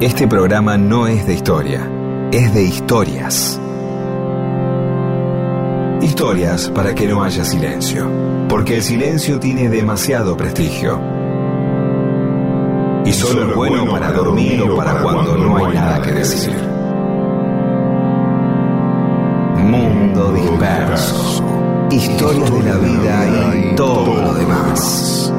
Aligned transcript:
Este 0.00 0.26
programa 0.26 0.78
no 0.78 1.06
es 1.06 1.26
de 1.26 1.34
historia, 1.34 1.86
es 2.32 2.54
de 2.54 2.62
historias. 2.62 3.60
Historias 6.00 6.70
para 6.70 6.94
que 6.94 7.06
no 7.06 7.22
haya 7.22 7.44
silencio, 7.44 8.10
porque 8.48 8.76
el 8.76 8.82
silencio 8.82 9.38
tiene 9.38 9.68
demasiado 9.68 10.38
prestigio. 10.38 10.98
Y 13.04 13.12
solo 13.12 13.50
es 13.50 13.54
bueno 13.54 13.90
para 13.90 14.10
dormir 14.10 14.62
o 14.62 14.74
para 14.74 15.02
cuando 15.02 15.36
no 15.36 15.56
hay 15.58 15.74
nada 15.74 16.00
que 16.00 16.12
decir. 16.12 16.56
Mundo 19.58 20.32
disperso. 20.32 21.44
Historias 21.90 22.50
de 22.50 22.62
la 22.62 22.76
vida 22.78 23.54
y 23.54 23.76
todo 23.76 24.14
lo 24.14 24.32
demás. 24.32 25.30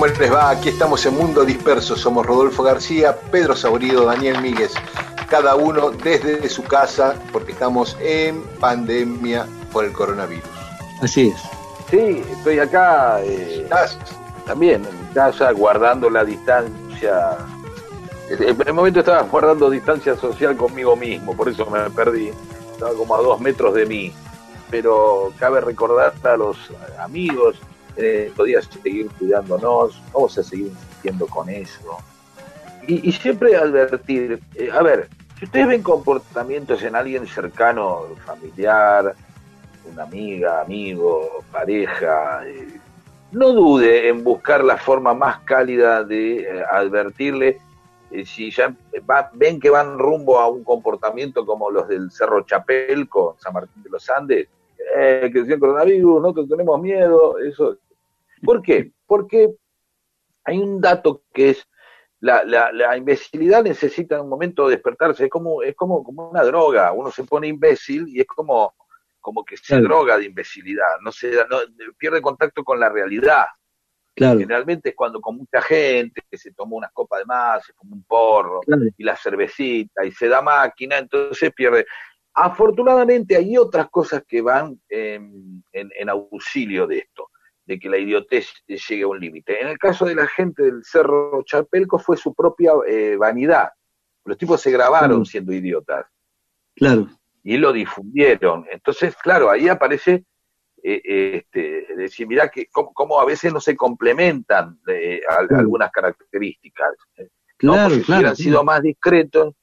¿Cómo 0.00 0.14
les 0.18 0.32
va? 0.32 0.48
Aquí 0.48 0.70
estamos 0.70 1.04
en 1.04 1.14
Mundo 1.14 1.44
Disperso. 1.44 1.94
Somos 1.94 2.24
Rodolfo 2.24 2.62
García, 2.62 3.14
Pedro 3.30 3.54
Saborido, 3.54 4.06
Daniel 4.06 4.40
Míguez. 4.40 4.72
Cada 5.28 5.56
uno 5.56 5.90
desde 5.90 6.48
su 6.48 6.62
casa, 6.62 7.16
porque 7.30 7.52
estamos 7.52 7.98
en 8.00 8.42
pandemia 8.60 9.46
por 9.70 9.84
el 9.84 9.92
coronavirus. 9.92 10.48
Así 11.02 11.28
es. 11.28 11.42
Sí, 11.90 12.24
estoy 12.32 12.60
acá 12.60 13.20
eh, 13.22 13.68
también 14.46 14.86
en 14.86 15.06
mi 15.06 15.12
casa 15.12 15.52
guardando 15.52 16.08
la 16.08 16.24
distancia. 16.24 17.36
En 18.30 18.58
el 18.58 18.72
momento 18.72 19.00
estaba 19.00 19.20
guardando 19.24 19.68
distancia 19.68 20.16
social 20.16 20.56
conmigo 20.56 20.96
mismo, 20.96 21.36
por 21.36 21.50
eso 21.50 21.66
me 21.66 21.90
perdí. 21.90 22.32
Estaba 22.72 22.94
como 22.94 23.16
a 23.16 23.20
dos 23.20 23.38
metros 23.38 23.74
de 23.74 23.84
mí. 23.84 24.14
Pero 24.70 25.34
cabe 25.38 25.60
recordar 25.60 26.14
a 26.22 26.36
los 26.38 26.56
amigos, 26.98 27.56
eh, 28.00 28.32
podía 28.34 28.60
seguir 28.62 29.08
cuidándonos, 29.18 30.00
vamos 30.12 30.38
a 30.38 30.42
seguir 30.42 30.66
insistiendo 30.66 31.26
con 31.26 31.48
eso. 31.48 31.98
Y, 32.86 33.12
siempre 33.12 33.56
advertir, 33.56 34.40
eh, 34.56 34.70
a 34.72 34.82
ver, 34.82 35.08
si 35.38 35.44
ustedes 35.44 35.68
ven 35.68 35.82
comportamientos 35.82 36.82
en 36.82 36.96
alguien 36.96 37.26
cercano, 37.26 38.06
familiar, 38.26 39.14
una 39.92 40.02
amiga, 40.02 40.62
amigo, 40.62 41.44
pareja, 41.52 42.42
eh, 42.46 42.80
no 43.32 43.52
dude 43.52 44.08
en 44.08 44.24
buscar 44.24 44.64
la 44.64 44.76
forma 44.76 45.14
más 45.14 45.40
cálida 45.40 46.02
de 46.02 46.40
eh, 46.40 46.64
advertirle 46.68 47.60
si 48.24 48.50
ya 48.50 48.74
ven 49.34 49.60
que 49.60 49.70
van 49.70 49.98
rumbo 49.98 50.40
a 50.40 50.48
un 50.48 50.64
comportamiento 50.64 51.46
como 51.46 51.70
los 51.70 51.86
del 51.88 52.10
Cerro 52.10 52.42
Chapelco, 52.42 53.36
San 53.38 53.52
Martín 53.52 53.84
de 53.84 53.90
los 53.90 54.10
Andes, 54.10 54.48
eh, 54.96 55.30
que 55.32 55.40
decían 55.40 55.60
coronavirus, 55.60 56.20
nosotros 56.20 56.48
tenemos 56.48 56.80
miedo, 56.80 57.38
eso. 57.38 57.76
¿Por 58.42 58.62
qué? 58.62 58.92
Porque 59.06 59.50
hay 60.44 60.58
un 60.58 60.80
dato 60.80 61.22
que 61.32 61.50
es 61.50 61.66
la, 62.20 62.44
la, 62.44 62.70
la 62.72 62.96
imbecilidad 62.96 63.62
necesita 63.62 64.16
en 64.16 64.22
un 64.22 64.28
momento 64.28 64.68
despertarse, 64.68 65.24
es 65.24 65.30
como, 65.30 65.62
es 65.62 65.74
como, 65.74 66.02
como 66.04 66.28
una 66.30 66.42
droga, 66.42 66.92
uno 66.92 67.10
se 67.10 67.24
pone 67.24 67.48
imbécil 67.48 68.06
y 68.08 68.20
es 68.20 68.26
como, 68.26 68.74
como 69.20 69.44
que 69.44 69.56
se 69.56 69.64
Claro. 69.68 69.84
droga 69.84 70.18
de 70.18 70.26
imbecilidad, 70.26 70.98
no 71.02 71.12
se 71.12 71.30
no, 71.48 71.58
pierde 71.96 72.20
contacto 72.20 72.62
con 72.64 72.78
la 72.78 72.88
realidad. 72.88 73.46
Claro, 74.14 74.38
Generalmente 74.40 74.90
es 74.90 74.94
cuando 74.96 75.20
con 75.20 75.36
mucha 75.36 75.62
gente 75.62 76.20
que 76.30 76.36
se 76.36 76.52
tomó 76.52 76.76
unas 76.76 76.92
copas 76.92 77.20
de 77.20 77.24
más, 77.26 77.64
se 77.64 77.72
fumó 77.72 77.94
un 77.94 78.04
porro 78.04 78.60
claro. 78.60 78.82
y 78.98 79.02
la 79.04 79.16
cervecita 79.16 80.04
y 80.04 80.12
se 80.12 80.28
da 80.28 80.42
máquina, 80.42 80.98
entonces 80.98 81.52
pierde. 81.54 81.86
Afortunadamente 82.34 83.36
hay 83.36 83.56
otras 83.56 83.88
cosas 83.88 84.22
que 84.26 84.42
van 84.42 84.78
en, 84.88 85.64
en- 85.72 85.90
en 85.96 86.08
auxilio 86.10 86.86
de 86.86 86.98
esto, 86.98 87.29
de 87.70 87.78
que 87.78 87.88
la 87.88 87.98
idiotez 87.98 88.48
llegue 88.66 89.04
a 89.04 89.06
un 89.06 89.20
límite. 89.20 89.62
En 89.62 89.68
el 89.68 89.78
caso 89.78 90.04
de 90.04 90.16
la 90.16 90.26
gente 90.26 90.64
del 90.64 90.82
Cerro 90.84 91.40
Chapelco 91.44 92.00
fue 92.00 92.16
su 92.16 92.34
propia 92.34 92.72
eh, 92.88 93.14
vanidad. 93.16 93.68
Los 94.24 94.36
tipos 94.36 94.60
se 94.60 94.72
grabaron 94.72 95.08
Claro. 95.08 95.24
siendo 95.24 95.52
idiotas 95.52 96.04
Claro, 96.74 97.06
y 97.44 97.56
lo 97.58 97.72
difundieron. 97.72 98.66
Entonces, 98.72 99.14
claro, 99.22 99.50
ahí 99.50 99.68
aparece 99.68 100.24
eh, 100.82 101.00
eh, 101.04 101.44
este, 101.44 101.94
decir, 101.94 102.26
mirá 102.26 102.48
que 102.48 102.66
cómo, 102.72 102.92
cómo 102.92 103.20
a 103.20 103.24
veces 103.24 103.52
no 103.52 103.60
se 103.60 103.76
complementan 103.76 104.80
eh, 104.88 105.20
algunas 105.28 105.92
características. 105.92 106.96
¿no? 107.62 107.74
claro, 107.74 107.88
Porque 107.90 108.04
si 108.04 108.12
hubieran 108.12 108.36
sido 108.36 108.64
más 108.64 108.82
discretos, 108.82 109.54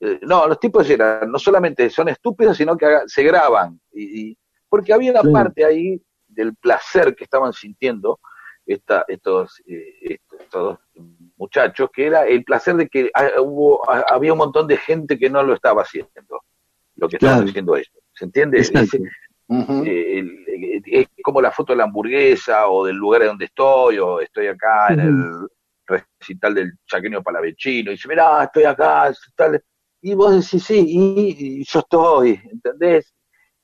eh, 0.00 0.18
no, 0.22 0.48
los 0.48 0.58
tipos 0.58 0.90
eran, 0.90 1.30
no 1.30 1.38
solamente 1.38 1.88
son 1.88 2.08
estúpidos, 2.08 2.56
sino 2.56 2.76
que 2.76 2.86
se 3.06 3.22
graban. 3.22 3.80
Y, 3.92 4.30
y- 4.30 4.38
porque 4.68 4.92
había 4.92 5.12
una 5.12 5.22
parte 5.22 5.64
ahí 5.64 6.02
del 6.34 6.54
placer 6.56 7.14
que 7.14 7.24
estaban 7.24 7.52
sintiendo 7.52 8.20
esta, 8.66 9.04
estos, 9.08 9.60
eh, 9.66 9.94
estos, 10.02 10.40
estos 10.40 10.78
muchachos, 11.36 11.90
que 11.92 12.06
era 12.06 12.26
el 12.26 12.44
placer 12.44 12.76
de 12.76 12.88
que 12.88 13.10
ah, 13.14 13.40
hubo, 13.40 13.88
ah, 13.90 14.04
había 14.10 14.32
un 14.32 14.38
montón 14.38 14.66
de 14.66 14.76
gente 14.76 15.18
que 15.18 15.30
no 15.30 15.42
lo 15.42 15.54
estaba 15.54 15.82
haciendo, 15.82 16.40
lo 16.96 17.08
que 17.08 17.16
estaban 17.16 17.36
Claro. 17.38 17.48
haciendo 17.50 17.76
ellos. 17.76 17.92
¿Se 18.14 18.24
entiende? 18.24 18.60
Eh, 19.48 20.18
el- 20.18 20.44
el- 20.48 20.82
es 20.86 21.06
como 21.22 21.40
la 21.40 21.50
foto 21.52 21.72
de 21.72 21.78
la 21.78 21.84
hamburguesa 21.84 22.68
o 22.68 22.86
del 22.86 22.96
lugar 22.96 23.24
donde 23.24 23.46
estoy 23.46 23.98
o 23.98 24.20
estoy 24.20 24.46
acá 24.46 24.92
en 24.92 25.00
el 25.00 25.48
recital 25.86 26.54
del 26.54 26.72
chaqueño 26.86 27.22
palavecino 27.22 27.90
y 27.90 27.94
dice, 27.94 28.08
mirá, 28.08 28.44
estoy 28.44 28.64
acá, 28.64 29.08
es 29.08 29.18
tal". 29.36 29.62
y 30.00 30.14
vos 30.14 30.32
decís, 30.34 30.64
sí, 30.64 30.84
y, 30.86 31.60
y 31.60 31.64
yo 31.64 31.80
estoy, 31.80 32.40
¿entendés? 32.50 33.12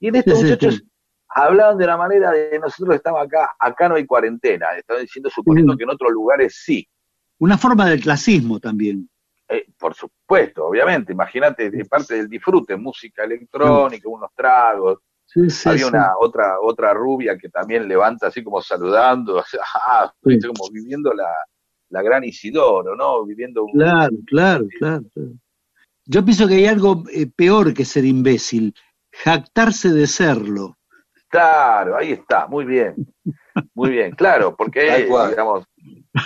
Y 0.00 0.08
en 0.08 0.16
estos 0.16 0.38
Sí, 0.38 0.47
sí, 0.47 0.52
muchachos 0.52 0.75
sí. 0.76 0.89
Hablaban 1.30 1.78
de 1.78 1.86
la 1.86 1.96
manera 1.96 2.30
de 2.30 2.58
nosotros 2.58 2.96
estamos 2.96 3.22
acá, 3.22 3.50
acá 3.58 3.88
no 3.88 3.94
hay 3.94 4.06
cuarentena, 4.06 4.76
estaban 4.76 5.02
diciendo, 5.02 5.30
suponiendo 5.30 5.76
que 5.76 5.84
en 5.84 5.91
otros 5.91 6.12
lugares 6.12 6.60
sí. 6.64 6.86
Una 7.38 7.56
forma 7.56 7.88
del 7.88 8.00
clasismo 8.00 8.60
también. 8.60 9.08
Eh, 9.48 9.66
por 9.78 9.94
supuesto, 9.94 10.66
obviamente, 10.66 11.12
imagínate, 11.12 11.70
de 11.70 11.84
parte 11.84 12.14
del 12.16 12.28
disfrute, 12.28 12.76
música 12.76 13.24
electrónica, 13.24 14.08
unos 14.08 14.30
tragos, 14.34 14.98
Sí, 15.32 15.48
sí, 15.48 15.69
había 15.69 15.84
sí. 15.84 15.90
una 15.90 16.14
otra 16.19 16.56
otra 16.60 16.92
rubia 16.92 17.38
que 17.38 17.48
también 17.48 17.86
levanta 17.86 18.26
así 18.26 18.42
como 18.42 18.60
saludando, 18.60 19.36
o 19.38 19.44
sea, 19.44 19.60
ah, 19.86 20.12
como 20.22 20.70
viviendo 20.72 21.14
la, 21.14 21.30
la 21.90 22.02
gran 22.02 22.24
Isidoro, 22.24 22.96
¿no? 22.96 23.24
Viviendo 23.24 23.64
un... 23.64 23.72
Claro, 23.72 24.16
claro, 24.26 24.66
claro, 24.78 25.04
claro. 25.14 25.32
Yo 26.04 26.24
pienso 26.24 26.48
que 26.48 26.54
hay 26.54 26.66
algo 26.66 27.04
eh, 27.12 27.28
peor 27.28 27.72
que 27.74 27.84
ser 27.84 28.04
imbécil, 28.04 28.74
jactarse 29.12 29.90
de 29.90 30.08
serlo. 30.08 30.78
Claro, 31.30 31.96
ahí 31.96 32.12
está, 32.12 32.46
muy 32.48 32.64
bien, 32.64 32.94
muy 33.74 33.91
bien, 33.91 34.10
claro, 34.12 34.56
porque, 34.56 35.06
digamos, 35.06 35.64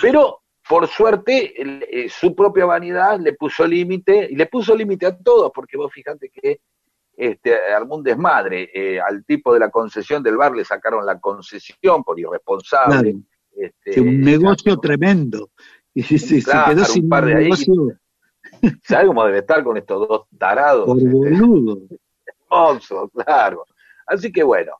pero 0.01 0.41
por 0.67 0.87
suerte 0.87 1.53
eh, 1.61 2.09
su 2.09 2.35
propia 2.35 2.65
vanidad 2.65 3.19
le 3.19 3.33
puso 3.33 3.67
límite, 3.67 4.27
y 4.31 4.35
le 4.35 4.47
puso 4.47 4.75
límite 4.75 5.05
a 5.05 5.15
todos, 5.15 5.51
porque 5.53 5.77
vos 5.77 5.93
fijate 5.93 6.29
que 6.29 6.59
este, 7.15 7.55
armó 7.71 7.97
un 7.97 8.03
desmadre, 8.03 8.69
eh, 8.73 8.99
al 8.99 9.23
tipo 9.25 9.53
de 9.53 9.59
la 9.59 9.69
concesión 9.69 10.23
del 10.23 10.37
bar 10.37 10.53
le 10.53 10.65
sacaron 10.65 11.05
la 11.05 11.19
concesión 11.19 12.03
por 12.03 12.19
irresponsable. 12.19 13.11
Claro, 13.11 13.19
este, 13.55 14.01
un 14.01 14.21
negocio 14.21 14.75
tremendo. 14.79 15.51
Y 15.93 16.01
se, 16.03 16.17
se 16.17 16.43
Claro, 16.43 16.71
quedó 16.71 16.81
un 16.81 16.85
sin 16.87 17.07
par 17.07 17.25
de 17.25 17.35
ahí. 17.35 17.43
negocio 17.45 17.73
¿Sabes 18.83 19.07
cómo 19.07 19.23
debe 19.25 19.37
estar 19.39 19.63
con 19.63 19.77
estos 19.77 20.07
dos 20.09 20.27
tarados? 20.37 20.85
por 20.85 20.97
Este, 20.97 21.09
boludo. 21.09 21.77
hermosos, 22.49 23.11
claro. 23.13 23.65
Así 24.07 24.31
que 24.31 24.43
bueno, 24.43 24.73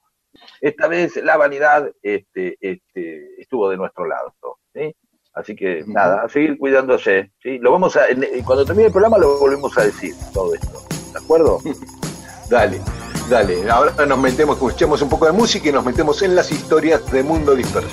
esta 0.61 0.87
vez 0.87 1.15
la 1.17 1.37
vanidad 1.37 1.91
este, 2.01 2.57
este, 2.61 3.41
estuvo 3.41 3.69
de 3.69 3.77
nuestro 3.77 4.05
lado. 4.07 4.33
¿sí? 4.73 4.95
Así 5.33 5.55
que 5.55 5.83
nada, 5.87 6.23
a 6.23 6.29
seguir 6.29 6.57
cuidándose. 6.57 7.31
¿sí? 7.41 7.57
Lo 7.59 7.71
vamos 7.71 7.95
a, 7.97 8.07
en- 8.07 8.25
cuando 8.45 8.65
termine 8.65 8.87
el 8.87 8.91
programa 8.93 9.17
lo 9.17 9.37
volvemos 9.39 9.77
a 9.77 9.83
decir, 9.85 10.13
todo 10.33 10.53
esto. 10.53 10.81
¿De 11.13 11.19
acuerdo? 11.19 11.59
Dale, 12.49 12.79
dale. 13.27 13.67
Ahora 13.71 14.05
nos 14.05 14.19
metemos, 14.19 14.55
escuchemos 14.57 15.01
un 15.01 15.09
poco 15.09 15.25
de 15.25 15.31
música 15.31 15.67
y 15.67 15.71
nos 15.71 15.83
metemos 15.83 16.21
en 16.21 16.35
las 16.35 16.51
historias 16.51 17.11
de 17.11 17.23
Mundo 17.23 17.55
Disperso. 17.55 17.89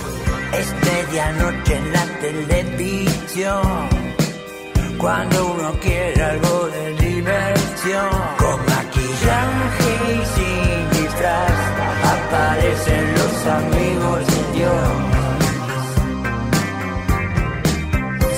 Es 0.52 0.74
medianoche 0.74 1.74
en 1.76 1.92
la 1.92 2.04
televisión. 2.20 3.62
Cuando 4.98 5.54
uno 5.54 5.72
quiere 5.80 6.22
algo 6.22 6.66
de 6.66 6.90
diversión. 6.96 8.10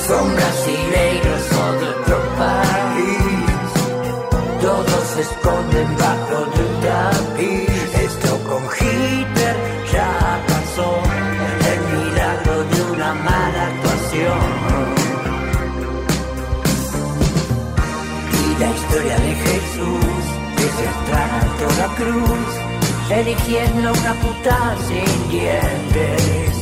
Son 0.06 0.34
brasileiros 0.34 1.42
o 1.52 1.72
de 1.80 1.88
otro 1.88 2.18
país. 2.36 3.68
Todos 4.60 5.02
se 5.14 5.20
esconden 5.22 5.88
bajo 5.96 6.38
de 6.54 6.60
un 6.68 6.74
tapiz. 6.86 7.88
Esto 8.08 8.30
con 8.48 8.62
Hitler 8.78 9.56
ya 9.92 10.40
pasó, 10.48 10.90
el 11.72 11.80
milagro 11.94 12.56
de 12.72 12.92
una 12.92 13.14
mala 13.14 13.62
actuación. 13.72 14.46
Y 18.42 18.60
la 18.62 18.70
historia 18.78 19.16
de 19.26 19.32
Jesús, 19.46 20.22
desde 20.58 20.84
entrar 20.92 21.30
a 21.30 21.78
la 21.80 21.88
cruz, 21.96 22.50
eligiendo 23.10 23.92
una 23.92 24.14
puta 24.22 24.76
sin 24.86 25.30
dientes. 25.30 26.52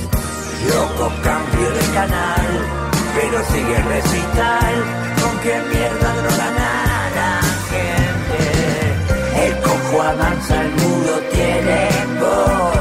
Loco 0.69 1.13
cambio 1.25 1.71
de 1.71 1.85
canal, 1.93 2.82
pero 3.15 3.45
sigue 3.45 3.77
el 3.77 3.85
recital. 3.85 4.75
Con 5.23 5.39
qué 5.41 5.55
mierda 5.73 6.15
drogan 6.17 6.57
a 6.59 7.11
la 7.19 7.33
gente. 7.71 9.47
El 9.47 9.53
cojo 9.63 10.03
avanza, 10.03 10.63
el 10.63 10.71
mudo 10.73 11.21
tiene 11.33 11.89
voz. 12.21 12.72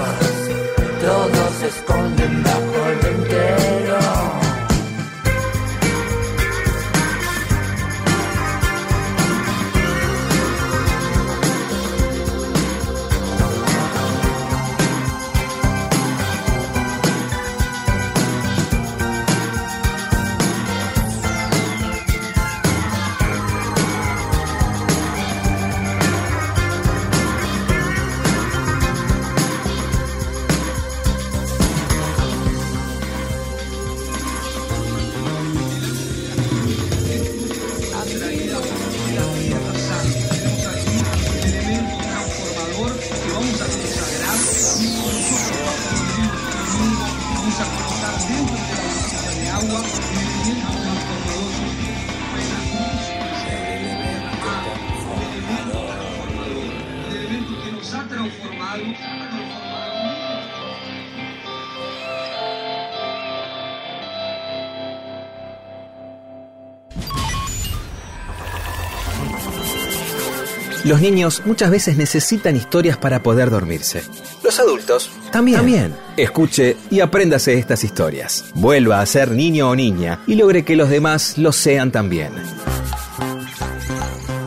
Los 70.84 71.00
niños 71.00 71.44
muchas 71.46 71.70
veces 71.70 71.96
necesitan 71.96 72.56
historias 72.56 72.98
para 72.98 73.22
poder 73.22 73.52
dormirse. 73.52 74.04
Los 74.44 74.60
adultos 74.60 75.12
también. 75.32 75.58
También. 75.58 75.96
Escuche 76.18 76.76
y 76.90 77.02
apréndase 77.02 77.54
estas 77.54 77.84
historias. 77.84 78.46
Vuelva 78.56 79.00
a 79.00 79.06
ser 79.06 79.30
niño 79.30 79.70
o 79.70 79.76
niña 79.76 80.20
y 80.26 80.36
logre 80.36 80.66
que 80.66 80.76
los 80.76 80.90
demás 80.90 81.38
lo 81.38 81.52
sean 81.52 81.92
también. 81.92 82.32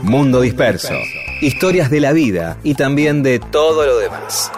Mundo 0.02 0.40
Disperso. 0.40 0.94
Historias 1.40 1.88
de 1.88 2.00
la 2.00 2.12
vida 2.12 2.58
y 2.64 2.74
también 2.74 3.22
de 3.22 3.38
todo 3.38 3.86
lo 3.86 3.98
demás. 3.98 4.50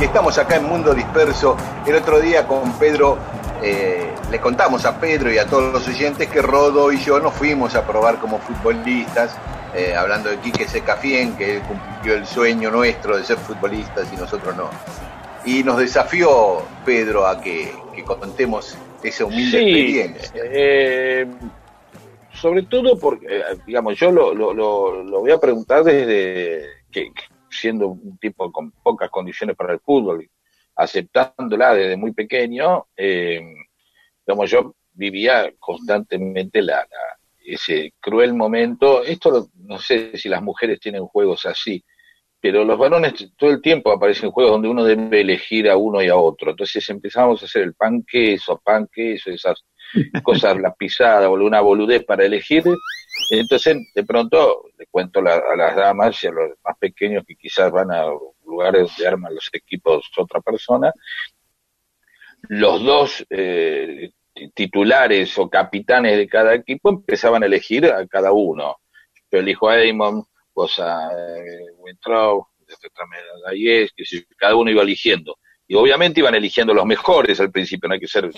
Y 0.00 0.04
estamos 0.04 0.38
acá 0.38 0.56
en 0.56 0.64
Mundo 0.64 0.92
Disperso. 0.92 1.56
El 1.86 1.94
otro 1.94 2.20
día 2.20 2.46
con 2.48 2.72
Pedro 2.78 3.16
eh, 3.62 4.07
le 4.30 4.40
contamos 4.40 4.84
a 4.84 5.00
Pedro 5.00 5.32
y 5.32 5.38
a 5.38 5.46
todos 5.46 5.72
los 5.72 5.88
oyentes 5.88 6.28
que 6.28 6.42
Rodo 6.42 6.92
y 6.92 6.98
yo 6.98 7.18
nos 7.18 7.34
fuimos 7.34 7.74
a 7.74 7.86
probar 7.86 8.18
como 8.18 8.38
futbolistas, 8.38 9.36
eh, 9.74 9.94
hablando 9.94 10.28
de 10.28 10.38
Quique 10.38 10.68
Secafien, 10.68 11.36
que 11.36 11.56
él 11.56 11.62
cumplió 11.62 12.14
el 12.14 12.26
sueño 12.26 12.70
nuestro 12.70 13.16
de 13.16 13.24
ser 13.24 13.38
futbolistas 13.38 14.12
y 14.12 14.16
nosotros 14.16 14.54
no. 14.56 14.70
Y 15.44 15.62
nos 15.62 15.78
desafió 15.78 16.62
Pedro 16.84 17.26
a 17.26 17.40
que, 17.40 17.72
que 17.94 18.04
contemos 18.04 18.76
esa 19.02 19.24
humilde 19.24 19.62
experiencia. 19.62 20.30
Eh, 20.34 21.26
sobre 22.32 22.62
todo 22.64 22.98
porque, 22.98 23.26
eh, 23.28 23.42
digamos, 23.66 23.98
yo 23.98 24.10
lo, 24.10 24.34
lo, 24.34 24.52
lo, 24.52 25.04
lo 25.04 25.20
voy 25.20 25.30
a 25.30 25.38
preguntar 25.38 25.84
desde 25.84 26.66
que 26.90 27.12
siendo 27.50 27.88
un 27.88 28.18
tipo 28.18 28.52
con 28.52 28.70
pocas 28.70 29.10
condiciones 29.10 29.56
para 29.56 29.72
el 29.72 29.80
fútbol, 29.80 30.28
aceptándola 30.76 31.74
desde 31.74 31.96
muy 31.96 32.12
pequeño, 32.12 32.86
eh, 32.96 33.40
como 34.28 34.44
yo 34.44 34.74
vivía 34.92 35.50
constantemente 35.58 36.60
la, 36.60 36.76
la, 36.76 37.18
ese 37.44 37.94
cruel 37.98 38.34
momento. 38.34 39.02
Esto 39.02 39.48
no 39.54 39.78
sé 39.78 40.16
si 40.16 40.28
las 40.28 40.42
mujeres 40.42 40.78
tienen 40.80 41.06
juegos 41.06 41.46
así, 41.46 41.82
pero 42.40 42.64
los 42.64 42.78
varones 42.78 43.14
todo 43.36 43.50
el 43.50 43.62
tiempo 43.62 43.90
aparecen 43.90 44.30
juegos 44.30 44.52
donde 44.52 44.68
uno 44.68 44.84
debe 44.84 45.22
elegir 45.22 45.70
a 45.70 45.76
uno 45.76 46.02
y 46.02 46.08
a 46.08 46.16
otro. 46.16 46.50
Entonces 46.50 46.86
empezamos 46.90 47.42
a 47.42 47.46
hacer 47.46 47.62
el 47.62 47.74
pan 47.74 48.04
queso, 48.04 48.60
pan 48.62 48.86
queso, 48.92 49.30
esas 49.30 49.64
cosas, 50.22 50.58
la 50.60 50.74
pisada 50.74 51.30
o 51.30 51.34
una 51.34 51.60
boludez 51.60 52.04
para 52.04 52.26
elegir. 52.26 52.64
Entonces, 53.30 53.78
de 53.94 54.04
pronto, 54.04 54.64
le 54.76 54.86
cuento 54.86 55.22
la, 55.22 55.36
a 55.36 55.56
las 55.56 55.74
damas 55.74 56.22
y 56.22 56.26
a 56.26 56.32
los 56.32 56.50
más 56.62 56.76
pequeños 56.78 57.24
que 57.26 57.34
quizás 57.34 57.72
van 57.72 57.90
a 57.90 58.04
lugares 58.44 58.88
donde 58.88 59.08
arman 59.08 59.34
los 59.34 59.48
equipos 59.52 60.06
otra 60.18 60.40
persona, 60.40 60.92
los 62.42 62.82
dos 62.84 63.26
eh, 63.30 64.10
titulares 64.54 65.36
o 65.38 65.48
capitanes 65.48 66.16
de 66.16 66.28
cada 66.28 66.54
equipo 66.54 66.90
empezaban 66.90 67.42
a 67.42 67.46
elegir 67.46 67.86
a 67.86 68.06
cada 68.06 68.32
uno. 68.32 68.76
Yo 69.30 69.38
elijo 69.38 69.68
a 69.68 69.76
Damon, 69.76 70.24
vos 70.54 70.78
a 70.78 71.10
eh, 71.12 71.66
Wintrow, 71.76 72.46
a 73.46 73.52
Yes, 73.52 73.92
que 73.94 74.04
cada 74.36 74.56
uno 74.56 74.70
iba 74.70 74.82
eligiendo. 74.82 75.36
Y 75.66 75.74
obviamente 75.74 76.20
iban 76.20 76.34
eligiendo 76.34 76.72
los 76.72 76.86
mejores 76.86 77.38
al 77.40 77.50
principio, 77.50 77.88
no 77.88 77.94
hay 77.94 78.00
que 78.00 78.06
ser, 78.06 78.30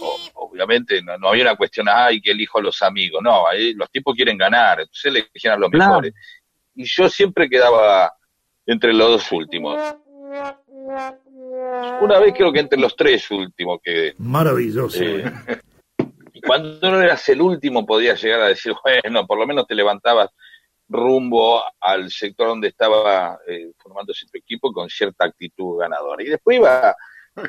o, 0.00 0.18
obviamente 0.34 1.02
no, 1.02 1.18
no, 1.18 1.28
había 1.28 1.42
una 1.42 1.56
cuestión, 1.56 1.88
ay, 1.88 2.20
que 2.20 2.30
elijo 2.30 2.58
a 2.58 2.62
los 2.62 2.80
amigos, 2.82 3.20
no, 3.22 3.48
ahí 3.48 3.74
los 3.74 3.90
tipos 3.90 4.14
quieren 4.14 4.38
ganar, 4.38 4.80
entonces 4.80 5.04
elegían 5.06 5.54
a 5.54 5.56
los 5.56 5.70
Claro. 5.70 5.90
mejores. 5.90 6.14
Y 6.76 6.84
yo 6.84 7.08
siempre 7.08 7.48
quedaba 7.50 8.12
entre 8.66 8.92
los 8.92 9.08
dos 9.08 9.32
últimos. 9.32 9.80
Una 12.00 12.18
vez 12.18 12.34
creo 12.36 12.52
que 12.52 12.60
entre 12.60 12.78
los 12.78 12.94
tres 12.96 13.30
últimos 13.30 13.80
quedé. 13.82 14.14
Maravilloso. 14.18 15.02
Eh, 15.02 15.24
y 16.32 16.40
cuando 16.40 16.90
no 16.90 17.00
eras 17.00 17.28
el 17.28 17.40
último 17.42 17.84
podías 17.84 18.22
llegar 18.22 18.40
a 18.40 18.48
decir, 18.48 18.72
bueno, 19.04 19.26
por 19.26 19.38
lo 19.38 19.46
menos 19.46 19.66
te 19.66 19.74
levantabas 19.74 20.30
rumbo 20.88 21.62
al 21.80 22.10
sector 22.10 22.48
donde 22.48 22.68
estaba 22.68 23.38
eh, 23.46 23.72
formándose 23.78 24.26
tu 24.26 24.38
equipo 24.38 24.72
con 24.72 24.88
cierta 24.88 25.24
actitud 25.24 25.78
ganadora. 25.78 26.22
Y 26.22 26.26
después 26.26 26.56
iba, 26.58 26.94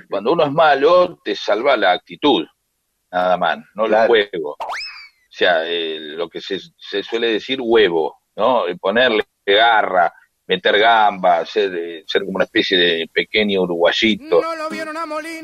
cuando 0.10 0.34
uno 0.34 0.44
es 0.46 0.52
malo, 0.52 1.20
te 1.24 1.36
salva 1.36 1.76
la 1.76 1.92
actitud, 1.94 2.46
nada 3.12 3.38
más, 3.38 3.60
no 3.74 3.86
Claro. 3.86 4.14
el 4.16 4.28
juego. 4.30 4.52
O 4.52 5.34
sea, 5.34 5.64
eh, 5.66 5.98
lo 6.00 6.30
que 6.30 6.42
se, 6.42 6.60
se 6.78 7.02
suele 7.04 7.28
decir 7.34 7.60
huevo, 7.62 8.20
¿no? 8.36 8.68
El 8.68 8.78
ponerle 8.78 9.24
garra, 9.46 10.14
meter 10.52 10.78
gamba, 10.80 11.46
ser, 11.46 12.04
ser 12.06 12.22
como 12.26 12.36
una 12.36 12.44
especie 12.46 12.78
de 12.78 13.08
pequeño 13.12 13.62
uruguayito 13.62 14.40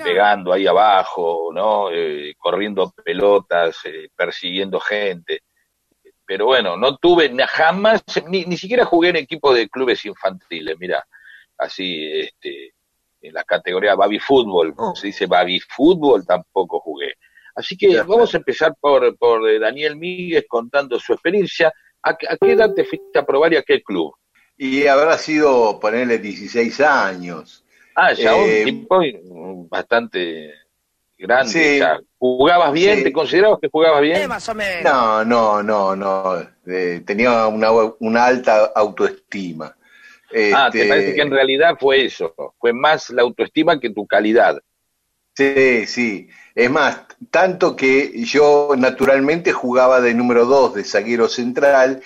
pegando 0.06 0.52
ahí 0.54 0.68
abajo, 0.68 1.52
¿no? 1.54 1.90
Eh, 1.92 2.34
corriendo 2.38 2.94
pelotas, 3.06 3.78
eh, 3.86 4.10
persiguiendo 4.16 4.80
gente. 4.80 5.42
Pero 6.26 6.46
bueno, 6.48 6.76
no 6.76 6.98
tuve 6.98 7.32
jamás, 7.48 8.04
ni, 8.28 8.44
ni 8.46 8.58
siquiera 8.58 8.84
jugué 8.84 9.10
en 9.10 9.16
equipo 9.16 9.54
de 9.54 9.70
clubes 9.70 10.04
infantiles, 10.06 10.76
mira, 10.78 11.02
así, 11.58 11.88
este, 12.20 12.74
en 13.22 13.34
la 13.34 13.44
categoría 13.46 13.96
baby 13.96 14.20
fútbol, 14.20 14.74
se 14.96 15.08
dice 15.08 15.26
baby 15.26 15.60
fútbol, 15.62 16.26
tampoco 16.26 16.80
jugué. 16.82 17.14
Así 17.56 17.78
que 17.78 17.88
Ya, 17.94 18.04
vamos 18.04 18.34
a 18.34 18.38
empezar 18.38 18.74
por, 18.80 19.18
por 19.18 19.50
eh, 19.50 19.58
Daniel 19.58 19.96
Míguez 19.96 20.46
contando 20.50 21.00
su 21.00 21.14
experiencia. 21.14 21.72
¿A, 22.04 22.16
qué- 22.16 22.28
a 22.30 22.38
qué 22.38 22.52
edad 22.52 22.74
te 22.76 22.84
fuiste 22.84 23.18
a 23.18 23.26
probar 23.26 23.54
y 23.54 23.56
a 23.56 23.64
qué 23.64 23.82
club? 23.82 24.14
Y 24.58 24.88
habrá 24.88 25.18
sido 25.18 25.80
ponerle 25.80 26.18
16 26.18 26.82
años. 26.82 27.64
Ah, 27.96 28.14
ya 28.14 28.36
Eh, 28.36 28.66
un 28.66 28.66
tipo 28.66 29.02
mm, 29.02 29.70
bastante 29.70 30.54
grande. 31.18 31.52
Sí. 31.52 31.80
ya. 31.80 32.00
¿Jugabas 32.18 32.72
bien? 32.74 32.98
Sí. 32.98 33.04
¿Te 33.04 33.14
considerabas 33.14 33.60
que 33.62 33.70
jugabas 33.70 34.02
bien? 34.02 34.30
No, 34.84 35.24
no, 35.26 35.62
no, 35.64 35.96
no. 35.96 36.48
Eh, 36.66 37.02
tenía 37.06 37.48
una, 37.48 37.72
una 38.00 38.26
alta 38.26 38.72
autoestima. 38.76 39.76
Ah, 40.52 40.70
te 40.72 40.80
Este, 40.80 40.90
parece 40.90 41.16
que 41.16 41.22
en 41.22 41.32
realidad 41.32 41.76
fue 41.80 42.06
eso. 42.06 42.34
Fue 42.60 42.74
más 42.74 43.10
la 43.12 43.22
autoestima 43.22 43.80
que 43.80 43.92
tu 43.92 44.06
calidad. 44.08 44.60
Sí, 45.36 45.86
sí. 45.86 46.30
Es 46.56 46.70
más, 46.72 47.02
tanto 47.30 47.76
que 47.76 48.24
yo 48.26 48.74
naturalmente 48.78 49.52
jugaba 49.54 50.02
de 50.02 50.14
número 50.16 50.46
dos 50.46 50.74
de 50.74 50.84
zaguero 50.84 51.28
central 51.30 52.02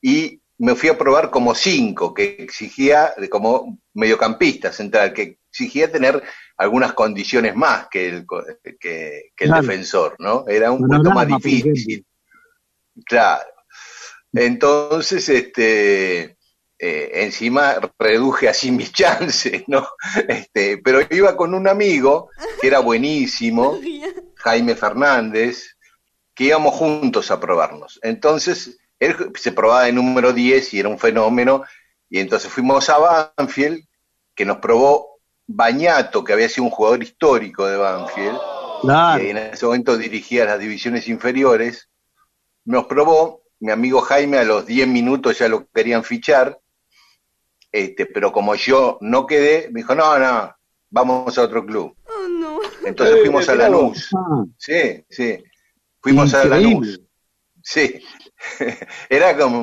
y 0.00 0.40
me 0.58 0.74
fui 0.74 0.88
a 0.88 0.98
probar 0.98 1.30
como 1.30 1.54
cinco, 1.54 2.14
que 2.14 2.36
exigía, 2.38 3.14
como 3.30 3.78
mediocampista 3.94 4.72
central, 4.72 5.12
que 5.12 5.38
exigía 5.50 5.90
tener 5.90 6.22
algunas 6.56 6.94
condiciones 6.94 7.54
más 7.54 7.88
que 7.90 8.08
el, 8.08 8.26
que, 8.80 9.32
el 9.36 9.50
defensor, 9.50 10.16
¿no? 10.18 10.44
Era 10.48 10.70
un 10.70 10.86
poco 10.88 11.10
más 11.10 11.26
difícil. 11.26 12.06
Claro. 13.04 13.50
Entonces, 14.32 15.28
este, 15.28 16.36
eh, 16.78 17.10
encima 17.24 17.76
reduje 17.98 18.48
así 18.48 18.70
mis 18.70 18.92
chances, 18.92 19.64
¿no? 19.66 19.86
Este, 20.28 20.78
pero 20.78 21.00
iba 21.10 21.36
con 21.36 21.54
un 21.54 21.68
amigo 21.68 22.30
que 22.60 22.66
era 22.66 22.80
buenísimo, 22.80 23.78
Jaime 24.36 24.74
Fernández, 24.74 25.76
que 26.34 26.44
íbamos 26.44 26.74
juntos 26.74 27.30
a 27.30 27.40
probarnos. 27.40 27.98
Entonces, 28.02 28.78
él 28.98 29.14
se 29.34 29.52
probaba 29.52 29.84
de 29.84 29.92
número 29.92 30.32
10 30.32 30.74
y 30.74 30.80
era 30.80 30.88
un 30.88 30.98
fenómeno, 30.98 31.64
y 32.08 32.20
entonces 32.20 32.50
fuimos 32.50 32.88
a 32.88 33.32
Banfield, 33.36 33.84
que 34.34 34.44
nos 34.44 34.58
probó 34.58 35.20
Bañato, 35.46 36.24
que 36.24 36.32
había 36.32 36.48
sido 36.48 36.64
un 36.64 36.70
jugador 36.70 37.02
histórico 37.02 37.66
de 37.66 37.76
Banfield, 37.76 38.38
y 39.22 39.30
en 39.30 39.38
ese 39.38 39.66
momento 39.66 39.96
dirigía 39.96 40.44
las 40.44 40.58
divisiones 40.58 41.08
inferiores, 41.08 41.88
nos 42.64 42.86
probó, 42.86 43.42
mi 43.60 43.72
amigo 43.72 44.00
Jaime 44.00 44.38
a 44.38 44.44
los 44.44 44.66
10 44.66 44.88
minutos 44.88 45.38
ya 45.38 45.48
lo 45.48 45.66
querían 45.68 46.04
fichar, 46.04 46.60
este, 47.72 48.06
pero 48.06 48.32
como 48.32 48.54
yo 48.54 48.98
no 49.00 49.26
quedé, 49.26 49.68
me 49.70 49.80
dijo, 49.80 49.94
no, 49.94 50.18
no, 50.18 50.56
vamos 50.90 51.36
a 51.36 51.42
otro 51.42 51.64
club. 51.64 51.94
Oh, 52.06 52.28
no. 52.28 52.58
Entonces 52.84 53.20
fuimos 53.20 53.48
a 53.48 53.54
Lanús. 53.54 54.10
Sí, 54.56 55.04
sí. 55.08 55.42
Fuimos 56.00 56.32
a 56.34 56.44
Lanús. 56.44 57.00
Sí. 57.62 58.00
Era 59.08 59.36
como 59.36 59.60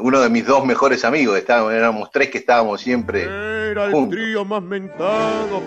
uno 0.00 0.20
de 0.20 0.28
mis 0.30 0.46
dos 0.46 0.64
mejores 0.64 1.04
amigos, 1.04 1.38
estábamos, 1.38 1.72
éramos 1.72 2.10
tres 2.10 2.30
que 2.30 2.38
estábamos 2.38 2.80
siempre. 2.80 3.24
Era 3.70 3.86
el 3.86 4.08
trío 4.08 4.44
más 4.44 4.62
mentado 4.62 5.62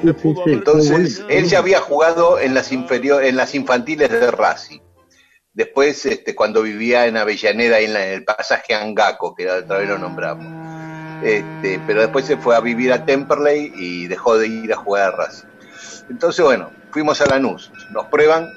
Entonces, 0.45 1.23
él 1.29 1.45
ya 1.45 1.59
había 1.59 1.79
jugado 1.79 2.39
en 2.39 2.53
las 2.53 2.71
inferiores, 2.71 3.29
en 3.29 3.37
las 3.37 3.55
infantiles 3.55 4.09
de 4.09 4.31
Racing. 4.31 4.79
Después, 5.53 6.05
este, 6.05 6.33
cuando 6.33 6.63
vivía 6.63 7.05
en 7.05 7.15
Avellaneda, 7.15 7.79
en, 7.79 7.95
en 7.95 8.09
el 8.13 8.23
pasaje 8.23 8.73
Angaco, 8.73 9.35
que 9.35 9.49
otra 9.49 9.77
vez 9.77 9.87
lo 9.87 9.99
nombramos. 9.99 10.45
Este, 11.23 11.79
pero 11.85 12.01
después 12.01 12.25
se 12.25 12.37
fue 12.37 12.55
a 12.55 12.59
vivir 12.59 12.91
a 12.91 13.05
Temperley 13.05 13.71
y 13.75 14.07
dejó 14.07 14.37
de 14.37 14.47
ir 14.47 14.73
a 14.73 14.77
jugar 14.77 15.13
a 15.13 15.15
Racing. 15.15 15.47
Entonces, 16.09 16.43
bueno, 16.43 16.71
fuimos 16.91 17.21
a 17.21 17.25
Lanús, 17.27 17.71
nos 17.91 18.07
prueban, 18.07 18.49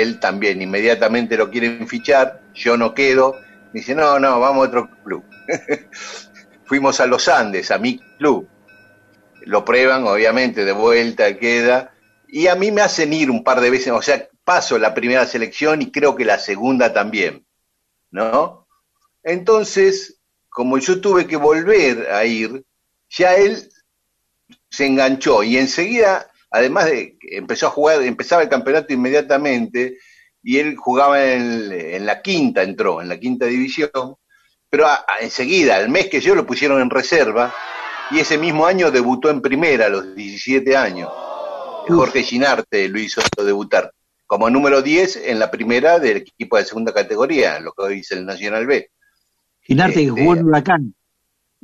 él 0.00 0.20
también 0.20 0.62
inmediatamente 0.62 1.36
lo 1.36 1.50
quieren 1.50 1.86
fichar, 1.88 2.42
yo 2.54 2.76
no 2.76 2.94
quedo, 2.94 3.36
me 3.72 3.80
dice, 3.80 3.94
no, 3.94 4.18
no, 4.18 4.40
vamos 4.40 4.66
a 4.66 4.68
otro 4.68 4.90
club. 5.04 5.24
fuimos 6.64 7.00
a 7.00 7.06
los 7.06 7.28
Andes, 7.28 7.70
a 7.70 7.78
mi 7.78 7.98
club, 8.18 8.48
lo 9.42 9.64
prueban, 9.64 10.06
obviamente, 10.06 10.64
de 10.64 10.72
vuelta 10.72 11.36
queda, 11.36 11.94
y 12.28 12.48
a 12.48 12.54
mí 12.54 12.70
me 12.70 12.80
hacen 12.80 13.12
ir 13.12 13.30
un 13.30 13.44
par 13.44 13.60
de 13.60 13.70
veces, 13.70 13.92
o 13.92 14.02
sea, 14.02 14.28
paso 14.44 14.78
la 14.78 14.94
primera 14.94 15.26
selección 15.26 15.82
y 15.82 15.90
creo 15.90 16.14
que 16.14 16.24
la 16.24 16.38
segunda 16.38 16.92
también, 16.92 17.46
¿no? 18.10 18.66
Entonces, 19.22 20.20
como 20.48 20.78
yo 20.78 21.00
tuve 21.00 21.26
que 21.26 21.36
volver 21.36 22.10
a 22.12 22.24
ir, 22.24 22.64
ya 23.08 23.34
él 23.34 23.68
se 24.70 24.86
enganchó 24.86 25.42
y 25.42 25.56
enseguida, 25.56 26.30
además 26.54 26.86
de 26.86 27.18
empezó 27.32 27.66
a 27.66 27.70
jugar, 27.70 28.00
empezaba 28.02 28.42
el 28.42 28.48
campeonato 28.48 28.92
inmediatamente 28.92 29.98
y 30.40 30.58
él 30.58 30.76
jugaba 30.76 31.20
en, 31.32 32.06
la 32.06 32.22
quinta, 32.22 32.62
entró 32.62 33.02
en 33.02 33.08
la 33.08 33.18
quinta 33.18 33.46
división, 33.46 33.90
pero 34.70 34.86
enseguida, 35.20 35.76
al 35.76 35.88
mes 35.88 36.06
que 36.08 36.20
yo 36.20 36.36
lo 36.36 36.46
pusieron 36.46 36.80
en 36.80 36.90
reserva 36.90 37.52
y 38.12 38.20
ese 38.20 38.38
mismo 38.38 38.66
año 38.66 38.92
debutó 38.92 39.30
en 39.30 39.40
primera 39.40 39.86
a 39.86 39.88
los 39.88 40.14
17 40.14 40.76
años. 40.76 41.10
Jorge 41.88 42.22
Ginarte 42.22 42.88
lo 42.88 43.00
hizo 43.00 43.20
debutar 43.44 43.90
como 44.24 44.48
número 44.48 44.80
10 44.80 45.22
en 45.26 45.40
la 45.40 45.50
primera 45.50 45.98
del 45.98 46.18
equipo 46.18 46.56
de 46.56 46.64
segunda 46.64 46.94
categoría, 46.94 47.58
lo 47.58 47.72
que 47.72 47.82
hoy 47.82 47.98
es 47.98 48.12
el 48.12 48.24
Nacional 48.24 48.66
B. 48.66 48.90
Ginarte 49.60 50.04
que 50.04 50.10
jugó 50.10 50.32
en 50.34 50.38
este, 50.38 50.44
Huracán. 50.44 50.94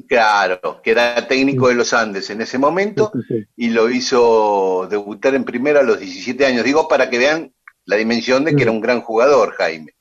Claro, 0.08 0.80
que 0.82 0.90
era 0.90 1.26
técnico 1.26 1.68
de 1.68 1.74
los 1.74 1.92
Andes 1.92 2.30
en 2.30 2.40
ese 2.40 2.58
momento 2.58 3.12
y 3.56 3.70
lo 3.70 3.90
hizo 3.90 4.86
debutar 4.90 5.34
en 5.34 5.44
primera 5.44 5.80
a 5.80 5.82
los 5.82 5.98
17 5.98 6.46
años. 6.46 6.64
Digo 6.64 6.88
para 6.88 7.10
que 7.10 7.18
vean 7.18 7.52
la 7.86 7.96
dimensión 7.96 8.44
de 8.44 8.54
que 8.54 8.62
era 8.62 8.70
un 8.70 8.80
gran 8.80 9.00
jugador, 9.00 9.54
Jaime. 9.56 9.94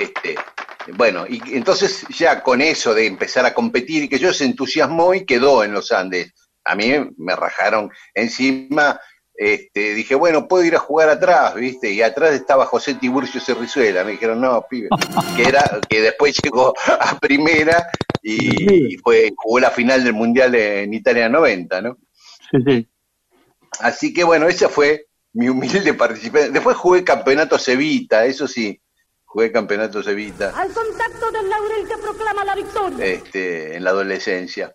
Este, 0.00 0.36
bueno, 0.94 1.26
y 1.28 1.40
entonces 1.56 2.04
ya 2.10 2.42
con 2.42 2.60
eso 2.60 2.94
de 2.94 3.06
empezar 3.06 3.44
a 3.46 3.54
competir 3.54 4.04
y 4.04 4.08
que 4.08 4.18
yo 4.18 4.32
se 4.32 4.44
entusiasmó 4.44 5.14
y 5.14 5.24
quedó 5.24 5.64
en 5.64 5.72
los 5.72 5.92
Andes. 5.92 6.32
A 6.64 6.74
mí 6.74 6.92
me 7.16 7.36
rajaron 7.36 7.90
encima 8.14 9.00
este, 9.36 9.94
dije, 9.94 10.14
bueno, 10.14 10.48
puedo 10.48 10.64
ir 10.64 10.74
a 10.74 10.80
jugar 10.80 11.08
atrás, 11.10 11.54
¿viste? 11.54 11.92
Y 11.92 12.02
atrás 12.02 12.32
estaba 12.32 12.66
José 12.66 12.94
Tiburcio 12.94 13.40
Cerrizuela. 13.40 14.02
Me 14.04 14.12
dijeron, 14.12 14.40
no, 14.40 14.64
pibe. 14.68 14.88
Que, 15.36 15.42
era, 15.42 15.80
que 15.88 16.00
después 16.00 16.36
llegó 16.42 16.72
a 16.86 17.18
primera 17.18 17.90
y, 18.22 18.96
fue, 18.98 19.32
jugó 19.36 19.60
la 19.60 19.70
final 19.70 20.02
del 20.02 20.14
Mundial 20.14 20.54
en 20.54 20.94
Italia 20.94 21.28
90, 21.28 21.82
¿no? 21.82 21.98
Sí, 22.50 22.58
sí. 22.66 22.88
Así 23.80 24.14
que 24.14 24.24
bueno, 24.24 24.48
esa 24.48 24.68
fue 24.68 25.06
mi 25.34 25.48
humilde 25.48 25.92
participación. 25.92 26.52
Después 26.52 26.76
jugué 26.76 27.04
Campeonato 27.04 27.58
Cevita, 27.58 28.24
eso 28.24 28.48
sí, 28.48 28.80
jugué 29.24 29.52
Campeonato 29.52 30.02
Cevita. 30.02 30.58
Al 30.58 30.72
contacto 30.72 31.30
del 31.30 31.50
laurel 31.50 31.86
que 31.86 31.98
proclama 31.98 32.44
la 32.44 32.54
victoria. 32.54 33.04
Este, 33.04 33.76
en 33.76 33.84
la 33.84 33.90
adolescencia, 33.90 34.74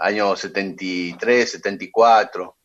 año 0.00 0.36
73, 0.36 1.50
74. 1.50 2.56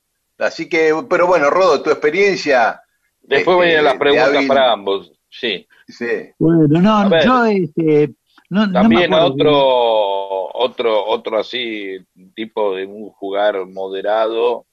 Así 0.42 0.68
que, 0.68 0.92
pero 1.08 1.28
bueno, 1.28 1.50
Rodo, 1.50 1.82
tu 1.82 1.92
experiencia. 1.92 2.82
Después 3.22 3.58
este, 3.58 3.66
vienen 3.68 3.86
las 3.86 3.96
preguntas 3.98 4.46
para 4.48 4.72
ambos, 4.74 5.12
sí. 5.30 5.68
sí. 5.88 6.06
Bueno, 6.40 6.82
no, 6.82 7.24
yo 7.24 7.46
este, 7.46 8.16
no, 8.50 8.70
También 8.72 9.14
otro, 9.14 10.50
otro, 10.54 11.06
otro 11.06 11.40
así, 11.40 11.98
tipo 12.36 12.76
de 12.76 12.86
un 12.86 13.12
jugar 13.12 13.66
moderado, 13.68 14.66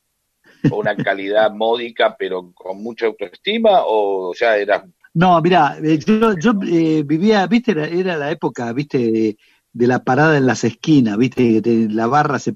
con 0.68 0.80
una 0.80 0.96
calidad 0.96 1.52
módica, 1.52 2.16
pero 2.18 2.50
con 2.54 2.82
mucha 2.82 3.06
autoestima, 3.06 3.82
o 3.84 4.32
ya 4.34 4.56
era. 4.56 4.84
No, 5.12 5.40
mira, 5.42 5.76
eh, 5.82 5.98
yo, 5.98 6.34
yo 6.38 6.52
eh, 6.66 7.02
vivía, 7.04 7.46
viste, 7.46 7.72
era, 7.72 7.86
era, 7.86 8.16
la 8.16 8.30
época, 8.30 8.72
viste, 8.72 8.98
de, 8.98 9.36
de 9.72 9.86
la 9.86 10.02
parada 10.02 10.36
en 10.36 10.46
las 10.46 10.64
esquinas, 10.64 11.16
viste, 11.16 11.62
que 11.62 11.88
la 11.90 12.06
barra 12.06 12.38
se, 12.38 12.52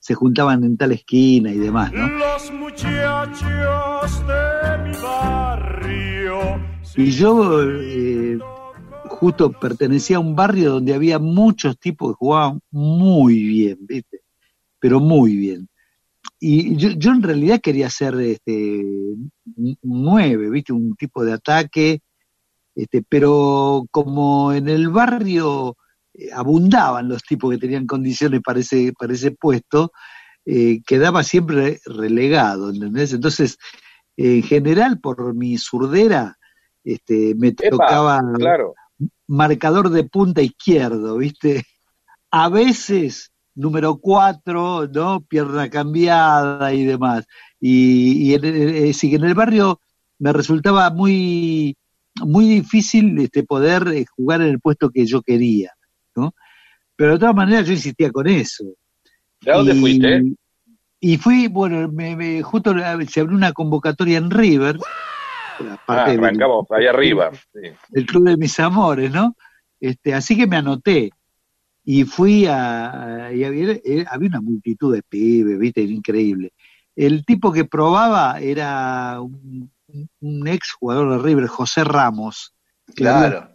se 0.00 0.14
juntaban 0.14 0.64
en 0.64 0.76
tal 0.76 0.92
esquina 0.92 1.50
y 1.50 1.58
demás, 1.58 1.92
¿no? 1.92 2.08
Los 2.08 2.52
muchachos 2.52 4.26
de 4.26 4.78
mi 4.84 4.96
barrio. 5.02 6.60
Y 6.96 7.10
yo 7.10 7.62
eh, 7.62 8.38
justo 9.04 9.52
pertenecía 9.52 10.16
a 10.16 10.20
un 10.20 10.34
barrio 10.34 10.72
donde 10.72 10.94
había 10.94 11.18
muchos 11.18 11.78
tipos 11.78 12.12
que 12.12 12.18
jugaban 12.18 12.60
muy 12.70 13.42
bien, 13.42 13.78
viste, 13.80 14.20
pero 14.78 15.00
muy 15.00 15.36
bien. 15.36 15.68
Y 16.38 16.76
yo, 16.76 16.90
yo 16.90 17.12
en 17.12 17.22
realidad 17.22 17.60
quería 17.60 17.88
ser 17.88 18.20
este, 18.20 18.82
un 18.82 19.78
nueve, 19.82 20.50
viste, 20.50 20.72
un 20.72 20.94
tipo 20.96 21.24
de 21.24 21.32
ataque, 21.32 22.00
este, 22.74 23.02
pero 23.08 23.86
como 23.90 24.52
en 24.52 24.68
el 24.68 24.90
barrio 24.90 25.76
abundaban 26.34 27.08
los 27.08 27.22
tipos 27.22 27.50
que 27.50 27.58
tenían 27.58 27.86
condiciones 27.86 28.40
para 28.42 28.60
ese, 28.60 28.92
para 28.98 29.12
ese 29.12 29.32
puesto, 29.32 29.92
eh, 30.44 30.80
quedaba 30.86 31.22
siempre 31.22 31.80
relegado, 31.84 32.70
¿entendés? 32.70 33.12
Entonces, 33.12 33.58
en 34.16 34.42
general, 34.42 35.00
por 35.00 35.34
mi 35.34 35.58
surdera, 35.58 36.36
este, 36.84 37.34
me 37.36 37.52
tocaba 37.52 38.22
marcador 39.26 39.90
de 39.90 40.04
punta 40.04 40.42
izquierdo, 40.42 41.18
¿viste? 41.18 41.64
A 42.30 42.48
veces 42.48 43.32
número 43.54 43.98
cuatro, 43.98 44.86
¿no? 44.86 45.22
Pierna 45.22 45.68
cambiada 45.68 46.72
y 46.72 46.84
demás. 46.84 47.26
Y, 47.58 48.30
y 48.30 48.34
en, 48.34 48.44
eh, 48.44 48.92
en 49.02 49.24
el 49.24 49.34
barrio 49.34 49.80
me 50.18 50.32
resultaba 50.32 50.90
muy, 50.90 51.76
muy 52.20 52.46
difícil 52.46 53.18
este, 53.18 53.42
poder 53.42 54.04
jugar 54.14 54.42
en 54.42 54.48
el 54.48 54.60
puesto 54.60 54.90
que 54.90 55.06
yo 55.06 55.22
quería. 55.22 55.75
Pero 56.96 57.12
de 57.12 57.18
todas 57.18 57.34
maneras 57.34 57.66
yo 57.66 57.72
insistía 57.72 58.10
con 58.10 58.26
eso. 58.26 58.64
¿De 59.42 59.52
dónde 59.52 59.74
fuiste? 59.74 60.22
Y 60.98 61.18
fui, 61.18 61.48
bueno, 61.48 61.88
me, 61.92 62.42
justo 62.42 62.74
se 63.08 63.20
abrió 63.20 63.36
una 63.36 63.52
convocatoria 63.52 64.18
en 64.18 64.30
River. 64.30 64.78
Ah, 65.86 66.04
arrancamos 66.04 66.66
ahí 66.70 66.86
arriba. 66.86 67.30
El 67.92 68.06
club 68.06 68.28
de 68.28 68.36
mis 68.36 68.58
amores, 68.58 69.10
¿no? 69.10 69.36
Este, 69.78 70.14
así 70.14 70.36
que 70.36 70.46
me 70.46 70.56
anoté. 70.56 71.10
Y 71.84 72.04
fui 72.04 72.46
a. 72.46 73.30
Y 73.32 73.44
había, 73.44 73.72
eh, 73.72 74.04
había 74.10 74.28
una 74.28 74.40
multitud 74.40 74.92
de 74.92 75.02
pibes, 75.02 75.58
¿viste? 75.58 75.82
Increíble. 75.82 76.52
el 76.96 77.24
tipo 77.24 77.52
que 77.52 77.64
probaba 77.64 78.40
era 78.40 79.20
un, 79.20 79.70
ex 80.48 80.72
jugador 80.72 81.12
de 81.12 81.18
River, 81.22 81.46
José 81.46 81.84
Ramos. 81.84 82.54
claro. 82.94 83.50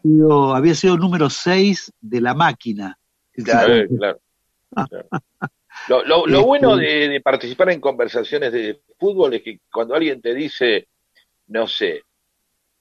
Había 0.56 0.76
sido, 0.76 0.98
número 0.98 1.30
6 1.30 1.92
de 2.00 2.22
la 2.22 2.34
máquina. 2.34 2.98
Claro, 3.34 3.88
claro. 3.98 4.20
Lo, 5.88 6.26
este, 6.28 6.38
bueno 6.38 6.76
de, 6.76 7.22
participar 7.24 7.72
en 7.72 7.82
conversaciones 7.82 8.52
de 8.52 8.82
fútbol 9.00 9.34
es 9.34 9.42
que 9.42 9.60
cuando 9.72 9.96
alguien 9.96 10.22
te 10.22 10.34
dice, 10.34 10.88
no 11.48 11.68
sé, 11.68 12.04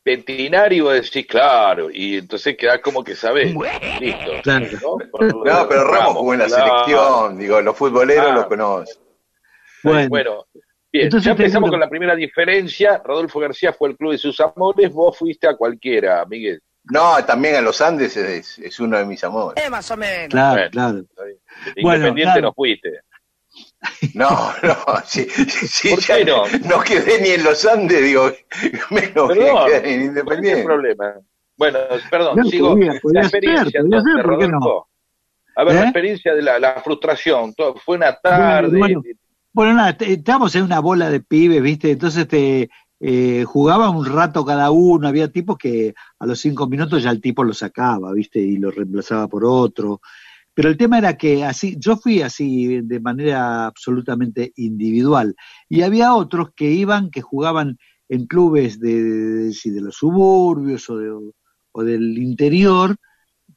Petinario, 0.02 0.84
vos 0.84 0.94
decís, 0.94 1.26
claro, 1.26 1.90
y 1.90 2.18
entonces 2.18 2.56
queda 2.56 2.80
como 2.80 3.04
que 3.04 3.14
sabes, 3.14 3.54
listo. 4.00 4.30
Claro, 4.42 5.66
pero 5.68 5.84
Ramos 5.84 6.14
jugó 6.14 6.34
en 6.34 6.40
la 6.40 6.48
selección, 6.48 7.38
digo, 7.38 7.60
los 7.60 7.76
futboleros 7.76 8.34
lo 8.34 8.48
conocen. 8.48 9.02
Bueno, 9.82 10.46
bien, 10.92 11.10
ya 11.10 11.30
empezamos 11.30 11.70
con 11.70 11.80
la 11.80 11.88
primera 11.88 12.14
diferencia. 12.14 13.00
Rodolfo 13.04 13.40
García 13.40 13.72
fue 13.72 13.90
el 13.90 13.96
club 13.96 14.12
de 14.12 14.18
sus 14.18 14.40
amores, 14.40 14.92
vos 14.92 15.16
fuiste 15.16 15.46
a 15.46 15.56
cualquiera, 15.56 16.24
Miguel. 16.26 16.60
No, 16.84 17.24
también 17.24 17.56
a 17.56 17.60
los 17.60 17.80
Andes 17.80 18.16
es, 18.16 18.80
uno 18.80 18.98
de 18.98 19.04
mis 19.04 19.22
amores. 19.22 19.62
Eh, 19.64 19.70
más 19.70 19.90
o 19.90 19.96
menos. 19.96 20.28
Claro, 20.28 20.70
claro. 20.70 21.04
Independiente 21.76 22.42
no 22.42 22.52
fuiste. 22.52 23.00
No, 24.14 24.28
no, 24.62 24.76
sí, 25.04 25.24
sí, 25.24 25.94
no? 26.26 26.44
no 26.64 26.80
quedé 26.80 27.20
ni 27.20 27.30
en 27.30 27.44
los 27.44 27.64
Andes, 27.64 28.02
digo, 28.02 28.30
menos 28.90 29.28
que 29.32 29.52
quedé 29.66 29.94
en 29.94 30.02
Independiente. 30.02 30.60
No 30.62 30.66
problema. 30.66 31.14
Bueno, 31.56 31.78
perdón, 32.10 32.44
sigo. 32.46 32.74
la 32.76 33.20
experiencia, 33.20 33.82
ser, 33.82 34.24
¿por 34.24 34.38
qué 34.38 34.48
no? 34.48 34.88
A 35.56 35.64
ver, 35.64 35.74
la 35.74 35.80
¿Eh? 35.80 35.84
experiencia 35.84 36.34
de 36.34 36.42
la, 36.42 36.58
la 36.58 36.80
frustración, 36.80 37.52
todo, 37.54 37.74
fue 37.76 37.96
una 37.96 38.14
tarde. 38.14 38.78
Bueno, 39.52 39.74
nada, 39.74 39.96
estábamos 40.00 40.54
en 40.54 40.62
una 40.62 40.80
bola 40.80 41.10
de 41.10 41.20
pibes, 41.20 41.60
¿viste? 41.60 41.90
Entonces 41.90 42.26
te 42.28 42.70
eh, 43.02 43.44
jugaban 43.44 43.96
un 43.96 44.04
rato 44.04 44.44
cada 44.44 44.70
uno, 44.70 45.08
había 45.08 45.32
tipos 45.32 45.56
que 45.56 45.94
a 46.18 46.26
los 46.26 46.38
cinco 46.38 46.68
minutos 46.68 47.02
ya 47.02 47.10
el 47.10 47.20
tipo 47.20 47.42
lo 47.42 47.54
sacaba, 47.54 48.12
¿viste? 48.12 48.40
Y 48.40 48.58
lo 48.58 48.70
reemplazaba 48.70 49.26
por 49.26 49.44
otro. 49.46 50.02
Pero 50.52 50.68
el 50.68 50.76
tema 50.76 50.98
era 50.98 51.16
que 51.16 51.42
así, 51.44 51.76
yo 51.78 51.96
fui 51.96 52.20
así 52.20 52.82
de 52.82 53.00
manera 53.00 53.66
absolutamente 53.66 54.52
individual. 54.56 55.34
Y 55.68 55.80
había 55.80 56.14
otros 56.14 56.50
que 56.54 56.70
iban, 56.70 57.10
que 57.10 57.22
jugaban 57.22 57.78
en 58.08 58.26
clubes 58.26 58.78
de, 58.80 59.50
de, 59.50 59.80
los 59.80 59.96
suburbios 59.96 60.90
o, 60.90 61.32
o, 61.72 61.82
del 61.82 62.18
interior, 62.18 62.96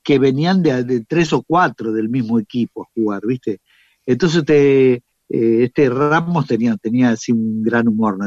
que 0.03 0.19
venían 0.19 0.63
de, 0.63 0.83
de, 0.85 1.03
tres 1.05 1.33
o 1.33 1.43
cuatro 1.43 1.91
del 1.91 2.07
mismo 2.07 2.39
equipo 2.39 2.83
a 2.83 2.89
jugar, 2.93 3.25
¿viste? 3.25 3.59
Entonces 4.05 4.45
te, 4.45 5.03
eh, 5.29 5.63
este 5.63 5.89
Ramos 5.89 6.47
tenía, 6.47 6.75
tenía 6.77 7.11
así 7.11 7.31
un 7.31 7.63
gran 7.63 7.87
humor, 7.87 8.17
¿no? 8.17 8.25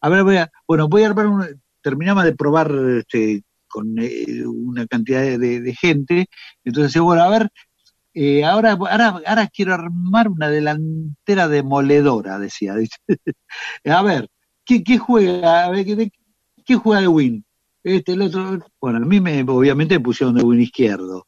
a 0.00 0.08
ver, 0.08 0.24
voy 0.24 0.36
a, 0.36 0.50
bueno, 0.66 0.88
voy 0.88 1.02
a 1.02 1.08
armar 1.08 1.26
un, 1.26 1.44
terminaba 1.82 2.24
de 2.24 2.34
probar 2.34 2.72
este, 2.98 3.42
con 3.68 3.94
eh, 3.98 4.44
una 4.44 4.86
cantidad 4.86 5.22
de, 5.38 5.76
gente, 5.78 6.26
entonces 6.64 7.00
bueno, 7.00 7.22
a 7.22 7.28
ver, 7.28 7.48
eh, 8.12 8.44
ahora, 8.44 8.72
ahora, 8.72 9.20
ahora 9.26 9.46
quiero 9.48 9.74
armar 9.74 10.28
una 10.28 10.48
delantera 10.48 11.48
demoledora, 11.48 12.38
decía. 12.38 12.74
a 13.84 14.02
ver, 14.02 14.28
¿qué, 14.64 14.82
qué 14.82 14.98
juega? 14.98 15.66
A 15.66 15.70
ver, 15.70 15.84
¿qué, 15.84 16.10
¿qué, 16.64 16.74
juega 16.76 17.02
de 17.02 17.08
Win? 17.08 17.44
Este, 17.84 18.12
el 18.14 18.22
otro, 18.22 18.58
bueno, 18.80 18.98
a 18.98 19.00
mí 19.00 19.20
me, 19.20 19.42
obviamente 19.42 19.98
me 19.98 20.04
pusieron 20.04 20.34
de 20.34 20.42
Win 20.42 20.62
izquierdo. 20.62 21.26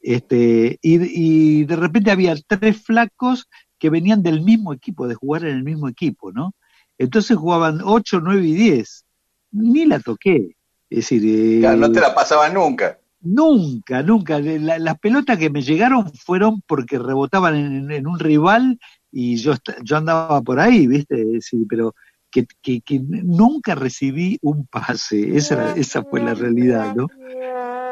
Este, 0.00 0.78
y, 0.82 1.60
y 1.60 1.64
de 1.64 1.76
repente 1.76 2.10
había 2.10 2.34
tres 2.46 2.82
flacos 2.82 3.48
que 3.80 3.90
venían 3.90 4.22
del 4.22 4.42
mismo 4.42 4.72
equipo, 4.72 5.08
de 5.08 5.16
jugar 5.16 5.44
en 5.44 5.56
el 5.56 5.64
mismo 5.64 5.88
equipo, 5.88 6.30
¿no? 6.30 6.54
Entonces 6.98 7.36
jugaban 7.36 7.80
8, 7.82 8.20
9 8.22 8.46
y 8.46 8.52
10. 8.52 9.04
Ni 9.52 9.86
la 9.86 9.98
toqué. 9.98 10.54
Es 10.90 10.98
decir, 10.98 11.22
eh, 11.64 11.76
no 11.76 11.90
te 11.90 12.00
la 12.00 12.14
pasaban 12.14 12.54
nunca. 12.54 12.98
Nunca, 13.22 14.02
nunca. 14.02 14.38
las 14.38 14.98
pelotas 14.98 15.38
que 15.38 15.50
me 15.50 15.62
llegaron 15.62 16.12
fueron 16.12 16.62
porque 16.66 16.98
rebotaban 16.98 17.90
en, 17.90 18.06
un 18.06 18.18
rival 18.18 18.78
y 19.10 19.36
yo, 19.36 19.54
yo 19.82 19.96
andaba 19.96 20.40
por 20.42 20.60
ahí, 20.60 20.86
¿viste? 20.86 21.20
Es 21.20 21.32
decir, 21.32 21.66
pero 21.68 21.94
que, 22.30 22.46
que, 22.62 23.00
nunca 23.00 23.74
recibí 23.74 24.38
un 24.42 24.66
pase. 24.66 25.36
Esa, 25.36 25.74
esa 25.76 26.02
fue 26.02 26.20
la 26.20 26.34
realidad, 26.34 26.94
¿no? 26.94 27.08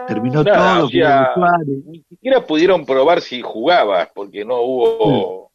Terminó 0.06 0.44
todo. 0.44 0.86
O 0.86 0.88
sea, 0.88 1.34
ni 1.64 2.02
siquiera 2.08 2.46
pudieron 2.46 2.84
probar 2.84 3.20
si 3.20 3.42
jugabas, 3.42 4.08
porque 4.14 4.44
no 4.44 4.60
hubo 4.60 5.47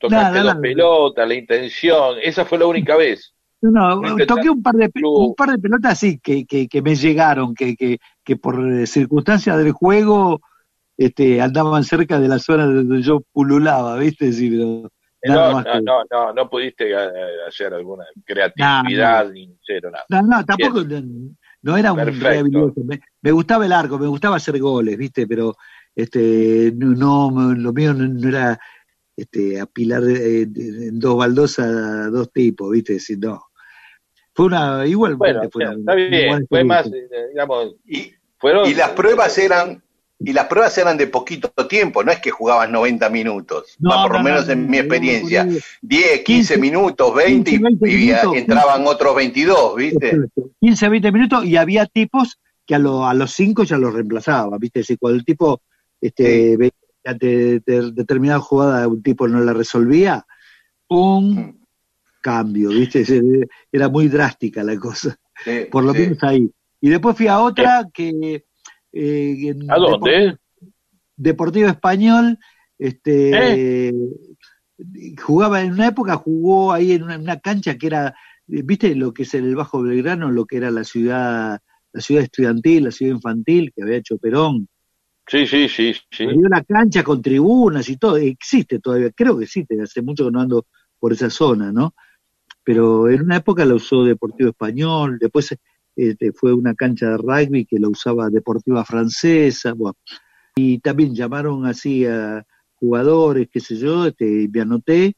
tocaste 0.00 0.40
dos 0.40 0.56
pelotas, 0.56 1.28
la 1.28 1.34
intención, 1.34 2.16
esa 2.22 2.44
fue 2.44 2.58
la 2.58 2.66
única 2.66 2.96
vez. 2.96 3.34
No, 3.62 4.00
toqué 4.26 4.48
un 4.48 4.62
par 4.62 4.74
de 4.74 4.90
un 5.02 5.34
par 5.34 5.50
de 5.50 5.58
pelotas 5.58 5.98
sí 5.98 6.18
que, 6.18 6.46
que, 6.46 6.66
que 6.66 6.80
me 6.80 6.96
llegaron, 6.96 7.54
que, 7.54 7.76
que, 7.76 7.98
que 8.24 8.36
por 8.36 8.86
circunstancias 8.86 9.58
del 9.58 9.72
juego 9.72 10.40
este, 10.96 11.42
andaban 11.42 11.84
cerca 11.84 12.18
de 12.18 12.28
la 12.28 12.38
zona 12.38 12.64
donde 12.64 13.02
yo 13.02 13.20
pululaba, 13.32 13.96
¿viste? 13.96 14.32
Sí, 14.32 14.50
pero 14.50 14.90
no, 15.24 15.62
no, 15.62 15.80
no, 15.80 16.04
no, 16.10 16.32
no, 16.32 16.48
pudiste 16.48 16.90
eh, 16.90 17.46
hacer 17.46 17.74
alguna 17.74 18.04
creatividad 18.24 19.30
ni 19.30 19.54
cero, 19.62 19.90
nada. 19.90 20.04
No, 20.08 20.22
no, 20.22 20.44
tampoco, 20.44 20.82
no, 21.62 21.76
era 21.76 21.92
un 21.92 22.00
habilidoso. 22.00 22.80
Me, 22.82 23.00
me, 23.20 23.30
gustaba 23.30 23.66
el 23.66 23.72
arco, 23.72 23.98
me 23.98 24.06
gustaba 24.06 24.36
hacer 24.36 24.58
goles, 24.58 24.96
¿viste? 24.96 25.26
Pero 25.26 25.54
este, 25.94 26.72
no, 26.74 27.30
lo 27.54 27.72
mío 27.74 27.92
no 27.92 28.28
era 28.28 28.58
este, 29.20 29.60
apilar 29.60 30.02
eh, 30.08 30.42
en 30.42 30.98
dos 30.98 31.16
baldosas 31.16 32.10
dos 32.10 32.32
tipos, 32.32 32.70
¿viste? 32.70 32.98
Si 32.98 33.16
no. 33.16 33.42
Fue 34.32 34.46
una. 34.46 34.86
Igual. 34.86 35.16
Bueno, 35.16 35.42
fue, 35.50 35.64
está 35.64 35.94
bien, 35.94 36.46
fue 36.48 36.64
más, 36.64 36.86
eh, 36.86 37.08
digamos. 37.30 37.76
Y, 37.86 38.12
fueron, 38.38 38.68
y 38.68 38.74
las 38.74 38.90
pruebas 38.90 39.36
eran. 39.38 39.82
Y 40.22 40.34
las 40.34 40.46
pruebas 40.46 40.76
eran 40.76 40.98
de 40.98 41.06
poquito 41.06 41.48
tiempo, 41.66 42.04
no 42.04 42.12
es 42.12 42.18
que 42.20 42.30
jugabas 42.30 42.68
90 42.68 43.08
minutos, 43.08 43.78
por 43.80 44.12
lo 44.12 44.22
menos 44.22 44.50
en 44.50 44.68
mi 44.68 44.76
experiencia. 44.76 45.48
10, 45.80 46.20
15 46.20 46.58
minutos, 46.58 47.14
20, 47.14 47.58
y, 47.86 48.10
entraban 48.34 48.86
otros 48.86 49.16
22, 49.16 49.76
¿viste? 49.76 50.18
15, 50.60 50.88
20 50.90 51.12
minutos 51.12 51.44
y 51.46 51.56
había 51.56 51.86
tipos 51.86 52.38
que 52.66 52.74
a, 52.74 52.78
a 52.78 53.14
los 53.14 53.32
5 53.32 53.64
ya 53.64 53.78
los 53.78 53.94
reemplazaba, 53.94 54.58
¿viste? 54.58 54.84
Si 54.84 54.98
cuando 54.98 55.18
el 55.18 55.24
tipo 55.24 55.62
este, 56.02 56.72
de, 57.04 57.60
determinada 57.92 58.40
jugada 58.40 58.88
un 58.88 59.02
tipo 59.02 59.28
no 59.28 59.40
la 59.40 59.52
resolvía, 59.52 60.26
un 60.88 61.34
mm. 61.34 61.60
cambio, 62.20 62.70
¿viste? 62.70 63.04
Era 63.70 63.88
muy 63.88 64.08
drástica 64.08 64.62
la 64.62 64.76
cosa. 64.78 65.16
Por 65.70 65.84
lo 65.84 65.94
menos 65.94 66.22
ahí. 66.22 66.50
Y 66.80 66.90
después 66.90 67.16
fui 67.16 67.26
a 67.26 67.40
otra 67.40 67.88
que... 67.92 68.44
Eh, 68.92 69.54
¿A 69.68 69.76
dónde? 69.76 70.36
Deportivo, 71.16 71.68
Español, 71.68 72.38
este... 72.78 73.88
¿Eh? 73.88 73.94
Jugaba 75.22 75.60
en 75.60 75.72
una 75.72 75.88
época, 75.88 76.16
jugó 76.16 76.72
ahí 76.72 76.92
en 76.92 77.02
una, 77.02 77.38
cancha 77.38 77.76
que 77.76 77.86
era, 77.86 78.14
¿viste 78.46 78.94
lo 78.94 79.12
que 79.12 79.24
es 79.24 79.34
el 79.34 79.54
Bajo 79.54 79.82
Belgrano? 79.82 80.30
Lo 80.30 80.46
que 80.46 80.56
era 80.56 80.70
la 80.70 80.84
ciudad, 80.84 81.60
la 81.92 82.00
ciudad 82.00 82.24
estudiantil, 82.24 82.84
la 82.84 82.90
ciudad 82.90 83.14
infantil 83.14 83.74
que 83.76 83.82
había 83.82 83.98
hecho 83.98 84.16
Perón 84.16 84.68
Sí, 85.30 85.46
sí, 85.46 85.68
sí, 85.68 85.94
sí. 86.10 86.24
Había 86.24 86.40
una 86.40 86.64
cancha 86.64 87.04
con 87.04 87.22
tribunas 87.22 87.88
y 87.88 87.96
todo, 87.96 88.16
existe 88.16 88.80
todavía, 88.80 89.12
creo 89.12 89.38
que 89.38 89.44
existe, 89.44 89.80
hace 89.80 90.02
mucho 90.02 90.24
que 90.24 90.32
no 90.32 90.40
ando 90.40 90.66
por 90.98 91.12
esa 91.12 91.30
zona, 91.30 91.70
¿no? 91.70 91.94
Pero 92.64 93.08
en 93.08 93.22
una 93.22 93.36
época 93.36 93.64
la 93.64 93.74
usó 93.74 94.02
Deportivo 94.02 94.50
Español, 94.50 95.18
después 95.20 95.56
este, 95.94 96.32
fue 96.32 96.52
una 96.52 96.74
cancha 96.74 97.10
de 97.10 97.16
rugby 97.18 97.64
que 97.64 97.78
la 97.78 97.88
usaba 97.88 98.28
Deportiva 98.28 98.84
Francesa, 98.84 99.72
y 100.56 100.80
también 100.80 101.14
llamaron 101.14 101.64
así 101.64 102.04
a 102.06 102.44
jugadores, 102.74 103.48
qué 103.52 103.60
sé 103.60 103.76
yo, 103.76 104.06
este, 104.06 104.48
me 104.52 104.62
anoté, 104.62 105.14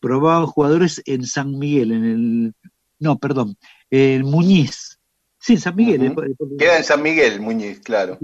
probaban 0.00 0.46
jugadores 0.46 1.02
en 1.04 1.22
San 1.26 1.58
Miguel, 1.58 1.92
en 1.92 2.04
el, 2.04 2.54
no, 2.98 3.18
perdón, 3.18 3.56
en 3.90 4.22
Muñiz. 4.22 4.98
Sí, 5.38 5.58
San 5.58 5.76
Miguel. 5.76 6.14
Queda 6.58 6.78
en 6.78 6.84
San 6.84 7.02
Miguel, 7.02 7.42
Muñiz, 7.42 7.80
claro 7.80 8.18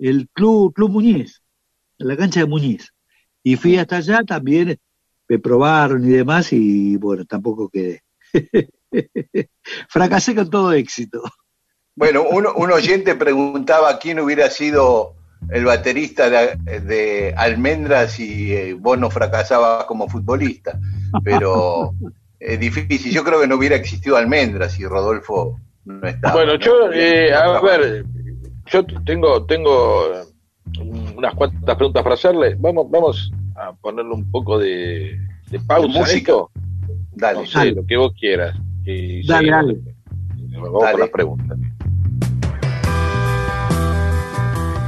el 0.00 0.28
Club, 0.32 0.72
Club 0.74 0.90
Muñiz, 0.90 1.42
en 1.98 2.08
la 2.08 2.16
cancha 2.16 2.40
de 2.40 2.46
Muñiz. 2.46 2.92
Y 3.42 3.56
fui 3.56 3.76
hasta 3.76 3.96
allá 3.96 4.22
también, 4.24 4.78
me 5.28 5.38
probaron 5.38 6.04
y 6.04 6.10
demás, 6.10 6.52
y 6.52 6.96
bueno, 6.96 7.24
tampoco 7.24 7.68
quedé. 7.68 8.02
Fracasé 9.88 10.34
con 10.34 10.50
todo 10.50 10.72
éxito. 10.72 11.22
Bueno, 11.94 12.24
un, 12.28 12.72
oyente 12.72 13.14
preguntaba 13.14 13.98
quién 13.98 14.20
hubiera 14.20 14.48
sido 14.48 15.16
el 15.50 15.64
baterista 15.64 16.30
de, 16.30 17.34
Almendras 17.36 18.12
si 18.12 18.52
eh, 18.54 18.74
vos 18.74 18.98
no 18.98 19.10
fracasabas 19.10 19.84
como 19.84 20.08
futbolista, 20.08 20.78
pero 21.22 21.92
es 22.38 22.58
difícil. 22.60 23.12
Yo 23.12 23.22
creo 23.22 23.40
que 23.40 23.46
no 23.46 23.56
hubiera 23.56 23.76
existido 23.76 24.16
Almendras 24.16 24.72
si 24.72 24.86
Rodolfo 24.86 25.60
no 25.84 26.06
estaba. 26.06 26.34
Bueno, 26.34 26.54
yo, 26.58 26.90
eh, 26.92 27.34
a 27.34 27.60
ver, 27.60 28.04
yo 28.70 28.84
tengo, 29.04 29.44
tengo 29.44 30.24
unas 31.16 31.34
cuantas 31.34 31.76
preguntas 31.76 32.02
para 32.02 32.14
hacerle. 32.14 32.56
Vamos, 32.58 32.90
vamos 32.90 33.32
a 33.56 33.72
ponerle 33.72 34.12
un 34.12 34.30
poco 34.30 34.58
de, 34.58 35.18
pausa. 35.66 35.98
música. 35.98 36.32
Dale, 37.12 37.40
no 37.54 37.64
lo 37.64 37.86
que 37.86 37.96
vos 37.96 38.12
quieras. 38.18 38.56
dale, 39.26 39.50
dale. 39.50 39.80
Vamos 40.52 40.90
con 40.90 41.00
las 41.00 41.10
preguntas. 41.10 41.58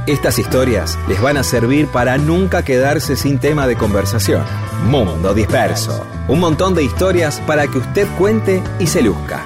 Estas 0.05 0.37
historias 0.37 0.99
les 1.07 1.21
van 1.21 1.37
a 1.37 1.43
servir 1.43 1.87
para 1.87 2.17
nunca 2.17 2.65
quedarse 2.65 3.15
sin 3.15 3.39
tema 3.39 3.67
de 3.67 3.77
conversación. 3.77 4.43
Mundo 4.89 5.33
Disperso. 5.33 6.05
Un 6.27 6.41
montón 6.41 6.75
de 6.75 6.83
historias 6.83 7.39
para 7.47 7.67
que 7.67 7.77
usted 7.77 8.07
cuente 8.17 8.61
y 8.79 8.87
se 8.87 9.01
luzca. 9.01 9.45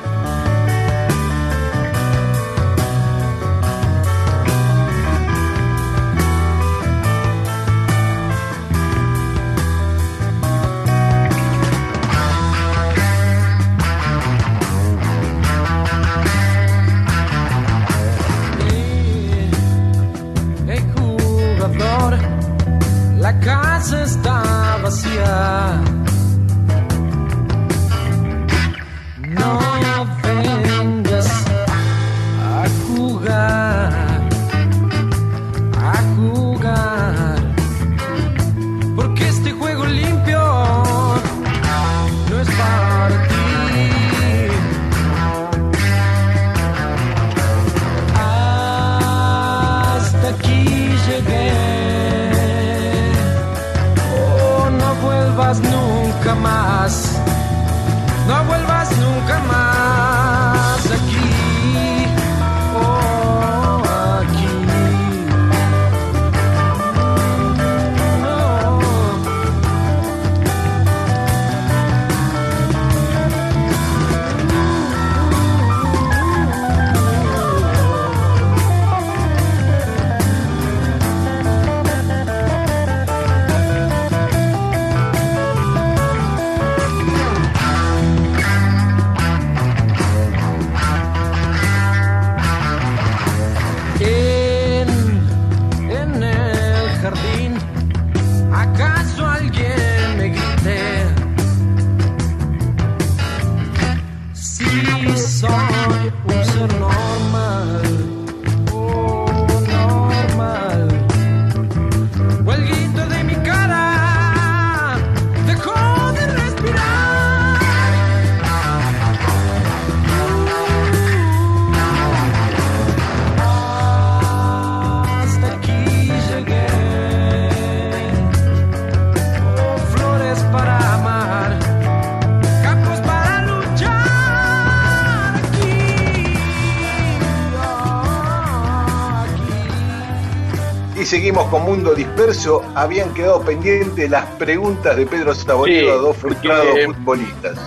Seguimos 141.08 141.46
con 141.46 141.63
Mundo 141.63 141.96
Disperso. 141.96 142.62
Habían 142.76 143.13
quedado 143.13 143.41
pendientes 143.41 144.10
las 144.10 144.26
preguntas 144.36 144.98
de 144.98 145.06
Pedro 145.06 145.34
Saborido 145.34 145.93
a 145.93 145.96
dos 145.96 146.17
frustrados 146.17 146.78
eh, 146.78 146.86
futbolistas. 146.86 147.58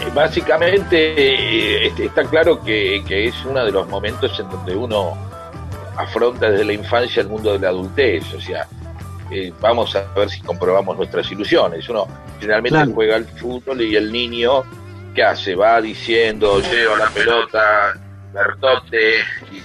Eh, 0.00 0.10
básicamente 0.12 0.96
eh, 0.96 1.86
este, 1.86 2.06
está 2.06 2.24
claro 2.24 2.60
que, 2.60 2.96
es 3.08 3.44
uno 3.44 3.64
de 3.64 3.70
los 3.70 3.88
momentos 3.88 4.38
en 4.40 4.50
donde 4.50 4.74
uno 4.74 5.16
afronta 5.96 6.50
desde 6.50 6.64
la 6.64 6.72
infancia 6.72 7.22
el 7.22 7.28
mundo 7.28 7.52
de 7.52 7.60
la 7.60 7.68
adultez. 7.68 8.24
O 8.34 8.40
sea, 8.40 8.66
vamos 9.60 9.94
a 9.94 10.12
ver 10.14 10.28
si 10.28 10.40
comprobamos 10.40 10.96
nuestras 10.96 11.30
ilusiones. 11.30 11.88
Uno 11.88 12.08
generalmente 12.40 12.92
juega 12.92 13.16
al 13.16 13.24
fútbol 13.24 13.82
y 13.82 13.94
el 13.94 14.10
niño, 14.10 14.64
¿qué 15.14 15.22
hace? 15.22 15.54
Va 15.54 15.80
diciendo, 15.80 16.60
lleva 16.60 16.98
la 16.98 17.08
pelota, 17.08 17.96
Bertote, 18.32 19.14
y 19.52 19.60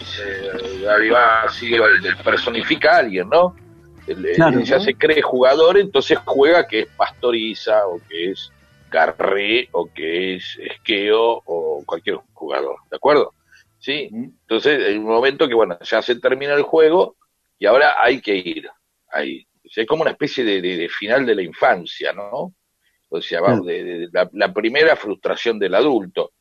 se, 0.82 0.90
arriba 0.90 1.50
sigue, 1.50 1.80
personifica 2.24 2.96
a 2.96 3.00
alguien, 3.00 3.30
¿no? 3.30 3.56
ya 4.64 4.80
se 4.80 4.96
cree 4.96 5.22
jugador, 5.22 5.78
entonces 5.78 6.18
juega 6.26 6.68
que 6.68 6.82
es 6.82 6.88
Pastoriza, 6.98 7.88
o 7.88 8.02
que 8.10 8.32
es 8.32 8.52
Garré, 8.90 9.70
o 9.72 9.86
que 9.92 10.36
es 10.36 10.58
Esqueo, 10.60 11.42
o 11.46 11.84
cualquier 11.86 12.18
jugador, 12.34 12.78
¿de 12.90 12.98
acuerdo? 12.98 13.34
Sí, 13.80 14.10
entonces 14.12 14.86
hay 14.86 14.98
un 14.98 15.06
momento 15.06 15.48
que, 15.48 15.56
bueno, 15.56 15.78
ya 15.82 16.02
se 16.02 16.20
termina 16.20 16.54
el 16.54 16.62
juego 16.62 17.16
y 17.58 17.66
ahora 17.66 17.96
hay 17.98 18.22
que 18.22 18.36
ir. 18.36 18.70
Ahí. 19.12 19.46
es 19.64 19.88
como 19.88 20.04
una 20.04 20.12
especie 20.12 20.44
de, 20.44 20.90
final 20.90 21.26
de 21.26 21.36
la 21.36 21.42
infancia, 21.42 22.14
¿no? 22.14 22.54
O 23.10 23.22
sea, 23.22 23.42
vamos, 23.42 23.66
de, 23.66 24.08
la, 24.12 24.54
primera 24.54 24.96
frustración 24.96 25.58
del 25.58 25.76
adulto. 25.76 26.32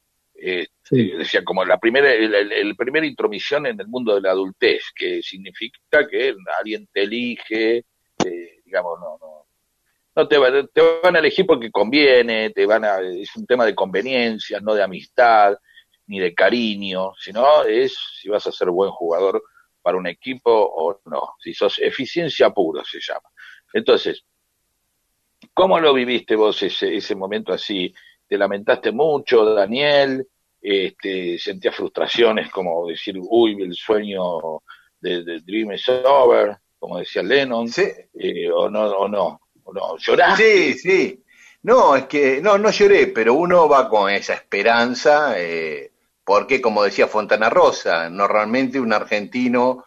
Este, 0.43 1.19
decía, 1.19 1.45
como 1.45 1.67
la 1.67 1.77
primera, 1.77 2.11
el, 2.13 2.75
primera 2.75 3.07
intromisión 3.07 3.67
en 3.67 3.79
el 3.79 3.89
mundo 3.89 4.15
de 4.15 4.23
la 4.23 4.31
adultez, 4.31 4.85
que 4.95 5.23
significa 5.23 6.09
que 6.09 6.35
alguien 6.59 6.89
te 6.91 7.03
elige, 7.03 7.85
eh, 8.25 8.61
digamos, 8.65 8.99
no, 8.99 9.19
no, 9.21 9.47
no 10.17 10.29
te, 10.29 10.39
te, 10.73 11.01
van 11.03 11.17
a 11.17 11.19
elegir 11.19 11.45
porque 11.45 11.71
conviene, 11.71 12.51
te 12.51 12.65
van 12.65 12.87
a, 12.87 13.01
es 13.01 13.37
un 13.37 13.47
tema 13.47 13.67
de 13.67 13.75
conveniencia, 13.75 14.61
no 14.61 14.75
de 14.75 14.83
amistad, 14.83 15.59
ni 16.07 16.19
de 16.19 16.35
cariño, 16.35 17.13
sino 17.19 17.65
es 17.65 17.95
si 18.19 18.31
vas 18.31 18.47
a 18.47 18.53
ser 18.53 18.71
buen 18.71 18.91
jugador 18.91 19.43
para 19.83 19.99
un 19.99 20.07
equipo 20.07 20.51
o 20.51 21.03
no, 21.05 21.35
si 21.39 21.53
sos 21.53 21.79
eficiencia 21.81 22.49
pura 22.49 22.83
se 22.85 22.99
llama. 22.99 23.29
Entonces, 23.75 24.25
¿cómo 25.53 25.79
lo 25.79 25.93
viviste 25.93 26.35
vos 26.35 26.63
ese, 26.63 26.97
ese 26.97 27.15
momento 27.15 27.53
así? 27.53 27.93
Te 28.31 28.39
lamentaste 28.39 28.93
mucho, 28.93 29.45
Daniel, 29.45 30.25
este, 30.63 31.37
sentías 31.37 31.75
frustraciones 31.75 32.49
como 32.53 32.87
decir, 32.87 33.17
uy, 33.21 33.61
el 33.61 33.75
sueño 33.75 34.63
de, 35.01 35.41
Dream 35.41 35.73
is 35.73 35.89
over, 35.89 36.57
como 36.79 37.01
decía 37.01 37.25
Lennon, 37.25 37.67
sí. 37.67 37.89
Eh, 38.15 38.49
o 38.49 38.71
no, 38.71 38.85
o 38.85 39.09
no, 39.09 39.41
o 39.65 39.73
no, 39.73 39.97
lloraste. 39.99 40.75
Sí, 40.75 40.79
sí. 40.79 41.25
No, 41.63 41.97
es 41.97 42.05
que 42.05 42.41
no, 42.41 42.57
no 42.57 42.71
lloré, 42.71 43.09
pero 43.09 43.35
uno 43.35 43.69
va 43.69 43.89
con 43.89 44.09
esa 44.09 44.35
esperanza, 44.35 45.35
eh, 45.37 45.91
porque 46.23 46.61
como 46.61 46.85
decía 46.85 47.09
Fontana 47.09 47.51
Rosa, 47.51 48.09
normalmente 48.09 48.79
un 48.79 48.93
argentino 48.93 49.87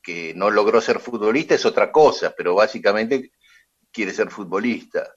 que 0.00 0.32
no 0.36 0.48
logró 0.48 0.80
ser 0.80 1.00
futbolista 1.00 1.56
es 1.56 1.66
otra 1.66 1.90
cosa, 1.90 2.32
pero 2.36 2.54
básicamente 2.54 3.32
quiere 3.90 4.12
ser 4.12 4.30
futbolista. 4.30 5.12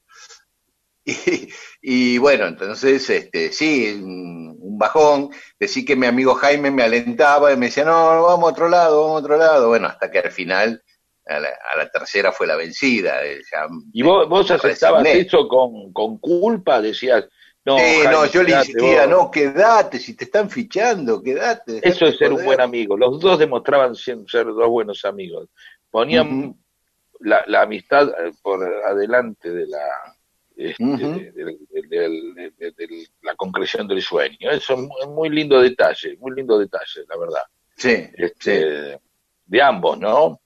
Y, 1.85 2.17
bueno, 2.17 2.47
entonces, 2.47 3.09
este, 3.09 3.51
sí, 3.51 3.99
un, 4.01 4.77
bajón. 4.77 5.29
Decir 5.59 5.85
que 5.85 5.95
mi 5.95 6.07
amigo 6.07 6.33
Jaime 6.35 6.71
me 6.71 6.83
alentaba 6.83 7.51
y 7.51 7.57
me 7.57 7.67
decía, 7.67 7.83
no, 7.83 8.23
vamos 8.23 8.49
a 8.49 8.51
otro 8.53 8.69
lado, 8.69 9.01
vamos 9.01 9.15
a 9.15 9.25
otro 9.25 9.37
lado. 9.37 9.67
Bueno, 9.67 9.87
hasta 9.87 10.09
que 10.09 10.19
al 10.19 10.31
final, 10.31 10.81
a 11.25 11.39
la, 11.39 11.89
tercera 11.91 12.31
fue 12.31 12.47
la 12.47 12.55
vencida. 12.55 13.25
Eh, 13.25 13.41
¿Y 13.91 14.01
vos, 14.01 14.27
vos 14.29 14.49
aceptabas 14.49 15.05
eso 15.07 15.47
con, 15.47 15.91
con 15.91 16.17
culpa? 16.19 16.81
Decías, 16.81 17.25
no, 17.65 17.77
no, 18.11 18.25
yo 18.25 18.43
le 18.43 18.57
insistía, 18.57 19.07
no, 19.07 19.31
quédate, 19.31 19.97
si 19.99 20.15
te 20.15 20.25
están 20.25 20.49
fichando, 20.49 21.21
quédate. 21.21 21.79
Eso 21.81 22.05
es 22.05 22.17
ser 22.17 22.33
un 22.33 22.43
buen 22.43 22.59
amigo. 22.59 22.97
Los 22.97 23.19
dos 23.19 23.39
demostraban 23.39 23.95
ser 23.95 24.17
dos 24.27 24.67
buenos 24.67 25.05
amigos. 25.05 25.49
Ponían 25.89 26.55
la, 27.19 27.43
la 27.47 27.61
amistad 27.61 28.09
eh, 28.09 28.31
por 28.41 28.63
adelante 28.63 29.49
de 29.49 29.67
la 29.67 29.79
este, 30.55 31.31
de, 31.33 33.07
la 33.21 33.35
concreción 33.35 33.87
del 33.87 34.01
sueño. 34.01 34.51
Eso 34.51 34.73
es 35.01 35.07
muy 35.07 35.29
lindo 35.29 35.61
detalle, 35.61 36.17
muy 36.19 36.35
lindo 36.35 36.57
detalle, 36.59 37.05
la 37.07 37.17
verdad. 37.17 37.43
Sí, 37.75 38.07
este, 38.13 38.99
De 39.45 39.61
ambos, 39.61 39.97
¿no? 39.99 40.41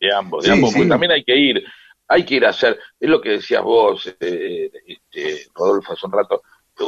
De 0.00 0.12
ambos, 0.12 0.44
de 0.44 0.52
ambos, 0.52 0.72
porque 0.72 0.88
también 0.88 1.12
hay 1.12 1.24
que 1.24 1.36
ir, 1.36 1.64
hay 2.08 2.24
que 2.24 2.34
ir 2.34 2.46
a 2.46 2.50
hacer, 2.50 2.78
es 3.00 3.08
lo 3.08 3.20
que 3.20 3.30
decías 3.30 3.62
vos, 3.62 4.06
eh, 4.20 4.70
este, 4.86 5.46
Rodolfo, 5.54 5.92
hace 5.92 6.06
un 6.06 6.12
rato, 6.12 6.42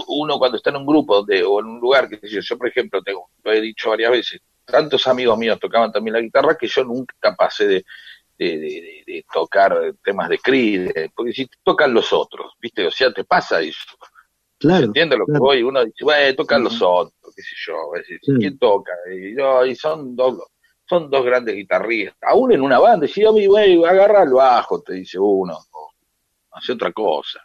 uno 0.09 0.39
cuando 0.39 0.59
está 0.59 0.71
en 0.71 0.77
un 0.77 0.87
grupo 0.87 1.17
donde, 1.17 1.43
o 1.43 1.61
en 1.61 1.67
un 1.67 1.81
lugar, 1.81 2.09
que 2.09 2.21
yo, 2.29 2.41
yo 2.41 2.59
por 2.59 2.69
ejemplo, 2.69 3.03
tengo, 3.03 3.31
lo 3.43 3.53
he 3.53 3.61
dicho 3.61 3.91
varias 3.91 4.11
veces, 4.11 4.41
tantos 4.65 5.07
amigos 5.07 5.39
míos 5.39 5.59
tocaban 5.59 5.91
también 5.91 6.15
la 6.15 6.21
guitarra 6.21 6.57
que 6.59 6.69
yo 6.69 6.85
nunca 6.85 7.35
pasé 7.35 7.67
de, 7.67 7.85
de, 8.39 9.25
tocar 9.33 9.77
temas 10.05 10.29
de 10.29 10.39
Creed, 10.39 11.11
porque 11.15 11.33
si 11.33 11.49
tocan 11.63 11.93
los 11.93 12.13
otros, 12.13 12.53
¿viste? 12.61 12.87
O 12.87 12.91
sea, 12.91 13.13
te 13.13 13.25
pasa 13.25 13.61
eso. 13.61 13.97
Claro. 14.59 14.87
¿Entiendes 14.87 15.19
lo 15.19 15.27
que 15.27 15.39
voy? 15.39 15.63
Uno 15.63 15.85
dice, 15.85 16.05
bueno, 16.05 16.35
tocan 16.37 16.65
los 16.65 16.81
otros, 16.83 17.35
qué 17.35 17.43
sé 17.43 17.55
yo. 17.67 17.77
¿Quién 18.39 18.59
toca? 18.59 18.93
Y, 19.13 19.37
yo, 19.37 19.65
y 19.65 19.75
son 19.75 20.17
dos 20.17 20.39
son 20.89 21.11
dos 21.11 21.25
grandes 21.25 21.55
guitarristas. 21.55 22.17
Aún 22.23 22.53
en 22.53 22.63
una 22.63 22.79
banda, 22.79 23.07
si 23.07 23.21
yo 23.21 23.33
me 23.33 23.47
voy, 23.47 23.85
agarra 23.85 24.23
el 24.23 24.33
bajo, 24.33 24.81
te 24.81 24.95
dice 24.95 25.19
uno, 25.19 25.55
o 25.73 25.91
hace 26.53 26.73
otra 26.73 26.93
cosa. 26.93 27.41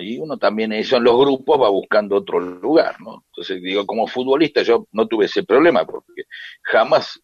Y 0.00 0.18
uno 0.18 0.38
también 0.38 0.72
eso 0.72 0.96
en 0.96 1.04
los 1.04 1.18
grupos 1.18 1.60
va 1.60 1.68
buscando 1.68 2.16
otro 2.16 2.40
lugar, 2.40 3.00
¿no? 3.00 3.24
Entonces 3.26 3.62
digo, 3.62 3.84
como 3.84 4.06
futbolista 4.06 4.62
yo 4.62 4.86
no 4.92 5.06
tuve 5.06 5.26
ese 5.26 5.42
problema, 5.42 5.84
porque 5.84 6.22
jamás 6.62 7.20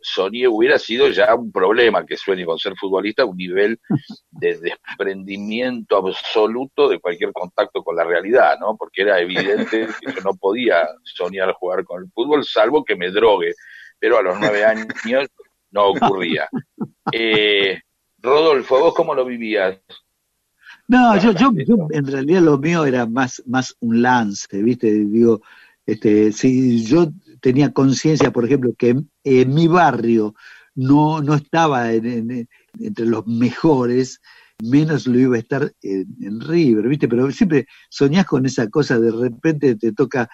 soñé 0.00 0.46
hubiera 0.46 0.78
sido 0.78 1.08
ya 1.08 1.34
un 1.34 1.50
problema 1.50 2.06
que 2.06 2.16
sueñe 2.16 2.44
con 2.44 2.58
ser 2.58 2.74
futbolista, 2.76 3.24
un 3.24 3.36
nivel 3.36 3.80
de 4.30 4.58
desprendimiento 4.58 5.96
absoluto 5.96 6.88
de 6.88 7.00
cualquier 7.00 7.32
contacto 7.32 7.82
con 7.82 7.96
la 7.96 8.04
realidad, 8.04 8.58
¿no? 8.60 8.76
Porque 8.76 9.02
era 9.02 9.20
evidente 9.20 9.88
que 10.00 10.12
yo 10.12 10.20
no 10.22 10.34
podía 10.34 10.86
soñar 11.02 11.52
jugar 11.54 11.84
con 11.84 12.02
el 12.02 12.10
fútbol, 12.12 12.44
salvo 12.44 12.84
que 12.84 12.94
me 12.94 13.10
drogue, 13.10 13.54
pero 13.98 14.18
a 14.18 14.22
los 14.22 14.38
nueve 14.38 14.64
años 14.64 14.86
no 15.70 15.88
ocurría. 15.88 16.48
Eh, 17.12 17.82
Rodolfo, 18.18 18.80
¿vos 18.80 18.94
cómo 18.94 19.14
lo 19.14 19.26
vivías? 19.26 19.78
No, 20.86 21.18
yo, 21.18 21.32
yo, 21.32 21.52
en 21.90 22.06
realidad 22.06 22.42
lo 22.42 22.58
mío 22.58 22.84
era 22.84 23.06
más, 23.06 23.42
más 23.46 23.74
un 23.80 24.02
lance, 24.02 24.62
¿viste? 24.62 24.92
Digo, 24.92 25.40
este, 25.86 26.30
si 26.32 26.84
yo 26.84 27.10
tenía 27.40 27.72
conciencia, 27.72 28.32
por 28.32 28.44
ejemplo, 28.44 28.74
que 28.76 28.96
en, 29.24 29.54
mi 29.54 29.66
barrio 29.66 30.34
no, 30.74 31.22
no 31.22 31.34
estaba 31.34 31.92
entre 31.92 33.06
los 33.06 33.26
mejores, 33.26 34.20
menos 34.62 35.06
lo 35.06 35.18
iba 35.18 35.36
a 35.36 35.38
estar 35.38 35.72
en, 35.82 36.40
River, 36.40 36.88
¿viste? 36.88 37.08
Pero 37.08 37.30
siempre 37.30 37.66
soñás 37.88 38.26
con 38.26 38.44
esa 38.44 38.68
cosa, 38.68 38.98
de 38.98 39.10
repente 39.10 39.76
te 39.76 39.92
toca 39.92 40.28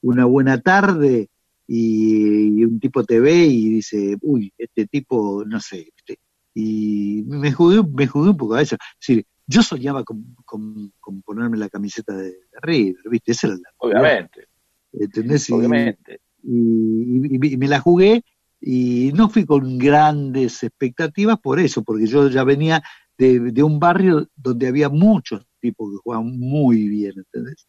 una 0.00 0.24
buena 0.26 0.60
tarde 0.60 1.28
y, 1.66 2.64
un 2.64 2.78
tipo 2.80 3.04
te 3.04 3.18
ve 3.20 3.46
y 3.46 3.68
dice, 3.70 4.16
uy, 4.22 4.52
este 4.56 4.86
tipo, 4.86 5.44
no 5.44 5.60
sé, 5.60 5.88
¿viste? 5.96 6.18
Y 6.54 7.24
me 7.26 7.52
jugué, 7.52 7.82
me 7.82 8.06
jugué 8.06 8.30
un 8.30 8.36
poco 8.36 8.54
a 8.54 8.62
eso. 8.62 8.76
Es 8.76 9.06
decir, 9.06 9.26
yo 9.48 9.62
soñaba 9.62 10.04
con, 10.04 10.36
con, 10.44 10.92
ponerme 11.22 11.56
la 11.56 11.70
camiseta 11.70 12.14
de, 12.14 12.36
River, 12.60 13.02
¿viste? 13.10 13.32
Esa 13.32 13.46
era 13.48 13.56
la. 13.56 13.70
Obviamente. 13.78 14.46
¿Entendés? 14.92 15.50
Obviamente. 15.50 16.20
Y, 16.42 17.56
me 17.56 17.66
la 17.66 17.80
jugué 17.80 18.22
y 18.60 19.10
no 19.14 19.28
fui 19.30 19.46
con 19.46 19.78
grandes 19.78 20.62
expectativas 20.62 21.38
por 21.38 21.60
eso, 21.60 21.82
porque 21.82 22.06
yo 22.06 22.28
ya 22.28 22.44
venía 22.44 22.82
de, 23.16 23.62
un 23.62 23.80
barrio 23.80 24.28
donde 24.36 24.68
había 24.68 24.90
muchos 24.90 25.44
tipos 25.60 25.90
que 25.90 25.96
jugaban 26.02 26.38
muy 26.38 26.88
bien, 26.88 27.14
¿entendés? 27.16 27.66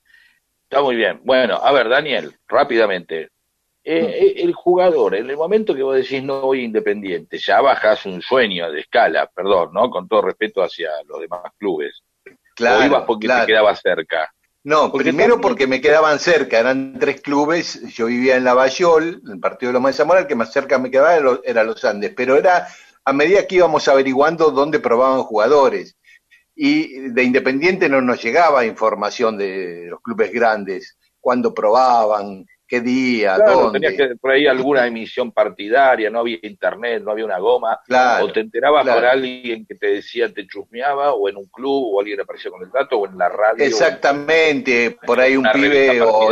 Está 0.69 0.83
muy 0.83 0.97
bien. 0.97 1.21
Bueno, 1.23 1.55
a 1.55 1.71
ver, 1.71 1.87
Daniel, 1.87 2.35
rápidamente. 2.47 3.29
Eh, 3.83 4.05
eh, 4.05 4.33
el 4.43 4.53
jugador, 4.53 5.15
en 5.15 5.29
el 5.29 5.37
momento 5.37 5.73
que 5.73 5.83
vos 5.83 5.95
decís 5.95 6.21
no 6.21 6.41
voy 6.41 6.63
independiente, 6.63 7.37
ya 7.37 7.61
bajas 7.61 8.05
un 8.05 8.21
sueño 8.21 8.71
de 8.71 8.81
escala, 8.81 9.29
perdón, 9.33 9.69
¿no? 9.73 9.89
Con 9.89 10.07
todo 10.07 10.23
respeto 10.23 10.61
hacia 10.61 10.89
los 11.07 11.21
demás 11.21 11.41
clubes. 11.57 12.03
Claro. 12.55 12.81
¿O 12.81 12.85
ibas 12.85 13.03
porque 13.05 13.27
te 13.27 13.45
quedaba 13.45 13.75
cerca? 13.75 14.31
No, 14.63 14.91
primero 14.91 15.39
porque 15.39 15.67
me 15.67 15.79
quedaban 15.79 16.19
cerca, 16.19 16.59
eran 16.59 16.99
tres 16.99 17.21
clubes, 17.21 17.81
yo 17.93 18.07
vivía 18.07 18.35
en 18.35 18.43
Lavallol, 18.43 19.21
en 19.25 19.31
el 19.31 19.39
partido 19.39 19.69
de 19.69 19.73
Loma 19.73 19.89
de 19.89 19.93
Zamora, 19.93 20.19
el 20.19 20.27
que 20.27 20.35
más 20.35 20.51
cerca 20.51 20.77
me 20.77 20.91
quedaba 20.91 21.39
era 21.45 21.63
los 21.63 21.85
Andes, 21.85 22.13
pero 22.15 22.35
era 22.35 22.67
a 23.05 23.13
medida 23.13 23.47
que 23.47 23.55
íbamos 23.55 23.87
averiguando 23.87 24.51
dónde 24.51 24.79
probaban 24.79 25.23
jugadores. 25.23 25.95
Y 26.53 27.09
de 27.11 27.23
Independiente 27.23 27.87
no 27.87 28.01
nos 28.01 28.21
llegaba 28.21 28.65
información 28.65 29.37
de 29.37 29.87
los 29.89 30.01
clubes 30.01 30.31
grandes, 30.33 30.97
cuándo 31.21 31.53
probaban, 31.53 32.45
qué 32.69 32.81
día, 32.81 33.35
dónde. 33.39 33.79
Tenías 33.79 34.09
que 34.09 34.15
por 34.15 34.31
ahí 34.31 34.45
alguna 34.45 34.85
emisión 34.85 35.31
partidaria, 35.31 36.11
no 36.11 36.19
había 36.19 36.37
internet, 36.43 37.01
no 37.03 37.11
había 37.11 37.25
una 37.25 37.39
goma, 37.39 37.79
o 38.21 38.31
te 38.31 38.41
enterabas 38.41 38.87
por 38.87 39.03
alguien 39.03 39.65
que 39.65 39.73
te 39.73 39.87
decía, 39.87 40.31
te 40.31 40.45
chusmeaba, 40.45 41.13
o 41.13 41.27
en 41.27 41.37
un 41.37 41.47
club, 41.47 41.95
o 41.95 41.99
alguien 41.99 42.21
aparecía 42.21 42.51
con 42.51 42.61
el 42.61 42.69
dato, 42.69 42.99
o 42.99 43.07
en 43.07 43.17
la 43.17 43.27
radio. 43.27 43.65
Exactamente, 43.65 44.97
por 45.05 45.19
ahí 45.19 45.35
un 45.35 45.47
pibe 45.51 45.99
o... 46.01 46.29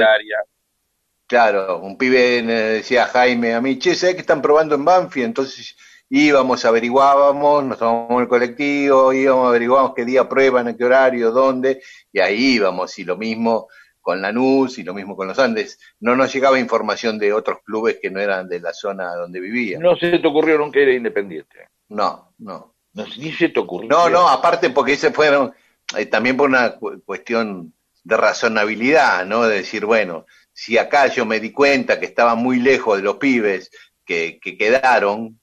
Claro, 1.25 1.79
un 1.79 1.97
pibe 1.97 2.41
decía 2.43 3.07
Jaime 3.07 3.53
a 3.53 3.59
mí, 3.59 3.77
che, 3.79 3.95
¿sabes 3.95 4.15
que 4.15 4.21
están 4.21 4.41
probando 4.41 4.75
en 4.75 4.85
Banfi? 4.85 5.23
Entonces 5.23 5.75
íbamos, 6.07 6.63
averiguábamos, 6.63 7.65
nos 7.65 7.79
tomamos 7.79 8.21
el 8.21 8.29
colectivo, 8.29 9.11
íbamos, 9.11 9.49
averiguábamos 9.49 9.93
qué 9.93 10.05
día 10.05 10.29
prueban, 10.29 10.69
en 10.69 10.77
qué 10.77 10.85
horario, 10.85 11.31
dónde, 11.31 11.81
y 12.13 12.19
ahí 12.21 12.53
íbamos, 12.53 12.97
y 12.99 13.03
lo 13.03 13.17
mismo 13.17 13.67
con 14.07 14.21
Lanús 14.21 14.79
y 14.79 14.85
lo 14.85 14.93
mismo 14.93 15.17
con 15.17 15.27
los 15.27 15.37
Andes. 15.37 15.77
No 15.99 16.15
nos 16.15 16.33
llegaba 16.33 16.57
información 16.57 17.19
de 17.19 17.33
otros 17.33 17.57
clubes 17.61 17.97
que 18.01 18.09
no 18.09 18.21
eran 18.21 18.47
de 18.47 18.61
la 18.61 18.71
zona 18.71 19.13
donde 19.13 19.41
vivía. 19.41 19.79
No 19.79 19.97
se 19.97 20.17
te 20.17 20.25
ocurrió 20.25 20.57
nunca 20.57 20.79
ir 20.79 20.87
independiente. 20.87 21.67
No, 21.89 22.31
no. 22.37 22.73
No, 22.93 23.05
ni 23.17 23.33
se 23.33 23.49
te 23.49 23.59
ocurrió. 23.59 23.89
No, 23.89 24.09
no, 24.09 24.29
aparte 24.29 24.69
porque 24.69 24.93
ese 24.93 25.11
fueron 25.11 25.53
eh, 25.97 26.05
también 26.05 26.37
por 26.37 26.47
una 26.47 26.75
cuestión 27.05 27.73
de 28.01 28.15
razonabilidad, 28.15 29.25
¿no? 29.25 29.45
De 29.45 29.57
decir, 29.57 29.83
bueno, 29.83 30.25
si 30.53 30.77
acá 30.77 31.07
yo 31.07 31.25
me 31.25 31.41
di 31.41 31.51
cuenta 31.51 31.99
que 31.99 32.05
estaba 32.05 32.35
muy 32.35 32.61
lejos 32.61 32.95
de 32.95 33.03
los 33.03 33.17
pibes 33.17 33.69
que, 34.05 34.39
quedaron. 34.39 35.37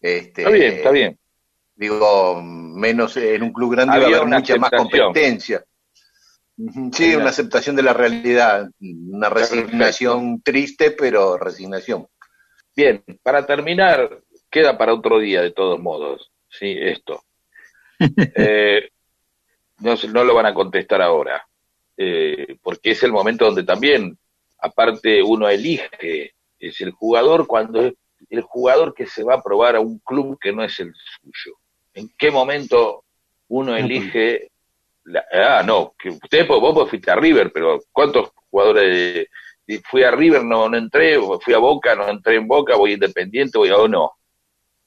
Este, 0.00 0.42
está 0.42 0.50
bien, 0.50 0.72
está 0.72 0.90
bien. 0.90 1.18
Digo, 1.76 2.42
menos 2.42 3.16
en 3.16 3.44
un 3.44 3.52
club 3.52 3.70
grande 3.70 4.04
Había 4.04 4.24
mucha 4.24 4.56
más 4.56 4.72
competencia. 4.72 5.64
Sí, 6.92 7.14
una 7.14 7.30
aceptación 7.30 7.76
de 7.76 7.82
la 7.82 7.94
realidad, 7.94 8.70
una 8.80 9.30
resignación 9.30 10.42
triste, 10.42 10.90
pero 10.90 11.38
resignación. 11.38 12.06
Bien, 12.76 13.02
para 13.22 13.46
terminar, 13.46 14.20
queda 14.50 14.76
para 14.76 14.94
otro 14.94 15.18
día 15.18 15.42
de 15.42 15.52
todos 15.52 15.80
modos, 15.80 16.30
sí, 16.48 16.76
esto. 16.78 17.22
Eh, 18.34 18.88
no, 19.80 19.94
no, 19.94 20.24
lo 20.24 20.34
van 20.34 20.46
a 20.46 20.54
contestar 20.54 21.02
ahora, 21.02 21.46
eh, 21.98 22.56
porque 22.62 22.92
es 22.92 23.02
el 23.02 23.12
momento 23.12 23.44
donde 23.44 23.62
también, 23.62 24.16
aparte, 24.58 25.22
uno 25.22 25.48
elige, 25.50 26.32
es 26.58 26.80
el 26.80 26.92
jugador 26.92 27.46
cuando 27.46 27.82
es 27.86 27.94
el 28.30 28.40
jugador 28.40 28.94
que 28.94 29.06
se 29.06 29.22
va 29.22 29.34
a 29.34 29.42
probar 29.42 29.76
a 29.76 29.80
un 29.80 29.98
club 29.98 30.38
que 30.40 30.50
no 30.50 30.64
es 30.64 30.80
el 30.80 30.94
suyo. 30.94 31.56
¿En 31.92 32.10
qué 32.16 32.30
momento 32.30 33.04
uno 33.48 33.76
elige 33.76 34.50
ah, 35.32 35.62
no, 35.64 35.94
que 35.98 36.10
usted, 36.10 36.46
vos 36.46 36.88
fuiste 36.88 37.10
a 37.10 37.16
River, 37.16 37.50
pero 37.52 37.80
¿cuántos 37.92 38.30
jugadores 38.50 39.28
fui 39.88 40.02
a 40.02 40.10
River, 40.10 40.44
no, 40.44 40.68
no 40.68 40.76
entré, 40.76 41.18
fui 41.40 41.54
a 41.54 41.58
Boca, 41.58 41.94
no 41.94 42.08
entré 42.08 42.36
en 42.36 42.48
Boca, 42.48 42.76
voy 42.76 42.94
independiente, 42.94 43.58
voy 43.58 43.70
a 43.70 43.76
o 43.76 43.88
no? 43.88 44.12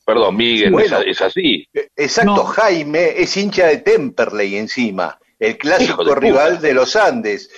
Perdón, 0.06 0.36
Miguel, 0.36 0.76
es, 1.06 1.21
así. 1.21 1.65
Exacto, 1.95 2.43
Jaime 2.43 3.21
es 3.21 3.38
hincha 3.38 3.67
de 3.67 3.78
Temperley 3.78 4.58
encima, 4.58 5.17
el 5.39 5.58
clásico 5.58 6.13
rival 6.15 6.60
de 6.60 6.73
los 6.73 6.95
Andes. 6.97 7.49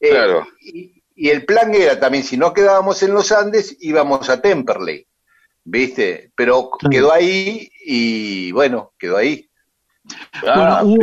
Eh, 0.00 0.08
claro. 0.08 0.46
y, 0.60 1.02
el 1.14 1.44
plan 1.44 1.72
era 1.74 2.00
también, 2.00 2.24
si 2.24 2.36
no 2.36 2.52
quedábamos 2.52 3.02
en 3.02 3.12
los 3.12 3.30
Andes, 3.30 3.76
íbamos 3.80 4.28
a 4.30 4.40
Temperley, 4.40 5.06
¿viste? 5.64 6.32
Pero 6.34 6.70
quedó 6.90 7.12
ahí 7.12 7.70
y 7.84 8.50
bueno, 8.52 8.94
quedó 8.98 9.18
ahí. 9.18 9.48
Ah, 10.44 10.80
Hubo, 10.82 10.96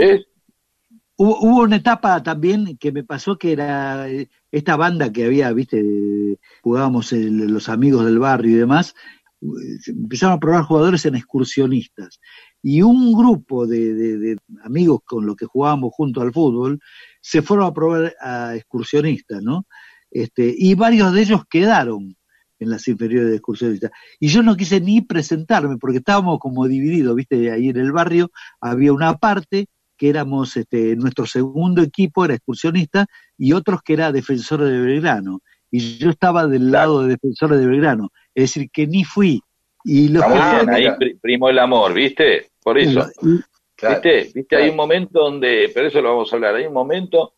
una 1.19 1.75
etapa 1.75 2.23
también 2.23 2.77
que 2.77 2.93
me 2.93 3.03
pasó 3.03 3.37
que 3.37 3.51
era 3.51 4.09
eh, 4.09 4.29
esta 4.51 4.77
banda 4.77 5.11
que 5.11 5.25
había, 5.25 5.51
viste, 5.51 6.37
jugábamos 6.61 7.11
los 7.11 7.67
amigos 7.67 8.05
del 8.05 8.19
barrio 8.19 8.51
y 8.53 8.59
demás, 8.59 8.95
eh, 9.41 9.45
empezaron 9.87 10.37
a 10.37 10.39
probar 10.39 10.63
jugadores 10.63 11.05
en 11.05 11.15
excursionistas. 11.15 12.19
Y 12.61 12.81
un 12.81 13.11
grupo 13.11 13.67
de, 13.67 14.37
amigos 14.63 15.01
con 15.05 15.25
los 15.25 15.35
que 15.35 15.45
jugábamos 15.45 15.91
junto 15.93 16.21
al 16.21 16.31
fútbol 16.31 16.79
se 17.21 17.41
fueron 17.41 17.67
a 17.67 17.73
probar 17.73 18.15
a 18.21 18.55
excursionistas, 18.55 19.43
¿no? 19.43 19.65
Este, 20.11 20.53
y 20.57 20.73
varios 20.75 21.13
de 21.13 21.21
ellos 21.21 21.41
quedaron 21.49 22.15
en 22.59 22.69
las 22.69 22.87
inferiores 22.87 23.29
de 23.29 23.35
excursionistas. 23.35 23.91
Y 24.21 24.29
yo 24.29 24.41
no 24.41 24.55
quise 24.55 24.79
ni 24.79 25.01
presentarme 25.01 25.77
porque 25.77 25.97
estábamos 25.97 26.39
como 26.39 26.65
divididos, 26.67 27.15
viste, 27.15 27.51
ahí 27.51 27.69
en 27.69 27.77
el 27.77 27.91
barrio 27.91 28.31
había 28.61 28.93
una 28.93 29.17
parte 29.17 29.67
que 29.99 30.09
éramos, 30.09 30.55
este, 30.55 30.95
nuestro 30.95 31.25
segundo 31.25 31.83
equipo 31.83 32.23
era 32.23 32.33
excursionista 32.33 33.05
y 33.37 33.51
otros 33.51 33.81
que 33.83 33.93
era 33.93 34.13
defensores 34.13 34.69
de 34.69 34.79
Belgrano. 34.79 35.41
Y 35.69 35.97
yo 35.97 36.09
estaba 36.09 36.47
del 36.47 36.71
lado 36.71 37.03
de 37.03 37.09
defensores 37.09 37.59
de 37.59 37.67
Belgrano, 37.67 38.09
es 38.33 38.45
decir, 38.45 38.71
que 38.71 38.87
ni 38.87 39.03
fui. 39.03 39.41
Y 39.83 40.07
los 40.07 40.23
ahí 40.23 40.87
primo 41.21 41.49
el 41.49 41.59
amor, 41.59 41.93
¿viste? 41.93 42.49
Por 42.63 42.79
eso. 42.79 43.07
¿Viste? 43.21 44.31
¿Viste? 44.33 44.55
Hay 44.55 44.69
un 44.69 44.77
momento 44.77 45.19
donde, 45.19 45.69
pero 45.73 45.87
eso 45.87 46.01
lo 46.01 46.09
vamos 46.09 46.31
a 46.31 46.35
hablar, 46.37 46.55
hay 46.55 46.65
un 46.65 46.73
momento 46.73 47.33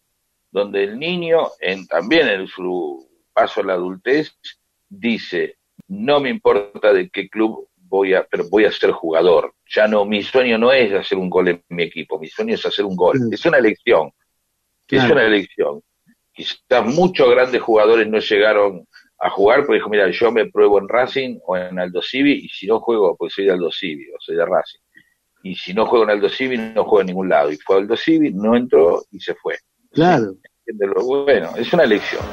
donde 0.52 0.84
el 0.84 1.00
niño, 1.00 1.48
en, 1.60 1.88
también 1.88 2.28
en 2.28 2.48
su 2.48 3.10
paso 3.34 3.62
a 3.62 3.66
la 3.66 3.74
adultez, 3.74 4.38
dice, 4.88 5.58
no 5.88 6.20
me 6.20 6.30
importa 6.30 6.94
de 6.94 7.10
qué 7.10 7.28
club 7.28 7.68
voy 7.92 8.14
a, 8.14 8.24
pero 8.24 8.46
voy 8.50 8.64
a 8.66 8.72
ser 8.72 8.92
jugador. 8.92 9.54
Ya 9.70 9.86
no, 9.88 10.06
mi 10.06 10.24
sueño 10.24 10.58
no 10.58 10.72
es 10.72 10.94
hacer 10.94 11.18
un 11.18 11.30
gol 11.30 11.50
en 11.50 11.64
mi 11.70 11.84
equipo, 11.84 12.18
mi 12.18 12.28
sueño 12.28 12.56
es 12.56 12.66
hacer 12.66 12.86
un 12.86 12.96
gol. 12.96 13.20
Es 13.32 13.46
una 13.46 13.58
elección. 13.58 14.12
Es 14.88 15.04
una 15.04 15.24
elección. 15.24 15.82
Quizás 16.34 16.86
muchos 16.86 17.30
grandes 17.30 17.62
jugadores 17.62 18.08
no 18.08 18.20
llegaron 18.20 18.88
a 19.20 19.30
jugar, 19.30 19.60
porque 19.60 19.76
dijo, 19.76 19.90
mira, 19.90 20.10
yo 20.10 20.32
me 20.32 20.50
pruebo 20.50 20.80
en 20.80 20.88
Racing 20.88 21.38
o 21.46 21.56
en 21.56 21.78
Aldo 21.78 22.02
Civi, 22.02 22.46
y 22.46 22.48
si 22.48 22.66
no 22.66 22.80
juego, 22.80 23.16
pues 23.18 23.34
soy 23.34 23.46
de 23.46 23.52
Aldo 23.52 23.72
Civi 23.72 24.10
o 24.12 24.16
soy 24.20 24.36
de 24.36 24.46
Racing. 24.46 24.80
Y 25.44 25.56
si 25.56 25.74
no 25.74 25.86
juego 25.86 26.06
en 26.06 26.12
Aldo 26.12 26.30
Civi, 26.30 26.58
no 26.58 26.84
juego 26.84 27.02
en 27.02 27.08
ningún 27.08 27.30
lado. 27.30 27.52
Y 27.52 27.58
fue 27.58 27.78
Aldo 27.78 27.98
Civi, 27.98 28.32
no 28.34 28.56
entró 28.56 29.04
y 29.12 29.20
se 29.20 29.36
fue. 29.36 29.58
Claro. 29.92 30.34
Bueno, 31.26 31.52
es 31.58 31.72
una 31.74 31.84
elección. 31.84 32.24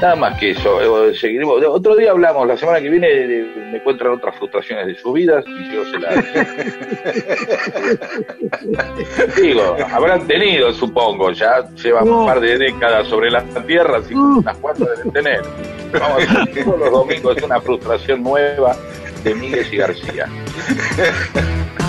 Nada 0.00 0.14
más 0.14 0.38
que 0.38 0.50
eso, 0.50 1.08
eh, 1.08 1.14
seguiremos. 1.14 1.60
Otro 1.64 1.96
día 1.96 2.12
hablamos, 2.12 2.46
la 2.46 2.56
semana 2.56 2.80
que 2.80 2.88
viene 2.88 3.08
me 3.72 3.78
encuentran 3.78 4.12
otras 4.12 4.36
frustraciones 4.36 4.86
de 4.86 4.94
sus 4.94 5.12
vidas 5.12 5.44
y 5.46 5.74
yo 5.74 5.84
se 5.86 5.98
las... 5.98 6.24
Digo, 9.36 9.76
habrán 9.92 10.26
tenido, 10.28 10.72
supongo, 10.72 11.32
ya 11.32 11.68
llevan 11.82 12.08
un 12.08 12.26
par 12.26 12.40
de 12.40 12.58
décadas 12.58 13.08
sobre 13.08 13.30
la 13.30 13.42
tierra, 13.66 13.98
así 13.98 14.10
que 14.10 14.14
unas 14.14 14.56
cuatro 14.58 14.86
deben 14.86 15.10
tener. 15.12 15.42
Vamos 15.92 16.22
a 16.30 16.46
todos 16.64 16.78
los 16.78 16.90
domingos 16.92 17.36
es 17.36 17.42
una 17.42 17.60
frustración 17.60 18.22
nueva 18.22 18.76
de 19.24 19.34
Miguel 19.34 19.66
y 19.72 19.76
García. 19.78 20.26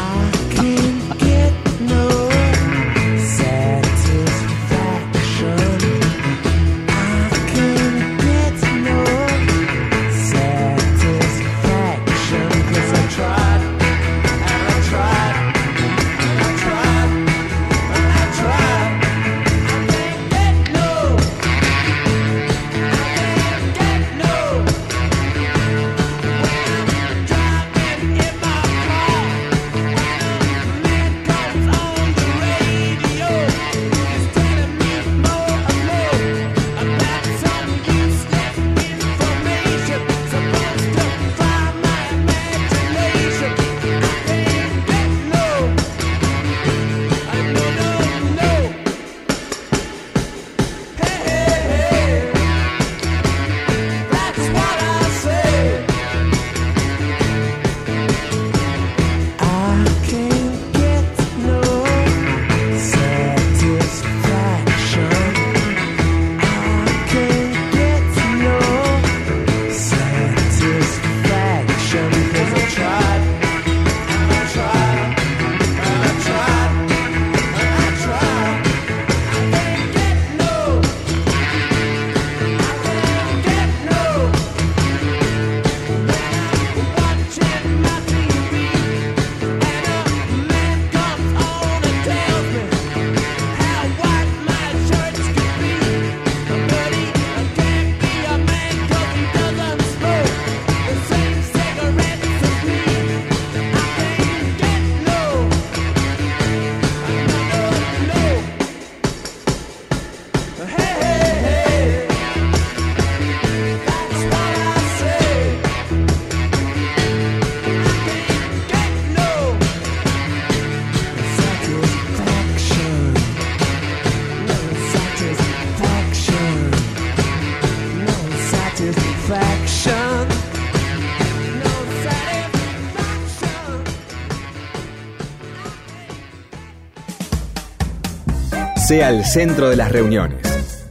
sea 138.89 139.09
el 139.11 139.23
centro 139.23 139.69
de 139.69 139.75
las 139.75 139.91
reuniones. 139.91 140.41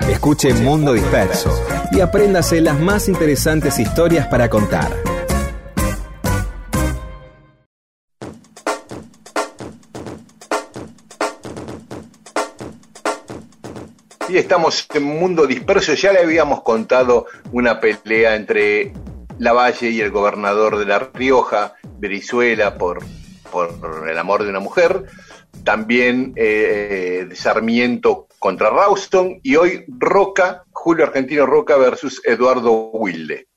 Escuche 0.08 0.54
Mundo 0.54 0.92
Disperso 0.92 1.50
y 1.90 1.98
apréndase 1.98 2.60
las 2.60 2.78
más 2.78 3.08
interesantes 3.08 3.80
historias 3.80 4.28
para 4.28 4.48
contar. 4.48 4.92
Y 14.28 14.36
estamos 14.36 14.86
en 14.94 15.02
Mundo 15.02 15.48
Disperso. 15.48 15.94
Ya 15.94 16.12
le 16.12 16.20
habíamos 16.20 16.62
contado 16.62 17.26
una 17.50 17.80
pelea 17.80 18.36
entre 18.36 18.92
Lavalle 19.40 19.90
y 19.90 20.00
el 20.00 20.12
gobernador 20.12 20.78
de 20.78 20.86
La 20.86 21.00
Rioja, 21.00 21.74
Brizuela, 21.98 22.78
por, 22.78 23.00
por 23.50 24.08
el 24.08 24.16
amor 24.16 24.44
de 24.44 24.50
una 24.50 24.60
mujer 24.60 25.04
también 25.68 26.32
eh, 26.34 27.28
Sarmiento 27.34 28.26
contra 28.38 28.70
Rauston 28.70 29.38
y 29.42 29.56
hoy 29.56 29.84
Roca, 29.86 30.64
Julio 30.70 31.04
Argentino 31.04 31.44
Roca 31.44 31.76
versus 31.76 32.22
Eduardo 32.24 32.72
Wilde. 32.92 33.48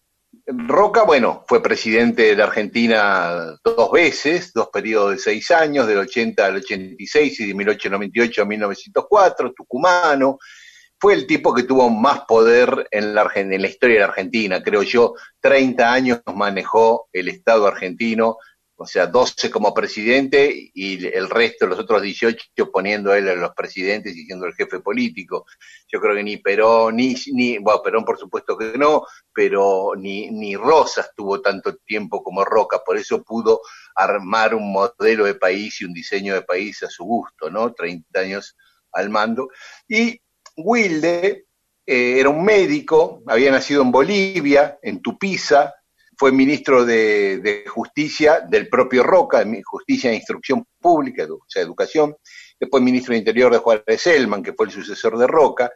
Roca, 0.45 1.03
bueno, 1.03 1.45
fue 1.47 1.64
presidente 1.64 2.24
de 2.24 2.36
la 2.36 2.43
Argentina 2.43 3.55
dos 3.64 3.91
veces, 3.93 4.51
dos 4.51 4.68
periodos 4.74 5.12
de 5.12 5.18
seis 5.20 5.51
años, 5.51 5.88
del 5.88 5.99
80 5.99 6.45
al 6.45 6.57
86 6.57 7.39
y 7.39 7.47
de 7.47 7.53
1898 7.53 8.41
a 8.41 8.45
1904, 8.45 9.53
tucumano. 9.53 10.38
Fue 10.99 11.14
el 11.14 11.26
tipo 11.26 11.53
que 11.53 11.64
tuvo 11.64 11.89
más 11.89 12.26
poder 12.28 12.89
en 12.91 13.16
la, 13.16 13.32
en 13.36 13.62
la 13.62 13.68
historia 13.70 13.95
de 13.95 14.01
la 14.01 14.07
Argentina, 14.07 14.62
creo 14.62 14.84
yo. 14.84 15.14
30 15.39 15.93
años 15.93 16.22
manejó 16.36 17.07
el 17.14 17.30
Estado 17.30 17.68
argentino 17.68 18.36
o 18.82 18.86
sea, 18.88 19.05
12 19.05 19.51
como 19.51 19.75
presidente 19.75 20.71
y 20.73 21.05
el 21.05 21.29
resto, 21.29 21.67
los 21.67 21.77
otros 21.77 22.01
18, 22.01 22.71
poniendo 22.71 23.13
él 23.13 23.29
a 23.29 23.36
los 23.36 23.51
presidentes 23.53 24.15
y 24.15 24.25
siendo 24.25 24.47
el 24.47 24.55
jefe 24.55 24.79
político. 24.79 25.45
Yo 25.88 26.01
creo 26.01 26.15
que 26.15 26.23
ni 26.23 26.38
Perón, 26.38 26.95
ni, 26.95 27.13
ni 27.32 27.59
bueno, 27.59 27.84
Perón 27.84 28.03
por 28.03 28.17
supuesto 28.17 28.57
que 28.57 28.77
no, 28.79 29.05
pero 29.32 29.91
ni, 29.95 30.32
ni 30.32 30.55
Rosas 30.55 31.11
tuvo 31.15 31.41
tanto 31.41 31.75
tiempo 31.77 32.23
como 32.23 32.43
Roca, 32.43 32.82
por 32.84 32.97
eso 32.97 33.23
pudo 33.23 33.61
armar 33.93 34.55
un 34.55 34.71
modelo 34.71 35.25
de 35.25 35.36
país 35.36 35.79
y 35.79 35.86
un 35.86 35.93
diseño 35.93 36.34
de 36.34 36.41
país 36.41 36.82
a 36.82 36.89
su 36.89 37.03
gusto, 37.03 37.51
¿no? 37.51 37.73
30 37.73 38.19
años 38.19 38.57
al 38.93 39.11
mando. 39.11 39.49
Y 39.88 40.19
Wilde 40.57 41.45
eh, 41.86 42.19
era 42.19 42.29
un 42.29 42.43
médico, 42.43 43.21
había 43.27 43.51
nacido 43.51 43.84
en 43.84 43.91
Bolivia, 43.91 44.79
en 44.82 45.03
Tupiza, 45.03 45.71
fue 46.22 46.32
ministro 46.32 46.86
de, 46.86 47.63
Justicia 47.67 48.41
del 48.41 48.69
propio 48.69 49.01
Roca, 49.01 49.43
Justicia 49.65 50.11
e 50.11 50.17
Instrucción 50.17 50.63
Pública, 50.80 51.26
o 51.28 51.39
sea, 51.47 51.63
Educación, 51.63 52.15
después 52.59 52.84
ministro 52.84 53.13
de 53.13 53.17
Interior 53.17 53.51
de 53.51 53.57
Juárez 53.57 54.01
Selman, 54.03 54.43
que 54.43 54.53
fue 54.53 54.67
el 54.67 54.72
sucesor 54.72 55.17
de 55.17 55.26
Roca. 55.26 55.72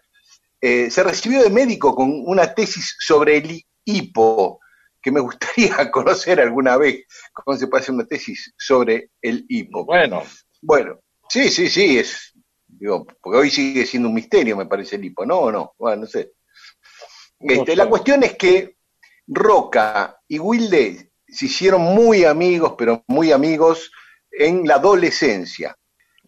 Eh, 0.62 0.92
se 0.92 1.02
recibió 1.02 1.42
de 1.42 1.50
médico 1.50 1.96
con 1.96 2.12
una 2.28 2.54
tesis 2.54 2.96
sobre 3.00 3.38
el 3.38 3.60
hipo, 3.86 4.60
que 5.02 5.12
me 5.12 5.20
gustaría 5.20 5.90
conocer 5.92 6.40
alguna 6.40 6.78
vez 6.78 7.08
cómo 7.34 7.58
se 7.58 7.66
puede 7.66 7.82
hacer 7.82 7.96
una 7.96 8.06
tesis 8.06 8.54
sobre 8.56 9.10
el 9.24 9.48
hipo. 9.50 9.84
Bueno. 9.84 10.22
Bueno, 10.62 11.00
sí, 11.28 11.50
sí, 11.50 11.70
sí, 11.70 11.98
es, 11.98 12.34
digo, 12.68 13.08
porque 13.20 13.40
hoy 13.40 13.50
sigue 13.50 13.84
siendo 13.88 14.10
un 14.10 14.16
misterio, 14.16 14.56
me 14.56 14.68
parece 14.68 14.98
el 14.98 15.06
hipo, 15.06 15.26
¿no? 15.26 15.40
¿O 15.40 15.52
no? 15.52 15.74
Bueno, 15.80 16.04
no 16.04 16.08
sé. 16.08 16.34
Este, 17.40 17.76
la 17.76 17.90
cuestión 17.90 18.22
es 18.22 18.36
que 18.36 18.75
Roca 19.28 20.20
y 20.28 20.40
Wilde 20.40 21.12
se 21.28 21.46
hicieron 21.46 21.82
muy 21.82 22.26
amigos, 22.26 22.76
pero 22.78 23.04
muy 23.08 23.32
amigos 23.32 23.92
en 24.32 24.68
la 24.68 24.76
adolescencia, 24.76 25.76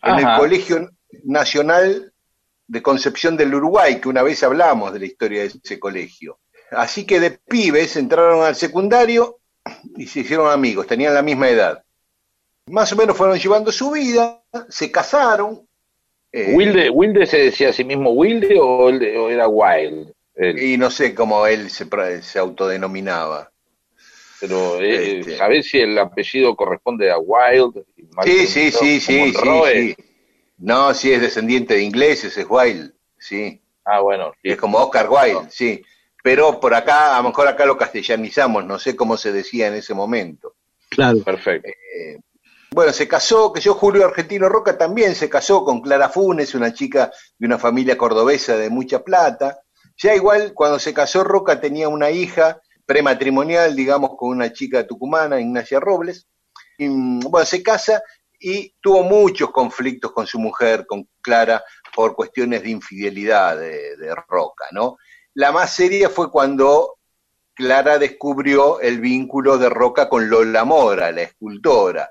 en 0.01 0.19
el 0.19 0.37
Colegio 0.37 0.89
Nacional 1.23 2.13
de 2.67 2.81
Concepción 2.81 3.37
del 3.37 3.55
Uruguay, 3.55 3.99
que 3.99 4.09
una 4.09 4.23
vez 4.23 4.43
hablamos 4.43 4.93
de 4.93 4.99
la 4.99 5.05
historia 5.05 5.41
de 5.41 5.47
ese 5.47 5.79
colegio. 5.79 6.39
Así 6.71 7.05
que 7.05 7.19
de 7.19 7.31
pibes 7.31 7.95
entraron 7.95 8.43
al 8.43 8.55
secundario 8.55 9.39
y 9.95 10.07
se 10.07 10.21
hicieron 10.21 10.51
amigos, 10.51 10.87
tenían 10.87 11.13
la 11.13 11.21
misma 11.21 11.49
edad. 11.49 11.83
Más 12.67 12.91
o 12.91 12.97
menos 12.97 13.15
fueron 13.15 13.39
llevando 13.39 13.71
su 13.71 13.91
vida, 13.91 14.43
se 14.67 14.91
casaron. 14.91 15.65
Eh, 16.31 16.53
¿Wilde, 16.53 16.89
¿Wilde 16.89 17.25
se 17.25 17.37
decía 17.37 17.69
a 17.69 17.73
sí 17.73 17.85
mismo 17.85 18.11
Wilde 18.11 18.59
o, 18.59 18.89
era 18.89 19.47
Wild? 19.47 20.11
Y 20.39 20.77
no 20.77 20.91
sé 20.91 21.15
cómo 21.15 21.47
él 21.47 21.69
se, 21.69 21.87
se 22.21 22.39
autodenominaba. 22.39 23.51
Pero, 24.39 24.79
eh, 24.79 25.19
este. 25.19 25.37
¿sabés 25.37 25.67
si 25.67 25.79
el 25.79 25.97
apellido 25.97 26.55
corresponde 26.55 27.09
a 27.09 27.17
Wild? 27.17 27.83
Sí, 28.23 28.45
sí, 28.45 28.71
sí, 28.71 28.99
sí, 28.99 29.33
sí, 29.33 29.95
No, 30.59 30.93
sí, 30.93 31.11
es 31.11 31.21
descendiente 31.21 31.73
de 31.73 31.81
ingleses, 31.81 32.37
es 32.37 32.45
Wild, 32.47 32.93
sí. 33.17 33.59
Ah, 33.83 34.01
bueno. 34.01 34.31
Es 34.43 34.57
como 34.57 34.77
Oscar 34.77 35.09
Wilde, 35.09 35.49
sí 35.49 35.83
pero 36.27 36.59
por 36.59 36.73
acá, 36.73 37.15
a 37.15 37.21
lo 37.21 37.29
mejor 37.29 37.47
acá 37.47 37.65
lo 37.65 37.77
castellanizamos, 37.77 38.65
no 38.65 38.77
sé 38.79 38.97
cómo 38.97 39.15
se 39.15 39.31
decía 39.31 39.67
en 39.67 39.75
ese 39.75 39.93
momento. 39.93 40.55
Claro. 40.89 41.19
Perfecto. 41.23 41.69
Eh, 41.69 42.19
bueno, 42.71 42.91
se 42.91 43.07
casó, 43.07 43.53
que 43.53 43.61
yo, 43.61 43.73
Julio 43.75 44.05
Argentino 44.05 44.49
Roca 44.49 44.77
también 44.77 45.15
se 45.15 45.29
casó 45.29 45.63
con 45.63 45.79
Clara 45.79 46.09
Funes, 46.09 46.53
una 46.53 46.73
chica 46.73 47.13
de 47.37 47.47
una 47.47 47.57
familia 47.57 47.97
cordobesa 47.97 48.57
de 48.57 48.69
mucha 48.69 49.05
plata. 49.05 49.61
Ya 49.97 50.15
igual, 50.15 50.53
cuando 50.53 50.79
se 50.79 50.93
casó 50.93 51.23
Roca 51.23 51.59
tenía 51.59 51.89
una 51.89 52.11
hija 52.11 52.61
prematrimonial, 52.85 53.75
digamos, 53.75 54.11
con 54.17 54.29
una 54.29 54.53
chica 54.53 54.85
tucumana, 54.85 55.39
Ignacia 55.39 55.79
Robles. 55.79 56.27
Y, 56.77 56.87
bueno, 56.87 57.45
se 57.45 57.63
casa 57.63 58.01
y 58.39 58.73
tuvo 58.79 59.03
muchos 59.03 59.51
conflictos 59.51 60.11
con 60.11 60.27
su 60.27 60.39
mujer, 60.39 60.85
con 60.85 61.09
Clara, 61.21 61.63
por 61.95 62.15
cuestiones 62.15 62.61
de 62.61 62.69
infidelidad 62.69 63.57
de, 63.57 63.97
de 63.97 64.15
Roca, 64.27 64.65
¿no? 64.71 64.97
La 65.33 65.51
más 65.51 65.75
seria 65.75 66.09
fue 66.09 66.31
cuando 66.31 66.97
Clara 67.55 67.97
descubrió 67.97 68.79
el 68.79 68.99
vínculo 68.99 69.57
de 69.57 69.69
Roca 69.69 70.07
con 70.07 70.29
Lola 70.29 70.63
Mora, 70.63 71.11
la 71.11 71.23
escultora, 71.23 72.09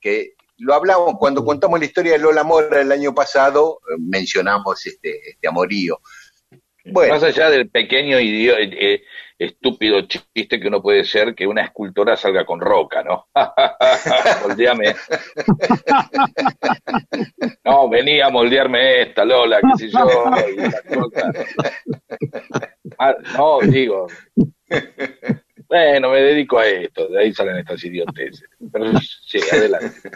que 0.00 0.34
lo 0.58 0.74
hablamos 0.74 1.14
cuando 1.18 1.44
contamos 1.44 1.78
la 1.78 1.86
historia 1.86 2.12
de 2.12 2.18
Lola 2.18 2.42
Mora 2.42 2.80
el 2.80 2.90
año 2.90 3.14
pasado, 3.14 3.80
eh, 3.88 3.96
mencionamos 3.98 4.84
este, 4.86 5.30
este 5.30 5.48
amorío. 5.48 6.00
Bueno. 6.90 7.14
Más 7.14 7.22
allá 7.22 7.50
del 7.50 7.68
pequeño 7.68 8.18
idiota, 8.18 8.60
eh, 8.60 9.02
estúpido 9.38 10.02
chiste 10.02 10.58
que 10.60 10.70
no 10.70 10.82
puede 10.82 11.04
ser 11.04 11.34
que 11.34 11.46
una 11.46 11.62
escultora 11.62 12.16
salga 12.16 12.44
con 12.44 12.60
roca, 12.60 13.02
¿no? 13.02 13.28
Moldeame. 14.42 14.94
no, 17.64 17.88
venía 17.88 18.26
a 18.26 18.30
moldearme 18.30 19.02
esta, 19.02 19.24
Lola, 19.24 19.60
qué 19.60 19.86
sé 19.86 19.90
yo. 19.90 20.24
Ah, 22.98 23.14
no, 23.36 23.60
digo. 23.60 24.08
Bueno, 25.68 26.10
me 26.10 26.20
dedico 26.22 26.58
a 26.58 26.66
esto, 26.66 27.08
de 27.08 27.20
ahí 27.20 27.32
salen 27.32 27.58
estas 27.58 27.84
idioteces. 27.84 28.48
Pero 28.72 28.98
sí, 28.98 29.38
adelante. 29.52 30.10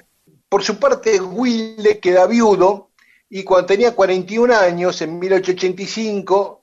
Por 0.49 0.65
su 0.65 0.79
parte, 0.79 1.21
Wilde 1.21 2.01
queda 2.01 2.27
viudo 2.27 2.91
y 3.29 3.45
cuando 3.45 3.67
tenía 3.67 3.95
41 3.95 4.55
años, 4.55 5.01
en 5.01 5.19
1885, 5.19 6.62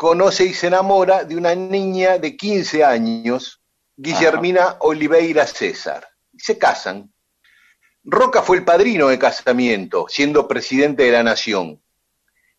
conoce 0.00 0.46
y 0.46 0.54
se 0.54 0.68
enamora 0.68 1.24
de 1.24 1.36
una 1.36 1.54
niña 1.54 2.16
de 2.16 2.34
15 2.34 2.82
años, 2.84 3.60
Guillermina 3.98 4.76
Oliveira 4.80 5.46
César. 5.46 6.08
Se 6.38 6.56
casan. 6.56 7.12
Roca 8.02 8.40
fue 8.40 8.56
el 8.56 8.64
padrino 8.64 9.08
de 9.08 9.18
casamiento, 9.18 10.06
siendo 10.08 10.48
presidente 10.48 11.02
de 11.02 11.12
la 11.12 11.22
nación. 11.22 11.82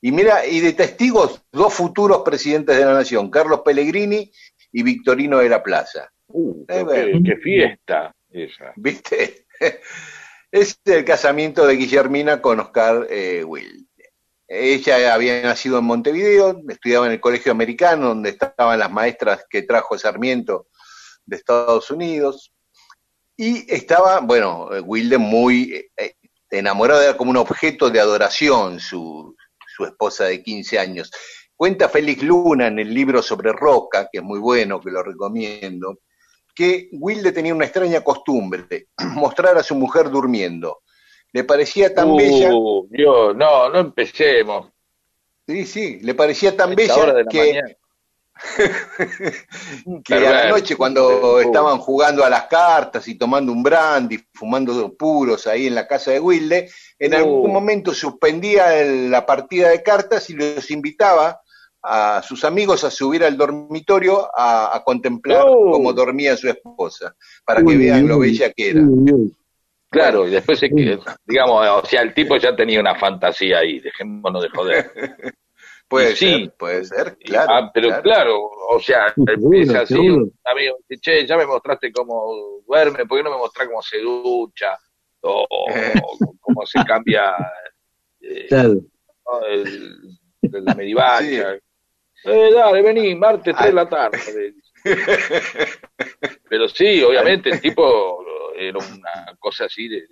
Y 0.01 0.11
mira, 0.11 0.45
y 0.45 0.59
de 0.59 0.73
testigos, 0.73 1.41
dos 1.51 1.73
futuros 1.73 2.21
presidentes 2.23 2.77
de 2.77 2.85
la 2.85 2.93
nación, 2.93 3.31
Carlos 3.31 3.61
Pellegrini 3.65 4.31
y 4.71 4.83
Victorino 4.83 5.39
de 5.39 5.49
la 5.49 5.63
Plaza. 5.63 6.11
Uh, 6.27 6.63
qué, 6.67 7.37
fiesta 7.37 8.13
esa. 8.29 8.71
¿Viste? 8.75 9.47
es 10.51 10.79
el 10.85 11.03
casamiento 11.03 11.65
de 11.65 11.75
Guillermina 11.75 12.39
con 12.39 12.59
Oscar 12.59 13.07
eh, 13.09 13.43
Will. 13.43 13.87
Ella 14.53 15.13
había 15.13 15.41
nacido 15.41 15.79
en 15.79 15.85
Montevideo, 15.85 16.61
estudiaba 16.67 17.05
en 17.05 17.13
el 17.13 17.21
colegio 17.21 17.53
americano, 17.53 18.09
donde 18.09 18.31
estaban 18.31 18.79
las 18.79 18.91
maestras 18.91 19.45
que 19.49 19.61
trajo 19.61 19.97
Sarmiento 19.97 20.67
de 21.25 21.37
Estados 21.37 21.89
Unidos. 21.89 22.51
Y 23.37 23.73
estaba, 23.73 24.19
bueno, 24.19 24.67
Wilde 24.83 25.17
muy 25.17 25.89
eh, 25.95 26.15
enamorado, 26.49 27.01
era 27.01 27.15
como 27.15 27.31
un 27.31 27.37
objeto 27.37 27.89
de 27.89 28.01
adoración 28.01 28.81
su, 28.81 29.37
su 29.73 29.85
esposa 29.85 30.25
de 30.25 30.43
15 30.43 30.79
años. 30.79 31.11
Cuenta 31.55 31.87
Félix 31.87 32.21
Luna 32.21 32.67
en 32.67 32.79
el 32.79 32.93
libro 32.93 33.21
sobre 33.21 33.53
Roca, 33.53 34.09
que 34.11 34.17
es 34.17 34.23
muy 34.23 34.39
bueno, 34.39 34.81
que 34.81 34.91
lo 34.91 35.01
recomiendo, 35.01 35.99
que 36.53 36.89
Wilde 36.91 37.31
tenía 37.31 37.55
una 37.55 37.63
extraña 37.63 38.01
costumbre, 38.01 38.87
mostrar 39.15 39.57
a 39.57 39.63
su 39.63 39.75
mujer 39.75 40.09
durmiendo 40.09 40.81
le 41.33 41.43
parecía 41.43 41.93
tan 41.93 42.15
bella. 42.15 42.53
Uh, 42.53 42.87
Dios, 42.89 43.35
no, 43.35 43.69
no 43.69 43.79
empecemos. 43.79 44.67
Sí, 45.47 45.65
sí, 45.65 45.99
le 46.01 46.13
parecía 46.13 46.55
tan 46.55 46.75
bella 46.75 47.25
que, 47.29 47.61
que 50.03 50.13
a 50.13 50.19
la 50.19 50.49
noche 50.49 50.75
cuando 50.75 51.39
estaban 51.39 51.77
jugando 51.79 52.23
a 52.23 52.29
las 52.29 52.45
cartas 52.45 53.07
y 53.07 53.15
tomando 53.15 53.51
un 53.51 53.63
brandy, 53.63 54.19
fumando 54.33 54.93
puros 54.93 55.47
ahí 55.47 55.67
en 55.67 55.75
la 55.75 55.87
casa 55.87 56.11
de 56.11 56.19
Wilde, 56.19 56.69
en 56.99 57.13
algún 57.13 57.49
uh. 57.49 57.53
momento 57.53 57.93
suspendía 57.93 58.83
la 58.83 59.25
partida 59.25 59.69
de 59.69 59.83
cartas 59.83 60.29
y 60.29 60.33
los 60.33 60.69
invitaba 60.71 61.41
a 61.83 62.21
sus 62.21 62.43
amigos 62.45 62.83
a 62.83 62.91
subir 62.91 63.23
al 63.23 63.35
dormitorio 63.37 64.29
a, 64.35 64.81
contemplar 64.85 65.49
uh. 65.49 65.71
cómo 65.71 65.93
dormía 65.93 66.37
su 66.37 66.47
esposa, 66.47 67.15
para 67.43 67.63
que 67.63 67.77
vean 67.77 68.07
lo 68.07 68.19
bella 68.19 68.51
que 68.51 68.69
era. 68.69 68.81
Claro, 69.91 70.25
y 70.25 70.31
después, 70.31 70.57
se, 70.57 70.69
digamos, 70.69 71.67
o 71.67 71.85
sea, 71.85 72.01
el 72.01 72.13
tipo 72.13 72.37
ya 72.37 72.55
tenía 72.55 72.79
una 72.79 72.95
fantasía 72.95 73.59
ahí, 73.59 73.81
dejémonos 73.81 74.41
de 74.41 74.49
joder. 74.49 74.91
puede 75.89 76.15
sí, 76.15 76.45
ser, 76.45 76.53
puede 76.57 76.85
ser, 76.85 77.17
claro. 77.17 77.51
Ah, 77.53 77.71
pero 77.73 78.01
claro. 78.01 78.39
o 78.69 78.79
sea, 78.79 79.13
empieza 79.17 79.81
así, 79.81 79.99
un 79.99 80.31
amigo 80.45 80.77
che, 81.01 81.27
ya 81.27 81.35
me 81.35 81.45
mostraste 81.45 81.91
cómo 81.91 82.61
duerme, 82.65 83.05
¿por 83.05 83.17
qué 83.17 83.23
no 83.23 83.31
me 83.31 83.37
mostrás 83.37 83.67
cómo 83.67 83.81
se 83.81 83.99
ducha? 83.99 84.77
O, 85.23 85.45
cómo 86.39 86.65
se 86.65 86.85
cambia 86.85 87.35
eh, 88.21 88.45
claro. 88.47 88.79
el, 89.49 89.99
la 90.41 90.73
medivacha. 90.73 91.55
Eh, 92.23 92.53
dale, 92.53 92.81
vení, 92.81 93.13
martes 93.15 93.53
3 93.53 93.67
de 93.67 93.73
la 93.73 93.89
tarde. 93.89 94.53
Pero 96.49 96.67
sí, 96.69 97.01
obviamente 97.03 97.49
el 97.49 97.61
tipo 97.61 98.23
era 98.57 98.77
una 98.77 99.35
cosa 99.39 99.65
así 99.65 99.87
de, 99.87 100.07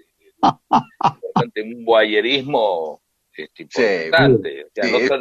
un 1.63 1.85
guayerismo 1.85 3.01
este, 3.33 3.63
importante. 3.63 4.67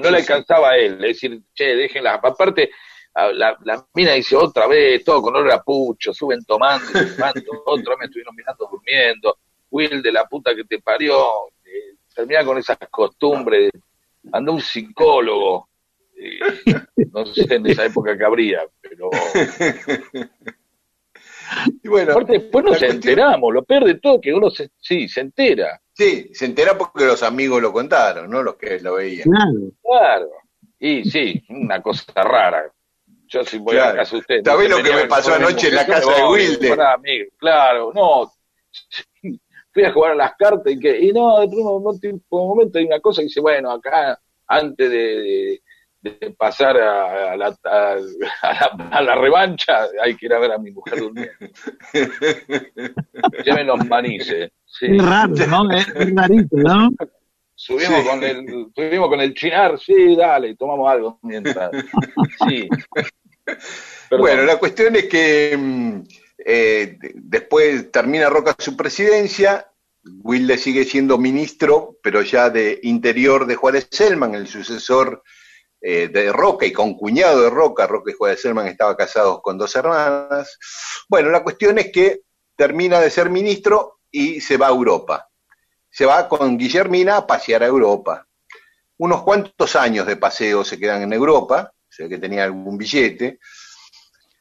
no, 0.00 0.10
le 0.10 0.18
alcanzaba 0.18 0.70
a 0.70 0.76
él, 0.76 0.94
es 1.04 1.20
decir, 1.20 1.40
che, 1.54 1.76
déjenla. 1.76 2.14
Aparte, 2.14 2.70
la, 3.14 3.56
la, 3.64 3.86
mina 3.94 4.12
dice 4.12 4.36
otra 4.36 4.66
vez, 4.66 5.02
todo 5.04 5.22
con 5.22 5.34
olor 5.36 5.52
a 5.52 5.62
pucho, 5.62 6.12
suben 6.12 6.44
tomando, 6.44 6.86
tomando 7.16 7.42
otra 7.66 7.90
vez 7.92 7.98
me 7.98 8.04
estuvieron 8.06 8.34
mirando 8.34 8.68
durmiendo, 8.70 9.38
Will 9.70 10.02
de 10.02 10.12
la 10.12 10.24
puta 10.24 10.54
que 10.54 10.64
te 10.64 10.80
parió, 10.80 11.48
eh, 11.64 11.96
termina 12.14 12.44
con 12.44 12.58
esas 12.58 12.78
costumbres, 12.90 13.70
anda 14.32 14.52
un 14.52 14.60
psicólogo, 14.60 15.68
eh, 16.18 16.38
no 17.12 17.26
sé 17.26 17.46
en 17.54 17.66
esa 17.66 17.86
época 17.86 18.16
que 18.16 18.24
habría, 18.24 18.60
pero 18.80 19.10
Y 21.82 21.88
bueno, 21.88 22.12
Aparte, 22.12 22.34
después 22.34 22.64
nos 22.64 22.82
enteramos, 22.82 23.52
lo 23.52 23.64
peor 23.64 23.84
de 23.84 23.94
todo 23.94 24.20
que 24.20 24.32
uno 24.32 24.50
se, 24.50 24.70
sí, 24.80 25.08
se 25.08 25.20
entera. 25.20 25.80
Sí, 25.92 26.30
se 26.32 26.44
entera 26.44 26.76
porque 26.76 27.04
los 27.04 27.22
amigos 27.22 27.62
lo 27.62 27.72
contaron, 27.72 28.30
no 28.30 28.42
los 28.42 28.56
que 28.56 28.78
lo 28.80 28.94
veían. 28.94 29.28
Claro. 29.28 29.72
Claro. 29.82 30.30
Y 30.78 31.04
sí, 31.04 31.42
una 31.48 31.82
cosa 31.82 32.04
rara. 32.22 32.70
Yo 33.26 33.44
si 33.44 33.58
voy 33.58 33.76
a 33.76 33.94
casa 33.94 34.16
de 34.16 34.20
usted. 34.20 34.40
¿Sabés 34.44 34.70
lo 34.70 34.82
que 34.82 34.94
me 34.94 35.06
pasó 35.06 35.34
anoche 35.34 35.68
en 35.68 35.74
la 35.74 35.86
casa 35.86 36.14
de 36.14 36.24
Wilde? 36.24 36.76
claro, 37.36 37.92
no. 37.94 38.32
fui 39.72 39.84
a 39.84 39.92
jugar 39.92 40.12
a 40.12 40.16
las 40.16 40.36
cartas 40.36 40.72
y 40.72 40.78
que, 40.78 40.98
y 40.98 41.12
no, 41.12 41.40
de 41.46 41.56
un 41.56 42.22
momento 42.30 42.78
hay 42.78 42.84
una 42.84 43.00
cosa 43.00 43.20
que 43.20 43.26
dice, 43.26 43.40
bueno, 43.40 43.70
acá, 43.70 44.18
antes 44.46 44.90
de, 44.90 45.60
pasar 46.36 46.76
a, 46.76 47.36
la, 47.36 47.56
a, 47.64 49.02
la, 49.02 49.14
revancha, 49.16 49.86
hay 50.02 50.16
que 50.16 50.26
ir 50.26 50.32
a 50.32 50.38
ver 50.38 50.52
a 50.52 50.58
mi 50.58 50.70
mujer 50.70 51.00
durmiendo. 51.00 51.34
Lleven 53.44 53.66
los 53.66 53.86
manices. 53.86 54.52
Sí. 54.64 54.86
Es 54.86 55.04
raro, 55.04 55.34
¿no? 55.48 55.70
Es, 55.70 56.14
rarito, 56.14 56.56
¿no? 56.56 56.90
Subimos, 57.54 58.04
con 58.04 58.22
el, 58.22 58.68
subimos 58.74 59.08
con 59.08 59.20
el 59.20 59.34
chinar, 59.34 59.78
sí, 59.80 60.14
dale, 60.14 60.54
tomamos 60.54 60.88
algo 60.88 61.18
mientras. 61.22 61.70
Sí. 62.46 62.68
Bueno, 64.10 64.42
la 64.42 64.58
cuestión 64.58 64.94
es 64.94 65.06
que 65.06 65.56
mm, 65.58 66.02
eh, 66.44 66.98
después 67.14 67.90
termina 67.90 68.30
Roca 68.30 68.54
su 68.58 68.76
presidencia, 68.76 69.66
Wilde 70.22 70.56
sigue 70.56 70.84
siendo 70.84 71.18
ministro, 71.18 71.98
pero 72.02 72.22
ya 72.22 72.50
de 72.50 72.78
interior 72.84 73.46
de 73.46 73.56
Juárez 73.56 73.88
Selman, 73.90 74.34
el 74.34 74.46
sucesor 74.46 75.22
eh, 75.80 76.08
de 76.08 76.32
Roca 76.32 76.66
y 76.66 76.72
con 76.72 76.94
cuñado 76.94 77.42
de 77.42 77.50
Roca. 77.50 77.86
Roca 77.86 78.10
y 78.10 78.14
Juárez 78.14 78.42
Selman 78.42 78.66
estaban 78.66 78.96
casados 78.96 79.40
con 79.42 79.56
dos 79.56 79.74
hermanas. 79.76 80.58
Bueno, 81.08 81.30
la 81.30 81.42
cuestión 81.42 81.78
es 81.78 81.90
que 81.92 82.22
termina 82.56 83.00
de 83.00 83.10
ser 83.10 83.30
ministro 83.30 84.00
y 84.10 84.40
se 84.40 84.56
va 84.56 84.66
a 84.66 84.70
Europa. 84.70 85.28
Se 85.90 86.04
va 86.04 86.28
con 86.28 86.58
Guillermina 86.58 87.18
a 87.18 87.26
pasear 87.26 87.62
a 87.62 87.66
Europa. 87.66 88.26
Unos 88.98 89.22
cuantos 89.22 89.76
años 89.76 90.06
de 90.06 90.16
paseo 90.16 90.64
se 90.64 90.78
quedan 90.78 91.02
en 91.02 91.12
Europa, 91.12 91.72
sé 91.88 92.08
que 92.08 92.18
tenía 92.18 92.44
algún 92.44 92.76
billete. 92.76 93.38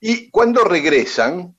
Y 0.02 0.32
cuando 0.32 0.64
regresan, 0.64 1.56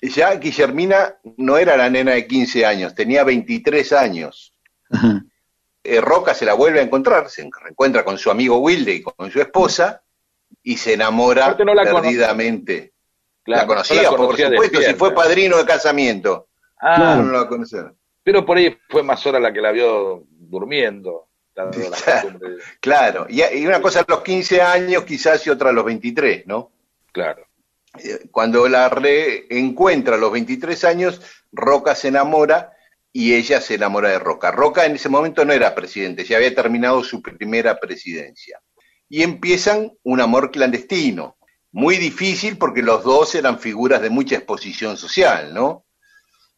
ya 0.00 0.34
Guillermina 0.36 1.18
no 1.36 1.58
era 1.58 1.76
la 1.76 1.90
nena 1.90 2.12
de 2.12 2.26
15 2.26 2.64
años, 2.64 2.94
tenía 2.94 3.24
23 3.24 3.92
años. 3.92 4.56
Eh, 5.84 6.00
Roca 6.00 6.34
se 6.34 6.44
la 6.44 6.54
vuelve 6.54 6.80
a 6.80 6.82
encontrar, 6.82 7.28
se 7.28 7.48
reencuentra 7.60 8.04
con 8.04 8.18
su 8.18 8.30
amigo 8.30 8.58
Wilde 8.58 8.92
y 8.92 9.02
con 9.02 9.30
su 9.30 9.40
esposa 9.40 10.02
y 10.62 10.76
se 10.76 10.94
enamora 10.94 11.56
perdidamente. 11.56 12.92
la 13.46 13.66
conocía, 13.66 14.10
por 14.10 14.36
supuesto, 14.36 14.80
si 14.80 14.94
fue 14.94 15.12
padrino 15.14 15.56
de 15.56 15.64
casamiento. 15.64 16.48
Ah, 16.80 17.16
no 17.16 17.32
la 17.32 17.48
conocía. 17.48 17.92
Pero 18.22 18.46
por 18.46 18.56
ahí 18.56 18.76
fue 18.88 19.02
más 19.02 19.24
hora 19.26 19.40
la 19.40 19.52
que 19.52 19.60
la 19.60 19.72
vio 19.72 20.24
durmiendo. 20.28 21.28
claro, 22.80 23.26
y, 23.28 23.42
y 23.42 23.66
una 23.66 23.82
cosa 23.82 24.00
a 24.00 24.04
los 24.08 24.22
15 24.22 24.62
años 24.62 25.04
quizás 25.04 25.46
y 25.46 25.50
otra 25.50 25.68
a 25.68 25.72
los 25.72 25.84
23, 25.84 26.46
¿no? 26.46 26.70
Claro. 27.12 27.46
Eh, 27.98 28.26
cuando 28.30 28.66
la 28.68 28.88
reencuentra 28.88 30.14
a 30.14 30.18
los 30.18 30.32
23 30.32 30.84
años, 30.84 31.20
Roca 31.52 31.94
se 31.94 32.08
enamora 32.08 32.71
y 33.12 33.34
ella 33.34 33.60
se 33.60 33.74
enamora 33.74 34.08
de 34.08 34.18
Roca. 34.18 34.50
Roca 34.50 34.86
en 34.86 34.94
ese 34.94 35.08
momento 35.08 35.44
no 35.44 35.52
era 35.52 35.74
presidente, 35.74 36.24
ya 36.24 36.38
había 36.38 36.54
terminado 36.54 37.04
su 37.04 37.20
primera 37.20 37.78
presidencia. 37.78 38.58
Y 39.08 39.22
empiezan 39.22 39.92
un 40.02 40.20
amor 40.20 40.50
clandestino, 40.50 41.36
muy 41.70 41.96
difícil 41.96 42.56
porque 42.56 42.82
los 42.82 43.04
dos 43.04 43.34
eran 43.34 43.58
figuras 43.58 44.00
de 44.00 44.10
mucha 44.10 44.36
exposición 44.36 44.96
social, 44.96 45.52
¿no? 45.52 45.84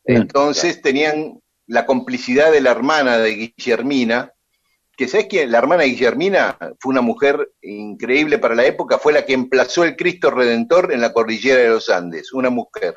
Entonces 0.04 0.82
tenían 0.82 1.40
la 1.66 1.86
complicidad 1.86 2.52
de 2.52 2.60
la 2.60 2.72
hermana 2.72 3.18
de 3.18 3.30
Guillermina, 3.56 4.32
que 4.96 5.08
sabes 5.08 5.26
que 5.28 5.46
la 5.46 5.58
hermana 5.58 5.84
Guillermina 5.84 6.56
fue 6.78 6.92
una 6.92 7.00
mujer 7.00 7.52
increíble 7.62 8.38
para 8.38 8.54
la 8.54 8.66
época, 8.66 8.98
fue 8.98 9.12
la 9.12 9.24
que 9.24 9.32
emplazó 9.32 9.82
el 9.82 9.96
Cristo 9.96 10.30
Redentor 10.30 10.92
en 10.92 11.00
la 11.00 11.12
cordillera 11.12 11.62
de 11.62 11.68
los 11.70 11.88
Andes, 11.88 12.32
una 12.32 12.50
mujer. 12.50 12.94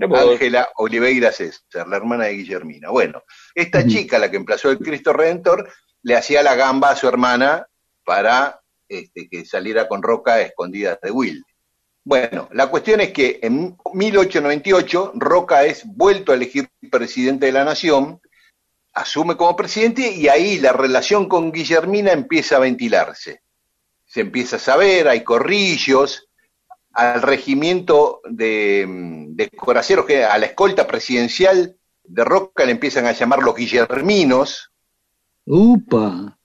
Ángela 0.00 0.68
Oliveira 0.76 1.32
César, 1.32 1.88
la 1.88 1.96
hermana 1.96 2.24
de 2.24 2.34
Guillermina. 2.34 2.90
Bueno, 2.90 3.22
esta 3.54 3.86
chica, 3.86 4.18
la 4.18 4.30
que 4.30 4.36
emplazó 4.36 4.70
el 4.70 4.78
Cristo 4.78 5.12
Redentor, 5.12 5.70
le 6.02 6.16
hacía 6.16 6.42
la 6.42 6.54
gamba 6.54 6.90
a 6.90 6.96
su 6.96 7.08
hermana 7.08 7.66
para 8.04 8.60
este, 8.88 9.28
que 9.28 9.44
saliera 9.44 9.88
con 9.88 10.02
Roca 10.02 10.40
escondida 10.40 10.98
de 11.02 11.10
Will. 11.10 11.44
Bueno, 12.04 12.48
la 12.52 12.68
cuestión 12.68 13.00
es 13.00 13.10
que 13.12 13.40
en 13.42 13.76
1898 13.92 15.12
Roca 15.16 15.64
es 15.64 15.84
vuelto 15.84 16.30
a 16.30 16.36
elegir 16.36 16.68
presidente 16.90 17.46
de 17.46 17.52
la 17.52 17.64
nación 17.64 18.20
asume 18.96 19.36
como 19.36 19.54
presidente 19.54 20.10
y 20.10 20.26
ahí 20.28 20.58
la 20.58 20.72
relación 20.72 21.28
con 21.28 21.52
Guillermina 21.52 22.12
empieza 22.12 22.56
a 22.56 22.60
ventilarse. 22.60 23.42
Se 24.06 24.22
empieza 24.22 24.56
a 24.56 24.58
saber, 24.58 25.06
hay 25.06 25.22
corrillos, 25.22 26.25
al 26.96 27.20
regimiento 27.20 28.22
de, 28.24 28.86
de 29.28 29.50
coraceros, 29.50 30.06
que 30.06 30.24
a 30.24 30.36
la 30.38 30.46
escolta 30.46 30.86
presidencial 30.86 31.76
de 32.02 32.24
Roca 32.24 32.64
le 32.64 32.72
empiezan 32.72 33.06
a 33.06 33.12
llamar 33.12 33.42
los 33.42 33.54
guillerminos. 33.54 34.72
¡Upa! 35.44 36.38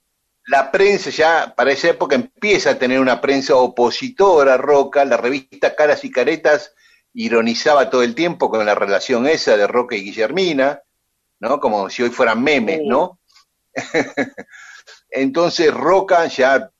La 0.46 0.70
prensa 0.70 1.10
ya 1.10 1.54
para 1.56 1.72
esa 1.72 1.88
época 1.88 2.16
empieza 2.16 2.70
a 2.70 2.78
tener 2.78 3.00
una 3.00 3.20
prensa 3.20 3.56
opositora 3.56 4.54
a 4.54 4.58
Roca, 4.58 5.04
la 5.04 5.16
revista 5.16 5.74
Caras 5.74 6.04
y 6.04 6.10
Caretas 6.10 6.74
ironizaba 7.14 7.88
todo 7.88 8.02
el 8.02 8.14
tiempo 8.14 8.50
con 8.50 8.66
la 8.66 8.74
relación 8.74 9.26
esa 9.26 9.56
de 9.56 9.66
Roca 9.66 9.96
y 9.96 10.02
Guillermina. 10.02 10.82
¿no? 11.42 11.58
Como 11.58 11.90
si 11.90 12.02
hoy 12.04 12.10
fueran 12.10 12.42
memes, 12.42 12.82
¿no? 12.84 13.18
Entonces 15.10 15.74
Roca 15.74 16.26
ya 16.26 16.70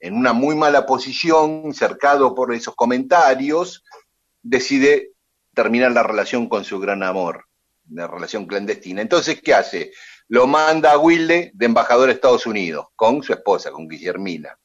en 0.00 0.14
una 0.14 0.32
muy 0.32 0.54
mala 0.54 0.86
posición, 0.86 1.72
cercado 1.72 2.34
por 2.34 2.52
esos 2.54 2.74
comentarios, 2.74 3.84
decide 4.42 5.12
terminar 5.54 5.92
la 5.92 6.02
relación 6.02 6.48
con 6.48 6.64
su 6.64 6.78
gran 6.78 7.02
amor, 7.02 7.46
la 7.90 8.06
relación 8.06 8.46
clandestina. 8.46 9.00
Entonces, 9.02 9.40
¿qué 9.42 9.54
hace? 9.54 9.92
Lo 10.28 10.46
manda 10.46 10.92
a 10.92 10.98
Wilde 10.98 11.50
de 11.54 11.66
embajador 11.66 12.08
a 12.08 12.12
Estados 12.12 12.46
Unidos, 12.46 12.86
con 12.94 13.22
su 13.22 13.32
esposa, 13.32 13.70
con 13.70 13.88
Guillermina, 13.88 14.58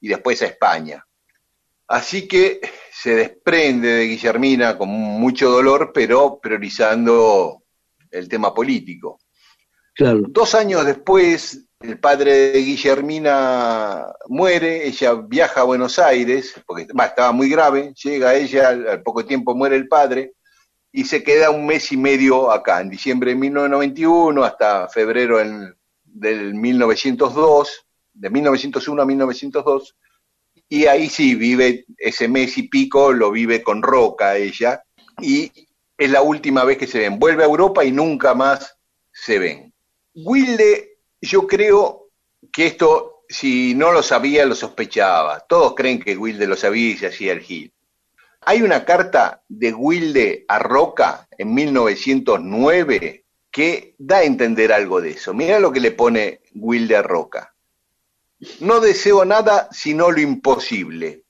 y 0.00 0.08
después 0.08 0.42
a 0.42 0.46
España. 0.46 1.06
Así 1.88 2.26
que 2.26 2.60
se 2.90 3.14
desprende 3.14 3.88
de 3.88 4.04
Guillermina 4.06 4.76
con 4.76 4.88
mucho 4.88 5.50
dolor, 5.50 5.92
pero 5.94 6.40
priorizando 6.40 7.62
el 8.10 8.28
tema 8.28 8.52
político. 8.52 9.20
Dos 9.98 10.54
años 10.54 10.84
después, 10.84 11.65
el 11.80 11.98
padre 11.98 12.52
de 12.52 12.58
Guillermina 12.60 14.06
muere, 14.28 14.86
ella 14.86 15.14
viaja 15.14 15.60
a 15.60 15.64
Buenos 15.64 15.98
Aires, 15.98 16.54
porque 16.66 16.82
estaba 16.82 17.32
muy 17.32 17.50
grave, 17.50 17.92
llega 18.02 18.34
ella, 18.34 18.68
al, 18.68 19.02
poco 19.02 19.24
tiempo 19.24 19.54
muere 19.54 19.76
el 19.76 19.88
padre, 19.88 20.32
y 20.90 21.04
se 21.04 21.22
queda 21.22 21.50
un 21.50 21.66
mes 21.66 21.92
y 21.92 21.96
medio 21.96 22.50
acá, 22.50 22.80
en 22.80 22.88
diciembre 22.88 23.30
de 23.30 23.36
1991 23.36 24.44
hasta 24.44 24.88
febrero 24.88 25.38
del 26.04 26.54
1902, 26.54 27.86
de 28.14 28.30
1901 28.30 29.02
a 29.02 29.06
1902, 29.06 29.96
y 30.68 30.86
ahí 30.86 31.08
sí 31.08 31.34
vive 31.34 31.84
ese 31.98 32.26
mes 32.26 32.56
y 32.56 32.64
pico, 32.64 33.12
lo 33.12 33.30
vive 33.30 33.62
con 33.62 33.82
Roca 33.82 34.36
ella, 34.36 34.82
y 35.20 35.52
es 35.98 36.10
la 36.10 36.22
última 36.22 36.64
vez 36.64 36.78
que 36.78 36.86
se 36.86 37.00
ven. 37.00 37.18
Vuelve 37.18 37.42
a 37.42 37.46
Europa 37.46 37.84
y 37.84 37.92
nunca 37.92 38.34
más 38.34 38.76
se 39.12 39.38
ven. 39.38 39.72
Wilde, 40.14 40.95
yo 41.26 41.46
creo 41.46 42.08
que 42.52 42.66
esto, 42.66 43.24
si 43.28 43.74
no 43.74 43.92
lo 43.92 44.02
sabía, 44.02 44.46
lo 44.46 44.54
sospechaba. 44.54 45.40
Todos 45.40 45.74
creen 45.74 46.00
que 46.00 46.16
Wilde 46.16 46.46
lo 46.46 46.56
sabía 46.56 46.90
y 46.92 46.96
se 46.96 47.08
hacía 47.08 47.32
el 47.32 47.40
gil. 47.40 47.72
Hay 48.42 48.62
una 48.62 48.84
carta 48.84 49.42
de 49.48 49.74
Wilde 49.74 50.44
a 50.48 50.60
Roca 50.60 51.26
en 51.36 51.52
1909 51.52 53.24
que 53.50 53.94
da 53.98 54.18
a 54.18 54.24
entender 54.24 54.72
algo 54.72 55.00
de 55.00 55.10
eso. 55.10 55.34
Mira 55.34 55.58
lo 55.58 55.72
que 55.72 55.80
le 55.80 55.90
pone 55.90 56.42
Wilde 56.54 56.96
a 56.96 57.02
Roca. 57.02 57.54
No 58.60 58.80
deseo 58.80 59.24
nada 59.24 59.68
sino 59.72 60.10
lo 60.10 60.20
imposible. 60.20 61.24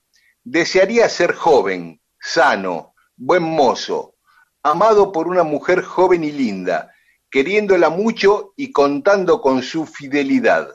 Desearía 0.45 1.09
ser 1.09 1.35
joven, 1.35 2.01
sano, 2.21 2.95
buen 3.17 3.43
mozo, 3.43 4.17
amado 4.63 5.11
por 5.11 5.29
una 5.29 5.43
mujer 5.43 5.83
joven 5.83 6.25
y 6.25 6.33
linda, 6.33 6.93
queriéndola 7.31 7.91
mucho 7.91 8.53
y 8.57 8.73
contando 8.73 9.41
con 9.41 9.63
su 9.63 9.87
fidelidad. 9.87 10.69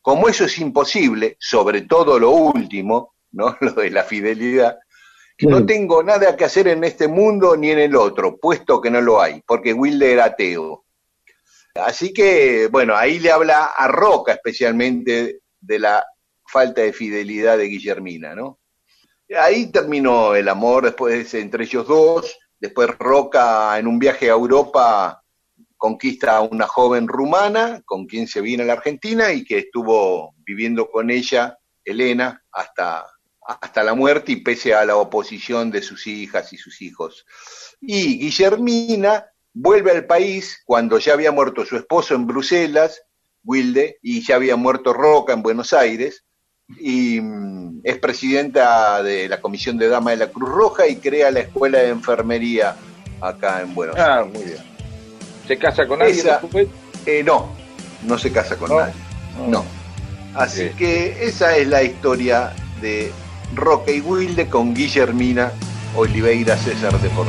Como 0.00 0.28
eso 0.28 0.44
es 0.44 0.58
imposible, 0.58 1.36
sobre 1.40 1.82
todo 1.82 2.18
lo 2.18 2.30
último, 2.30 3.14
¿no? 3.32 3.56
Lo 3.60 3.72
de 3.72 3.90
la 3.90 4.04
fidelidad, 4.04 4.78
no 5.40 5.66
tengo 5.66 6.02
nada 6.02 6.34
que 6.36 6.44
hacer 6.44 6.68
en 6.68 6.84
este 6.84 7.08
mundo 7.08 7.56
ni 7.56 7.70
en 7.70 7.78
el 7.78 7.96
otro, 7.96 8.38
puesto 8.38 8.80
que 8.80 8.90
no 8.90 9.02
lo 9.02 9.20
hay, 9.20 9.42
porque 9.46 9.74
Wilde 9.74 10.12
era 10.12 10.26
ateo. 10.26 10.86
Así 11.74 12.14
que, 12.14 12.68
bueno, 12.68 12.96
ahí 12.96 13.18
le 13.18 13.30
habla 13.30 13.66
a 13.66 13.86
Roca 13.86 14.32
especialmente 14.32 15.40
de 15.60 15.78
la 15.78 16.06
falta 16.46 16.80
de 16.80 16.94
fidelidad 16.94 17.58
de 17.58 17.66
Guillermina, 17.66 18.34
¿no? 18.34 18.60
Ahí 19.38 19.70
terminó 19.70 20.34
el 20.34 20.48
amor 20.48 20.84
después 20.84 21.34
entre 21.34 21.64
ellos 21.64 21.86
dos, 21.86 22.38
Después 22.58 22.88
Roca, 22.98 23.78
en 23.78 23.86
un 23.86 23.98
viaje 23.98 24.26
a 24.26 24.32
Europa, 24.32 25.22
conquista 25.76 26.36
a 26.36 26.40
una 26.42 26.66
joven 26.66 27.08
rumana 27.08 27.82
con 27.84 28.06
quien 28.06 28.26
se 28.26 28.40
viene 28.40 28.62
a 28.62 28.66
la 28.66 28.72
Argentina 28.74 29.32
y 29.32 29.44
que 29.44 29.58
estuvo 29.58 30.34
viviendo 30.44 30.90
con 30.90 31.10
ella, 31.10 31.58
Elena, 31.84 32.42
hasta, 32.52 33.06
hasta 33.46 33.82
la 33.82 33.94
muerte 33.94 34.32
y 34.32 34.36
pese 34.36 34.74
a 34.74 34.84
la 34.84 34.96
oposición 34.96 35.70
de 35.70 35.82
sus 35.82 36.06
hijas 36.06 36.52
y 36.52 36.56
sus 36.56 36.82
hijos. 36.82 37.26
Y 37.80 38.18
Guillermina 38.18 39.26
vuelve 39.52 39.92
al 39.92 40.06
país 40.06 40.62
cuando 40.64 40.98
ya 40.98 41.14
había 41.14 41.32
muerto 41.32 41.64
su 41.64 41.76
esposo 41.76 42.14
en 42.14 42.26
Bruselas, 42.26 43.02
Wilde, 43.44 43.98
y 44.02 44.26
ya 44.26 44.36
había 44.36 44.56
muerto 44.56 44.92
Roca 44.92 45.32
en 45.32 45.42
Buenos 45.42 45.72
Aires, 45.72 46.24
y 46.68 47.20
mm, 47.20 47.80
es 47.84 47.98
presidenta 47.98 49.02
de 49.02 49.28
la 49.28 49.40
Comisión 49.40 49.78
de 49.78 49.88
Dama 49.88 50.10
de 50.10 50.16
la 50.16 50.30
Cruz 50.30 50.48
Roja 50.48 50.86
y 50.88 50.96
crea 50.96 51.30
la 51.30 51.40
Escuela 51.40 51.78
de 51.78 51.90
Enfermería 51.90 52.76
acá 53.20 53.62
en 53.62 53.74
Buenos 53.74 53.96
ah, 53.96 54.18
Aires. 54.18 54.32
Ah, 54.34 54.38
muy 54.38 54.44
bien. 54.44 54.75
¿Se 55.46 55.58
casa 55.58 55.86
con 55.86 56.02
alguien? 56.02 56.26
Eh, 57.06 57.22
no, 57.24 57.48
no 58.04 58.18
se 58.18 58.32
casa 58.32 58.56
con 58.56 58.70
nadie. 58.76 58.94
No. 59.48 59.64
Así 60.34 60.70
que 60.70 61.24
esa 61.24 61.56
es 61.56 61.66
la 61.68 61.82
historia 61.82 62.52
de 62.80 63.12
Roca 63.54 63.90
y 63.90 64.00
Wilde 64.00 64.48
con 64.48 64.74
Guillermina 64.74 65.52
Oliveira 65.94 66.56
César 66.56 67.00
de 67.00 67.08
por 67.10 67.26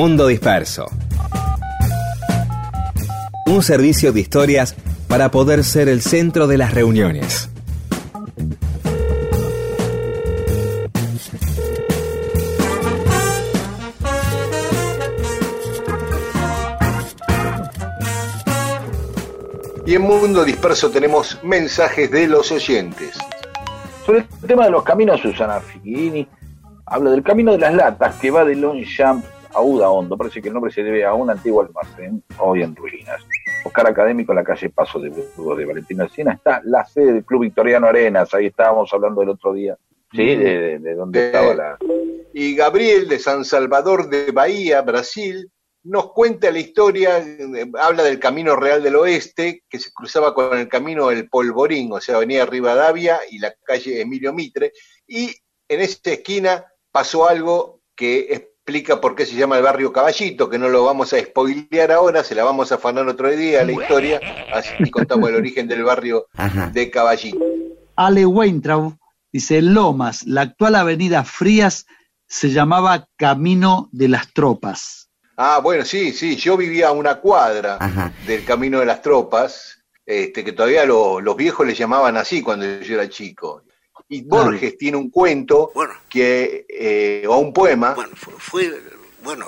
Mundo 0.00 0.28
Disperso. 0.28 0.86
Un 3.46 3.64
servicio 3.64 4.12
de 4.12 4.20
historias 4.20 4.76
para 5.08 5.32
poder 5.32 5.64
ser 5.64 5.88
el 5.88 6.02
centro 6.02 6.46
de 6.46 6.56
las 6.56 6.72
reuniones. 6.72 7.50
Y 19.84 19.96
en 19.96 20.02
Mundo 20.02 20.44
Disperso 20.44 20.92
tenemos 20.92 21.42
mensajes 21.42 22.08
de 22.08 22.28
los 22.28 22.52
oyentes. 22.52 23.18
Sobre 24.06 24.20
el 24.20 24.46
tema 24.46 24.66
de 24.66 24.70
los 24.70 24.84
caminos, 24.84 25.20
Susana 25.20 25.58
Figuini 25.58 26.28
habla 26.86 27.10
del 27.10 27.24
camino 27.24 27.50
de 27.50 27.58
las 27.58 27.74
latas 27.74 28.14
que 28.20 28.30
va 28.30 28.44
de 28.44 28.54
Longchamp 28.54 29.24
Auda 29.58 29.90
Hondo, 29.90 30.16
parece 30.16 30.40
que 30.40 30.48
el 30.48 30.54
nombre 30.54 30.72
se 30.72 30.82
debe 30.82 31.04
a 31.04 31.14
un 31.14 31.30
antiguo 31.30 31.62
almacén, 31.62 32.22
hoy 32.38 32.62
en 32.62 32.76
ruinas. 32.76 33.20
Oscar 33.64 33.88
Académico 33.88 34.32
en 34.32 34.36
la 34.36 34.44
calle 34.44 34.70
Paso 34.70 35.00
de 35.00 35.10
Burgos 35.10 35.58
de 35.58 35.64
Valentina 35.64 36.08
Siena 36.08 36.34
está 36.34 36.60
la 36.64 36.84
sede 36.84 37.12
del 37.12 37.24
Club 37.24 37.42
Victoriano 37.42 37.88
Arenas, 37.88 38.32
ahí 38.34 38.46
estábamos 38.46 38.92
hablando 38.92 39.22
el 39.22 39.30
otro 39.30 39.52
día. 39.52 39.76
Sí, 40.12 40.36
de, 40.36 40.78
de, 40.78 40.94
donde 40.94 41.26
estaba 41.26 41.54
la. 41.54 41.78
Y 42.32 42.54
Gabriel 42.54 43.08
de 43.08 43.18
San 43.18 43.44
Salvador 43.44 44.08
de 44.08 44.30
Bahía, 44.30 44.80
Brasil, 44.80 45.50
nos 45.82 46.12
cuenta 46.12 46.50
la 46.50 46.58
historia, 46.60 47.22
habla 47.78 48.02
del 48.04 48.18
Camino 48.18 48.56
Real 48.56 48.82
del 48.82 48.96
Oeste, 48.96 49.64
que 49.68 49.78
se 49.78 49.92
cruzaba 49.92 50.34
con 50.34 50.56
el 50.56 50.68
Camino 50.68 51.08
del 51.08 51.28
Polvorín, 51.28 51.92
o 51.92 52.00
sea, 52.00 52.16
Avenida 52.16 52.46
Rivadavia 52.46 53.20
y 53.30 53.38
la 53.38 53.54
calle 53.64 54.00
Emilio 54.00 54.32
Mitre, 54.32 54.72
y 55.06 55.34
en 55.68 55.80
esa 55.80 56.10
esquina 56.10 56.64
pasó 56.90 57.28
algo 57.28 57.80
que 57.94 58.47
explica 58.68 59.00
por 59.00 59.14
qué 59.14 59.24
se 59.24 59.34
llama 59.34 59.56
el 59.56 59.62
barrio 59.62 59.94
Caballito, 59.94 60.50
que 60.50 60.58
no 60.58 60.68
lo 60.68 60.84
vamos 60.84 61.14
a 61.14 61.18
spoilear 61.18 61.90
ahora, 61.90 62.22
se 62.22 62.34
la 62.34 62.44
vamos 62.44 62.70
a 62.70 62.74
afanar 62.74 63.08
otro 63.08 63.30
día 63.30 63.64
la 63.64 63.72
historia, 63.72 64.20
así 64.52 64.90
contamos 64.90 65.30
el 65.30 65.36
origen 65.36 65.66
del 65.66 65.84
barrio 65.84 66.26
de 66.74 66.90
Caballito. 66.90 67.38
Ale 67.96 68.26
Weintraub 68.26 68.94
dice, 69.32 69.62
Lomas, 69.62 70.24
la 70.26 70.42
actual 70.42 70.74
avenida 70.74 71.24
Frías 71.24 71.86
se 72.26 72.50
llamaba 72.50 73.08
Camino 73.16 73.88
de 73.90 74.08
las 74.08 74.34
Tropas. 74.34 75.08
Ah, 75.38 75.60
bueno, 75.62 75.86
sí, 75.86 76.12
sí, 76.12 76.36
yo 76.36 76.58
vivía 76.58 76.88
a 76.88 76.92
una 76.92 77.14
cuadra 77.20 77.78
del 78.26 78.44
Camino 78.44 78.80
de 78.80 78.86
las 78.86 79.00
Tropas, 79.00 79.82
este, 80.04 80.44
que 80.44 80.52
todavía 80.52 80.84
los 80.84 81.36
viejos 81.36 81.66
le 81.66 81.74
llamaban 81.74 82.18
así 82.18 82.42
cuando 82.42 82.66
yo 82.82 82.94
era 82.96 83.08
chico. 83.08 83.62
Y 84.08 84.22
Borges 84.22 84.78
tiene 84.78 84.96
un 84.96 85.10
cuento 85.10 85.70
que, 86.08 86.66
eh, 86.68 87.26
o 87.28 87.38
un 87.38 87.52
poema 87.52 87.94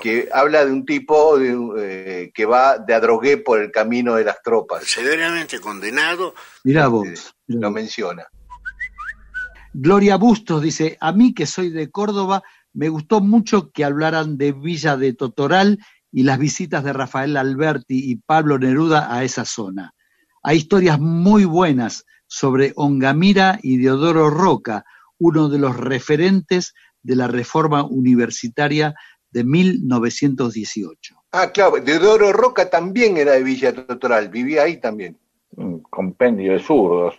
que 0.01 0.29
habla 0.31 0.65
de 0.65 0.71
un 0.71 0.85
tipo 0.85 1.39
eh, 1.39 2.31
que 2.33 2.45
va 2.45 2.77
de 2.77 2.93
adrogué 2.93 3.37
por 3.37 3.59
el 3.59 3.71
camino 3.71 4.15
de 4.15 4.25
las 4.25 4.41
tropas. 4.43 4.83
Severamente 4.83 5.59
condenado. 5.59 6.33
Mirá 6.63 6.87
vos. 6.87 7.07
Eh, 7.07 7.15
lo 7.47 7.71
menciona. 7.71 8.27
Gloria 9.73 10.17
Bustos 10.17 10.61
dice, 10.61 10.97
a 10.99 11.13
mí 11.13 11.33
que 11.33 11.45
soy 11.45 11.69
de 11.69 11.89
Córdoba, 11.89 12.43
me 12.73 12.89
gustó 12.89 13.21
mucho 13.21 13.71
que 13.71 13.85
hablaran 13.85 14.37
de 14.37 14.51
Villa 14.51 14.97
de 14.97 15.13
Totoral 15.13 15.79
y 16.11 16.23
las 16.23 16.37
visitas 16.37 16.83
de 16.83 16.93
Rafael 16.93 17.37
Alberti 17.37 18.11
y 18.11 18.17
Pablo 18.17 18.59
Neruda 18.59 19.15
a 19.15 19.23
esa 19.23 19.45
zona. 19.45 19.93
Hay 20.43 20.57
historias 20.57 20.99
muy 20.99 21.45
buenas 21.45 22.05
sobre 22.31 22.71
Ongamira 22.77 23.59
y 23.61 23.77
Deodoro 23.77 24.29
Roca, 24.29 24.85
uno 25.19 25.49
de 25.49 25.59
los 25.59 25.75
referentes 25.75 26.73
de 27.03 27.17
la 27.17 27.27
reforma 27.27 27.83
universitaria 27.83 28.95
de 29.31 29.43
1918. 29.43 31.21
Ah, 31.33 31.51
claro, 31.51 31.81
Deodoro 31.81 32.31
Roca 32.31 32.69
también 32.69 33.17
era 33.17 33.33
de 33.33 33.43
Villa 33.43 33.75
Totoral, 33.75 34.29
vivía 34.29 34.63
ahí 34.63 34.77
también. 34.77 35.17
Un 35.57 35.81
compendio 35.81 36.53
de 36.53 36.59
zurdos. 36.59 37.15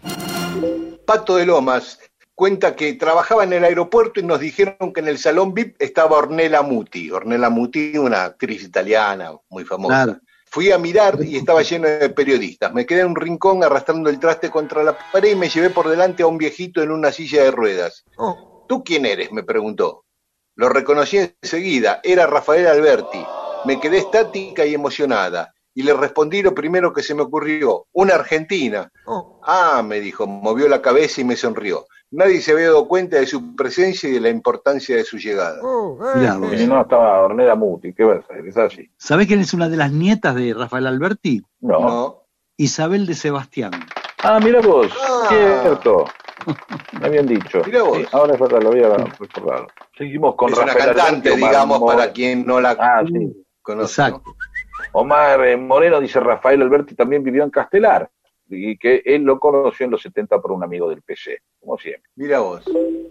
Pato 1.07 1.37
de 1.37 1.45
Lomas 1.45 2.01
cuenta 2.35 2.75
que 2.75 2.95
trabajaba 2.95 3.45
en 3.45 3.53
el 3.53 3.65
aeropuerto 3.65 4.19
y 4.19 4.23
nos 4.23 4.41
dijeron 4.41 4.95
que 4.95 5.01
en 5.01 5.09
el 5.09 5.19
salón 5.19 5.53
VIP 5.53 5.77
estaba 5.79 6.17
Ornella 6.17 6.63
Muti. 6.63 7.11
Ornella 7.11 7.51
Muti, 7.51 7.99
una 7.99 8.25
actriz 8.25 8.63
italiana 8.63 9.33
muy 9.51 9.67
famosa. 9.67 10.23
Fui 10.53 10.71
a 10.71 10.77
mirar 10.77 11.17
y 11.25 11.39
estaba 11.39 11.63
lleno 11.63 11.89
de 11.89 12.11
periodistas. 12.11 12.75
Me 12.75 12.85
quedé 12.85 13.01
en 13.01 13.07
un 13.07 13.17
rincón 13.17 13.65
arrastrando 13.65 14.11
el 14.11 14.21
traste 14.21 14.51
contra 14.51 14.83
la 14.83 14.99
pared 15.11 15.31
y 15.31 15.35
me 15.35 15.49
llevé 15.49 15.71
por 15.71 15.89
delante 15.89 16.23
a 16.23 16.27
un 16.27 16.37
viejito 16.37 16.83
en 16.83 16.91
una 16.91 17.11
silla 17.11 17.43
de 17.43 17.51
ruedas. 17.51 18.05
Oh. 18.19 18.67
¿Tú 18.69 18.85
quién 18.85 19.07
eres? 19.07 19.33
me 19.33 19.45
preguntó. 19.45 20.05
Lo 20.55 20.69
reconocí 20.69 21.17
enseguida, 21.41 22.03
era 22.05 22.27
Rafael 22.27 22.67
Alberti. 22.67 23.25
Me 23.65 23.81
quedé 23.81 23.97
estática 23.97 24.67
y 24.67 24.75
emocionada 24.75 25.55
y 25.73 25.85
le 25.85 25.95
respondí 25.95 26.43
lo 26.43 26.55
primero 26.55 26.93
que 26.93 27.03
se 27.03 27.15
me 27.15 27.23
ocurrió, 27.23 27.87
una 27.93 28.17
argentina. 28.17 28.93
Oh. 29.07 29.41
Ah, 29.43 29.83
me 29.83 30.01
dijo, 30.01 30.27
movió 30.27 30.69
la 30.69 30.83
cabeza 30.83 31.23
y 31.23 31.25
me 31.25 31.37
sonrió. 31.37 31.87
Nadie 32.13 32.43
se 32.43 32.53
había 32.53 32.67
dado 32.67 32.87
cuenta 32.87 33.17
de 33.17 33.27
su 33.27 33.57
presencia 33.57 34.07
y 34.07 34.13
de 34.13 34.21
la 34.21 34.29
importancia 34.29 34.97
de 34.97 35.05
su 35.05 35.17
llegada. 35.17 35.61
Oh, 35.63 35.99
eh. 36.15 36.67
no, 36.67 36.83
estaba 36.83 37.23
Ornella 37.23 37.55
Muti, 37.55 37.95
¿qué 37.95 38.05
va 38.05 38.17
a 38.17 38.23
ser? 38.23 38.47
Es 38.47 38.57
así. 38.59 38.91
¿Sabés 38.99 39.27
quién 39.27 39.41
es 39.41 39.55
una 39.55 39.71
de 39.71 39.79
las 39.79 39.93
nietas 39.93 40.35
de 40.35 40.53
Rafael 40.53 40.87
Alberti? 40.87 41.43
No. 41.61 42.25
Isabel 42.59 43.07
de 43.07 43.15
Sebastián. 43.15 43.73
Ah, 44.23 44.39
mira 44.45 44.61
vos, 44.61 44.93
ah. 45.01 45.27
cierto. 45.63 46.05
Me 47.01 47.07
habían 47.07 47.27
dicho. 47.27 47.63
Mira 47.65 47.83
vos. 47.83 47.99
ahora 48.13 48.35
es 48.35 48.41
verdad, 48.41 48.63
lo 48.63 48.69
había 48.69 48.89
recordado. 48.91 49.69
Seguimos 49.97 50.35
con 50.35 50.53
es 50.53 50.59
una 50.59 50.75
cantante, 50.75 51.35
digamos, 51.35 51.81
para 51.81 52.13
quien 52.13 52.45
no 52.45 52.61
la 52.61 52.77
ah, 52.79 53.03
sí. 53.07 53.45
conoce. 53.63 53.91
Exacto. 53.91 54.35
Omar 54.93 55.47
eh, 55.47 55.57
Moreno 55.57 55.99
dice 55.99 56.21
Rafael 56.21 56.61
Alberti 56.61 56.95
también 56.95 57.23
vivió 57.23 57.43
en 57.43 57.51
Castelar 57.51 58.11
y 58.49 58.77
que 58.77 59.03
él 59.05 59.23
lo 59.23 59.41
conoció 59.41 59.87
en 59.87 59.93
los 59.93 60.03
70 60.03 60.41
por 60.41 60.53
un 60.53 60.63
amigo 60.63 60.91
del 60.91 61.01
PC, 61.01 61.39
como 61.63 61.79
siempre. 61.79 62.11
Mira 62.17 62.41
vos. 62.41 62.65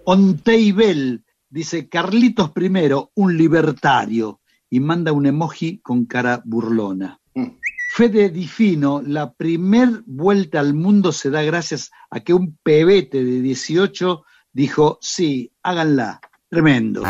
Onteibel 0.06 1.24
dice 1.50 1.90
Carlitos 1.90 2.52
I, 2.56 2.70
un 3.16 3.38
libertario, 3.38 4.42
y 4.70 4.80
manda 4.80 5.12
un 5.12 5.26
emoji 5.26 5.80
con 5.80 6.06
cara 6.06 6.42
burlona. 6.46 7.20
Mm. 7.34 7.48
Fede 7.94 8.30
Difino, 8.30 9.02
la 9.06 9.34
primer 9.34 10.04
vuelta 10.06 10.62
al 10.62 10.74
mundo 10.74 11.12
se 11.12 11.30
da 11.30 11.42
gracias 11.44 11.92
a 12.10 12.22
que 12.22 12.34
un 12.34 12.58
pebete 12.64 13.24
de 13.24 13.42
18 13.42 14.24
dijo, 14.54 14.98
sí, 15.02 15.52
háganla. 15.62 16.22
Tremendo. 16.48 17.04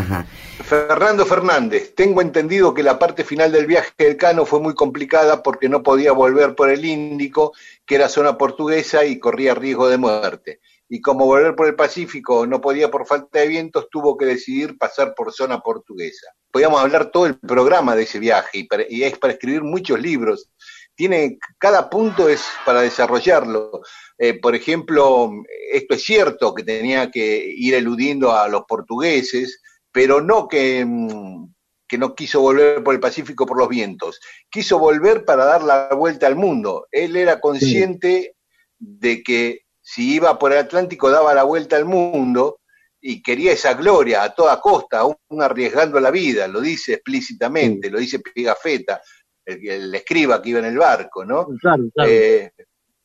Fernando 0.63 1.25
Fernández, 1.25 1.95
tengo 1.95 2.21
entendido 2.21 2.75
que 2.75 2.83
la 2.83 2.99
parte 2.99 3.23
final 3.23 3.51
del 3.51 3.65
viaje 3.65 3.91
del 3.97 4.15
Cano 4.15 4.45
fue 4.45 4.59
muy 4.59 4.75
complicada 4.75 5.41
porque 5.41 5.67
no 5.67 5.81
podía 5.81 6.11
volver 6.11 6.53
por 6.53 6.69
el 6.69 6.85
Índico, 6.85 7.51
que 7.83 7.95
era 7.95 8.07
zona 8.07 8.37
portuguesa 8.37 9.03
y 9.03 9.17
corría 9.17 9.55
riesgo 9.55 9.89
de 9.89 9.97
muerte. 9.97 10.59
Y 10.93 10.99
como 10.99 11.25
volver 11.25 11.55
por 11.55 11.67
el 11.67 11.75
Pacífico 11.75 12.45
no 12.45 12.59
podía 12.59 12.91
por 12.91 13.07
falta 13.07 13.39
de 13.39 13.47
vientos, 13.47 13.87
tuvo 13.89 14.17
que 14.17 14.25
decidir 14.25 14.77
pasar 14.77 15.13
por 15.15 15.31
zona 15.31 15.61
portuguesa. 15.61 16.27
Podíamos 16.51 16.81
hablar 16.81 17.11
todo 17.11 17.27
el 17.27 17.39
programa 17.39 17.95
de 17.95 18.03
ese 18.03 18.19
viaje 18.19 18.67
y, 18.89 19.03
es 19.03 19.17
para 19.17 19.31
escribir 19.31 19.63
muchos 19.63 20.01
libros. 20.01 20.51
Tiene, 20.93 21.39
cada 21.57 21.89
punto 21.89 22.27
es 22.27 22.43
para 22.65 22.81
desarrollarlo. 22.81 23.83
Eh, 24.17 24.37
por 24.41 24.53
ejemplo, 24.53 25.31
esto 25.71 25.95
es 25.95 26.03
cierto 26.03 26.53
que 26.53 26.63
tenía 26.63 27.09
que 27.09 27.53
ir 27.55 27.73
eludiendo 27.73 28.35
a 28.35 28.49
los 28.49 28.63
portugueses, 28.67 29.61
pero 29.93 30.19
no 30.19 30.49
que, 30.49 30.83
mm, 30.85 31.53
que 31.87 31.97
no 31.97 32.13
quiso 32.15 32.41
volver 32.41 32.83
por 32.83 32.93
el 32.93 32.99
Pacífico 32.99 33.45
por 33.45 33.57
los 33.57 33.69
vientos, 33.69 34.19
quiso 34.49 34.77
volver 34.77 35.23
para 35.23 35.45
dar 35.45 35.63
la 35.63 35.87
vuelta 35.95 36.27
al 36.27 36.35
mundo. 36.35 36.89
Él 36.91 37.15
era 37.15 37.39
consciente 37.39 38.35
de 38.77 39.23
que 39.23 39.60
si 39.81 40.15
iba 40.15 40.37
por 40.37 40.51
el 40.53 40.59
Atlántico 40.59 41.09
daba 41.09 41.33
la 41.33 41.43
vuelta 41.43 41.75
al 41.75 41.85
mundo 41.85 42.59
y 42.99 43.21
quería 43.21 43.51
esa 43.51 43.73
gloria 43.73 44.23
a 44.23 44.33
toda 44.33 44.61
costa, 44.61 44.99
aún 44.99 45.17
arriesgando 45.39 45.99
la 45.99 46.11
vida, 46.11 46.47
lo 46.47 46.61
dice 46.61 46.93
explícitamente, 46.93 47.89
lo 47.89 47.99
dice 47.99 48.19
Pigafetta, 48.19 49.01
el, 49.43 49.93
escriba 49.95 50.41
que 50.41 50.49
iba 50.49 50.59
en 50.59 50.65
el 50.65 50.77
barco, 50.77 51.25
¿no? 51.25 51.47
Claro, 51.59 51.83
claro. 51.93 52.11
Eh, 52.11 52.51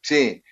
sí, 0.03 0.43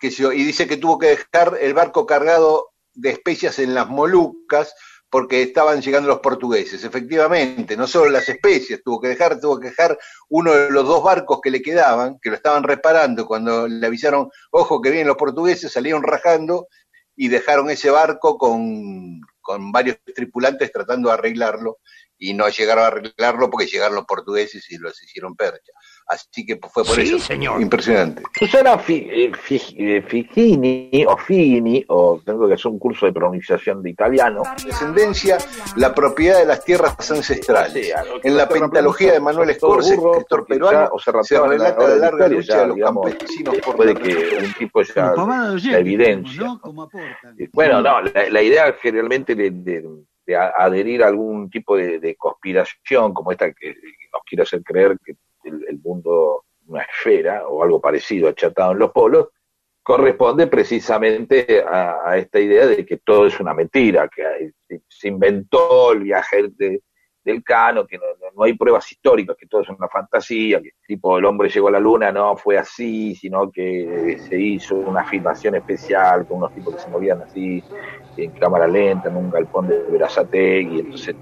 que 0.00 0.08
y 0.08 0.44
dice 0.44 0.66
que 0.66 0.78
tuvo 0.78 0.98
que 0.98 1.08
dejar 1.08 1.58
el 1.60 1.74
barco 1.74 2.06
cargado 2.06 2.70
de 2.94 3.10
especias 3.10 3.58
en 3.58 3.74
las 3.74 3.88
Molucas 3.88 4.74
porque 5.14 5.42
estaban 5.42 5.80
llegando 5.80 6.08
los 6.08 6.18
portugueses. 6.18 6.82
Efectivamente, 6.82 7.76
no 7.76 7.86
solo 7.86 8.10
las 8.10 8.28
especias 8.28 8.80
tuvo 8.82 9.00
que 9.00 9.06
dejar, 9.06 9.38
tuvo 9.38 9.60
que 9.60 9.68
dejar 9.68 9.96
uno 10.28 10.52
de 10.52 10.72
los 10.72 10.84
dos 10.84 11.04
barcos 11.04 11.38
que 11.40 11.52
le 11.52 11.62
quedaban, 11.62 12.18
que 12.20 12.30
lo 12.30 12.34
estaban 12.34 12.64
reparando, 12.64 13.24
cuando 13.24 13.68
le 13.68 13.86
avisaron, 13.86 14.28
ojo 14.50 14.82
que 14.82 14.90
vienen 14.90 15.06
los 15.06 15.16
portugueses, 15.16 15.70
salieron 15.70 16.02
rajando 16.02 16.66
y 17.14 17.28
dejaron 17.28 17.70
ese 17.70 17.90
barco 17.90 18.36
con, 18.36 19.20
con 19.40 19.70
varios 19.70 19.98
tripulantes 20.16 20.72
tratando 20.72 21.10
de 21.10 21.14
arreglarlo 21.14 21.78
y 22.18 22.34
no 22.34 22.48
llegaron 22.48 22.82
a 22.82 22.88
arreglarlo 22.88 23.48
porque 23.50 23.66
llegaron 23.66 23.94
los 23.94 24.06
portugueses 24.06 24.68
y 24.72 24.78
los 24.78 25.00
hicieron 25.00 25.36
percha. 25.36 25.70
Así 26.06 26.44
que 26.44 26.56
fue 26.56 26.84
por 26.84 26.98
eso. 27.00 27.18
Señor. 27.18 27.60
Impresionante. 27.60 28.22
Susana 28.38 28.78
eh, 28.88 29.32
eh, 29.76 30.02
Figini, 30.02 31.04
o 31.08 31.16
Figini, 31.16 31.84
o 31.88 32.20
tengo 32.24 32.46
que 32.46 32.54
hacer 32.54 32.70
un 32.70 32.78
curso 32.78 33.06
de 33.06 33.12
pronunciación 33.12 33.82
de 33.82 33.90
italiano. 33.90 34.42
Descendencia, 34.64 35.38
la 35.76 35.94
propiedad 35.94 36.40
de 36.40 36.46
las 36.46 36.62
tierras 36.62 36.94
ancestrales. 37.10 37.92
en 38.22 38.36
la 38.36 38.48
pentalogía 38.48 39.12
de 39.12 39.20
Manuel 39.20 39.50
Escorce, 39.50 39.94
escritor 39.94 40.46
peruano, 40.46 40.90
se 40.98 41.40
relata 41.40 41.88
la 41.88 41.96
larga 41.96 42.28
lucha 42.28 42.60
de 42.60 42.66
los 42.68 42.78
campesinos 42.78 43.56
por 43.64 43.76
Puede 43.76 43.94
que 43.94 44.38
un 44.44 44.52
tipo 44.54 44.82
ya 44.82 45.14
la 45.14 45.78
evidencia. 45.78 46.58
Bueno, 47.52 47.80
no, 47.80 48.00
la, 48.02 48.42
idea 48.42 48.74
generalmente 48.80 49.34
de, 49.34 49.50
de, 49.50 50.36
adherir 50.36 51.02
a 51.02 51.08
algún 51.08 51.50
tipo 51.50 51.76
de, 51.76 51.98
de 51.98 52.14
conspiración 52.16 53.12
como 53.12 53.32
esta 53.32 53.52
que 53.52 53.74
nos 54.12 54.22
quiere 54.24 54.42
hacer 54.42 54.62
creer 54.62 54.96
que 55.04 55.16
el, 55.44 55.78
mundo, 55.82 56.44
una 56.66 56.82
esfera 56.82 57.46
o 57.46 57.62
algo 57.62 57.80
parecido 57.80 58.28
achatado 58.28 58.72
en 58.72 58.78
los 58.78 58.90
polos, 58.90 59.28
corresponde 59.82 60.46
precisamente 60.46 61.62
a, 61.66 62.16
esta 62.16 62.40
idea 62.40 62.66
de 62.66 62.86
que 62.86 62.96
todo 62.98 63.26
es 63.26 63.38
una 63.38 63.52
mentira, 63.52 64.08
que 64.08 64.52
se 64.88 65.08
inventó 65.08 65.92
el 65.92 66.04
viaje 66.04 66.50
del 67.22 67.44
Cano, 67.44 67.86
que 67.86 67.98
no, 67.98 68.42
hay 68.42 68.54
pruebas 68.54 68.90
históricas, 68.90 69.36
que 69.38 69.46
todo 69.46 69.60
es 69.60 69.68
una 69.68 69.88
fantasía, 69.88 70.60
que 70.62 70.70
tipo 70.86 71.18
el 71.18 71.24
hombre 71.26 71.50
llegó 71.50 71.68
a 71.68 71.72
la 71.72 71.80
luna, 71.80 72.10
no 72.10 72.34
fue 72.36 72.56
así, 72.56 73.14
sino 73.14 73.50
que 73.50 74.18
se 74.26 74.38
hizo 74.38 74.74
una 74.76 75.04
filmación 75.04 75.54
especial 75.56 76.26
con 76.26 76.38
unos 76.38 76.54
tipos 76.54 76.74
que 76.74 76.80
se 76.80 76.88
movían 76.88 77.20
así 77.22 77.62
en 78.16 78.30
cámara 78.32 78.66
lenta, 78.66 79.08
en 79.08 79.16
un 79.16 79.30
galpón 79.30 79.68
de 79.68 79.82
Verazategui, 79.82 80.80
entonces 80.80 81.14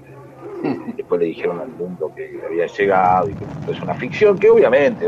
después 0.97 1.21
le 1.21 1.27
dijeron 1.27 1.59
al 1.59 1.69
mundo 1.69 2.11
que 2.15 2.39
había 2.45 2.67
llegado 2.67 3.29
y 3.29 3.33
que 3.33 3.71
es 3.71 3.81
una 3.81 3.95
ficción, 3.95 4.37
que 4.37 4.49
obviamente 4.49 5.07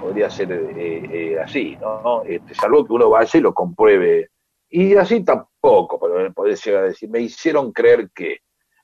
podría 0.00 0.30
ser 0.30 0.52
eh, 0.52 1.08
eh, 1.10 1.38
así, 1.40 1.76
¿no? 1.80 2.22
Este, 2.24 2.54
salvo 2.54 2.84
que 2.84 2.92
uno 2.92 3.10
vaya 3.10 3.38
y 3.38 3.42
lo 3.42 3.54
compruebe. 3.54 4.30
Y 4.68 4.94
así 4.96 5.24
tampoco, 5.24 5.98
pero 6.00 6.32
podés 6.32 6.64
llegar 6.64 6.84
a 6.84 6.88
decir, 6.88 7.08
me 7.08 7.20
hicieron 7.20 7.72
creer 7.72 8.10
que. 8.14 8.38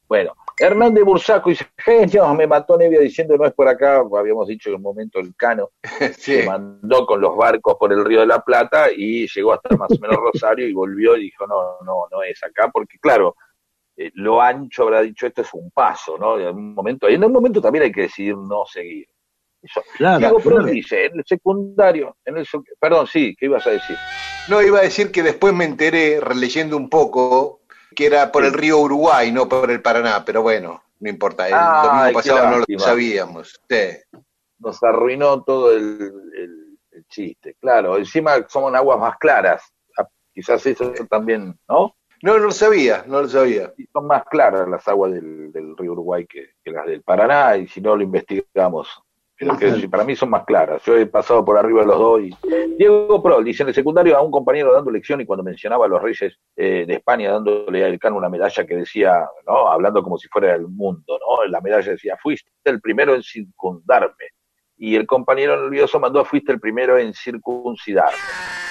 Bueno, 0.09 0.35
Hernández 0.59 1.05
Bursaco 1.05 1.49
dice, 1.49 1.67
genio, 1.77 2.33
me 2.35 2.47
mató 2.47 2.77
Nevia 2.77 3.01
diciendo 3.01 3.37
no 3.39 3.47
es 3.47 3.53
por 3.55 3.67
acá, 3.67 4.03
habíamos 4.17 4.47
dicho 4.47 4.69
en 4.69 4.77
un 4.77 4.83
momento 4.83 5.19
el 5.19 5.35
Cano 5.35 5.71
se 6.19 6.45
mandó 6.45 7.07
con 7.07 7.21
los 7.21 7.35
barcos 7.35 7.77
por 7.79 7.93
el 7.93 8.05
Río 8.05 8.21
de 8.21 8.27
la 8.27 8.41
Plata 8.41 8.89
y 8.95 9.27
llegó 9.27 9.55
hasta 9.55 9.75
más 9.77 9.91
o 9.91 9.99
menos 9.99 10.17
Rosario 10.33 10.69
y 10.69 10.75
volvió 10.75 11.17
y 11.17 11.23
dijo, 11.23 11.47
no, 11.47 11.79
no, 11.85 12.07
no 12.11 12.23
es 12.23 12.43
acá, 12.45 12.71
porque 12.71 12.99
claro, 12.99 13.37
eh, 14.03 14.11
lo 14.15 14.41
ancho 14.41 14.85
habrá 14.85 15.01
dicho 15.03 15.27
esto 15.27 15.43
es 15.43 15.55
un 15.55 15.71
paso, 15.71 16.19
¿no? 16.19 16.39
En 16.39 16.57
un 16.57 16.75
momento, 16.75 17.09
en 17.09 17.25
un 17.25 17.33
momento 17.33 17.61
también 17.61 17.85
hay 17.85 17.93
que 17.93 18.03
decidir 18.03 18.37
no 18.37 18.65
seguir. 18.67 19.09
Claro, 19.97 20.19
Diego 20.19 20.63
dice, 20.65 21.07
en 21.07 21.19
el 21.21 21.25
secundario, 21.25 22.17
en 22.25 22.39
el, 22.39 22.47
perdón, 22.81 23.07
sí, 23.07 23.37
¿qué 23.39 23.47
ibas 23.47 23.65
a 23.67 23.71
decir? 23.71 23.97
No, 24.49 24.61
iba 24.61 24.81
a 24.81 24.83
decir 24.83 25.13
que 25.13 25.23
después 25.23 25.55
me 25.55 25.65
enteré, 25.65 26.21
releyendo 26.21 26.77
un 26.77 26.89
poco, 26.89 27.61
que 27.95 28.07
era 28.07 28.33
por 28.33 28.45
el 28.45 28.53
río 28.53 28.79
Uruguay, 28.79 29.31
no 29.31 29.49
por 29.49 29.71
el 29.71 29.81
Paraná, 29.81 30.25
pero 30.25 30.43
bueno, 30.43 30.83
no 30.99 31.09
importa, 31.09 31.47
el 31.47 31.55
domingo 31.55 32.13
pasado 32.13 32.51
no 32.51 32.65
lo 32.67 32.79
sabíamos. 32.79 33.61
Nos 34.59 34.83
arruinó 34.83 35.43
todo 35.45 35.73
el, 35.73 36.13
el, 36.37 37.07
chiste, 37.09 37.57
claro, 37.61 37.99
encima 37.99 38.47
somos 38.49 38.75
aguas 38.75 38.99
más 38.99 39.19
claras, 39.19 39.63
quizás 40.33 40.65
eso 40.65 40.93
también, 41.11 41.59
¿no? 41.69 41.95
No, 42.23 42.39
no 42.39 42.45
lo 42.45 42.51
sabía, 42.53 43.05
no 43.09 43.23
lo 43.23 43.29
sabía. 43.29 43.73
Y 43.77 43.85
son 43.87 44.07
más 44.07 44.25
claras 44.25 44.69
las 44.69 44.87
aguas 44.87 45.13
del, 45.13 45.77
río 45.77 45.93
Uruguay 45.93 46.25
que, 46.27 46.51
las 46.71 46.87
del 46.87 47.03
Paraná, 47.03 47.57
y 47.57 47.67
si 47.67 47.81
no 47.81 47.97
lo 47.97 48.03
investigamos. 48.03 48.89
Pero 49.37 49.59
que 49.59 49.89
para 49.89 50.05
mí 50.05 50.15
son 50.15 50.31
más 50.31 50.45
claras. 50.45 50.85
Yo 50.85 50.97
he 50.97 51.07
pasado 51.07 51.45
por 51.45 51.59
arriba 51.59 51.81
de 51.81 51.87
los 51.89 51.99
dos. 51.99 52.21
Y... 52.21 52.31
Diego 52.79 53.21
Pro 53.21 53.43
dice 53.43 53.65
en 53.65 53.71
el 53.71 53.75
secundario 53.75 54.17
a 54.17 54.23
un 54.23 54.31
compañero 54.31 54.73
dando 54.73 54.93
lección 54.93 55.21
y 55.21 55.27
cuando 55.27 55.43
mencionaba 55.43 55.87
a 55.87 55.89
los 55.89 56.01
reyes 56.01 56.39
eh, 56.55 56.85
de 56.87 56.95
España 56.95 57.33
dándole 57.33 57.83
a 57.83 57.89
Elcano 57.89 58.17
una 58.17 58.29
medalla 58.29 58.65
que 58.65 58.77
decía, 58.77 59.29
¿no? 59.45 59.67
hablando 59.69 60.01
como 60.05 60.17
si 60.17 60.29
fuera 60.29 60.55
el 60.55 60.69
mundo, 60.69 61.19
¿no? 61.19 61.45
la 61.47 61.61
medalla 61.61 61.91
decía, 61.91 62.17
fuiste 62.23 62.53
el 62.67 62.81
primero 62.81 63.17
en 63.17 63.25
circundarme 63.25 64.29
y 64.77 64.95
el 64.95 65.07
compañero 65.07 65.61
nervioso 65.61 65.99
mandó 65.99 66.25
fuiste 66.25 66.53
el 66.53 66.61
primero 66.61 66.99
en 66.99 67.13
circuncidar. 67.15 68.13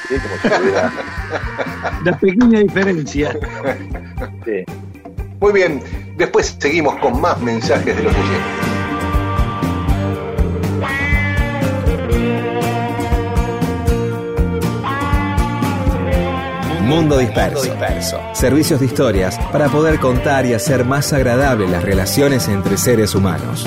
¿Sí? 0.07 0.15
La 2.03 2.17
pequeña 2.19 2.59
diferencia. 2.59 3.37
Sí. 4.45 4.63
Muy 5.39 5.53
bien, 5.53 5.81
después 6.17 6.55
seguimos 6.59 6.95
con 6.97 7.19
más 7.19 7.39
mensajes 7.41 7.95
de 7.95 8.03
los 8.03 8.13
oyentes. 8.13 8.71
Mundo 16.91 17.17
Disperso. 17.17 18.19
Servicios 18.33 18.81
de 18.81 18.85
historias 18.85 19.39
para 19.53 19.69
poder 19.69 19.97
contar 19.97 20.45
y 20.45 20.53
hacer 20.53 20.83
más 20.83 21.13
agradables 21.13 21.69
las 21.69 21.83
relaciones 21.83 22.49
entre 22.49 22.75
seres 22.75 23.15
humanos. 23.15 23.65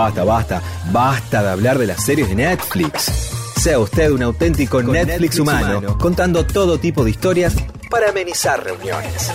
Basta, 0.00 0.24
basta, 0.24 0.62
basta 0.90 1.42
de 1.42 1.50
hablar 1.50 1.78
de 1.78 1.86
las 1.86 2.02
series 2.02 2.28
de 2.28 2.34
Netflix. 2.34 3.30
Sea 3.56 3.78
usted 3.78 4.10
un 4.10 4.22
auténtico 4.22 4.82
Netflix, 4.82 5.38
humano, 5.38 5.98
contando 5.98 6.46
todo 6.46 6.78
tipo 6.78 7.04
de 7.04 7.10
historias 7.10 7.54
para 7.90 8.08
amenizar 8.08 8.64
reuniones. 8.64 9.30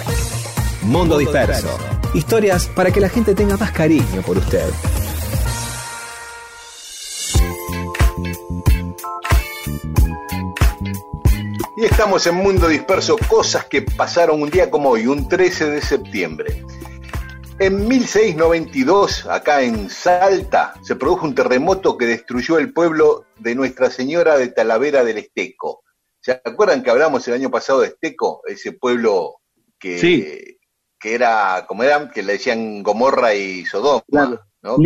Mundo 0.81 1.19
disperso. 1.19 1.77
Historias 2.15 2.67
para 2.67 2.89
que 2.91 2.99
la 2.99 3.09
gente 3.09 3.35
tenga 3.35 3.57
más 3.57 3.71
cariño 3.71 4.21
por 4.25 4.37
usted. 4.37 4.67
Y 11.77 11.83
estamos 11.83 12.25
en 12.25 12.35
Mundo 12.35 12.69
Disperso, 12.69 13.17
cosas 13.27 13.65
que 13.65 13.81
pasaron 13.81 14.41
un 14.41 14.49
día 14.49 14.71
como 14.71 14.91
hoy, 14.91 15.07
un 15.07 15.27
13 15.27 15.69
de 15.69 15.81
septiembre. 15.81 16.64
En 17.65 17.87
1692, 17.87 19.25
acá 19.25 19.63
en 19.63 19.89
Salta, 19.89 20.75
se 20.83 20.95
produjo 20.95 21.25
un 21.25 21.33
terremoto 21.33 21.97
que 21.97 22.05
destruyó 22.05 22.59
el 22.59 22.71
pueblo 22.71 23.25
de 23.39 23.55
Nuestra 23.55 23.89
Señora 23.89 24.37
de 24.37 24.49
Talavera 24.49 25.03
del 25.03 25.17
Esteco. 25.17 25.81
¿Se 26.19 26.33
acuerdan 26.33 26.83
que 26.83 26.91
hablamos 26.91 27.27
el 27.27 27.33
año 27.33 27.49
pasado 27.49 27.81
de 27.81 27.87
Esteco? 27.87 28.43
Ese 28.45 28.73
pueblo 28.73 29.37
que, 29.79 30.57
que 30.99 31.15
era, 31.15 31.65
como 31.67 31.81
eran, 31.81 32.11
que 32.11 32.21
le 32.21 32.33
decían 32.33 32.83
Gomorra 32.83 33.33
y 33.33 33.65
Sodoma, 33.65 34.45
¿no? 34.61 34.77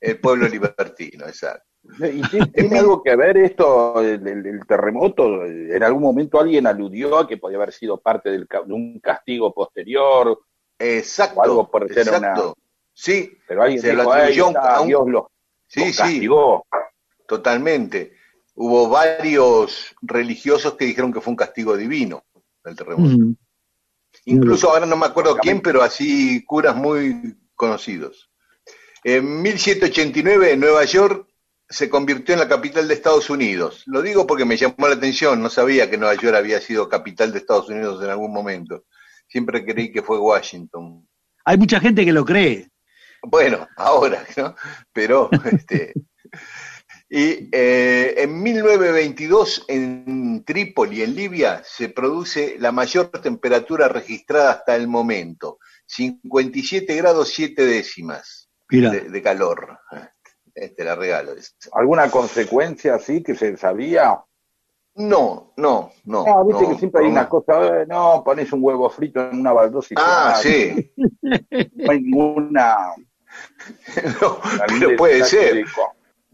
el 0.00 0.20
pueblo 0.20 0.48
libertino, 0.48 1.26
exacto. 1.26 1.66
¿Y 2.00 2.22
tiene 2.52 2.78
algo 2.78 3.02
que 3.02 3.14
ver 3.14 3.36
esto, 3.36 4.00
el, 4.00 4.60
terremoto? 4.66 5.44
¿En 5.44 5.82
algún 5.82 6.02
momento 6.02 6.40
alguien 6.40 6.66
aludió 6.66 7.18
a 7.18 7.28
que 7.28 7.36
podía 7.36 7.58
haber 7.58 7.72
sido 7.72 8.00
parte 8.00 8.30
de 8.30 8.46
un 8.68 9.00
castigo 9.00 9.52
posterior? 9.52 10.38
Exacto. 10.80 11.42
algo 11.42 11.70
por 11.70 11.86
ser 11.88 12.08
exacto. 12.08 12.56
Sí, 12.92 13.38
pero 13.46 13.62
alguien 13.62 13.80
se 13.80 13.90
dijo, 13.90 14.02
lo 14.02 14.26
Dios 14.84 15.08
lo, 15.08 15.30
sí, 15.68 15.92
castigó. 15.96 16.66
Sí, 16.72 16.78
totalmente. 17.28 18.16
Hubo 18.54 18.88
varios 18.88 19.94
religiosos 20.02 20.74
que 20.74 20.86
dijeron 20.86 21.12
que 21.12 21.20
fue 21.20 21.30
un 21.30 21.36
castigo 21.36 21.76
divino 21.76 22.24
el 22.64 22.76
terremoto. 22.76 23.36
Incluso 24.26 24.70
ahora 24.70 24.86
no 24.86 24.96
me 24.96 25.06
acuerdo 25.06 25.36
quién, 25.36 25.60
pero 25.60 25.82
así 25.82 26.44
curas 26.44 26.76
muy 26.76 27.36
conocidos. 27.54 28.30
En 29.02 29.40
1789, 29.42 30.56
Nueva 30.56 30.84
York 30.84 31.26
se 31.68 31.88
convirtió 31.88 32.34
en 32.34 32.40
la 32.40 32.48
capital 32.48 32.86
de 32.86 32.94
Estados 32.94 33.30
Unidos. 33.30 33.84
Lo 33.86 34.02
digo 34.02 34.26
porque 34.26 34.44
me 34.44 34.56
llamó 34.56 34.88
la 34.88 34.96
atención, 34.96 35.40
no 35.40 35.48
sabía 35.48 35.88
que 35.88 35.96
Nueva 35.96 36.14
York 36.14 36.36
había 36.36 36.60
sido 36.60 36.88
capital 36.88 37.32
de 37.32 37.38
Estados 37.38 37.68
Unidos 37.68 38.02
en 38.02 38.10
algún 38.10 38.32
momento. 38.32 38.84
Siempre 39.30 39.64
creí 39.64 39.92
que 39.92 40.02
fue 40.02 40.18
Washington. 40.18 41.08
Hay 41.44 41.56
mucha 41.56 41.80
gente 41.80 42.04
que 42.04 42.12
lo 42.12 42.24
cree. 42.24 42.68
Bueno, 43.22 43.68
ahora, 43.76 44.24
¿no? 44.36 44.54
Pero, 44.92 45.30
este. 45.44 45.94
Y 47.08 47.48
eh, 47.52 48.14
en 48.18 48.42
1922 48.42 49.64
en 49.68 50.44
Trípoli, 50.44 51.02
en 51.02 51.14
Libia, 51.14 51.62
se 51.64 51.88
produce 51.88 52.56
la 52.58 52.70
mayor 52.70 53.08
temperatura 53.08 53.88
registrada 53.88 54.52
hasta 54.52 54.76
el 54.76 54.86
momento, 54.86 55.58
57 55.86 56.94
grados 56.94 57.32
7 57.34 57.66
décimas 57.66 58.48
de, 58.68 59.22
calor. 59.22 59.80
Este 60.54 60.84
la 60.84 60.94
regalo. 60.94 61.34
¿Alguna 61.72 62.10
consecuencia 62.10 62.94
así 62.94 63.22
que 63.24 63.34
se 63.34 63.56
sabía? 63.56 64.20
No, 65.00 65.52
no, 65.56 65.92
no. 66.04 66.24
Ah, 66.26 66.44
viste 66.46 66.68
que 66.68 66.74
siempre 66.78 67.04
hay 67.04 67.10
una 67.10 67.26
cosa, 67.26 67.80
eh, 67.80 67.86
no, 67.88 68.22
pones 68.22 68.52
un 68.52 68.62
huevo 68.62 68.90
frito 68.90 69.30
en 69.30 69.40
una 69.40 69.52
baldosa 69.52 69.94
y 69.94 69.96
Ah, 69.98 70.34
sí. 70.40 70.92
No 71.22 71.90
hay 71.90 72.00
ninguna. 72.02 72.94
no, 74.20 74.38
pero 74.68 74.96
puede 74.96 75.24
ser. 75.24 75.64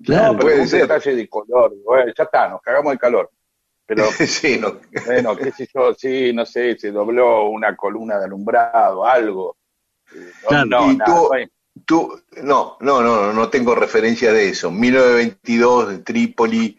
Claro, 0.04 0.32
no, 0.32 0.38
puede 0.40 0.66
ser. 0.66 0.82
detalle 0.82 1.14
de 1.14 1.28
color. 1.28 1.74
Bueno, 1.84 2.12
ya 2.16 2.24
está, 2.24 2.48
nos 2.48 2.60
cagamos 2.60 2.92
de 2.92 2.98
calor. 2.98 3.30
Pero, 3.86 4.04
sí, 4.26 4.58
no. 4.58 4.80
bueno, 5.06 5.36
qué 5.36 5.52
sé 5.52 5.68
yo, 5.72 5.94
sí, 5.94 6.32
no 6.32 6.44
sé, 6.44 6.76
se 6.76 6.90
dobló 6.90 7.48
una 7.48 7.76
columna 7.76 8.18
de 8.18 8.24
alumbrado, 8.24 9.06
algo. 9.06 9.56
No, 10.50 10.64
no, 10.64 10.92
y 10.92 10.98
tú, 10.98 11.30
tú, 11.84 12.22
no, 12.42 12.76
no, 12.80 13.00
no, 13.00 13.32
no 13.32 13.48
tengo 13.48 13.76
referencia 13.76 14.32
de 14.32 14.48
eso. 14.48 14.72
1922, 14.72 15.88
de 15.88 15.98
Trípoli, 15.98 16.76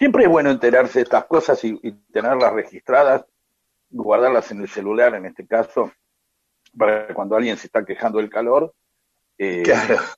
Siempre 0.00 0.22
es 0.22 0.30
bueno 0.30 0.50
enterarse 0.50 1.00
de 1.00 1.02
estas 1.02 1.26
cosas 1.26 1.62
y, 1.62 1.78
tenerlas 2.10 2.54
registradas, 2.54 3.26
guardarlas 3.90 4.50
en 4.50 4.62
el 4.62 4.68
celular 4.70 5.14
en 5.14 5.26
este 5.26 5.46
caso, 5.46 5.92
para 6.74 7.12
cuando 7.12 7.36
alguien 7.36 7.58
se 7.58 7.66
está 7.66 7.84
quejando 7.84 8.16
del 8.16 8.30
calor, 8.30 8.72
eh, 9.36 9.62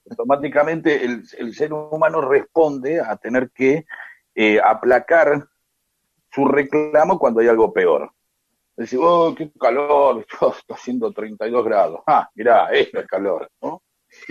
automáticamente 0.08 1.04
el, 1.04 1.52
ser 1.52 1.72
humano 1.72 2.20
responde 2.20 3.00
a 3.00 3.16
tener 3.16 3.50
que 3.50 3.84
eh, 4.36 4.60
aplacar 4.64 5.48
su 6.30 6.44
reclamo 6.44 7.18
cuando 7.18 7.40
hay 7.40 7.48
algo 7.48 7.72
peor. 7.72 8.12
Decir, 8.76 9.00
oh, 9.02 9.34
qué 9.36 9.50
calor, 9.58 10.24
está 10.30 10.74
haciendo 10.74 11.12
32 11.12 11.64
grados. 11.64 12.02
Ah, 12.06 12.30
mirá, 12.36 12.70
esto 12.70 13.00
es 13.00 13.06
calor, 13.08 13.50
¿no? 13.60 13.82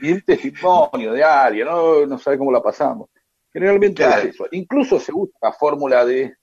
y 0.00 0.12
un 0.12 0.20
testimonio 0.20 1.12
de 1.12 1.24
alguien, 1.24 1.66
no, 1.66 2.06
no 2.06 2.18
sabe 2.18 2.38
cómo 2.38 2.52
la 2.52 2.62
pasamos. 2.62 3.10
Generalmente 3.52 4.04
es 4.04 4.24
eso. 4.26 4.46
Incluso 4.52 4.98
se 4.98 5.12
usa 5.12 5.36
la 5.42 5.52
fórmula 5.52 6.04
de 6.04 6.36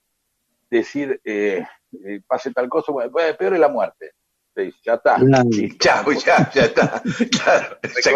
decir, 0.70 1.20
eh, 1.24 1.64
eh, 2.04 2.20
pase 2.26 2.52
tal 2.52 2.68
cosa, 2.68 2.92
bueno, 2.92 3.12
peor 3.36 3.54
es 3.54 3.60
la 3.60 3.68
muerte. 3.68 4.12
ya 4.84 4.94
está. 4.94 5.18
ya, 5.18 6.04
ya, 6.24 6.50
ya 6.52 6.62
está. 6.62 7.02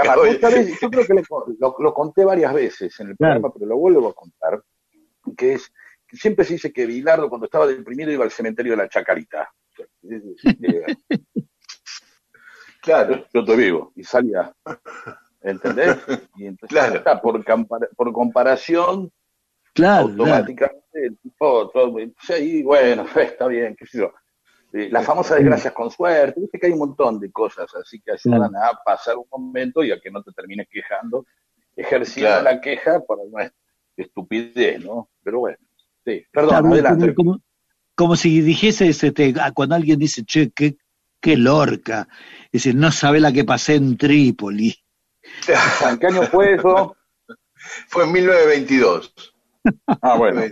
Claro, 0.01 0.27
yo 0.27 0.91
creo 0.91 1.07
que 1.07 1.15
lo, 1.59 1.77
lo, 1.79 1.95
conté 1.95 2.25
varias 2.25 2.53
veces 2.55 2.99
en 3.01 3.11
el 3.11 3.17
programa, 3.17 3.53
pero 3.53 3.67
lo 3.67 3.77
vuelvo 3.77 4.09
a 4.09 4.15
contar, 4.15 4.63
que 5.37 5.55
es 5.55 5.73
que 6.07 6.17
siempre 6.17 6.45
se 6.45 6.55
dice 6.55 6.73
que 6.73 6.87
Bilardo 6.87 7.29
cuando 7.29 7.47
estaba 7.47 7.67
deprimido 7.67 8.13
iba 8.13 8.25
al 8.25 8.31
cementerio 8.31 8.73
de 8.73 8.77
la 8.79 8.89
Chacarita. 8.89 9.53
claro. 12.81 13.27
Yo 13.33 13.45
te 13.45 13.57
vivo. 13.57 13.93
Y 13.97 14.05
salía. 14.05 14.55
¿Entendés? 15.45 15.97
Y 16.37 16.47
entonces 16.47 16.77
claro. 16.77 16.97
está, 16.97 17.21
por, 17.21 17.45
por 17.97 18.13
comparación, 18.13 19.13
claro, 19.75 20.09
automáticamente 20.09 21.07
el 21.07 21.19
tipo, 21.19 21.69
todo, 21.71 21.97
sí, 22.21 22.63
bueno, 22.63 23.07
está 23.17 23.47
bien, 23.47 23.77
qué 23.77 23.87
sé 23.87 23.99
yo. 23.99 24.13
Las 24.73 25.07
famosas 25.07 25.37
desgracias 25.37 25.73
con 25.73 25.89
suerte, 25.89 26.41
viste 26.41 26.59
que 26.59 26.67
hay 26.67 26.73
un 26.73 26.81
montón 26.81 27.21
de 27.21 27.31
cosas 27.31 27.73
así 27.77 28.01
que 28.01 28.11
ayudan 28.11 28.57
a 28.57 28.73
pasar 28.85 29.17
un 29.17 29.27
momento 29.31 29.85
y 29.85 29.93
a 29.93 30.01
que 30.01 30.11
no 30.11 30.21
te 30.21 30.33
termines 30.33 30.67
quejando, 30.69 31.25
ejerciendo 31.77 32.43
la 32.43 32.61
queja 32.61 32.99
por 32.99 33.21
una 33.21 33.53
estupidez, 33.97 34.85
¿no? 34.85 35.11
Pero 35.23 35.39
bueno, 35.41 35.59
sí, 36.05 36.25
perdón, 36.33 36.73
adelante. 36.73 37.15
Como, 37.95 38.17
si 38.17 38.41
dijese 38.41 38.89
este, 38.89 39.33
cuando 39.55 39.77
alguien 39.77 40.01
dice, 40.01 40.25
che, 40.25 40.51
qué, 40.51 40.77
qué 41.21 41.37
lorca, 41.37 42.09
dice, 42.51 42.75
no 42.75 42.91
sabe 42.91 43.21
la 43.21 43.31
que 43.33 43.45
pasé 43.45 43.77
en 43.77 43.97
Trípoli. 43.97 44.75
¿En 45.89 45.99
qué 45.99 46.07
año 46.07 46.23
fue 46.25 46.55
eso? 46.55 46.97
Fue 47.89 48.05
en 48.05 48.13
1922. 48.13 49.35
Ah, 50.03 50.17
bueno. 50.19 50.43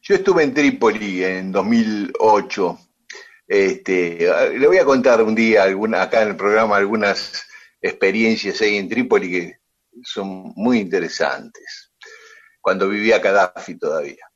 Yo 0.00 0.14
estuve 0.14 0.44
en 0.44 0.54
Trípoli 0.54 1.22
en 1.22 1.52
2008 1.52 2.78
este, 3.46 4.26
le 4.58 4.66
voy 4.66 4.78
a 4.78 4.84
contar 4.84 5.22
un 5.22 5.34
día 5.34 5.64
alguna, 5.64 6.02
acá 6.02 6.22
en 6.22 6.28
el 6.28 6.36
programa 6.36 6.76
algunas 6.76 7.46
experiencias 7.80 8.60
ahí 8.62 8.76
en 8.76 8.88
Trípoli 8.88 9.30
que 9.30 9.58
son 10.02 10.52
muy 10.56 10.78
interesantes. 10.78 11.92
Cuando 12.60 12.88
vivía 12.88 13.18
Gaddafi 13.18 13.76
todavía. 13.76 14.26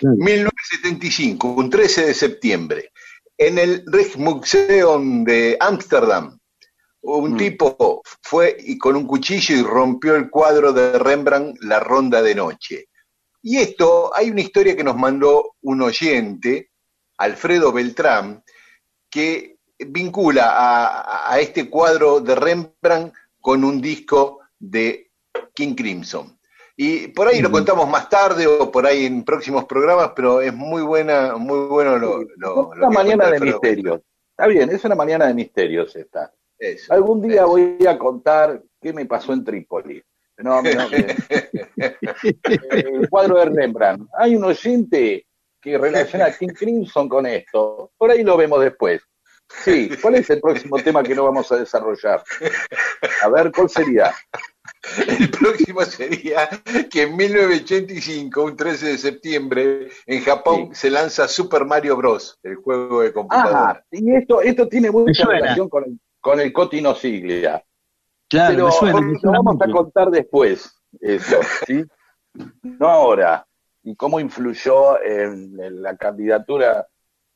1975, 0.00 1.48
un 1.48 1.70
13 1.70 2.06
de 2.06 2.14
septiembre, 2.14 2.92
en 3.36 3.58
el 3.58 3.84
Rijksmuseum 3.86 5.22
de 5.24 5.56
Ámsterdam, 5.60 6.38
un 7.02 7.34
mm. 7.34 7.36
tipo 7.36 8.02
fue 8.22 8.56
y 8.58 8.78
con 8.78 8.96
un 8.96 9.06
cuchillo 9.06 9.56
y 9.56 9.62
rompió 9.62 10.14
el 10.14 10.30
cuadro 10.30 10.72
de 10.72 10.98
Rembrandt 10.98 11.58
La 11.62 11.80
Ronda 11.80 12.22
de 12.22 12.34
Noche. 12.34 12.88
Y 13.42 13.58
esto, 13.58 14.12
hay 14.14 14.30
una 14.30 14.40
historia 14.40 14.76
que 14.76 14.84
nos 14.84 14.96
mandó 14.96 15.56
un 15.62 15.82
oyente 15.82 16.70
Alfredo 17.18 17.72
Beltrán, 17.72 18.42
que 19.10 19.58
vincula 19.78 20.52
a, 21.28 21.38
este 21.40 21.68
cuadro 21.68 22.20
de 22.20 22.34
Rembrandt 22.34 23.12
con 23.40 23.64
un 23.64 23.80
disco 23.80 24.40
de 24.58 25.10
King 25.54 25.74
Crimson. 25.74 26.38
Y 26.76 27.08
por 27.08 27.28
ahí 27.28 27.42
lo 27.42 27.50
contamos 27.50 27.88
más 27.88 28.08
tarde 28.08 28.46
o 28.46 28.70
por 28.70 28.86
ahí 28.86 29.06
en 29.06 29.24
próximos 29.24 29.66
programas, 29.66 30.12
pero 30.16 30.40
es 30.40 30.54
muy 30.54 30.82
buena, 30.82 31.36
muy 31.36 31.66
bueno 31.66 31.98
lo, 31.98 32.24
lo, 32.36 32.68
una 32.68 32.88
mañana 32.88 33.30
de 33.30 33.40
misterios. 33.40 34.00
Está 34.30 34.46
bien, 34.46 34.70
es 34.70 34.84
una 34.84 34.94
mañana 34.94 35.26
de 35.26 35.34
misterios 35.34 35.94
esta. 35.96 36.32
Algún 36.90 37.22
día 37.22 37.44
voy 37.44 37.78
a 37.86 37.98
contar 37.98 38.62
qué 38.80 38.92
me 38.92 39.06
pasó 39.06 39.32
en 39.32 39.44
Trípoli. 39.44 40.02
No, 40.38 40.60
el 41.76 43.08
cuadro 43.08 43.36
de 43.38 43.44
Rembrandt. 43.46 44.08
Hay 44.18 44.34
un 44.36 44.44
oyente 44.44 45.26
que 45.60 45.78
relaciona 45.78 46.26
a 46.26 46.36
King 46.36 46.48
Crimson 46.48 47.08
con 47.08 47.26
esto. 47.26 47.92
Por 47.96 48.10
ahí 48.10 48.24
lo 48.24 48.36
vemos 48.36 48.60
después. 48.60 49.02
Sí, 49.48 49.90
¿cuál 50.00 50.16
es 50.16 50.30
el 50.30 50.40
próximo 50.40 50.78
tema 50.78 51.02
que 51.02 51.14
no 51.14 51.24
vamos 51.24 51.52
a 51.52 51.56
desarrollar? 51.56 52.22
A 53.22 53.28
ver, 53.28 53.52
¿cuál 53.52 53.68
sería? 53.68 54.14
El 55.06 55.30
próximo 55.30 55.82
sería 55.82 56.48
que 56.90 57.02
en 57.02 57.16
1985, 57.16 58.42
un 58.42 58.56
13 58.56 58.86
de 58.86 58.98
septiembre, 58.98 59.88
en 60.06 60.24
Japón 60.24 60.70
se 60.72 60.90
lanza 60.90 61.28
Super 61.28 61.66
Mario 61.66 61.96
Bros., 61.96 62.38
el 62.42 62.56
juego 62.56 63.02
de 63.02 63.12
computadora. 63.12 63.70
Ajá, 63.70 63.84
y 63.90 64.14
esto, 64.14 64.40
esto 64.40 64.66
tiene 64.68 64.90
mucha 64.90 65.26
relación 65.26 65.68
con 65.68 65.84
el, 65.84 66.00
con 66.22 66.40
el 66.40 66.52
Cotino 66.52 66.94
Siglia. 66.94 67.62
Claro, 68.30 68.70
Pero 68.80 69.10
vamos 69.24 69.60
a 69.60 69.70
contar 69.70 70.08
después, 70.10 70.74
eso, 71.00 71.40
¿sí? 71.66 71.84
No 72.62 72.88
ahora 72.88 73.46
y 73.82 73.94
cómo 73.94 74.18
influyó 74.18 75.02
en, 75.02 75.82
la 75.82 75.96
candidatura 75.98 76.86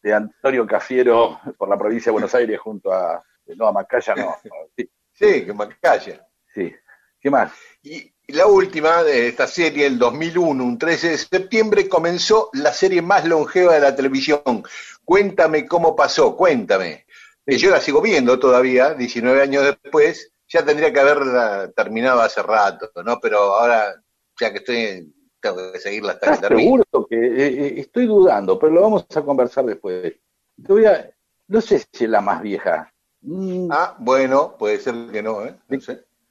de 0.02 0.14
Antonio 0.14 0.66
Cafiero 0.66 1.38
por 1.58 1.68
la 1.68 1.76
provincia 1.76 2.08
de 2.08 2.12
Buenos 2.12 2.34
Aires 2.34 2.58
junto 2.58 2.90
a, 2.92 3.22
no, 3.56 3.66
a 3.66 3.72
Macaya, 3.72 4.14
no. 4.14 4.36
Sí, 5.12 5.44
que 5.44 5.52
Macaya. 5.52 6.26
Sí. 6.54 6.72
¿Qué 7.20 7.30
más? 7.30 7.52
Y, 7.82 8.12
la 8.28 8.46
última 8.46 9.04
de 9.04 9.28
esta 9.28 9.46
serie, 9.46 9.86
el 9.86 9.98
2001, 9.98 10.64
un 10.64 10.78
13 10.78 11.10
de 11.10 11.18
septiembre, 11.18 11.88
comenzó 11.88 12.50
la 12.54 12.72
serie 12.72 13.00
más 13.00 13.24
longeva 13.24 13.74
de 13.74 13.80
la 13.80 13.94
televisión. 13.94 14.64
Cuéntame 15.04 15.66
cómo 15.66 15.94
pasó, 15.94 16.36
cuéntame. 16.36 17.05
Yo 17.46 17.70
la 17.70 17.80
sigo 17.80 18.00
viendo 18.02 18.38
todavía, 18.38 18.94
19 18.94 19.40
años 19.40 19.64
después, 19.64 20.32
ya 20.48 20.64
tendría 20.64 20.92
que 20.92 21.00
haberla 21.00 21.70
terminado 21.72 22.20
hace 22.20 22.42
rato, 22.42 22.90
¿no? 23.04 23.18
Pero 23.20 23.38
ahora, 23.38 24.02
ya 24.38 24.52
que 24.52 24.58
estoy 24.58 25.12
tengo 25.40 25.72
que 25.72 25.78
seguirla 25.78 26.12
hasta 26.12 26.32
que 26.32 26.38
termine. 26.38 26.62
Seguro 26.64 27.06
que 27.08 27.16
eh, 27.16 27.46
eh, 27.46 27.74
estoy 27.78 28.06
dudando, 28.06 28.58
pero 28.58 28.72
lo 28.72 28.82
vamos 28.82 29.06
a 29.14 29.22
conversar 29.22 29.64
después. 29.64 30.14
voy 30.56 30.86
a, 30.86 31.10
no 31.48 31.60
sé 31.60 31.78
si 31.78 32.04
es 32.04 32.10
la 32.10 32.20
más 32.20 32.42
vieja. 32.42 32.92
Mm. 33.22 33.68
Ah, 33.70 33.96
bueno, 33.98 34.56
puede 34.58 34.78
ser 34.78 34.94
que 35.12 35.22
no, 35.22 35.44
¿eh? 35.44 35.54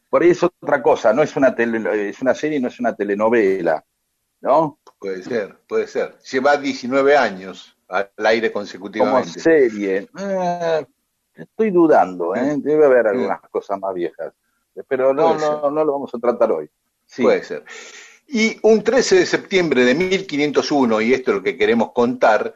Por 0.10 0.24
ahí 0.24 0.30
es 0.30 0.44
otra 0.44 0.82
cosa, 0.82 1.14
no 1.14 1.24
es 1.24 1.36
una 1.36 1.54
tele, 1.56 2.10
es 2.10 2.22
una 2.22 2.34
serie, 2.34 2.60
no 2.60 2.70
es 2.70 2.80
una 2.80 2.96
telenovela, 2.96 3.84
¿no? 4.42 4.80
Puede 5.00 5.24
ser, 5.24 5.58
puede 5.68 5.88
ser. 5.88 6.18
Lleva 6.32 6.58
19 6.58 7.18
años 7.18 7.76
al 7.90 8.10
aire 8.18 8.52
consecutivamente. 8.52 9.30
Como 9.30 9.44
serie. 9.44 10.08
Eh, 10.18 10.86
estoy 11.36 11.72
dudando, 11.72 12.36
¿eh? 12.36 12.56
Debe 12.58 12.86
haber 12.86 13.08
algunas 13.08 13.42
cosas 13.50 13.80
más 13.80 13.94
viejas. 13.94 14.34
Pero 14.88 15.14
no, 15.14 15.36
no, 15.36 15.72
no 15.72 15.86
lo 15.86 15.94
vamos 15.94 16.14
a 16.14 16.20
tratar 16.20 16.52
hoy. 16.52 16.70
Puede 17.18 17.44
ser. 17.44 17.64
Y 18.28 18.58
un 18.64 18.84
13 18.84 19.18
de 19.18 19.26
septiembre 19.26 19.86
de 19.86 19.94
1501, 19.94 21.02
y 21.02 21.14
esto 21.14 21.32
es 21.32 21.38
lo 21.38 21.44
que 21.44 21.58
queremos 21.58 21.92
contar, 21.94 22.54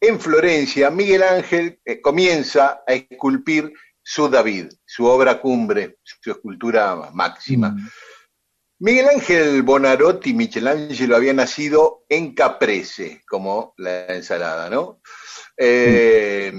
en 0.00 0.20
Florencia, 0.20 0.90
Miguel 0.90 1.22
Ángel 1.22 1.80
eh, 1.84 2.00
comienza 2.00 2.82
a 2.86 2.92
esculpir 2.92 3.72
su 4.02 4.28
David, 4.28 4.72
su 4.84 5.06
obra 5.06 5.40
cumbre, 5.40 5.98
su 6.02 6.30
escultura 6.30 7.10
máxima. 7.12 7.70
Mm. 7.70 7.88
Miguel 8.80 9.08
Ángel 9.08 9.62
Bonarotti 9.62 10.34
Michelangelo 10.34 11.16
había 11.16 11.32
nacido 11.32 12.04
en 12.08 12.34
Caprese, 12.34 13.22
como 13.26 13.72
la 13.76 14.06
ensalada, 14.06 14.68
¿no? 14.68 15.00
Eh, 15.56 16.52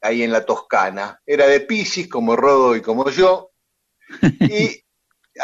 ahí 0.00 0.22
en 0.22 0.32
la 0.32 0.44
Toscana. 0.44 1.20
Era 1.24 1.46
de 1.46 1.60
Piscis, 1.60 2.08
como 2.08 2.36
Rodo 2.36 2.76
y 2.76 2.82
como 2.82 3.08
yo. 3.10 3.50
Y 4.40 4.82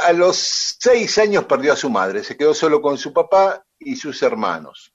a 0.04 0.12
los 0.12 0.36
seis 0.78 1.16
años 1.18 1.44
perdió 1.44 1.72
a 1.72 1.76
su 1.76 1.88
madre, 1.88 2.22
se 2.22 2.36
quedó 2.36 2.52
solo 2.52 2.82
con 2.82 2.98
su 2.98 3.12
papá 3.12 3.64
y 3.78 3.96
sus 3.96 4.22
hermanos. 4.22 4.92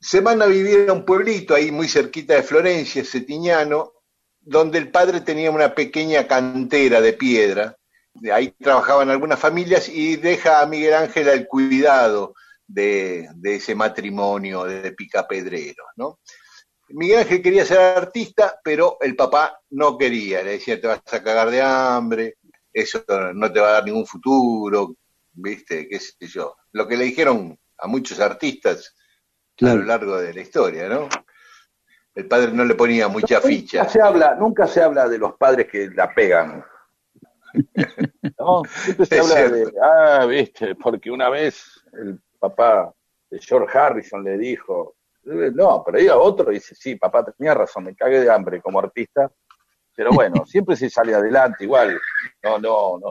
Se 0.00 0.20
van 0.20 0.42
a 0.42 0.46
vivir 0.46 0.88
a 0.88 0.92
un 0.92 1.04
pueblito 1.04 1.54
ahí 1.54 1.70
muy 1.70 1.88
cerquita 1.88 2.34
de 2.34 2.42
Florencia, 2.42 3.04
Setiñano, 3.04 3.92
donde 4.40 4.78
el 4.78 4.90
padre 4.90 5.20
tenía 5.20 5.50
una 5.50 5.74
pequeña 5.74 6.26
cantera 6.26 7.00
de 7.00 7.12
piedra. 7.12 7.76
Ahí 8.32 8.50
trabajaban 8.50 9.10
algunas 9.10 9.38
familias 9.38 9.88
y 9.88 10.16
deja 10.16 10.60
a 10.60 10.66
Miguel 10.66 10.94
Ángel 10.94 11.28
al 11.28 11.46
cuidado 11.46 12.34
de, 12.66 13.28
ese 13.42 13.74
matrimonio 13.74 14.64
de 14.64 14.92
picapedreros, 14.92 15.86
¿no? 15.96 16.20
Miguel 16.90 17.20
Ángel 17.20 17.42
quería 17.42 17.64
ser 17.64 17.78
artista, 17.78 18.60
pero 18.62 18.98
el 19.00 19.16
papá 19.16 19.58
no 19.70 19.96
quería, 19.96 20.42
le 20.42 20.52
decía, 20.52 20.80
te 20.80 20.86
vas 20.86 21.00
a 21.10 21.22
cagar 21.22 21.50
de 21.50 21.62
hambre, 21.62 22.36
eso 22.72 23.02
no 23.34 23.50
te 23.50 23.60
va 23.60 23.68
a 23.68 23.72
dar 23.72 23.84
ningún 23.84 24.06
futuro, 24.06 24.94
¿viste? 25.32 25.88
¿Qué 25.88 25.98
sé 25.98 26.14
yo? 26.26 26.56
Lo 26.72 26.86
que 26.86 26.96
le 26.96 27.04
dijeron 27.04 27.58
a 27.78 27.86
muchos 27.86 28.20
artistas 28.20 28.94
a 29.60 29.74
lo 29.74 29.84
largo 29.84 30.18
de 30.18 30.34
la 30.34 30.40
historia, 30.40 30.88
¿no? 30.88 31.08
El 32.14 32.26
padre 32.26 32.52
no 32.52 32.64
le 32.64 32.74
ponía 32.74 33.08
mucha 33.08 33.40
ficha. 33.40 33.78
Nunca 33.78 33.92
se 33.92 34.02
habla, 34.02 34.34
nunca 34.34 34.66
se 34.66 34.82
habla 34.82 35.08
de 35.08 35.18
los 35.18 35.34
padres 35.34 35.66
que 35.70 35.88
la 35.88 36.12
pegan. 36.14 36.62
¿No? 38.38 38.62
Siempre 38.64 39.06
se 39.06 39.20
habla 39.20 39.48
de, 39.48 39.72
ah, 39.82 40.26
viste, 40.26 40.74
porque 40.74 41.10
una 41.10 41.28
vez 41.28 41.84
el 41.92 42.20
papá 42.38 42.92
de 43.30 43.38
George 43.38 43.76
Harrison 43.76 44.24
le 44.24 44.38
dijo, 44.38 44.96
no, 45.24 45.82
pero 45.84 46.12
a 46.12 46.16
otro 46.18 46.50
dice, 46.50 46.74
sí, 46.74 46.96
papá 46.96 47.24
tenía 47.24 47.54
razón, 47.54 47.84
me 47.84 47.94
cagué 47.94 48.20
de 48.20 48.30
hambre 48.30 48.60
como 48.60 48.80
artista, 48.80 49.30
Pero 49.94 50.10
bueno, 50.12 50.44
siempre 50.46 50.76
se 50.76 50.90
sale 50.90 51.14
adelante, 51.14 51.64
igual. 51.64 52.00
No, 52.42 52.58
no, 52.58 52.98
no. 52.98 53.10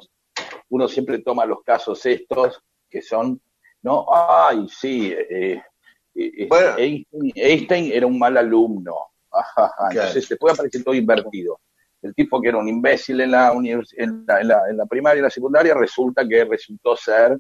Uno 0.70 0.88
siempre 0.88 1.20
toma 1.20 1.46
los 1.46 1.62
casos 1.64 2.06
estos 2.06 2.62
que 2.90 3.02
son, 3.02 3.42
no, 3.84 4.06
ay, 4.14 4.68
sí, 4.68 5.14
eh, 5.14 5.62
eh, 6.14 6.50
eh, 6.50 7.06
Einstein, 7.36 7.92
era 7.92 8.06
un 8.06 8.20
mal 8.20 8.36
alumno. 8.38 8.96
Entonces 9.92 10.26
se 10.26 10.36
puede 10.36 10.54
aparecer 10.54 10.84
todo 10.84 10.94
invertido. 10.94 11.60
El 12.02 12.16
tipo 12.16 12.42
que 12.42 12.50
era 12.50 12.58
un 12.58 12.68
imbécil 12.68 13.22
en 13.22 13.32
la, 13.32 13.52
en 13.52 14.26
la, 14.26 14.70
en 14.70 14.78
la, 14.78 14.86
primaria 14.86 15.20
y 15.20 15.24
la 15.24 15.30
secundaria 15.30 15.76
resulta 15.76 16.28
que 16.28 16.46
resultó 16.46 16.96
ser 16.96 17.38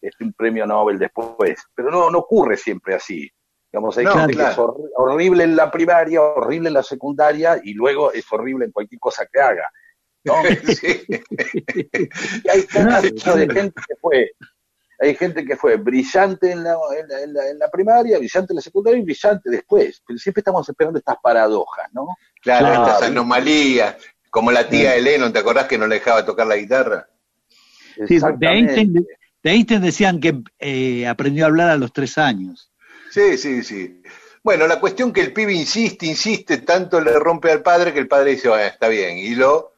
este, 0.00 0.24
un 0.24 0.32
premio 0.32 0.66
Nobel 0.66 0.98
después. 0.98 1.62
Pero 1.74 1.90
no, 1.90 2.10
no 2.10 2.18
ocurre 2.18 2.56
siempre 2.56 2.94
así. 2.94 3.30
Digamos, 3.70 3.98
hay 3.98 4.06
gente 4.06 4.34
que 4.34 4.42
es 4.42 4.56
horrible 4.96 5.44
en 5.44 5.54
la 5.54 5.70
primaria, 5.70 6.22
horrible 6.22 6.68
en 6.68 6.74
la 6.74 6.82
secundaria 6.82 7.60
y 7.62 7.74
luego 7.74 8.10
es 8.12 8.24
horrible 8.32 8.64
en 8.64 8.72
cualquier 8.72 8.98
cosa 8.98 9.26
que 9.30 9.40
haga. 9.40 9.68
¿no? 10.24 10.34
y 10.44 10.48
hay 12.48 12.62
gente 12.66 13.72
que 13.86 13.94
fue 14.00 14.30
hay 15.00 15.14
gente 15.14 15.44
que 15.44 15.56
fue 15.56 15.76
brillante 15.76 16.50
en 16.50 16.64
la, 16.64 16.76
en, 16.98 17.32
la, 17.32 17.48
en, 17.48 17.58
la, 17.58 17.68
primaria, 17.70 18.18
brillante 18.18 18.52
en 18.52 18.56
la 18.56 18.62
secundaria 18.62 18.98
y 18.98 19.04
brillante 19.04 19.48
después. 19.48 20.02
Pero 20.06 20.18
siempre 20.18 20.40
estamos 20.40 20.68
esperando 20.68 20.98
estas 20.98 21.16
paradojas, 21.22 21.88
¿no? 21.92 22.16
Claro, 22.42 22.82
estas 22.82 23.02
anomalías, 23.02 23.96
como 24.30 24.50
la 24.50 24.68
tía 24.68 24.92
sí. 24.92 24.98
Eleno, 24.98 25.32
¿te 25.32 25.38
acordás 25.38 25.66
que 25.66 25.78
no 25.78 25.86
le 25.86 25.96
dejaba 25.96 26.24
tocar 26.24 26.46
la 26.46 26.56
guitarra? 26.56 27.08
Sí, 28.06 28.18
de 28.18 28.46
Einstein, 28.48 28.92
de 28.92 29.50
Einstein 29.50 29.82
decían 29.82 30.20
que 30.20 30.40
eh, 30.58 31.06
aprendió 31.06 31.44
a 31.44 31.48
hablar 31.48 31.70
a 31.70 31.76
los 31.76 31.92
tres 31.92 32.18
años. 32.18 32.70
Sí, 33.10 33.38
sí, 33.38 33.62
sí. 33.62 34.02
Bueno, 34.42 34.66
la 34.66 34.80
cuestión 34.80 35.12
que 35.12 35.20
el 35.20 35.32
pibe 35.32 35.52
insiste, 35.52 36.06
insiste, 36.06 36.58
tanto 36.58 37.00
le 37.00 37.12
rompe 37.18 37.50
al 37.50 37.62
padre 37.62 37.92
que 37.92 37.98
el 37.98 38.08
padre 38.08 38.32
dice, 38.32 38.48
bueno, 38.48 38.64
está 38.64 38.88
bien, 38.88 39.18
y 39.18 39.34
lo 39.34 39.74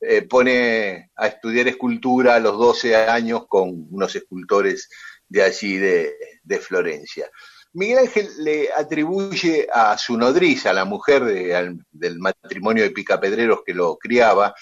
eh, 0.00 0.22
pone 0.22 1.10
a 1.16 1.26
estudiar 1.26 1.68
escultura 1.68 2.34
a 2.34 2.40
los 2.40 2.58
12 2.58 2.96
años 2.96 3.46
con 3.48 3.88
unos 3.90 4.14
escultores 4.14 4.88
de 5.28 5.42
allí 5.42 5.76
de, 5.76 6.14
de 6.42 6.58
Florencia. 6.58 7.30
Miguel 7.76 7.98
Ángel 7.98 8.28
le 8.38 8.72
atribuye 8.72 9.68
a 9.70 9.98
su 9.98 10.16
nodriza, 10.16 10.72
la 10.72 10.86
mujer 10.86 11.24
del 11.24 12.18
matrimonio 12.18 12.82
de 12.82 12.90
Picapedreros 12.90 13.60
que 13.66 13.74
lo 13.74 13.98
criaba, 13.98 14.54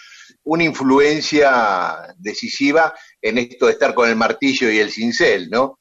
una 0.43 0.64
influencia 0.64 2.12
decisiva 2.18 2.93
en 3.22 3.39
esto 3.39 3.66
de 3.66 3.72
estar 3.72 3.95
con 3.95 4.09
el 4.09 4.16
martillo 4.16 4.68
y 4.68 4.80
el 4.80 4.91
cincel, 4.91 5.49
¿no? 5.49 5.78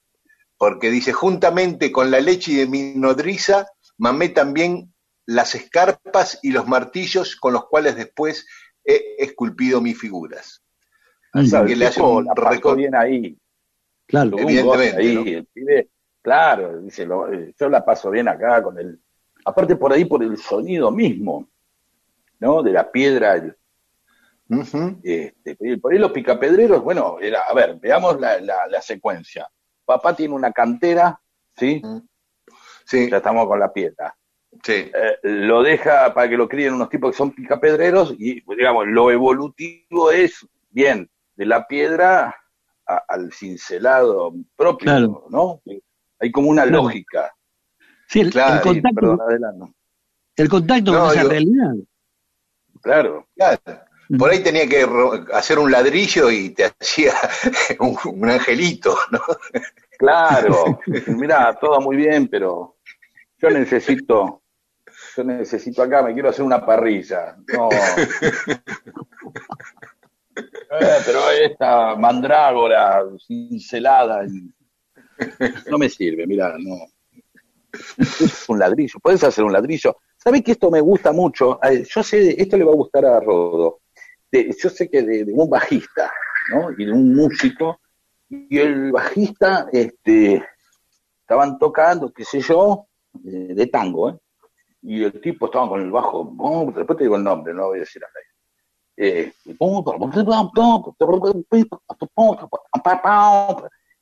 Porque 0.57 0.91
dice, 0.91 1.11
juntamente 1.11 1.91
con 1.91 2.11
la 2.11 2.19
leche 2.19 2.53
de 2.53 2.67
mi 2.67 2.93
nodriza, 2.93 3.65
mamé 3.97 4.29
también 4.29 4.93
las 5.25 5.55
escarpas 5.55 6.37
y 6.43 6.51
los 6.51 6.67
martillos 6.67 7.35
con 7.35 7.53
los 7.53 7.65
cuales 7.65 7.95
después 7.95 8.45
he 8.83 9.15
esculpido 9.17 9.81
mis 9.81 9.99
figuras. 9.99 10.61
Así 11.33 11.49
claro, 11.49 11.65
que 11.65 11.75
le 11.75 11.85
hace 11.87 12.01
un 12.01 12.27
récord 12.35 12.77
bien 12.77 12.95
ahí. 12.95 13.37
Claro, 14.05 14.37
evidentemente. 14.37 14.97
Ahí, 14.97 15.15
¿no? 15.15 15.21
el 15.23 15.45
pibe, 15.47 15.89
claro, 16.21 16.81
dice, 16.81 17.05
lo, 17.05 17.31
eh, 17.31 17.53
yo 17.57 17.69
la 17.69 17.83
paso 17.83 18.11
bien 18.11 18.27
acá 18.27 18.61
con 18.61 18.77
el. 18.77 18.99
Aparte 19.45 19.75
por 19.75 19.91
ahí, 19.91 20.05
por 20.05 20.23
el 20.23 20.37
sonido 20.37 20.91
mismo, 20.91 21.49
¿no? 22.39 22.61
De 22.61 22.71
la 22.71 22.91
piedra. 22.91 23.35
El, 23.35 23.57
uh 24.49 24.55
-huh. 24.55 24.99
este, 25.03 25.77
por 25.77 25.91
ahí 25.91 25.99
los 25.99 26.11
picapedreros, 26.11 26.83
bueno, 26.83 27.17
era, 27.19 27.41
a 27.41 27.53
ver, 27.53 27.77
veamos 27.79 28.19
la, 28.19 28.39
la, 28.39 28.67
la 28.67 28.81
secuencia. 28.81 29.49
Papá 29.85 30.15
tiene 30.15 30.33
una 30.33 30.51
cantera, 30.51 31.19
¿sí? 31.57 31.81
Uh 31.83 31.87
-huh. 31.87 32.07
Sí. 32.85 33.09
Ya 33.09 33.17
estamos 33.17 33.47
con 33.47 33.59
la 33.59 33.71
piedra. 33.71 34.15
Sí. 34.63 34.91
Eh, 34.93 35.17
lo 35.23 35.63
deja 35.63 36.13
para 36.13 36.29
que 36.29 36.37
lo 36.37 36.47
críen 36.47 36.73
unos 36.73 36.89
tipos 36.89 37.11
que 37.11 37.17
son 37.17 37.31
picapedreros 37.31 38.15
y, 38.17 38.41
digamos, 38.55 38.87
lo 38.87 39.11
evolutivo 39.11 40.11
es, 40.11 40.45
bien, 40.69 41.09
de 41.35 41.45
la 41.45 41.67
piedra 41.67 42.35
a, 42.87 43.03
al 43.07 43.31
cincelado 43.33 44.33
propio, 44.55 44.85
claro. 44.85 45.25
¿no? 45.29 45.61
Hay 46.19 46.31
como 46.31 46.49
una 46.49 46.63
claro. 46.63 46.83
lógica. 46.83 47.33
Sí, 48.07 48.21
el, 48.21 48.31
claro, 48.31 48.55
el 48.55 48.61
contacto, 48.61 48.95
perdón, 48.95 49.21
adelante. 49.21 49.73
El 50.35 50.49
contacto 50.49 50.91
no, 50.91 50.99
con 50.99 51.11
esa 51.11 51.23
realidad. 51.23 51.73
Claro. 52.81 53.27
claro. 53.35 53.59
Por 54.17 54.29
ahí 54.29 54.43
tenía 54.43 54.67
que 54.67 54.85
hacer 55.33 55.57
un 55.57 55.71
ladrillo 55.71 56.29
y 56.29 56.51
te 56.51 56.65
hacía 56.79 57.13
un, 57.79 57.97
un 58.05 58.29
angelito, 58.29 58.95
¿no? 59.11 59.19
Claro. 59.97 60.79
Mira, 61.07 61.57
todo 61.59 61.81
muy 61.81 61.95
bien, 61.95 62.27
pero 62.27 62.77
yo 63.37 63.49
necesito 63.49 64.42
yo 65.15 65.23
necesito 65.23 65.83
acá, 65.83 66.01
me 66.01 66.13
quiero 66.13 66.29
hacer 66.29 66.43
una 66.43 66.65
parrilla. 66.65 67.37
No. 67.53 67.69
eh, 70.35 70.97
pero 71.05 71.31
esta 71.31 71.95
mandrágora 71.95 73.03
cincelada 73.25 74.25
no 75.69 75.77
me 75.77 75.89
sirve, 75.89 76.25
mira, 76.25 76.55
no. 76.59 76.87
Es 77.71 78.45
un 78.47 78.59
ladrillo, 78.59 78.99
puedes 79.01 79.23
hacer 79.23 79.43
un 79.43 79.53
ladrillo. 79.53 79.97
¿Sabes 80.17 80.43
que 80.43 80.53
esto 80.53 80.71
me 80.71 80.79
gusta 80.79 81.11
mucho? 81.11 81.59
Yo 81.89 82.03
sé, 82.03 82.41
esto 82.41 82.57
le 82.57 82.63
va 82.63 82.71
a 82.71 82.75
gustar 82.75 83.05
a 83.05 83.19
Rodo. 83.19 83.81
De, 84.31 84.55
yo 84.57 84.69
sé 84.69 84.89
que 84.89 85.01
de, 85.01 85.25
de, 85.25 85.33
un 85.33 85.49
bajista, 85.49 86.11
¿no? 86.51 86.71
Y 86.71 86.85
de 86.85 86.91
un 86.91 87.15
músico, 87.15 87.79
y 88.29 88.57
el 88.57 88.91
bajista, 88.91 89.67
este, 89.71 90.43
estaban 91.21 91.59
tocando, 91.59 92.11
qué 92.11 92.23
sé 92.23 92.41
yo, 92.41 92.87
de, 93.11 93.53
de 93.53 93.67
tango, 93.67 94.09
¿eh? 94.09 94.17
Y 94.83 95.03
el 95.03 95.19
tipo 95.21 95.45
estaba 95.45 95.69
con 95.69 95.81
el 95.81 95.91
bajo, 95.91 96.35
oh, 96.39 96.71
después 96.75 96.97
te 96.97 97.05
digo 97.05 97.15
el 97.15 97.23
nombre, 97.23 97.53
no 97.53 97.67
voy 97.67 97.77
a 97.77 97.81
decir 97.81 98.03
a 98.03 98.07
nadie. 98.07 98.27
Eh, 98.95 99.33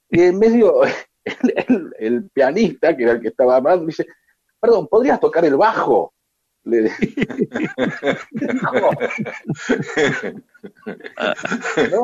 y 0.10 0.22
en 0.22 0.40
medio 0.40 0.84
el, 0.84 0.94
el, 1.56 1.94
el, 2.00 2.30
pianista, 2.32 2.98
que 2.98 3.04
era 3.04 3.14
el 3.14 3.22
que 3.22 3.30
estaba 3.30 3.56
hablando, 3.58 3.86
dice, 3.86 4.06
perdón, 4.60 4.88
¿podrías 4.88 5.20
tocar 5.20 5.46
el 5.46 5.56
bajo? 5.56 6.14
Le 6.64 6.92
no, 11.92 12.04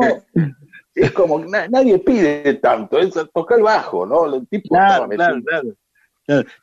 es 0.96 1.12
como 1.12 1.38
na 1.46 1.68
nadie 1.68 2.00
pide 2.00 2.56
tanto, 2.56 2.98
es 2.98 3.14
tocar 3.34 3.60
el 3.60 3.64
bajo, 3.66 4.04
¿no? 4.08 4.34
El 4.34 4.48
tipo 4.48 4.70
claro, 4.70 5.08
claro, 5.10 5.40
claro. 5.44 5.76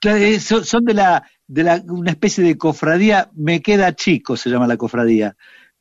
Claro, 0.01 0.40
son, 0.40 0.64
son 0.64 0.84
de 0.84 0.94
la 0.94 1.24
de 1.46 1.62
la, 1.62 1.82
una 1.88 2.10
especie 2.10 2.44
de 2.44 2.56
cofradía, 2.56 3.30
me 3.34 3.60
queda 3.60 3.94
chico, 3.94 4.36
se 4.36 4.50
llama 4.50 4.66
la 4.66 4.76
cofradía. 4.76 5.36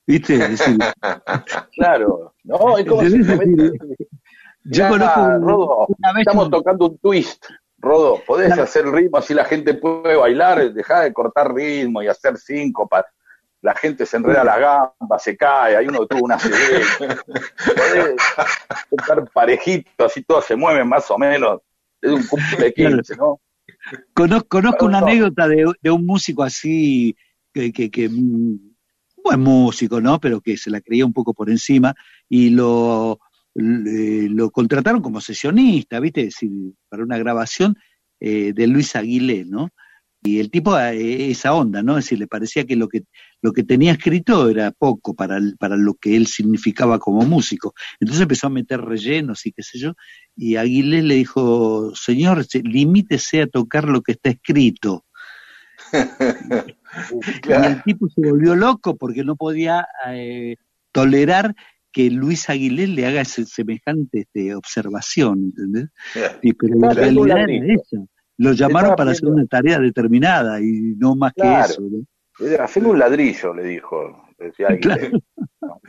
¿Viste? 0.06 0.38
claro, 1.76 2.34
no, 2.44 2.78
es 2.78 2.86
como 2.86 3.04
Yo 4.64 4.90
conozco 4.90 5.22
Rodo, 5.40 5.88
estamos 6.18 6.50
tocando 6.50 6.88
un 6.88 6.98
twist. 6.98 7.46
Rodo, 7.78 8.22
podés 8.26 8.48
claro. 8.48 8.64
hacer 8.64 8.86
ritmo 8.86 9.18
así 9.18 9.34
la 9.34 9.44
gente 9.44 9.74
puede 9.74 10.16
bailar, 10.16 10.74
dejar 10.74 11.04
de 11.04 11.14
cortar 11.14 11.54
ritmo 11.54 12.02
y 12.02 12.08
hacer 12.08 12.38
síncopas. 12.38 13.06
La 13.62 13.76
gente 13.76 14.06
se 14.06 14.18
enreda 14.18 14.44
las 14.44 14.60
gambas, 14.60 15.24
se 15.24 15.38
cae, 15.38 15.78
hay 15.78 15.88
uno 15.88 16.02
que 16.02 16.08
tuvo 16.08 16.26
una 16.26 16.38
CD. 16.38 16.82
Podés 16.98 18.16
tocar 18.90 19.30
parejito, 19.32 20.06
así 20.06 20.22
todos 20.24 20.46
se 20.46 20.58
mueven 20.58 20.88
más 20.88 21.10
o 21.12 21.18
menos. 21.18 21.62
Es 22.02 22.12
un 22.12 22.28
cumple 22.28 22.58
de 22.58 22.74
15, 22.74 23.16
¿no? 23.16 23.40
Conozco, 24.14 24.48
conozco 24.48 24.86
una 24.86 25.00
anécdota 25.00 25.48
de, 25.48 25.72
de, 25.82 25.92
un 25.92 26.06
músico 26.06 26.44
así, 26.44 27.16
que, 27.54 27.72
que, 27.72 27.92
que, 27.92 28.10
buen 29.24 29.40
músico, 29.40 30.02
¿no? 30.02 30.20
Pero 30.20 30.42
que 30.42 30.58
se 30.58 30.70
la 30.70 30.82
creía 30.82 31.06
un 31.06 31.14
poco 31.14 31.34
por 31.34 31.50
encima 31.50 31.94
y 32.30 32.50
lo, 32.50 33.20
lo 33.56 34.52
contrataron 34.52 35.02
como 35.02 35.22
sesionista, 35.22 36.00
¿viste? 36.00 36.22
Es 36.22 36.28
decir, 36.28 36.52
para 36.90 37.04
una 37.04 37.18
grabación 37.18 37.76
eh, 38.20 38.54
de 38.54 38.68
Luis 38.68 38.96
Aguilé, 38.96 39.46
¿no? 39.46 39.70
Y 40.22 40.40
el 40.40 40.50
tipo, 40.50 40.78
eh, 40.80 41.30
esa 41.32 41.54
onda, 41.54 41.84
¿no? 41.84 41.98
Es 41.98 42.06
decir, 42.06 42.20
le 42.20 42.28
parecía 42.28 42.66
que 42.66 42.76
lo 42.76 42.88
que, 42.88 43.04
lo 43.44 43.52
que 43.52 43.64
tenía 43.64 43.92
escrito 43.92 44.50
era 44.50 44.72
poco 44.72 45.14
para, 45.14 45.38
para 45.60 45.76
lo 45.76 45.96
que 45.96 46.16
él 46.16 46.28
significaba 46.28 46.98
como 46.98 47.24
músico. 47.24 47.74
Entonces 48.00 48.22
empezó 48.22 48.48
a 48.48 48.52
meter 48.52 48.80
rellenos 48.80 49.46
y 49.46 49.52
qué 49.52 49.62
sé 49.62 49.78
yo, 49.78 49.96
y 50.34 50.56
Aguilés 50.56 51.04
le 51.04 51.16
dijo, 51.16 51.94
señor, 51.94 52.46
limítese 52.64 53.42
a 53.42 53.48
tocar 53.48 53.90
lo 53.90 54.02
que 54.02 54.14
está 54.14 54.30
escrito. 54.30 55.06
claro. 55.92 56.74
Y 57.46 57.52
el 57.52 57.84
tipo 57.84 58.08
se 58.08 58.22
volvió 58.22 58.56
loco 58.56 58.96
porque 58.96 59.24
no 59.24 59.36
podía 59.36 59.88
eh, 60.08 60.58
tolerar 60.92 61.56
que 61.92 62.12
Luis 62.12 62.50
Aguilés 62.50 62.90
le 62.90 63.08
haga 63.08 63.22
ese, 63.22 63.46
semejante 63.46 64.22
este, 64.22 64.54
observación, 64.54 65.46
¿entendés? 65.46 65.90
Yeah. 66.14 66.40
Y, 66.44 66.54
pero 66.54 66.80
la 66.80 66.94
realidad 66.94 67.50
era 67.50 67.74
esa. 67.74 67.98
Lo 68.38 68.54
llamaron 68.54 68.96
para 68.96 69.12
hacer 69.12 69.28
una 69.28 69.46
tarea 69.48 69.80
determinada 69.80 70.62
y 70.62 70.96
no 70.98 71.16
más 71.16 71.34
claro. 71.34 71.68
que 71.68 71.72
eso. 71.74 71.82
¿no? 71.82 72.06
Hacer 72.60 72.86
un 72.86 73.00
ladrillo, 73.00 73.54
le 73.54 73.64
dijo. 73.64 74.28
Decía 74.38 74.68
claro. 74.82 75.10
no, 75.62 75.82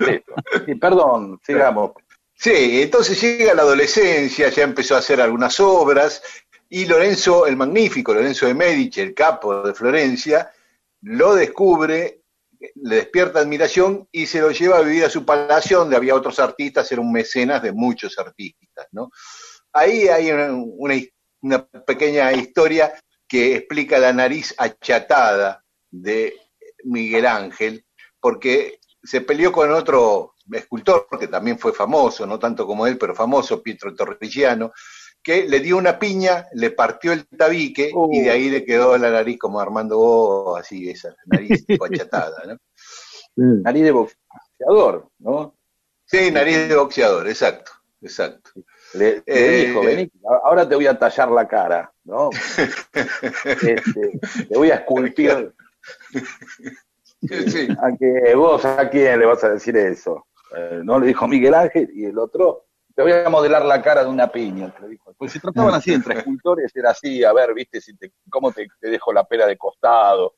sí, 0.66 0.74
perdón, 0.74 1.40
sigamos. 1.44 1.92
Sí, 2.34 2.82
entonces 2.82 3.20
llega 3.20 3.54
la 3.54 3.62
adolescencia, 3.62 4.48
ya 4.48 4.64
empezó 4.64 4.96
a 4.96 4.98
hacer 4.98 5.20
algunas 5.20 5.58
obras, 5.60 6.22
y 6.68 6.86
Lorenzo 6.86 7.46
el 7.46 7.56
Magnífico, 7.56 8.12
Lorenzo 8.12 8.46
de 8.46 8.54
Medici, 8.54 9.00
el 9.00 9.14
capo 9.14 9.62
de 9.62 9.74
Florencia, 9.74 10.50
lo 11.02 11.34
descubre 11.34 12.24
le 12.76 12.96
despierta 12.96 13.40
admiración 13.40 14.08
y 14.10 14.26
se 14.26 14.40
lo 14.40 14.50
lleva 14.50 14.78
a 14.78 14.82
vivir 14.82 15.04
a 15.04 15.10
su 15.10 15.24
palacio 15.24 15.80
donde 15.80 15.96
había 15.96 16.14
otros 16.14 16.38
artistas, 16.38 16.90
era 16.90 17.00
un 17.00 17.12
mecenas 17.12 17.62
de 17.62 17.72
muchos 17.72 18.18
artistas, 18.18 18.86
¿no? 18.92 19.10
Ahí 19.72 20.08
hay 20.08 20.30
una, 20.30 21.66
pequeña 21.86 22.32
historia 22.32 22.94
que 23.28 23.56
explica 23.56 23.98
la 23.98 24.12
nariz 24.12 24.54
achatada 24.56 25.63
de 26.00 26.34
Miguel 26.84 27.26
Ángel, 27.26 27.84
porque 28.20 28.80
se 29.02 29.20
peleó 29.20 29.52
con 29.52 29.70
otro 29.70 30.34
escultor 30.52 31.06
que 31.18 31.28
también 31.28 31.58
fue 31.58 31.72
famoso, 31.72 32.26
no 32.26 32.38
tanto 32.38 32.66
como 32.66 32.86
él, 32.86 32.98
pero 32.98 33.14
famoso, 33.14 33.62
Pietro 33.62 33.94
Torrigiano, 33.94 34.72
que 35.22 35.48
le 35.48 35.60
dio 35.60 35.78
una 35.78 35.98
piña, 35.98 36.46
le 36.52 36.70
partió 36.70 37.12
el 37.12 37.26
tabique 37.26 37.90
y 38.12 38.20
de 38.20 38.30
ahí 38.30 38.50
le 38.50 38.64
quedó 38.64 38.98
la 38.98 39.10
nariz 39.10 39.38
como 39.38 39.60
Armando 39.60 39.98
Bo, 39.98 40.56
así, 40.56 40.90
esa 40.90 41.14
nariz 41.26 41.64
achatada, 41.80 42.42
¿no? 42.46 42.58
Nariz 43.36 43.84
de 43.84 43.90
boxeador, 43.90 45.08
¿no? 45.18 45.54
Sí, 46.04 46.30
nariz 46.30 46.68
de 46.68 46.76
boxeador, 46.76 47.28
exacto, 47.28 47.72
exacto. 48.02 48.50
Le, 48.92 49.22
eh, 49.26 49.66
dijo, 49.66 49.82
vení, 49.82 50.10
ahora 50.44 50.68
te 50.68 50.74
voy 50.74 50.86
a 50.86 50.98
tallar 50.98 51.30
la 51.30 51.48
cara, 51.48 51.92
¿no? 52.04 52.30
este, 52.92 54.18
te 54.48 54.56
voy 54.56 54.70
a 54.70 54.76
esculpir. 54.76 55.54
Sí. 57.46 57.68
¿A 57.80 57.96
que 57.96 58.34
vos 58.34 58.62
a 58.66 58.90
quién 58.90 59.18
le 59.18 59.24
vas 59.24 59.42
a 59.44 59.48
decir 59.48 59.74
eso? 59.78 60.26
Eh, 60.54 60.82
no 60.84 61.00
le 61.00 61.06
dijo 61.06 61.26
Miguel 61.26 61.54
Ángel 61.54 61.90
y 61.94 62.04
el 62.04 62.18
otro 62.18 62.66
te 62.94 63.02
voy 63.02 63.12
a 63.12 63.28
modelar 63.28 63.64
la 63.64 63.82
cara 63.82 64.04
de 64.04 64.10
una 64.10 64.28
piña, 64.30 64.72
te 64.78 64.86
dijo. 64.88 65.12
Pues 65.18 65.32
se 65.32 65.40
trataban 65.40 65.74
así 65.74 65.92
entre 65.92 66.18
escultores, 66.18 66.70
era 66.74 66.90
así, 66.90 67.24
a 67.24 67.32
ver, 67.32 67.52
viste, 67.52 67.80
si 67.80 67.96
te, 67.96 68.12
cómo 68.30 68.52
te, 68.52 68.68
dejo 68.80 69.12
la 69.12 69.24
pera 69.24 69.46
de 69.46 69.56
costado, 69.56 70.36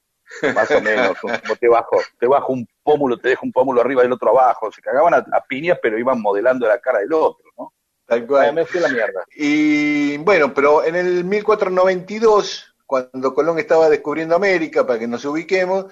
más 0.54 0.70
o 0.70 0.80
menos, 0.80 1.18
como 1.20 1.56
te 1.56 1.68
bajo, 1.68 1.98
te 2.18 2.26
bajo 2.26 2.52
un 2.52 2.66
pómulo, 2.82 3.18
te 3.18 3.28
dejo 3.28 3.44
un 3.44 3.52
pómulo 3.52 3.80
arriba 3.80 4.02
y 4.02 4.06
el 4.06 4.12
otro 4.12 4.30
abajo, 4.30 4.72
se 4.72 4.80
cagaban 4.80 5.14
a, 5.14 5.40
piñas, 5.46 5.78
pero 5.82 5.98
iban 5.98 6.20
modelando 6.20 6.66
la 6.66 6.80
cara 6.80 7.00
del 7.00 7.12
otro, 7.12 7.50
¿no? 7.58 7.72
Tal 8.06 8.26
cual. 8.26 8.54
Me 8.54 8.64
fui 8.64 8.80
la 8.80 8.88
mierda. 8.88 9.24
Y 9.34 10.16
bueno, 10.18 10.54
pero 10.54 10.84
en 10.84 10.94
el 10.94 11.24
1492, 11.24 12.75
cuando 12.86 13.34
Colón 13.34 13.58
estaba 13.58 13.90
descubriendo 13.90 14.36
América, 14.36 14.86
para 14.86 14.98
que 14.98 15.08
nos 15.08 15.24
ubiquemos, 15.24 15.86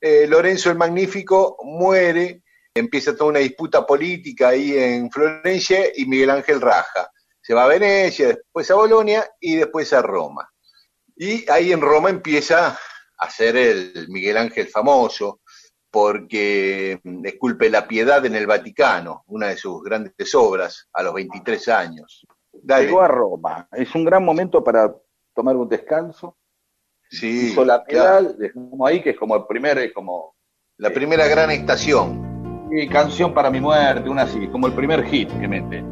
eh, 0.00 0.26
Lorenzo 0.28 0.70
el 0.70 0.76
Magnífico 0.76 1.56
muere 1.62 2.42
empieza 2.78 3.16
toda 3.16 3.30
una 3.30 3.38
disputa 3.40 3.86
política 3.86 4.48
ahí 4.48 4.76
en 4.76 5.10
Florencia 5.10 5.86
y 5.94 6.06
Miguel 6.06 6.30
Ángel 6.30 6.60
raja. 6.60 7.10
Se 7.40 7.54
va 7.54 7.64
a 7.64 7.68
Venecia, 7.68 8.28
después 8.28 8.70
a 8.70 8.74
Bolonia 8.74 9.28
y 9.40 9.56
después 9.56 9.92
a 9.92 10.02
Roma. 10.02 10.48
Y 11.16 11.50
ahí 11.50 11.72
en 11.72 11.80
Roma 11.80 12.10
empieza 12.10 12.78
a 13.18 13.30
ser 13.30 13.56
el 13.56 14.06
Miguel 14.08 14.36
Ángel 14.36 14.68
famoso, 14.68 15.40
porque 15.90 17.00
esculpe 17.24 17.70
la 17.70 17.88
piedad 17.88 18.24
en 18.26 18.34
el 18.34 18.46
Vaticano, 18.46 19.24
una 19.28 19.48
de 19.48 19.56
sus 19.56 19.82
grandes 19.82 20.34
obras, 20.34 20.88
a 20.92 21.02
los 21.02 21.14
23 21.14 21.68
años. 21.68 22.26
Llegó 22.52 23.00
a 23.00 23.08
Roma. 23.08 23.68
Es 23.72 23.94
un 23.94 24.04
gran 24.04 24.24
momento 24.24 24.62
para 24.62 24.94
tomar 25.36 25.56
un 25.56 25.68
descanso. 25.68 26.36
Sí. 27.08 27.50
Hizo 27.50 27.64
la 27.64 27.84
piedad, 27.84 28.34
dejamos 28.36 28.88
ahí, 28.88 29.00
que 29.00 29.10
es 29.10 29.16
como 29.16 29.36
el 29.36 29.46
primer, 29.46 29.78
es 29.78 29.92
como. 29.92 30.34
La 30.78 30.90
primera 30.90 31.26
gran 31.28 31.50
estación 31.50 32.26
canción 32.90 33.32
para 33.32 33.50
mi 33.50 33.60
muerte, 33.60 34.08
una 34.08 34.22
así, 34.22 34.46
como 34.48 34.66
el 34.66 34.72
primer 34.74 35.04
hit 35.04 35.30
que 35.40 35.48
mete. 35.48 35.84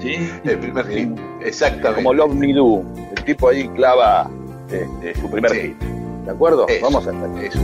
¿Sí? 0.00 0.14
el 0.44 0.58
primer 0.58 0.86
hit, 0.86 1.10
exactamente. 1.42 2.02
Como 2.02 2.14
Love 2.14 2.34
Me 2.34 2.52
Do, 2.52 2.82
el 3.16 3.24
tipo 3.24 3.48
ahí 3.48 3.68
clava 3.70 4.30
este, 4.70 5.14
su 5.20 5.30
primer 5.30 5.52
hit. 5.52 5.76
¿De 6.24 6.30
acuerdo? 6.30 6.66
Vamos 6.80 7.06
a 7.06 7.10
hacer 7.10 7.44
eso. 7.44 7.60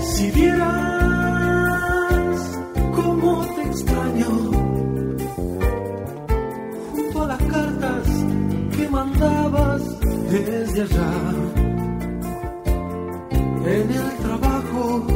Si 0.00 0.30
vieras 0.30 0.58
cómo 2.94 3.46
te 3.54 3.62
extraño, 3.62 4.30
junto 6.92 7.22
a 7.22 7.26
las 7.26 7.42
cartas 7.42 8.08
que 8.76 8.88
mandabas 8.88 10.01
desde 10.40 10.82
allá, 10.82 11.12
en 13.66 13.90
el 13.90 14.16
trabajo 14.22 15.06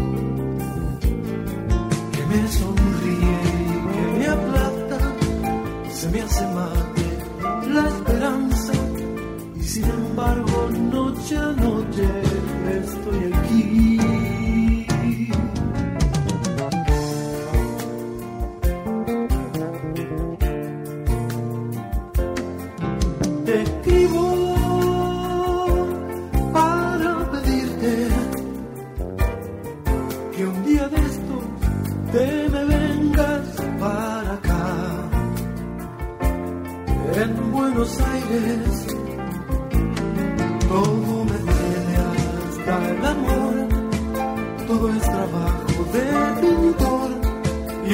me 2.29 2.49
sonríe 2.49 3.39
y 3.63 3.77
que 3.93 4.19
me 4.19 4.27
aplasta, 4.27 4.99
se 5.91 6.09
me 6.11 6.21
hace 6.21 6.47
mate 6.49 7.07
la 7.69 7.89
esperanza 7.89 8.73
y 9.55 9.63
sin 9.63 9.85
embargo 9.85 10.69
noche 10.71 11.37
a 11.37 11.53
noche 11.53 12.05
estoy 12.83 13.33
aquí. 13.33 13.36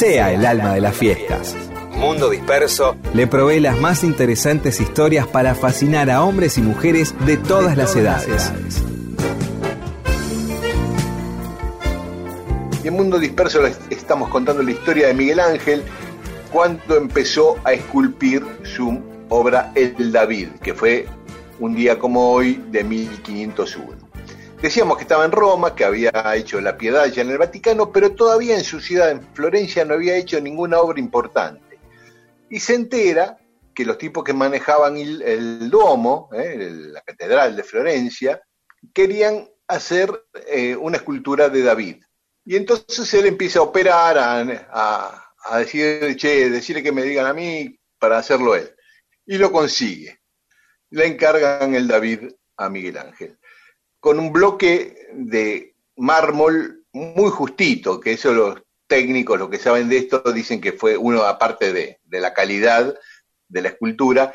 Sea 0.00 0.32
el 0.32 0.46
alma 0.46 0.72
de 0.72 0.80
las 0.80 0.96
fiestas. 0.96 1.54
Mundo 1.90 2.30
Disperso 2.30 2.96
le 3.12 3.26
provee 3.26 3.60
las 3.60 3.78
más 3.78 4.02
interesantes 4.02 4.80
historias 4.80 5.26
para 5.26 5.54
fascinar 5.54 6.08
a 6.08 6.24
hombres 6.24 6.56
y 6.56 6.62
mujeres 6.62 7.14
de 7.26 7.36
todas, 7.36 7.76
las 7.76 7.94
edades. 7.94 8.50
Y 12.82 12.88
en 12.88 12.94
Mundo 12.94 13.18
Disperso 13.18 13.60
estamos 13.90 14.30
contando 14.30 14.62
la 14.62 14.70
historia 14.70 15.08
de 15.08 15.12
Miguel 15.12 15.38
Ángel 15.38 15.82
cuando 16.50 16.96
empezó 16.96 17.58
a 17.64 17.74
esculpir 17.74 18.42
su 18.62 19.02
obra 19.28 19.70
El 19.74 20.12
David, 20.12 20.48
que 20.62 20.72
fue 20.72 21.08
un 21.58 21.74
día 21.74 21.98
como 21.98 22.32
hoy 22.32 22.64
de 22.70 22.84
1501. 22.84 23.99
Decíamos 24.62 24.98
que 24.98 25.04
estaba 25.04 25.24
en 25.24 25.32
Roma, 25.32 25.74
que 25.74 25.86
había 25.86 26.12
hecho 26.34 26.60
la 26.60 26.76
piedad 26.76 27.06
ya 27.06 27.22
en 27.22 27.30
el 27.30 27.38
Vaticano, 27.38 27.90
pero 27.90 28.14
todavía 28.14 28.58
en 28.58 28.64
su 28.64 28.78
ciudad, 28.78 29.10
en 29.10 29.26
Florencia, 29.34 29.86
no 29.86 29.94
había 29.94 30.16
hecho 30.16 30.38
ninguna 30.38 30.80
obra 30.80 31.00
importante. 31.00 31.78
Y 32.50 32.60
se 32.60 32.74
entera 32.74 33.38
que 33.74 33.86
los 33.86 33.96
tipos 33.96 34.22
que 34.22 34.34
manejaban 34.34 34.98
el, 34.98 35.70
Duomo, 35.70 36.28
eh, 36.34 36.58
la 36.92 37.00
Catedral 37.00 37.56
de 37.56 37.62
Florencia, 37.62 38.42
querían 38.92 39.48
hacer 39.66 40.26
eh, 40.46 40.76
una 40.76 40.98
escultura 40.98 41.48
de 41.48 41.62
David. 41.62 42.04
Y 42.44 42.56
entonces 42.56 43.14
él 43.14 43.26
empieza 43.26 43.60
a 43.60 43.62
operar, 43.62 44.18
a, 44.18 45.58
decir, 45.58 46.14
che, 46.16 46.50
decirle 46.50 46.82
que 46.82 46.92
me 46.92 47.02
digan 47.02 47.24
a 47.24 47.32
mí 47.32 47.80
para 47.98 48.18
hacerlo 48.18 48.54
él. 48.54 48.74
Y 49.24 49.38
lo 49.38 49.50
consigue. 49.50 50.20
Le 50.90 51.06
encargan 51.06 51.74
el 51.74 51.88
David 51.88 52.32
a 52.58 52.68
Miguel 52.68 52.98
Ángel. 52.98 53.39
Con 54.00 54.18
un 54.18 54.32
bloque 54.32 55.08
de 55.12 55.74
mármol 55.96 56.84
muy 56.92 57.30
justito, 57.30 58.00
que 58.00 58.12
eso 58.12 58.32
los 58.32 58.62
técnicos, 58.86 59.38
los 59.38 59.48
que 59.48 59.58
saben 59.58 59.88
de 59.88 59.98
esto, 59.98 60.20
dicen 60.32 60.60
que 60.60 60.72
fue 60.72 60.96
uno, 60.96 61.22
aparte 61.22 61.72
de, 61.72 62.00
de 62.04 62.20
la 62.20 62.34
calidad 62.34 62.94
de 63.48 63.62
la 63.62 63.68
escultura, 63.68 64.34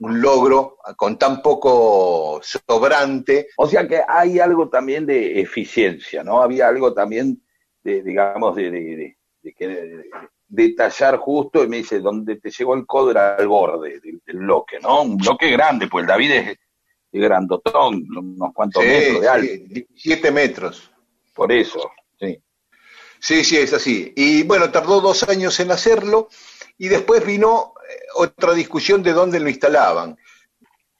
un 0.00 0.20
logro 0.20 0.78
con 0.96 1.18
tan 1.18 1.42
poco 1.42 2.40
sobrante. 2.42 3.48
O 3.56 3.66
sea 3.66 3.86
que 3.86 4.00
hay 4.06 4.38
algo 4.38 4.68
también 4.68 5.06
de 5.06 5.40
eficiencia, 5.40 6.22
¿no? 6.22 6.42
Había 6.42 6.68
algo 6.68 6.92
también 6.94 7.42
de, 7.82 8.02
digamos, 8.02 8.56
de, 8.56 9.16
detallar 10.48 11.16
justo 11.16 11.64
y 11.64 11.68
me 11.68 11.78
dice, 11.78 12.00
donde 12.00 12.36
te 12.36 12.50
llegó 12.50 12.74
el 12.74 12.86
codo 12.86 13.10
era 13.10 13.36
al 13.36 13.48
borde 13.48 14.00
del, 14.00 14.20
bloque, 14.38 14.78
¿no? 14.80 15.02
Un 15.02 15.16
bloque 15.16 15.50
grande, 15.50 15.88
pues 15.88 16.02
el 16.02 16.08
David 16.08 16.30
es, 16.32 16.58
grandotón, 17.20 18.06
unos 18.16 18.52
cuantos 18.54 18.84
metros 18.84 19.20
de 19.20 19.28
alto. 19.28 19.64
siete 19.94 20.30
metros. 20.30 20.90
Por 21.34 21.52
eso, 21.52 21.90
sí. 22.18 22.38
Sí, 23.20 23.44
sí, 23.44 23.56
es 23.56 23.72
así. 23.72 24.12
Y 24.16 24.42
bueno, 24.42 24.70
tardó 24.70 25.00
dos 25.00 25.22
años 25.28 25.58
en 25.60 25.70
hacerlo 25.70 26.28
y 26.76 26.88
después 26.88 27.24
vino 27.24 27.74
eh, 27.88 27.96
otra 28.16 28.52
discusión 28.52 29.02
de 29.02 29.12
dónde 29.12 29.38
lo 29.38 29.48
instalaban. 29.48 30.16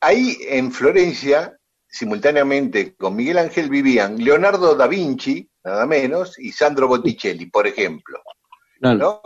Ahí 0.00 0.38
en 0.48 0.70
Florencia, 0.70 1.58
simultáneamente 1.88 2.94
con 2.94 3.16
Miguel 3.16 3.38
Ángel, 3.38 3.68
vivían 3.68 4.22
Leonardo 4.22 4.74
da 4.74 4.86
Vinci, 4.86 5.48
nada 5.64 5.86
menos, 5.86 6.38
y 6.38 6.52
Sandro 6.52 6.86
Botticelli, 6.88 7.46
por 7.46 7.66
ejemplo. 7.66 8.20
¿no? 8.80 9.20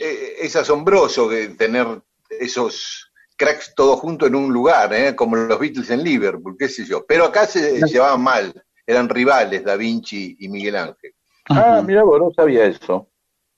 Eh, 0.00 0.36
es 0.40 0.56
asombroso 0.56 1.28
tener 1.58 2.02
esos 2.28 3.12
cracks 3.36 3.74
todos 3.74 4.00
juntos 4.00 4.28
en 4.28 4.34
un 4.34 4.52
lugar, 4.52 4.92
¿eh? 4.92 5.14
como 5.14 5.36
los 5.36 5.58
Beatles 5.58 5.90
en 5.90 6.02
Liverpool, 6.02 6.56
qué 6.58 6.68
sé 6.68 6.84
yo. 6.84 7.04
Pero 7.06 7.24
acá 7.24 7.46
se 7.46 7.80
llevaban 7.86 8.22
mal, 8.22 8.64
eran 8.86 9.08
rivales 9.08 9.64
Da 9.64 9.76
Vinci 9.76 10.36
y 10.38 10.48
Miguel 10.48 10.76
Ángel. 10.76 11.14
Ah, 11.48 11.82
mira, 11.84 12.02
vos 12.04 12.18
no 12.20 12.30
sabía 12.34 12.66
eso. 12.66 13.10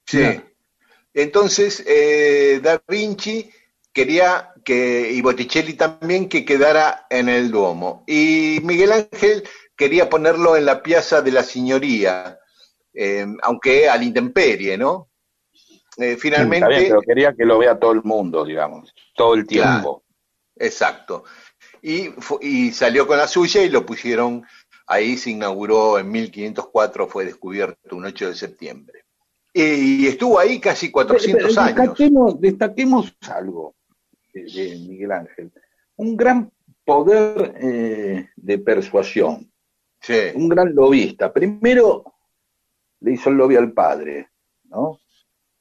Sí. 0.07 0.41
Entonces, 1.15 1.83
eh, 1.87 2.61
Da 2.63 2.83
Vinci 2.89 3.51
quería 3.93 4.53
que, 4.65 5.11
y 5.13 5.23
Botticelli 5.23 5.75
también, 5.75 6.29
que 6.29 6.45
quedara 6.45 7.07
en 7.09 7.29
el 7.29 7.51
Duomo. 7.51 8.05
Y 8.07 8.61
Miguel 8.63 8.93
Ángel 8.93 9.45
quería 9.77 10.09
ponerlo 10.09 10.57
en 10.57 10.67
la 10.67 10.83
Piazza 10.83 11.23
de 11.23 11.33
la 11.33 11.43
Signoría, 11.43 12.39
aunque 13.43 13.89
al 13.89 14.03
intemperie, 14.03 14.77
¿no? 14.77 15.11
Eh, 15.99 16.17
finalmente. 16.19 16.67
pero 16.69 17.01
quería 17.01 17.35
que 17.35 17.45
lo 17.45 17.59
vea 17.59 17.79
todo 17.79 17.93
el 17.93 18.03
mundo, 18.03 18.45
digamos, 18.45 18.95
todo 19.15 19.35
el 19.35 19.47
tiempo. 19.47 20.03
exacto. 20.57 21.25
Y, 21.83 22.11
y 22.41 22.73
salió 22.73 23.07
con 23.07 23.19
la 23.19 23.29
suya 23.29 23.63
y 23.63 23.69
lo 23.69 23.87
pusieron 23.87 24.45
ahí, 24.87 25.17
se 25.17 25.31
inauguró 25.31 25.99
en 25.99 26.11
1504, 26.11 27.07
fue 27.09 27.25
descubierto 27.25 27.97
un 27.97 28.05
8 28.05 28.29
de 28.29 28.35
septiembre. 28.35 29.05
Y 29.59 30.07
estuvo 30.07 30.39
ahí 30.39 30.61
casi 30.61 30.91
400 30.91 31.57
años. 31.57 31.77
Destaquemos, 31.77 32.41
destaquemos 32.41 33.17
algo 33.31 33.75
de, 34.35 34.43
Miguel 34.87 35.13
Ángel. 35.13 35.51
Un 35.97 36.15
gran 36.15 36.53
poder 36.85 37.55
eh, 37.59 38.29
de 38.37 38.59
persuasión. 38.59 39.51
Un 40.35 40.49
gran 40.51 40.75
lobista. 40.75 41.33
Primero 41.33 42.05
le 43.01 43.13
hizo 43.13 43.31
el 43.31 43.37
lobby 43.37 43.57
al 43.57 43.73
padre, 43.73 44.29
¿no? 44.65 45.01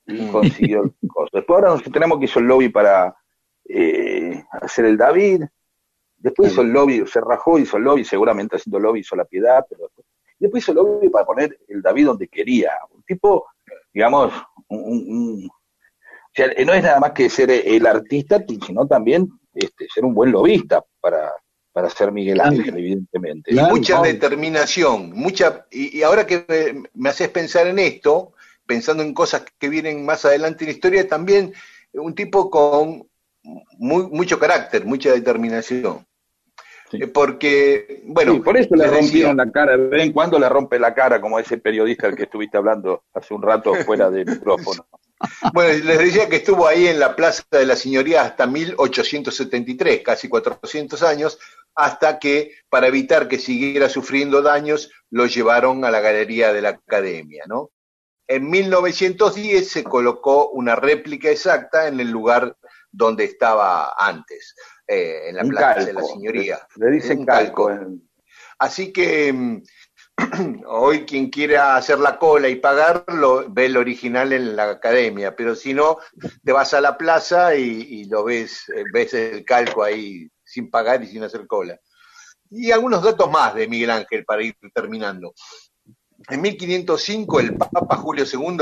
Y 0.07 0.21
mm. 0.21 0.31
consiguió 0.31 0.93
cosas. 1.07 1.31
Después 1.33 1.55
ahora 1.55 1.69
nosotros 1.69 1.93
tenemos 1.93 2.19
que 2.19 2.25
hizo 2.25 2.39
el 2.39 2.45
lobby 2.45 2.69
para 2.69 3.15
eh, 3.67 4.43
hacer 4.51 4.85
el 4.85 4.97
David, 4.97 5.43
después 6.17 6.51
hizo 6.51 6.61
el 6.61 6.69
lobby, 6.69 7.05
se 7.07 7.21
rajó, 7.21 7.57
hizo 7.59 7.77
el 7.77 7.83
lobby, 7.83 8.05
seguramente 8.05 8.55
haciendo 8.55 8.79
lobby 8.79 8.99
hizo 8.99 9.15
la 9.15 9.25
piedad, 9.25 9.65
pero 9.69 9.91
después, 10.39 10.63
hizo 10.63 10.71
el 10.71 10.77
lobby 10.77 11.09
para 11.09 11.25
poner 11.25 11.59
el 11.67 11.81
David 11.81 12.05
donde 12.05 12.27
quería. 12.27 12.71
Un 12.91 13.03
tipo, 13.03 13.47
digamos, 13.93 14.33
un, 14.67 15.49
o 15.49 16.31
sea, 16.33 16.47
no 16.65 16.73
es 16.73 16.83
nada 16.83 16.99
más 16.99 17.11
que 17.11 17.29
ser 17.29 17.49
el 17.49 17.85
artista, 17.87 18.43
sino 18.65 18.85
también 18.87 19.29
este, 19.53 19.87
ser 19.93 20.03
un 20.03 20.13
buen 20.13 20.31
lobista 20.31 20.83
para, 20.99 21.31
para 21.71 21.89
ser 21.89 22.11
Miguel 22.11 22.41
Ángel, 22.41 22.77
evidentemente. 22.77 23.53
Y 23.53 23.59
mucha 23.59 24.01
determinación, 24.01 25.11
mucha, 25.11 25.65
y, 25.71 25.97
y, 25.99 26.03
ahora 26.03 26.27
que 26.27 26.83
me 26.93 27.09
haces 27.09 27.29
pensar 27.29 27.67
en 27.67 27.79
esto, 27.79 28.33
pensando 28.65 29.03
en 29.03 29.13
cosas 29.13 29.43
que 29.57 29.69
vienen 29.69 30.05
más 30.05 30.25
adelante 30.25 30.63
en 30.63 30.69
la 30.69 30.75
historia, 30.75 31.07
también 31.07 31.53
un 31.93 32.15
tipo 32.15 32.49
con 32.49 33.07
muy, 33.77 34.07
mucho 34.07 34.39
carácter, 34.39 34.85
mucha 34.85 35.11
determinación. 35.11 36.05
Eh, 36.91 37.07
porque, 37.07 38.03
bueno. 38.05 38.41
por 38.43 38.57
eso 38.57 38.75
le 38.75 38.87
rompieron 38.87 39.37
la 39.37 39.51
cara, 39.51 39.75
de 39.77 39.87
vez 39.87 40.03
en 40.03 40.11
cuando 40.11 40.37
le 40.39 40.47
rompe 40.47 40.79
la 40.79 40.93
cara, 40.93 41.19
como 41.19 41.39
ese 41.39 41.57
periodista 41.57 42.07
al 42.07 42.15
que 42.15 42.23
estuviste 42.23 42.57
hablando 42.57 43.03
hace 43.13 43.33
un 43.33 43.41
rato 43.41 43.73
fuera 43.85 44.09
del 44.09 44.25
micrófono. 44.25 44.87
Bueno, 45.53 45.85
les 45.85 45.97
decía 45.97 46.27
que 46.27 46.35
estuvo 46.35 46.67
ahí 46.67 46.87
en 46.87 46.99
la 46.99 47.15
Plaza 47.15 47.41
de 47.49 47.65
la 47.65 47.77
Señoría 47.77 48.23
hasta 48.23 48.45
1873, 48.45 50.01
casi 50.01 50.27
400 50.27 51.01
años, 51.03 51.39
hasta 51.73 52.19
que, 52.19 52.51
para 52.69 52.87
evitar 52.87 53.27
que 53.29 53.39
siguiera 53.39 53.87
sufriendo 53.87 54.41
daños, 54.41 54.91
lo 55.09 55.25
llevaron 55.25 55.85
a 55.85 55.89
la 55.89 56.01
Galería 56.01 56.51
de 56.51 56.61
la 56.61 56.69
Academia, 56.69 57.45
¿no? 57.47 57.71
En 58.27 58.49
1910 58.49 59.69
se 59.69 59.83
colocó 59.83 60.49
una 60.49 60.75
réplica 60.75 61.29
exacta 61.29 61.87
en 61.87 61.99
el 61.99 62.09
lugar 62.09 62.57
donde 62.91 63.25
estaba 63.25 63.93
antes, 63.97 64.55
eh, 64.87 65.29
en 65.29 65.35
la 65.35 65.43
Plaza 65.43 65.85
de 65.85 65.93
la 65.93 66.01
Señoría. 66.01 66.67
Le 66.75 66.91
dicen 66.91 67.25
calco. 67.25 67.69
Así 68.57 68.91
que 68.93 69.31
mm, 69.31 69.61
hoy 70.67 71.05
quien 71.05 71.29
quiera 71.29 71.75
hacer 71.75 71.99
la 71.99 72.17
cola 72.17 72.47
y 72.47 72.55
pagarlo, 72.55 73.45
ve 73.49 73.65
el 73.65 73.77
original 73.77 74.31
en 74.33 74.55
la 74.55 74.71
academia, 74.71 75.35
pero 75.35 75.55
si 75.55 75.73
no, 75.73 75.97
te 76.43 76.51
vas 76.51 76.73
a 76.73 76.81
la 76.81 76.97
plaza 76.97 77.55
y, 77.55 78.05
lo 78.05 78.23
ves, 78.23 78.69
eh, 78.69 78.85
ves 78.93 79.13
el 79.13 79.43
calco 79.43 79.83
ahí 79.83 80.29
sin 80.43 80.69
pagar 80.69 81.03
y 81.03 81.07
sin 81.07 81.23
hacer 81.23 81.45
cola. 81.47 81.77
Y 82.49 82.71
algunos 82.71 83.03
datos 83.03 83.29
más 83.29 83.55
de 83.55 83.67
Miguel 83.67 83.89
Ángel 83.89 84.23
para 84.23 84.43
ir 84.43 84.55
terminando. 84.73 85.33
En 86.29 86.41
1505 86.41 87.39
el 87.39 87.55
Papa 87.57 87.97
Julio 87.97 88.25
II 88.31 88.57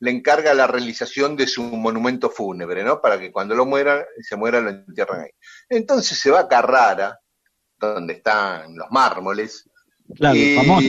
le 0.00 0.10
encarga 0.10 0.52
la 0.54 0.66
realización 0.66 1.36
de 1.36 1.46
su 1.46 1.62
monumento 1.62 2.28
fúnebre, 2.28 2.82
¿no? 2.82 3.00
Para 3.00 3.20
que 3.20 3.30
cuando 3.30 3.54
lo 3.54 3.66
muera, 3.66 4.04
se 4.20 4.36
muera 4.36 4.60
lo 4.60 4.70
entierran 4.70 5.20
ahí. 5.20 5.30
Entonces 5.68 6.18
se 6.18 6.30
va 6.30 6.40
a 6.40 6.48
Carrara, 6.48 7.20
donde 7.78 8.14
están 8.14 8.76
los 8.76 8.90
mármoles. 8.90 9.70
Claro, 10.16 10.38
famoso. 10.56 10.88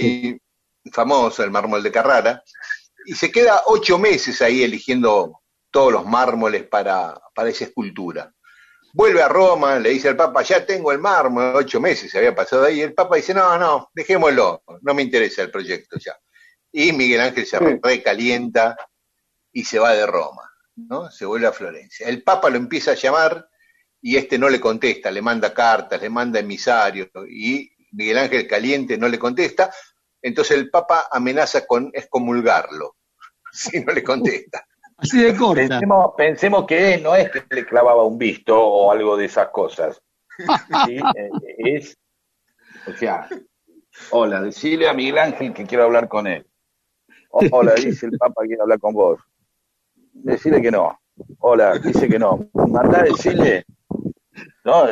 Famoso 0.92 1.44
el 1.44 1.52
mármol 1.52 1.84
de 1.84 1.92
Carrara. 1.92 2.44
Y 3.06 3.14
se 3.14 3.32
queda 3.32 3.62
ocho 3.68 4.00
meses 4.00 4.42
ahí 4.42 4.64
eligiendo 4.64 5.42
todos 5.70 5.92
los 5.92 6.06
mármoles 6.06 6.64
para, 6.64 7.20
para 7.36 7.50
esa 7.50 7.66
escultura. 7.66 8.34
Vuelve 8.96 9.24
a 9.24 9.28
Roma, 9.28 9.80
le 9.80 9.90
dice 9.90 10.10
al 10.10 10.16
Papa, 10.16 10.44
ya 10.44 10.64
tengo 10.64 10.92
el 10.92 11.00
mármol, 11.00 11.56
ocho 11.56 11.82
meses 11.82 12.12
se 12.12 12.20
había 12.20 12.36
pasado 12.36 12.66
ahí. 12.66 12.80
El 12.80 12.94
Papa 12.94 13.16
dice, 13.16 13.34
no, 13.34 13.58
no, 13.58 13.90
dejémoslo, 13.92 14.64
no 14.82 14.94
me 14.94 15.02
interesa 15.02 15.42
el 15.42 15.50
proyecto 15.50 15.98
ya. 15.98 16.16
Y 16.72 16.92
Miguel 16.92 17.22
Ángel 17.22 17.46
se 17.48 17.58
recalienta 17.58 18.76
y 19.52 19.66
se 19.66 19.80
va 19.80 19.94
de 19.94 20.06
Roma, 20.06 20.44
¿no? 20.76 21.10
Se 21.10 21.26
vuelve 21.26 21.48
a 21.48 21.52
Florencia. 21.52 22.08
El 22.08 22.22
Papa 22.22 22.52
lo 22.52 22.58
empieza 22.58 22.92
a 22.92 22.96
llamar 22.96 23.50
y 24.00 24.16
este 24.16 24.38
no 24.38 24.48
le 24.48 24.60
contesta, 24.60 25.10
le 25.10 25.24
manda 25.24 25.56
cartas, 25.56 26.00
le 26.00 26.10
manda 26.12 26.40
emisarios 26.40 27.10
y 27.28 27.72
Miguel 27.94 28.20
Ángel 28.20 28.48
caliente 28.48 28.96
no 28.96 29.08
le 29.08 29.18
contesta. 29.18 29.74
Entonces 30.22 30.56
el 30.56 30.70
Papa 30.70 31.08
amenaza 31.12 31.66
con 31.66 31.90
excomulgarlo 31.94 32.98
si 33.52 33.80
no 33.80 33.92
le 33.92 34.04
contesta. 34.04 34.68
Así 35.04 35.22
de 35.22 35.36
corta. 35.36 35.82
Pensemos, 36.16 36.66
que 36.66 36.98
no 36.98 37.14
es 37.14 37.30
que 37.30 37.44
le 37.50 37.66
clavaba 37.66 38.06
un 38.06 38.18
visto 38.18 38.58
o 38.58 38.90
algo 38.90 39.18
de 39.18 39.26
esas 39.26 39.50
cosas. 39.50 40.02
Eh, 40.90 41.30
es, 41.58 41.96
o 42.88 42.94
sea, 42.94 43.28
hola, 44.10 44.42
decile 44.42 44.90
a 44.90 44.94
Miguel 44.94 45.20
Ángel 45.20 45.54
que 45.54 45.66
quiero 45.66 45.84
hablar 45.84 46.08
con 46.08 46.26
él. 46.26 46.48
Hola, 47.30 47.74
dice 47.76 48.08
el 48.08 48.18
Papa 48.18 48.42
que 48.42 48.48
quiere 48.48 48.64
hablar 48.64 48.80
con 48.80 48.94
vos. 48.94 49.20
Decile 50.14 50.62
que 50.62 50.72
no. 50.72 51.00
Hola, 51.40 51.78
dice 51.78 52.08
que 52.08 52.18
no. 52.18 52.50
Mandá 52.54 53.02
a 53.02 53.04
decirle. 53.04 53.66
No, 54.64 54.88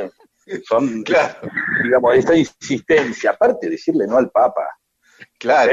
son, 0.67 1.01
claro. 1.03 1.49
digamos, 1.83 2.15
esta 2.15 2.35
insistencia. 2.35 3.31
Aparte 3.31 3.65
de 3.65 3.71
decirle 3.71 4.05
no 4.05 4.17
al 4.17 4.29
Papa. 4.29 4.67
Claro. 5.39 5.71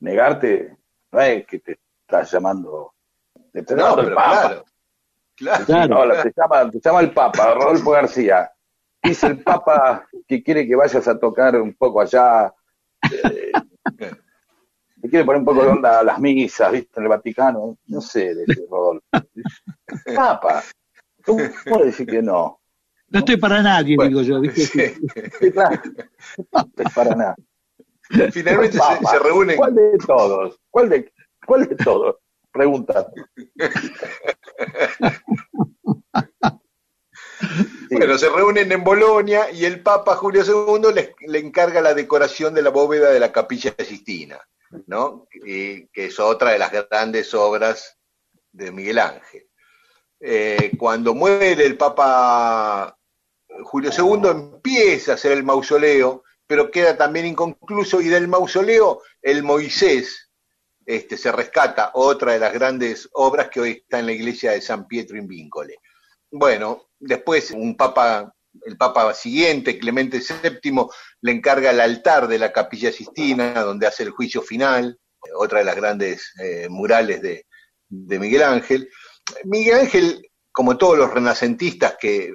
Negarte, 0.00 0.76
no 1.12 1.20
es 1.20 1.46
que 1.46 1.60
te 1.60 1.78
estás 2.00 2.32
llamando 2.32 2.94
no, 3.54 3.96
pero 3.96 4.14
claro. 4.14 4.64
Claro. 5.36 5.64
te, 5.64 6.32
llama, 6.36 6.70
te 6.70 6.80
llama 6.80 7.00
el 7.00 7.12
Papa, 7.12 7.54
Rodolfo 7.54 7.92
García. 7.92 8.50
Dice 9.02 9.28
el 9.28 9.42
Papa 9.42 10.06
que 10.28 10.42
quiere 10.42 10.66
que 10.66 10.76
vayas 10.76 11.08
a 11.08 11.18
tocar 11.18 11.56
un 11.56 11.74
poco 11.74 12.02
allá. 12.02 12.52
Eh, 13.10 13.52
te 15.00 15.08
quiere 15.08 15.24
poner 15.24 15.38
un 15.38 15.46
poco 15.46 15.62
de 15.62 15.70
onda 15.70 16.00
a 16.00 16.04
las 16.04 16.18
misas, 16.18 16.70
¿viste? 16.70 16.92
En 16.96 17.04
el 17.04 17.08
Vaticano. 17.08 17.78
No 17.86 18.00
sé, 18.02 18.34
dice 18.34 18.66
Rodolfo. 18.70 19.06
Papa, 20.14 20.62
¿cómo 21.24 21.42
puedo 21.64 21.86
decir 21.86 22.06
que 22.06 22.20
no? 22.20 22.60
No 23.08 23.18
estoy 23.20 23.38
para 23.38 23.62
nadie, 23.62 23.96
digo 23.98 24.20
yo. 24.20 24.40
¿viste? 24.40 24.94
Sí. 25.40 25.50
claro. 25.52 25.80
No 26.52 26.60
estoy 26.60 26.86
para 26.94 27.14
nada. 27.16 27.36
Finalmente 28.30 28.78
se, 28.78 29.06
se, 29.06 29.18
reúnen. 29.18 29.56
¿Cuál 29.56 29.74
de 29.74 29.98
todos? 30.06 30.60
¿Cuál 30.68 30.88
de, 30.90 31.12
cuál 31.46 31.66
de 31.66 31.76
todos? 31.76 32.16
Pregunta. 32.52 33.06
Bueno, 37.90 38.18
se 38.18 38.28
reúnen 38.28 38.70
en 38.70 38.84
Bolonia 38.84 39.50
y 39.50 39.64
el 39.64 39.82
Papa 39.82 40.14
Julio 40.14 40.42
II 40.44 40.92
le, 40.94 41.38
encarga 41.38 41.80
la 41.80 41.94
decoración 41.94 42.54
de 42.54 42.62
la 42.62 42.70
bóveda 42.70 43.10
de 43.10 43.18
la 43.18 43.32
Capilla 43.32 43.74
Sistina, 43.78 44.38
¿no? 44.86 45.26
que 45.30 45.88
es 45.92 46.20
otra 46.20 46.52
de 46.52 46.58
las 46.58 46.70
grandes 46.70 47.34
obras 47.34 47.98
de 48.52 48.70
Miguel 48.70 48.98
Ángel. 48.98 49.48
Eh, 50.20 50.72
cuando 50.78 51.14
muere 51.14 51.64
el 51.64 51.76
Papa 51.76 52.96
Julio 53.64 53.90
II 53.90 54.28
empieza 54.28 55.12
a 55.12 55.14
hacer 55.16 55.32
el 55.32 55.42
mausoleo, 55.42 56.24
pero 56.46 56.70
queda 56.70 56.96
también 56.96 57.26
inconcluso 57.26 58.00
y 58.00 58.08
del 58.08 58.28
mausoleo 58.28 59.02
el 59.22 59.42
Moisés 59.42 60.29
este, 60.96 61.16
se 61.16 61.30
rescata, 61.30 61.90
otra 61.94 62.32
de 62.32 62.40
las 62.40 62.52
grandes 62.52 63.08
obras 63.12 63.48
que 63.48 63.60
hoy 63.60 63.70
está 63.70 64.00
en 64.00 64.06
la 64.06 64.12
iglesia 64.12 64.52
de 64.52 64.60
San 64.60 64.86
Pietro 64.86 65.16
in 65.16 65.28
Vincole. 65.28 65.76
Bueno, 66.30 66.88
después 66.98 67.50
un 67.52 67.76
papa, 67.76 68.34
el 68.64 68.76
papa 68.76 69.14
siguiente, 69.14 69.78
Clemente 69.78 70.18
VII, 70.18 70.86
le 71.22 71.32
encarga 71.32 71.70
el 71.70 71.80
altar 71.80 72.26
de 72.26 72.38
la 72.38 72.52
capilla 72.52 72.90
Sistina, 72.90 73.60
donde 73.60 73.86
hace 73.86 74.02
el 74.02 74.10
juicio 74.10 74.42
final, 74.42 74.98
otra 75.36 75.60
de 75.60 75.64
las 75.64 75.76
grandes 75.76 76.32
eh, 76.42 76.68
murales 76.68 77.22
de, 77.22 77.46
de 77.88 78.18
Miguel 78.18 78.42
Ángel. 78.42 78.88
Miguel 79.44 79.80
Ángel, 79.80 80.30
como 80.50 80.76
todos 80.76 80.98
los 80.98 81.12
renacentistas 81.12 81.96
que 82.00 82.32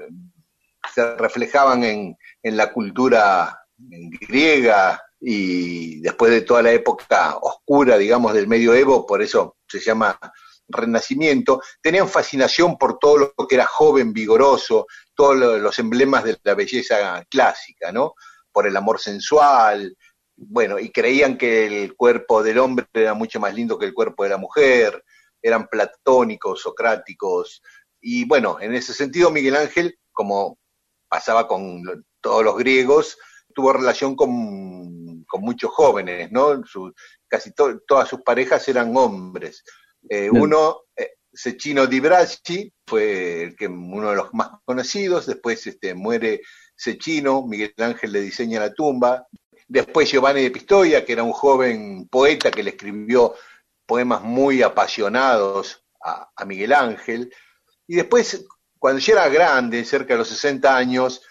se 0.93 1.15
reflejaban 1.15 1.83
en, 1.83 2.17
la 2.43 2.71
cultura 2.71 3.59
griega 3.77 5.01
y 5.19 6.01
después 6.01 6.31
de 6.31 6.41
toda 6.41 6.61
la 6.61 6.71
época 6.71 7.37
oscura, 7.41 7.97
digamos, 7.97 8.33
del 8.33 8.47
medioevo, 8.47 9.05
por 9.05 9.21
eso 9.21 9.57
se 9.67 9.79
llama 9.79 10.19
renacimiento, 10.67 11.61
tenían 11.81 12.09
fascinación 12.09 12.77
por 12.77 12.97
todo 12.97 13.33
lo 13.37 13.47
que 13.47 13.55
era 13.55 13.65
joven, 13.65 14.13
vigoroso, 14.13 14.87
todos 15.13 15.35
los 15.61 15.79
emblemas 15.79 16.23
de 16.23 16.37
la 16.43 16.55
belleza 16.55 17.23
clásica, 17.29 17.91
¿no? 17.91 18.13
Por 18.51 18.67
el 18.67 18.75
amor 18.75 18.99
sensual, 18.99 19.95
bueno, 20.35 20.79
y 20.79 20.91
creían 20.91 21.37
que 21.37 21.65
el 21.65 21.95
cuerpo 21.95 22.43
del 22.43 22.59
hombre 22.59 22.85
era 22.93 23.13
mucho 23.13 23.39
más 23.39 23.53
lindo 23.53 23.77
que 23.77 23.85
el 23.85 23.93
cuerpo 23.93 24.23
de 24.23 24.29
la 24.29 24.37
mujer, 24.37 25.03
eran 25.41 25.67
platónicos, 25.67 26.61
socráticos, 26.61 27.61
y 28.01 28.25
bueno, 28.25 28.57
en 28.59 28.75
ese 28.75 28.93
sentido 28.93 29.31
Miguel 29.31 29.55
Ángel, 29.55 29.97
como 30.11 30.59
pasaba 31.07 31.47
con 31.47 31.81
todos 32.21 32.43
los 32.43 32.57
griegos, 32.57 33.17
tuvo 33.55 33.73
relación 33.73 34.15
con, 34.15 35.25
muchos 35.37 35.71
jóvenes, 35.71 36.31
¿no? 36.31 36.61
casi 37.27 37.51
todas 37.53 38.07
sus 38.07 38.21
parejas 38.21 38.65
eran 38.69 38.95
hombres. 38.95 39.65
Eh, 40.07 40.29
uno, 40.29 40.83
eh, 40.95 41.15
Sechino 41.33 41.87
di 41.87 41.99
Bracci, 41.99 42.71
fue 42.87 43.43
el 43.43 43.55
que, 43.55 43.67
uno 43.67 44.11
de 44.11 44.15
los 44.15 44.33
más 44.33 44.51
conocidos, 44.63 45.25
después 45.25 45.67
este, 45.67 45.93
muere 45.93 46.41
Sechino, 46.73 47.45
Miguel 47.45 47.73
Ángel 47.79 48.13
le 48.13 48.21
diseña 48.21 48.61
la 48.61 48.73
tumba, 48.73 49.27
después 49.67 50.09
Giovanni 50.09 50.43
de 50.43 50.51
Pistoia, 50.51 51.03
que 51.03 51.11
era 51.11 51.23
un 51.23 51.33
joven 51.33 52.07
poeta 52.07 52.49
que 52.49 52.63
le 52.63 52.69
escribió 52.69 53.35
poemas 53.85 54.21
muy 54.21 54.61
apasionados 54.61 55.83
a, 56.01 56.29
a 56.33 56.45
Miguel 56.45 56.71
Ángel, 56.71 57.33
y 57.87 57.95
después 57.95 58.45
cuando 58.79 58.99
ya 58.99 59.13
era 59.13 59.29
grande, 59.29 59.83
cerca 59.83 60.13
de 60.13 60.19
los 60.19 60.29
60 60.29 60.77
años, 60.77 61.21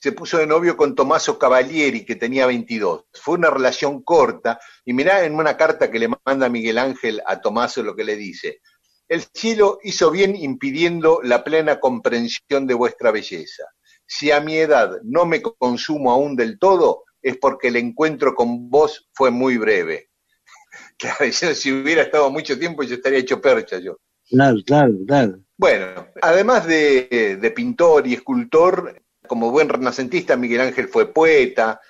se 0.00 0.12
puso 0.12 0.38
de 0.38 0.46
novio 0.46 0.76
con 0.76 0.94
Tommaso 0.94 1.38
Cavalieri, 1.38 2.04
que 2.04 2.16
tenía 2.16 2.46
22. 2.46 3.04
Fue 3.12 3.36
una 3.36 3.50
relación 3.50 4.02
corta, 4.02 4.58
y 4.84 4.92
mirá 4.92 5.24
en 5.24 5.34
una 5.34 5.56
carta 5.56 5.90
que 5.90 5.98
le 5.98 6.08
manda 6.24 6.48
Miguel 6.48 6.78
Ángel 6.78 7.22
a 7.26 7.40
Tommaso 7.40 7.82
lo 7.82 7.94
que 7.94 8.04
le 8.04 8.16
dice. 8.16 8.60
El 9.08 9.22
cielo 9.32 9.78
hizo 9.82 10.10
bien 10.10 10.34
impidiendo 10.34 11.20
la 11.22 11.44
plena 11.44 11.78
comprensión 11.78 12.66
de 12.66 12.74
vuestra 12.74 13.12
belleza. 13.12 13.64
Si 14.06 14.30
a 14.30 14.40
mi 14.40 14.56
edad 14.56 14.98
no 15.04 15.26
me 15.26 15.42
consumo 15.42 16.10
aún 16.10 16.36
del 16.36 16.58
todo, 16.58 17.04
es 17.22 17.36
porque 17.38 17.68
el 17.68 17.76
encuentro 17.76 18.34
con 18.34 18.70
vos 18.70 19.08
fue 19.12 19.30
muy 19.30 19.56
breve. 19.58 20.10
Claro, 20.98 21.30
si 21.32 21.72
hubiera 21.72 22.02
estado 22.02 22.30
mucho 22.30 22.58
tiempo 22.58 22.82
yo 22.82 22.96
estaría 22.96 23.18
hecho 23.18 23.40
percha 23.40 23.78
yo. 23.78 23.98
Claro, 24.28 24.56
claro, 24.66 24.94
claro. 25.06 25.40
Bueno, 25.56 26.08
además 26.20 26.66
de, 26.66 27.52
pintor 27.54 28.06
y 28.06 28.14
escultor, 28.14 29.02
como 29.26 29.50
buen 29.50 29.68
renacentista, 29.68 30.36
Miguel 30.36 30.60
Ángel 30.60 30.88
fue 30.88 31.12
poeta, 31.12 31.80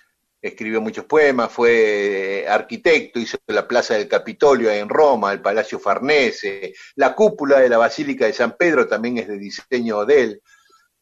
escribió 0.41 0.81
muchos 0.81 1.05
poemas, 1.05 1.53
fue 1.53 2.47
arquitecto, 2.49 3.19
hizo 3.19 3.39
la 3.47 3.67
Plaza 3.67 3.95
del 3.95 4.09
Capitolio 4.09 4.71
en 4.71 4.89
Roma, 4.89 5.33
el 5.33 5.41
Palacio 5.41 5.79
Farnese, 5.79 6.75
la 6.97 7.15
cúpula 7.15 7.61
de 7.61 7.69
la 7.69 7.79
Basílica 7.79 8.27
de 8.27 8.33
San 8.33 8.57
Pedro 8.57 8.87
también 8.87 9.19
es 9.19 9.29
de 9.29 9.39
diseño 9.39 10.05
de 10.05 10.23
él. 10.23 10.43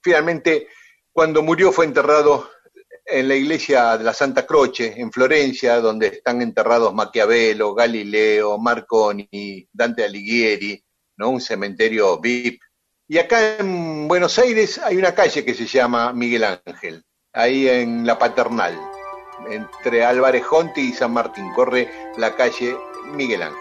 Finalmente, 0.01 0.69
cuando 1.12 1.43
murió 1.43 1.73
fue 1.73 1.85
enterrado 1.85 2.51
en 3.06 3.28
la 3.28 3.35
iglesia 3.35 3.98
de 3.98 4.05
la 4.05 4.15
Santa 4.15 4.47
Croce, 4.47 4.94
en 4.97 5.12
Florencia, 5.12 5.81
donde 5.81 6.09
están 6.09 6.40
enterrados 6.40 6.94
Maquiavelo, 6.94 7.74
Galileo, 7.74 8.59
Marconi, 8.59 9.69
Dante 9.73 10.05
Alighieri, 10.05 10.82
¿no? 11.16 11.31
un 11.31 11.40
cementerio 11.40 12.19
VIP. 12.19 12.61
Y 13.06 13.18
acá 13.18 13.59
en 13.59 14.09
Buenos 14.09 14.39
Aires 14.39 14.81
hay 14.82 14.97
una 14.97 15.14
calle 15.14 15.44
que 15.44 15.52
se 15.52 15.66
llama 15.66 16.14
Miguel 16.14 16.44
Ángel, 16.44 17.05
ahí 17.35 17.68
en 17.68 18.06
La 18.06 18.18
Paternal, 18.18 18.81
entre 19.51 20.06
Álvarez 20.06 20.43
Jonti 20.44 20.81
y 20.81 20.93
San 20.94 21.12
Martín, 21.12 21.52
corre 21.55 21.90
la 22.16 22.35
calle 22.35 22.74
Miguel 23.12 23.43
Ángel. 23.43 23.60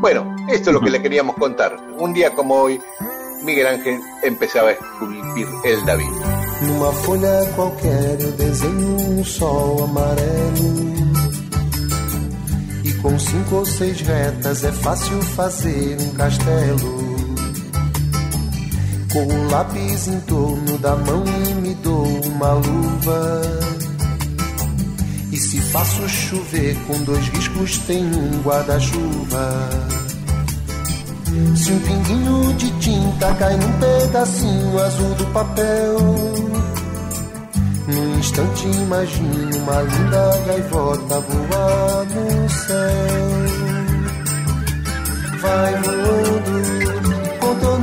Bueno, 0.00 0.34
esto 0.48 0.70
es 0.70 0.74
lo 0.74 0.80
que 0.80 0.90
le 0.90 1.00
queríamos 1.00 1.36
contar. 1.36 1.76
Un 1.98 2.12
día 2.12 2.32
como 2.34 2.56
hoy, 2.56 2.80
Miguel 3.44 3.68
Ángel 3.68 4.00
empezaba 4.24 4.70
a 4.70 4.72
esculpir 4.72 5.46
el 5.64 5.84
David. 5.86 6.10
Numa 6.62 6.92
folha 6.92 7.40
qualquer 7.54 8.18
um 8.66 9.24
sol 9.24 9.88
Com 13.00 13.18
cinco 13.18 13.56
ou 13.56 13.64
seis 13.64 14.00
retas 14.02 14.62
é 14.62 14.72
fácil 14.72 15.22
fazer 15.22 15.96
um 16.00 16.12
castelo. 16.12 17.09
Com 19.12 19.26
o 19.26 19.50
lápis 19.50 20.08
em 20.08 20.20
torno 20.20 20.78
da 20.78 20.96
mão 20.96 21.24
e 21.26 21.54
me 21.54 21.74
dou 21.74 22.06
uma 22.26 22.52
luva. 22.52 23.42
E 25.32 25.36
se 25.36 25.60
faço 25.60 26.08
chover 26.08 26.76
com 26.86 27.02
dois 27.02 27.26
riscos, 27.28 27.78
tem 27.78 28.04
um 28.04 28.42
guarda-chuva. 28.42 29.70
Se 31.56 31.72
um 31.72 31.80
pinguinho 31.80 32.54
de 32.54 32.70
tinta 32.80 33.34
cai 33.34 33.56
num 33.56 33.72
pedacinho 33.78 34.82
azul 34.82 35.14
do 35.14 35.26
papel 35.26 36.60
num 37.90 38.18
instante 38.18 38.66
imagino 38.68 39.56
uma 39.56 39.82
linda 39.82 40.42
gaivota 40.46 41.20
voar 41.20 42.06
no 42.14 42.48
céu. 42.48 42.76
Vai 45.40 45.74
voando, 45.82 46.59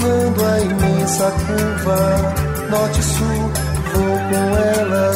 contornando 0.07 0.45
a 0.45 0.59
imensa 0.61 1.31
curva, 1.31 1.99
norte-sul, 2.69 3.51
vou 3.93 4.17
com 4.29 4.57
ela, 4.57 5.11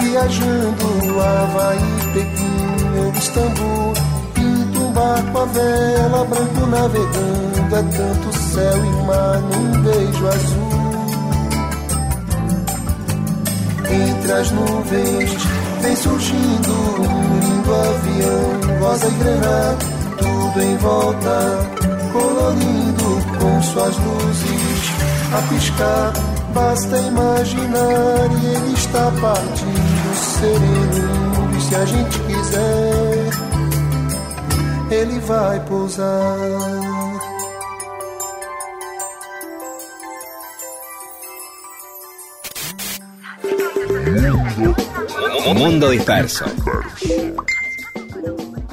viajando 0.00 1.20
Havaí, 1.20 2.12
Pequim 2.14 2.98
ou 2.98 3.12
Istambul. 3.12 3.92
Pinto 4.34 4.80
um 4.80 4.92
barco 4.92 5.38
a 5.38 5.44
vela, 5.46 6.24
branco 6.24 6.66
navegando, 6.66 7.76
é 7.76 7.82
tanto 7.82 8.38
céu 8.38 8.84
e 8.84 9.06
mar 9.06 9.40
num 9.40 9.82
beijo 9.82 10.28
azul. 10.28 10.76
Entre 13.88 14.32
as 14.32 14.50
nuvens 14.50 15.30
vem 15.80 15.96
surgindo 15.96 16.72
um 17.00 17.38
lindo 17.38 17.74
avião, 17.74 18.80
rosa 18.80 19.06
e 19.06 19.10
grená, 19.12 19.76
tudo 20.18 20.62
em 20.62 20.76
volta, 20.78 21.58
colorindo 22.12 23.15
com 23.38 23.62
suas 23.62 23.96
luzes 23.96 24.90
a 25.32 25.42
piscar. 25.48 26.12
Basta 26.54 26.98
imaginar 26.98 28.30
e 28.42 28.46
ele 28.46 28.72
está 28.74 29.12
partindo 29.20 30.14
sereno. 30.38 31.56
E 31.56 31.60
se 31.60 31.74
a 31.74 31.84
gente 31.84 32.18
quiser, 32.20 33.30
ele 34.90 35.20
vai 35.20 35.60
pousar. 35.60 36.86
Mundo 45.56 45.90
disperso. 45.90 46.44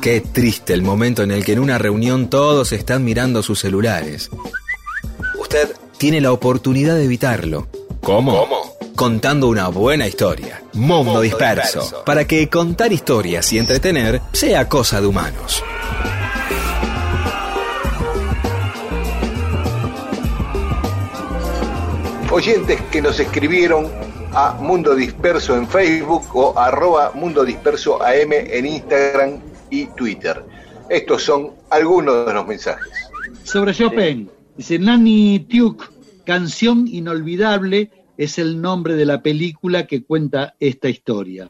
Qué 0.04 0.20
triste 0.20 0.74
el 0.74 0.82
momento 0.82 1.24
en 1.24 1.32
el 1.32 1.46
que 1.46 1.54
en 1.54 1.60
una 1.60 1.78
reunión 1.78 2.30
todos 2.30 2.74
están 2.74 3.06
mirando 3.06 3.42
sus 3.42 3.62
celulares. 3.62 4.30
Usted 5.40 5.74
tiene 5.98 6.20
la 6.20 6.34
oportunidad 6.34 6.96
de 6.96 7.06
evitarlo. 7.06 7.70
¿Cómo? 8.02 8.46
Contando 8.98 9.48
una 9.48 9.70
buena 9.70 10.06
historia. 10.06 10.62
Mundo, 10.74 11.22
disperso, 11.22 12.04
Para 12.06 12.28
que 12.28 12.50
contar 12.50 12.92
historias 12.92 13.54
y 13.54 13.60
entretener 13.60 14.20
sea 14.34 14.68
cosa 14.68 15.00
de 15.00 15.08
humanos. 15.08 15.64
Oyentes 22.30 22.82
que 22.92 23.02
nos 23.02 23.22
escribieron 23.22 23.90
a 24.34 24.52
Mundo 24.60 24.96
Disperso 24.96 25.56
en 25.56 25.66
Facebook 25.66 26.26
o 26.34 26.60
arroba 26.60 27.14
Mundo 27.16 27.46
Disperso 27.46 28.04
AM 28.04 28.34
en 28.34 28.66
Instagram 28.66 29.53
y 29.74 29.88
Twitter. 29.88 30.44
Estos 30.90 31.24
son 31.24 31.52
algunos 31.72 32.28
de 32.28 32.34
los 32.34 32.48
mensajes. 32.48 32.94
Sobre 33.44 33.74
Chopin. 33.74 34.30
Dice 34.56 34.78
Nanny 34.78 35.48
Tuke, 35.50 35.86
Canción 36.26 36.88
Inolvidable, 36.88 37.90
es 38.16 38.38
el 38.38 38.62
nombre 38.62 38.94
de 38.96 39.06
la 39.06 39.24
película 39.24 39.88
que 39.88 40.04
cuenta 40.04 40.56
esta 40.60 40.90
historia. 40.90 41.48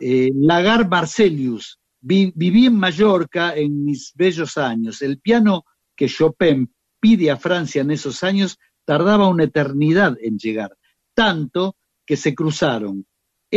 Eh, 0.00 0.30
Lagar 0.34 0.88
Barcelius, 0.88 1.78
viví 2.00 2.66
en 2.66 2.78
Mallorca 2.78 3.54
en 3.54 3.84
mis 3.84 4.12
bellos 4.14 4.56
años. 4.56 5.02
El 5.02 5.18
piano 5.18 5.66
que 5.94 6.08
Chopin 6.08 6.72
pide 6.98 7.30
a 7.30 7.36
Francia 7.36 7.82
en 7.82 7.90
esos 7.90 8.22
años 8.24 8.58
tardaba 8.86 9.28
una 9.28 9.44
eternidad 9.44 10.16
en 10.22 10.38
llegar, 10.38 10.74
tanto 11.12 11.76
que 12.06 12.16
se 12.16 12.34
cruzaron. 12.34 13.04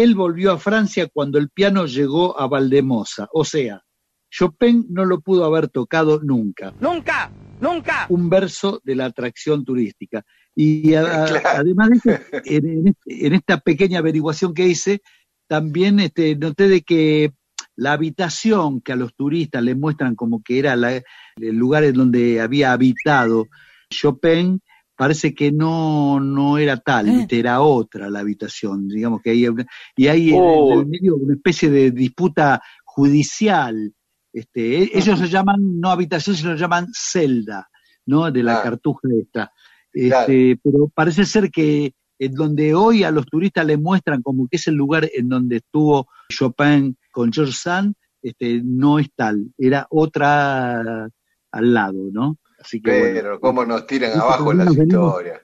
Él 0.04 0.16
volvió 0.16 0.54
a 0.54 0.58
Francia 0.58 1.10
cuando 1.12 1.38
el 1.38 1.50
piano 1.50 1.86
llegó 1.86 2.40
a 2.40 2.48
Valdemosa, 2.48 3.28
o 3.34 3.44
sea, 3.44 3.84
Chopin 4.32 4.86
no 4.90 5.06
lo 5.06 5.22
pudo 5.22 5.44
haber 5.44 5.68
tocado 5.68 6.22
nunca. 6.22 6.74
Nunca, 6.80 7.32
nunca. 7.60 8.06
Un 8.10 8.30
verso 8.30 8.80
de 8.84 8.96
la 8.96 9.06
atracción 9.06 9.66
turística. 9.66 10.24
Y 10.56 10.94
además 10.96 11.90
de 12.04 12.20
en, 12.46 13.34
esta 13.34 13.60
pequeña 13.60 14.00
averiguación 14.00 14.54
que 14.54 14.68
hice, 14.68 15.02
también 15.48 16.00
este, 16.00 16.36
noté 16.36 16.68
de 16.68 16.82
que 16.82 17.34
la 17.76 17.94
habitación 17.94 18.82
que 18.82 18.94
a 18.94 18.96
los 18.96 19.16
turistas 19.16 19.64
les 19.64 19.76
muestran 19.76 20.16
como 20.16 20.42
que 20.44 20.60
era 20.60 20.74
el 20.74 21.56
lugar 21.56 21.84
en 21.84 21.94
donde 21.94 22.40
había 22.40 22.72
habitado 22.72 23.48
Chopin, 23.90 24.62
parece 25.00 25.34
que 25.34 25.50
no, 25.50 26.20
no 26.20 26.58
era 26.58 26.76
tal, 26.76 27.08
eh. 27.08 27.28
era 27.30 27.62
otra 27.62 28.10
la 28.10 28.20
habitación, 28.20 28.90
digamos 28.90 29.22
que 29.22 29.30
hay 29.30 29.48
y 29.96 30.08
hay 30.08 30.32
en, 30.32 30.42
oh. 30.42 30.86
medio 30.86 31.16
una 31.16 31.36
especie 31.36 31.70
de 31.70 31.92
disputa 31.92 32.62
judicial. 32.84 33.94
Este, 34.34 34.84
e, 34.84 34.92
ellos 34.94 35.18
se 35.18 35.30
llaman 35.30 35.80
no 35.80 35.90
habitación, 35.90 36.36
sino 36.36 36.52
se 36.52 36.60
llaman 36.60 36.88
celda, 36.94 37.70
¿no? 38.08 38.30
De 38.30 38.44
la 38.44 38.62
cartuja 38.62 39.08
esta. 39.18 39.54
Este, 39.94 40.60
Pero 40.62 40.90
parece 40.94 41.26
ser 41.26 41.50
que 41.50 41.94
en 42.20 42.34
donde 42.34 42.76
hoy 42.76 43.06
a 43.06 43.12
los 43.12 43.26
turistas 43.26 43.66
les 43.66 43.80
muestran 43.80 44.22
como 44.22 44.50
que 44.50 44.58
es 44.58 44.68
el 44.68 44.76
lugar 44.76 45.10
en 45.16 45.30
donde 45.30 45.56
estuvo 45.56 46.10
Chopin 46.28 46.98
con 47.14 47.32
George 47.32 47.54
Sand, 47.54 47.96
este, 48.22 48.60
no 48.66 49.00
es 49.00 49.08
tal, 49.16 49.48
era 49.58 49.88
otra 49.92 51.08
al 51.52 51.74
lado, 51.74 52.10
¿no? 52.12 52.38
Pero, 52.84 53.40
¿cómo 53.40 53.66
nos 53.66 53.88
tiran 53.88 54.20
abajo 54.20 54.54
las 54.54 54.76
historias? 54.76 55.42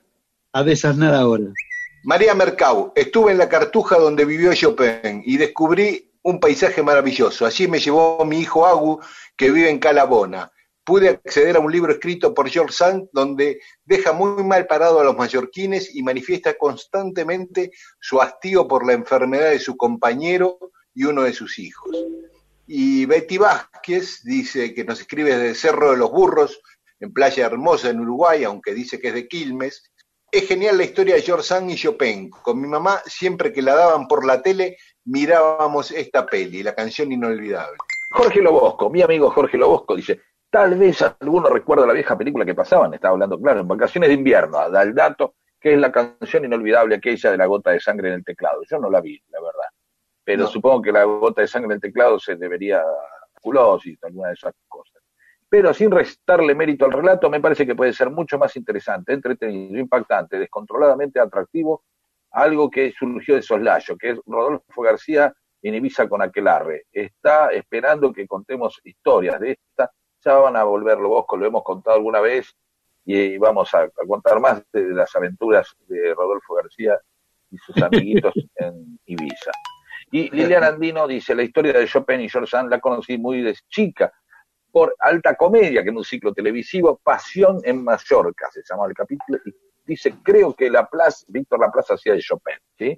A 0.52 0.62
desasnar 0.62 1.14
ahora. 1.14 1.46
María 2.04 2.34
Mercau, 2.34 2.92
estuve 2.94 3.32
en 3.32 3.38
la 3.38 3.48
cartuja 3.48 3.98
donde 3.98 4.24
vivió 4.24 4.54
Chopin 4.54 5.22
y 5.24 5.36
descubrí 5.36 6.12
un 6.22 6.40
paisaje 6.40 6.82
maravilloso. 6.82 7.46
Allí 7.46 7.68
me 7.68 7.78
llevó 7.78 8.24
mi 8.24 8.40
hijo 8.40 8.66
Agu, 8.66 9.00
que 9.36 9.50
vive 9.50 9.70
en 9.70 9.78
Calabona. 9.78 10.50
Pude 10.84 11.08
acceder 11.08 11.56
a 11.56 11.60
un 11.60 11.72
libro 11.72 11.92
escrito 11.92 12.32
por 12.32 12.48
George 12.48 12.72
Sand 12.72 13.08
donde 13.12 13.60
deja 13.84 14.12
muy 14.12 14.44
mal 14.44 14.66
parado 14.66 15.00
a 15.00 15.04
los 15.04 15.16
mallorquines 15.16 15.94
y 15.94 16.02
manifiesta 16.02 16.56
constantemente 16.56 17.72
su 18.00 18.20
hastío 18.20 18.68
por 18.68 18.86
la 18.86 18.92
enfermedad 18.92 19.50
de 19.50 19.58
su 19.58 19.76
compañero 19.76 20.58
y 20.94 21.04
uno 21.04 21.22
de 21.22 21.32
sus 21.32 21.58
hijos. 21.58 21.96
Y 22.66 23.06
Betty 23.06 23.38
Vázquez 23.38 24.22
dice 24.24 24.74
que 24.74 24.84
nos 24.84 25.00
escribe 25.00 25.36
desde 25.36 25.54
Cerro 25.54 25.92
de 25.92 25.96
los 25.96 26.10
Burros, 26.10 26.60
en 27.00 27.12
Playa 27.12 27.46
Hermosa, 27.46 27.90
en 27.90 28.00
Uruguay, 28.00 28.44
aunque 28.44 28.74
dice 28.74 29.00
que 29.00 29.08
es 29.08 29.14
de 29.14 29.28
Quilmes. 29.28 29.92
Es 30.30 30.48
genial 30.48 30.78
la 30.78 30.84
historia 30.84 31.14
de 31.14 31.22
George 31.22 31.44
Sand 31.44 31.70
y 31.70 31.76
Chopin. 31.76 32.30
Con 32.30 32.60
mi 32.60 32.68
mamá, 32.68 33.00
siempre 33.06 33.52
que 33.52 33.62
la 33.62 33.74
daban 33.74 34.06
por 34.08 34.24
la 34.24 34.42
tele, 34.42 34.76
mirábamos 35.04 35.90
esta 35.90 36.26
peli, 36.26 36.62
la 36.62 36.74
canción 36.74 37.12
inolvidable. 37.12 37.76
Jorge 38.12 38.40
Lobosco, 38.40 38.90
mi 38.90 39.02
amigo 39.02 39.30
Jorge 39.30 39.58
Lobosco, 39.58 39.94
dice, 39.94 40.20
tal 40.50 40.76
vez 40.76 41.02
alguno 41.02 41.48
recuerda 41.48 41.86
la 41.86 41.92
vieja 41.92 42.16
película 42.16 42.44
que 42.44 42.54
pasaban, 42.54 42.94
estaba 42.94 43.12
hablando, 43.12 43.38
claro, 43.38 43.60
en 43.60 43.68
vacaciones 43.68 44.08
de 44.08 44.14
invierno, 44.14 44.70
da 44.70 44.82
el 44.82 44.94
dato, 44.94 45.34
que 45.60 45.74
es 45.74 45.78
la 45.78 45.92
canción 45.92 46.44
inolvidable 46.44 46.96
aquella 46.96 47.30
de 47.30 47.36
la 47.36 47.46
gota 47.46 47.70
de 47.70 47.80
sangre 47.80 48.08
en 48.08 48.14
el 48.14 48.24
teclado. 48.24 48.62
Yo 48.68 48.78
no 48.78 48.90
la 48.90 49.00
vi, 49.00 49.20
la 49.28 49.40
verdad. 49.40 49.68
Pero 50.24 50.46
supongo 50.48 50.82
que 50.82 50.92
la 50.92 51.04
gota 51.04 51.42
de 51.42 51.48
sangre 51.48 51.66
en 51.66 51.72
el 51.72 51.80
teclado 51.80 52.18
se 52.18 52.34
debería 52.34 52.82
culosis, 53.40 54.02
alguna 54.02 54.28
de 54.28 54.34
esas 54.34 54.54
cosas 54.66 54.95
pero 55.56 55.72
sin 55.72 55.90
restarle 55.90 56.54
mérito 56.54 56.84
al 56.84 56.92
relato, 56.92 57.30
me 57.30 57.40
parece 57.40 57.64
que 57.66 57.74
puede 57.74 57.94
ser 57.94 58.10
mucho 58.10 58.38
más 58.38 58.54
interesante, 58.56 59.14
entretenido, 59.14 59.78
impactante, 59.78 60.38
descontroladamente 60.38 61.18
atractivo, 61.18 61.84
algo 62.32 62.70
que 62.70 62.92
surgió 62.92 63.36
de 63.36 63.40
soslayo, 63.40 63.96
que 63.96 64.10
es 64.10 64.18
Rodolfo 64.26 64.82
García 64.82 65.32
en 65.62 65.74
Ibiza 65.76 66.10
con 66.10 66.20
Aquelarre. 66.20 66.84
Está 66.92 67.48
esperando 67.52 68.12
que 68.12 68.26
contemos 68.26 68.78
historias 68.84 69.40
de 69.40 69.52
esta, 69.52 69.90
ya 70.22 70.34
van 70.34 70.56
a 70.56 70.64
volverlo 70.64 71.08
vos, 71.08 71.24
lo 71.38 71.46
hemos 71.46 71.62
contado 71.62 71.96
alguna 71.96 72.20
vez, 72.20 72.54
y 73.06 73.38
vamos 73.38 73.72
a, 73.74 73.88
contar 74.06 74.38
más 74.40 74.62
de, 74.74 74.90
las 74.90 75.16
aventuras 75.16 75.74
de 75.88 76.12
Rodolfo 76.12 76.52
García 76.52 77.00
y 77.50 77.56
sus 77.56 77.82
amiguitos 77.82 78.34
en 78.56 78.98
Ibiza. 79.06 79.52
Y 80.10 80.28
Liliana 80.36 80.66
Andino 80.66 81.08
dice, 81.08 81.34
la 81.34 81.44
historia 81.44 81.72
de 81.72 81.86
Chopin 81.86 82.20
y 82.20 82.28
George 82.28 82.50
Sand 82.50 82.70
la 82.70 82.78
conocí 82.78 83.16
muy 83.16 83.40
de 83.40 83.56
chica, 83.70 84.12
por 84.76 84.94
Alta 85.00 85.34
Comedia, 85.36 85.82
que 85.82 85.88
es 85.88 85.96
un 85.96 86.04
ciclo 86.04 86.34
televisivo, 86.34 87.00
Pasión 87.02 87.60
en 87.64 87.82
Mallorca, 87.82 88.50
se 88.52 88.60
llama 88.68 88.84
el 88.86 88.92
capítulo, 88.92 89.38
y 89.46 89.50
dice, 89.86 90.16
creo 90.22 90.52
que 90.52 90.68
la 90.68 90.86
plaza, 90.86 91.24
Víctor 91.28 91.60
La 91.60 91.72
Plaza 91.72 91.94
hacía 91.94 92.12
de 92.12 92.20
Chopin, 92.20 92.56
¿sí? 92.76 92.94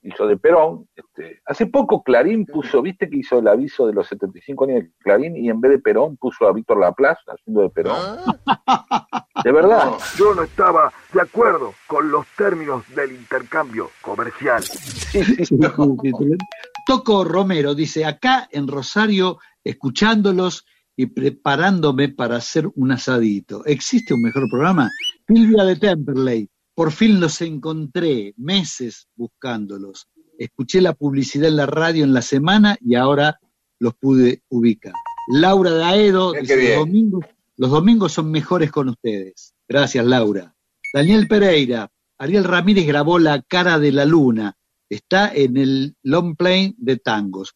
Hizo 0.00 0.26
de 0.26 0.38
Perón. 0.38 0.88
Este, 0.96 1.42
hace 1.44 1.66
poco 1.66 2.02
Clarín 2.02 2.46
puso, 2.46 2.80
viste 2.80 3.10
que 3.10 3.18
hizo 3.18 3.38
el 3.40 3.48
aviso 3.48 3.86
de 3.86 3.92
los 3.92 4.06
75 4.06 4.64
años 4.64 4.84
de 4.84 4.90
Clarín 5.00 5.36
y 5.36 5.50
en 5.50 5.60
vez 5.60 5.72
de 5.72 5.78
Perón 5.78 6.16
puso 6.16 6.46
a 6.46 6.54
Víctor 6.54 6.80
La 6.80 6.92
Plaza 6.92 7.20
haciendo 7.26 7.60
de 7.60 7.68
Perón. 7.68 7.98
Ah. 7.98 9.26
De 9.44 9.52
verdad. 9.52 9.92
yo 10.16 10.34
no 10.34 10.42
estaba 10.42 10.90
de 11.12 11.20
acuerdo 11.20 11.74
con 11.86 12.10
los 12.10 12.26
términos 12.28 12.82
del 12.94 13.12
intercambio 13.12 13.90
comercial. 14.00 14.64
Toco 16.86 17.24
Romero 17.24 17.74
dice, 17.74 18.04
acá 18.04 18.48
en 18.52 18.68
Rosario 18.68 19.40
escuchándolos 19.64 20.64
y 20.96 21.06
preparándome 21.06 22.08
para 22.10 22.36
hacer 22.36 22.70
un 22.76 22.92
asadito. 22.92 23.64
¿Existe 23.66 24.14
un 24.14 24.22
mejor 24.22 24.48
programa? 24.48 24.88
Silvia 25.26 25.64
de 25.64 25.74
Temperley, 25.74 26.48
por 26.74 26.92
fin 26.92 27.18
los 27.18 27.42
encontré, 27.42 28.34
meses 28.36 29.08
buscándolos. 29.16 30.06
Escuché 30.38 30.80
la 30.80 30.94
publicidad 30.94 31.48
en 31.48 31.56
la 31.56 31.66
radio 31.66 32.04
en 32.04 32.14
la 32.14 32.22
semana 32.22 32.76
y 32.80 32.94
ahora 32.94 33.40
los 33.80 33.94
pude 33.96 34.44
ubicar. 34.48 34.92
Laura 35.26 35.72
Daedo 35.72 36.34
dice, 36.34 36.76
los 36.76 36.86
domingos, 36.86 37.24
los 37.56 37.70
domingos 37.72 38.12
son 38.12 38.30
mejores 38.30 38.70
con 38.70 38.90
ustedes. 38.90 39.54
Gracias, 39.68 40.06
Laura. 40.06 40.54
Daniel 40.94 41.26
Pereira, 41.26 41.90
Ariel 42.16 42.44
Ramírez 42.44 42.86
grabó 42.86 43.18
La 43.18 43.42
cara 43.42 43.80
de 43.80 43.90
la 43.90 44.04
luna. 44.04 44.55
Está 44.88 45.34
en 45.34 45.56
el 45.56 45.96
long 46.02 46.36
plane 46.36 46.74
de 46.78 46.96
tangos 46.96 47.54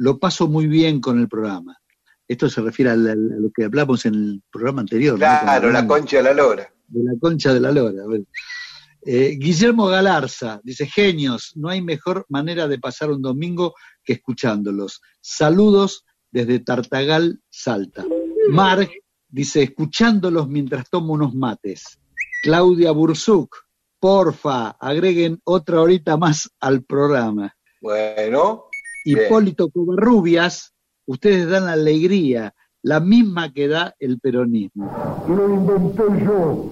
lo 0.00 0.18
paso 0.18 0.48
muy 0.48 0.66
bien 0.66 0.98
con 0.98 1.20
el 1.20 1.28
programa. 1.28 1.76
Esto 2.26 2.48
se 2.48 2.62
refiere 2.62 2.90
a, 2.90 2.96
lo 2.96 3.50
que 3.54 3.64
hablamos 3.64 4.06
en 4.06 4.14
el 4.14 4.42
programa 4.50 4.80
anterior. 4.80 5.18
Claro, 5.18 5.70
la 5.70 5.86
concha 5.86 6.16
de 6.18 6.22
la 6.22 6.32
lora. 6.32 6.72
De 6.88 7.04
la 7.04 7.12
concha 7.20 7.52
de 7.52 7.60
la 7.60 7.70
lora. 7.70 8.04
Eh, 9.02 9.36
Guillermo 9.38 9.88
Galarza 9.88 10.58
dice, 10.64 10.86
genios, 10.86 11.52
no 11.54 11.68
hay 11.68 11.82
mejor 11.82 12.24
manera 12.30 12.66
de 12.66 12.78
pasar 12.78 13.10
un 13.10 13.20
domingo 13.20 13.74
que 14.02 14.14
escuchándolos. 14.14 15.02
Saludos 15.20 16.06
desde 16.30 16.60
Tartagal, 16.60 17.42
Salta. 17.50 18.06
Mark 18.48 18.90
dice, 19.28 19.62
escuchándolos 19.64 20.48
mientras 20.48 20.88
tomo 20.88 21.12
unos 21.12 21.34
mates. 21.34 22.00
Claudia 22.42 22.90
Bursuk, 22.92 23.54
porfa, 24.00 24.70
agreguen 24.80 25.40
otra 25.44 25.80
horita 25.80 26.16
más 26.16 26.50
al 26.58 26.82
programa. 26.82 27.54
Bueno, 27.80 28.64
Hipólito 29.04 29.70
Covarrubias, 29.70 30.74
ustedes 31.06 31.48
dan 31.48 31.66
la 31.66 31.72
alegría, 31.72 32.54
la 32.82 33.00
misma 33.00 33.52
que 33.52 33.68
da 33.68 33.94
el 33.98 34.18
peronismo. 34.18 35.24
Lo 35.28 35.48
inventé 35.54 36.02
yo. 36.24 36.70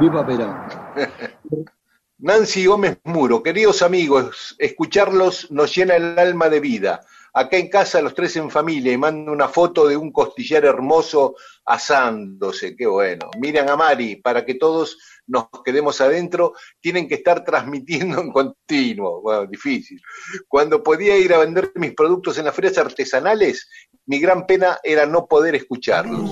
Viva 0.00 0.26
Perón. 0.26 0.54
Nancy 2.20 2.66
Gómez 2.66 2.98
Muro, 3.04 3.42
queridos 3.42 3.80
amigos, 3.80 4.56
escucharlos 4.58 5.50
nos 5.52 5.74
llena 5.74 5.94
el 5.96 6.18
alma 6.18 6.48
de 6.48 6.60
vida. 6.60 7.00
Acá 7.38 7.56
en 7.56 7.68
casa 7.68 8.02
los 8.02 8.14
tres 8.14 8.34
en 8.34 8.50
familia 8.50 8.92
y 8.92 8.98
mando 8.98 9.30
una 9.30 9.46
foto 9.46 9.86
de 9.86 9.96
un 9.96 10.10
costillar 10.10 10.64
hermoso 10.64 11.36
asándose, 11.66 12.74
qué 12.74 12.84
bueno. 12.84 13.30
Miren 13.38 13.68
a 13.68 13.76
Mari, 13.76 14.16
para 14.16 14.44
que 14.44 14.54
todos 14.54 14.98
nos 15.28 15.46
quedemos 15.64 16.00
adentro, 16.00 16.54
tienen 16.80 17.06
que 17.06 17.14
estar 17.14 17.44
transmitiendo 17.44 18.20
en 18.20 18.32
continuo. 18.32 19.22
Bueno, 19.22 19.46
difícil. 19.46 20.02
Cuando 20.48 20.82
podía 20.82 21.16
ir 21.16 21.32
a 21.32 21.38
vender 21.38 21.70
mis 21.76 21.94
productos 21.94 22.38
en 22.38 22.46
las 22.46 22.56
ferias 22.56 22.76
artesanales, 22.76 23.68
mi 24.06 24.18
gran 24.18 24.44
pena 24.44 24.80
era 24.82 25.06
no 25.06 25.28
poder 25.28 25.54
escucharlos. 25.54 26.28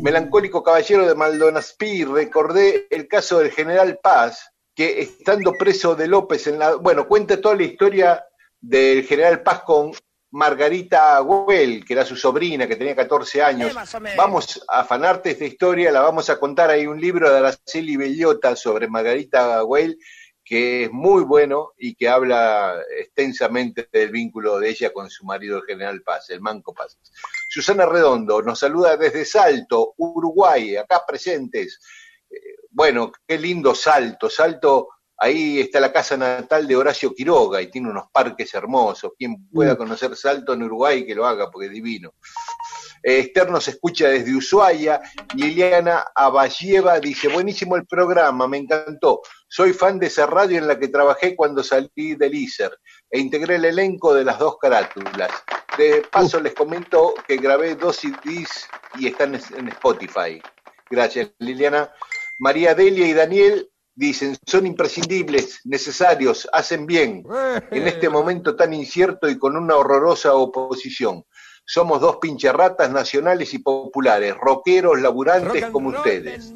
Melancólico 0.00 0.62
caballero 0.62 1.08
de 1.08 1.16
Maldonaspi, 1.16 2.04
recordé 2.04 2.86
el 2.90 3.08
caso 3.08 3.40
del 3.40 3.50
general 3.50 3.98
Paz, 4.00 4.48
que 4.76 5.00
estando 5.00 5.54
preso 5.54 5.96
de 5.96 6.06
López 6.06 6.46
en 6.46 6.60
la... 6.60 6.76
Bueno, 6.76 7.08
cuenta 7.08 7.40
toda 7.40 7.56
la 7.56 7.64
historia 7.64 8.24
del 8.60 9.02
general 9.02 9.42
Paz 9.42 9.62
con 9.62 9.90
Margarita 10.36 11.18
Güell, 11.20 11.82
que 11.82 11.94
era 11.94 12.04
su 12.04 12.14
sobrina, 12.14 12.66
que 12.66 12.76
tenía 12.76 12.94
14 12.94 13.42
años. 13.42 13.74
Vamos 14.18 14.62
a 14.68 14.80
afanarte 14.80 15.30
esta 15.30 15.46
historia, 15.46 15.90
la 15.90 16.02
vamos 16.02 16.28
a 16.28 16.38
contar. 16.38 16.68
Hay 16.68 16.86
un 16.86 17.00
libro 17.00 17.30
de 17.30 17.38
Araceli 17.38 17.96
Bellota 17.96 18.54
sobre 18.54 18.86
Margarita 18.86 19.62
Güell 19.62 19.98
que 20.44 20.84
es 20.84 20.92
muy 20.92 21.24
bueno 21.24 21.72
y 21.76 21.96
que 21.96 22.08
habla 22.08 22.80
extensamente 23.00 23.88
del 23.90 24.10
vínculo 24.10 24.60
de 24.60 24.68
ella 24.68 24.92
con 24.92 25.10
su 25.10 25.24
marido 25.24 25.58
el 25.58 25.64
general 25.64 26.02
Paz, 26.02 26.30
el 26.30 26.40
Manco 26.40 26.72
Paz. 26.72 26.96
Susana 27.50 27.84
Redondo 27.84 28.40
nos 28.42 28.60
saluda 28.60 28.96
desde 28.96 29.24
Salto, 29.24 29.94
Uruguay, 29.96 30.76
acá 30.76 31.02
presentes. 31.04 31.80
Eh, 32.30 32.36
bueno, 32.70 33.10
qué 33.26 33.38
lindo 33.38 33.74
Salto. 33.74 34.30
Salto, 34.30 34.90
ahí 35.18 35.60
está 35.60 35.80
la 35.80 35.92
casa 35.92 36.16
natal 36.16 36.66
de 36.66 36.76
Horacio 36.76 37.14
Quiroga 37.14 37.60
y 37.62 37.70
tiene 37.70 37.90
unos 37.90 38.10
parques 38.12 38.52
hermosos. 38.54 39.12
Quien 39.16 39.48
pueda 39.48 39.74
mm. 39.74 39.76
conocer 39.76 40.16
Salto 40.16 40.52
en 40.52 40.62
Uruguay, 40.62 41.06
que 41.06 41.14
lo 41.14 41.26
haga, 41.26 41.50
porque 41.50 41.66
es 41.66 41.72
divino. 41.72 42.12
Esther 43.02 43.50
nos 43.50 43.68
escucha 43.68 44.08
desde 44.08 44.34
Ushuaia 44.34 45.00
y 45.34 45.44
Eliana 45.44 46.06
Abayeva 46.14 46.98
dice, 46.98 47.28
buenísimo 47.28 47.76
el 47.76 47.86
programa, 47.86 48.48
me 48.48 48.58
encantó. 48.58 49.22
Soy 49.48 49.72
fan 49.72 49.98
de 49.98 50.06
esa 50.08 50.26
radio 50.26 50.58
en 50.58 50.66
la 50.66 50.78
que 50.78 50.88
trabajé 50.88 51.36
cuando 51.36 51.62
salí 51.62 52.16
del 52.16 52.34
ISER 52.34 52.76
e 53.10 53.20
integré 53.20 53.56
el 53.56 53.66
elenco 53.66 54.12
de 54.12 54.24
las 54.24 54.38
dos 54.38 54.58
carátulas. 54.58 55.30
De 55.78 56.02
paso 56.10 56.40
les 56.40 56.54
comento 56.54 57.14
que 57.28 57.36
grabé 57.36 57.76
dos 57.76 57.96
CDs 57.96 58.68
y 58.98 59.06
están 59.06 59.34
en 59.34 59.68
Spotify. 59.68 60.42
Gracias, 60.90 61.30
Liliana. 61.38 61.92
María 62.38 62.74
Delia 62.74 63.06
y 63.06 63.12
Daniel 63.12 63.70
dicen, 63.96 64.36
son 64.46 64.66
imprescindibles, 64.66 65.60
necesarios, 65.64 66.48
hacen 66.52 66.86
bien 66.86 67.24
en 67.70 67.88
este 67.88 68.08
momento 68.08 68.54
tan 68.54 68.72
incierto 68.72 69.28
y 69.28 69.38
con 69.38 69.56
una 69.56 69.76
horrorosa 69.76 70.34
oposición. 70.34 71.24
Somos 71.64 72.00
dos 72.00 72.18
pincharratas 72.18 72.92
nacionales 72.92 73.52
y 73.54 73.58
populares, 73.58 74.36
rockeros, 74.40 75.00
laburantes 75.00 75.66
como 75.66 75.88
ustedes. 75.88 76.52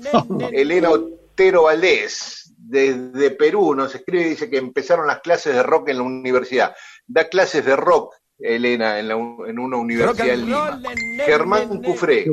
Elena 0.53 0.91
Otero 0.91 1.65
Valdés, 1.65 2.55
desde 2.57 3.33
Perú, 3.33 3.75
nos 3.75 3.93
escribe 3.93 4.27
y 4.27 4.31
dice 4.31 4.49
que 4.49 4.59
empezaron 4.59 5.09
las 5.09 5.21
clases 5.21 5.55
de 5.55 5.63
rock 5.65 5.89
en 5.89 5.97
la 5.97 6.05
universidad. 6.05 6.77
Da 7.09 7.29
clases 7.29 7.65
de 7.65 7.75
rock, 7.75 8.15
Elena, 8.39 9.01
en, 9.01 9.11
una 9.59 9.77
universidad 9.79 10.29
en 10.29 10.47
Lima. 10.47 10.81
Germán 11.25 11.83
Cufré, 11.83 12.27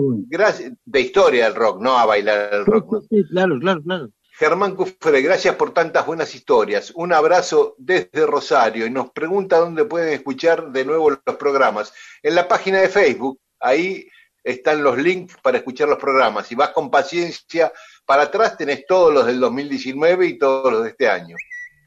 de 0.85 1.01
historia 1.01 1.45
del 1.45 1.55
rock, 1.55 1.81
no 1.81 1.97
a 1.97 2.05
bailar 2.05 2.53
el 2.53 2.65
rock. 2.65 3.03
Sí, 3.09 3.23
claro, 3.31 3.57
claro, 3.59 3.81
claro. 3.81 4.09
Germán 4.37 4.75
Cufre, 4.75 5.23
gracias 5.23 5.55
por 5.55 5.73
tantas 5.73 6.05
buenas 6.05 6.35
historias. 6.35 6.91
Un 6.93 7.11
abrazo 7.11 7.73
desde 7.79 8.23
Rosario 8.27 8.85
y 8.85 8.91
nos 8.91 9.09
pregunta 9.09 9.57
dónde 9.57 9.83
pueden 9.85 10.13
escuchar 10.13 10.71
de 10.71 10.85
nuevo 10.85 11.09
los 11.09 11.35
programas. 11.37 11.91
En 12.21 12.35
la 12.35 12.47
página 12.47 12.79
de 12.79 12.87
Facebook, 12.87 13.39
ahí 13.59 14.07
están 14.43 14.83
los 14.83 14.95
links 14.95 15.35
para 15.41 15.57
escuchar 15.57 15.89
los 15.89 15.97
programas. 15.97 16.45
Si 16.45 16.53
vas 16.53 16.69
con 16.69 16.91
paciencia 16.91 17.73
para 18.05 18.23
atrás, 18.23 18.55
tenés 18.55 18.85
todos 18.85 19.11
los 19.11 19.25
del 19.25 19.39
2019 19.39 20.27
y 20.27 20.37
todos 20.37 20.71
los 20.71 20.83
de 20.83 20.89
este 20.89 21.09
año. 21.09 21.35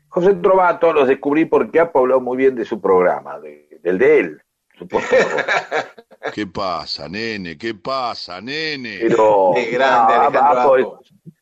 José 0.08 0.34
Trovato 0.34 0.92
los 0.92 1.06
descubrí 1.06 1.44
porque 1.44 1.78
ha 1.78 1.92
hablado 1.94 2.20
muy 2.20 2.36
bien 2.36 2.56
de 2.56 2.64
su 2.64 2.80
programa, 2.80 3.38
del 3.38 3.96
de 3.96 4.18
él, 4.18 4.42
supongo. 4.76 5.06
¿Qué 6.34 6.48
pasa, 6.48 7.08
nene? 7.08 7.56
¿Qué 7.56 7.74
pasa, 7.74 8.40
nene? 8.40 8.98
Pero, 9.00 9.52
Qué 9.54 9.78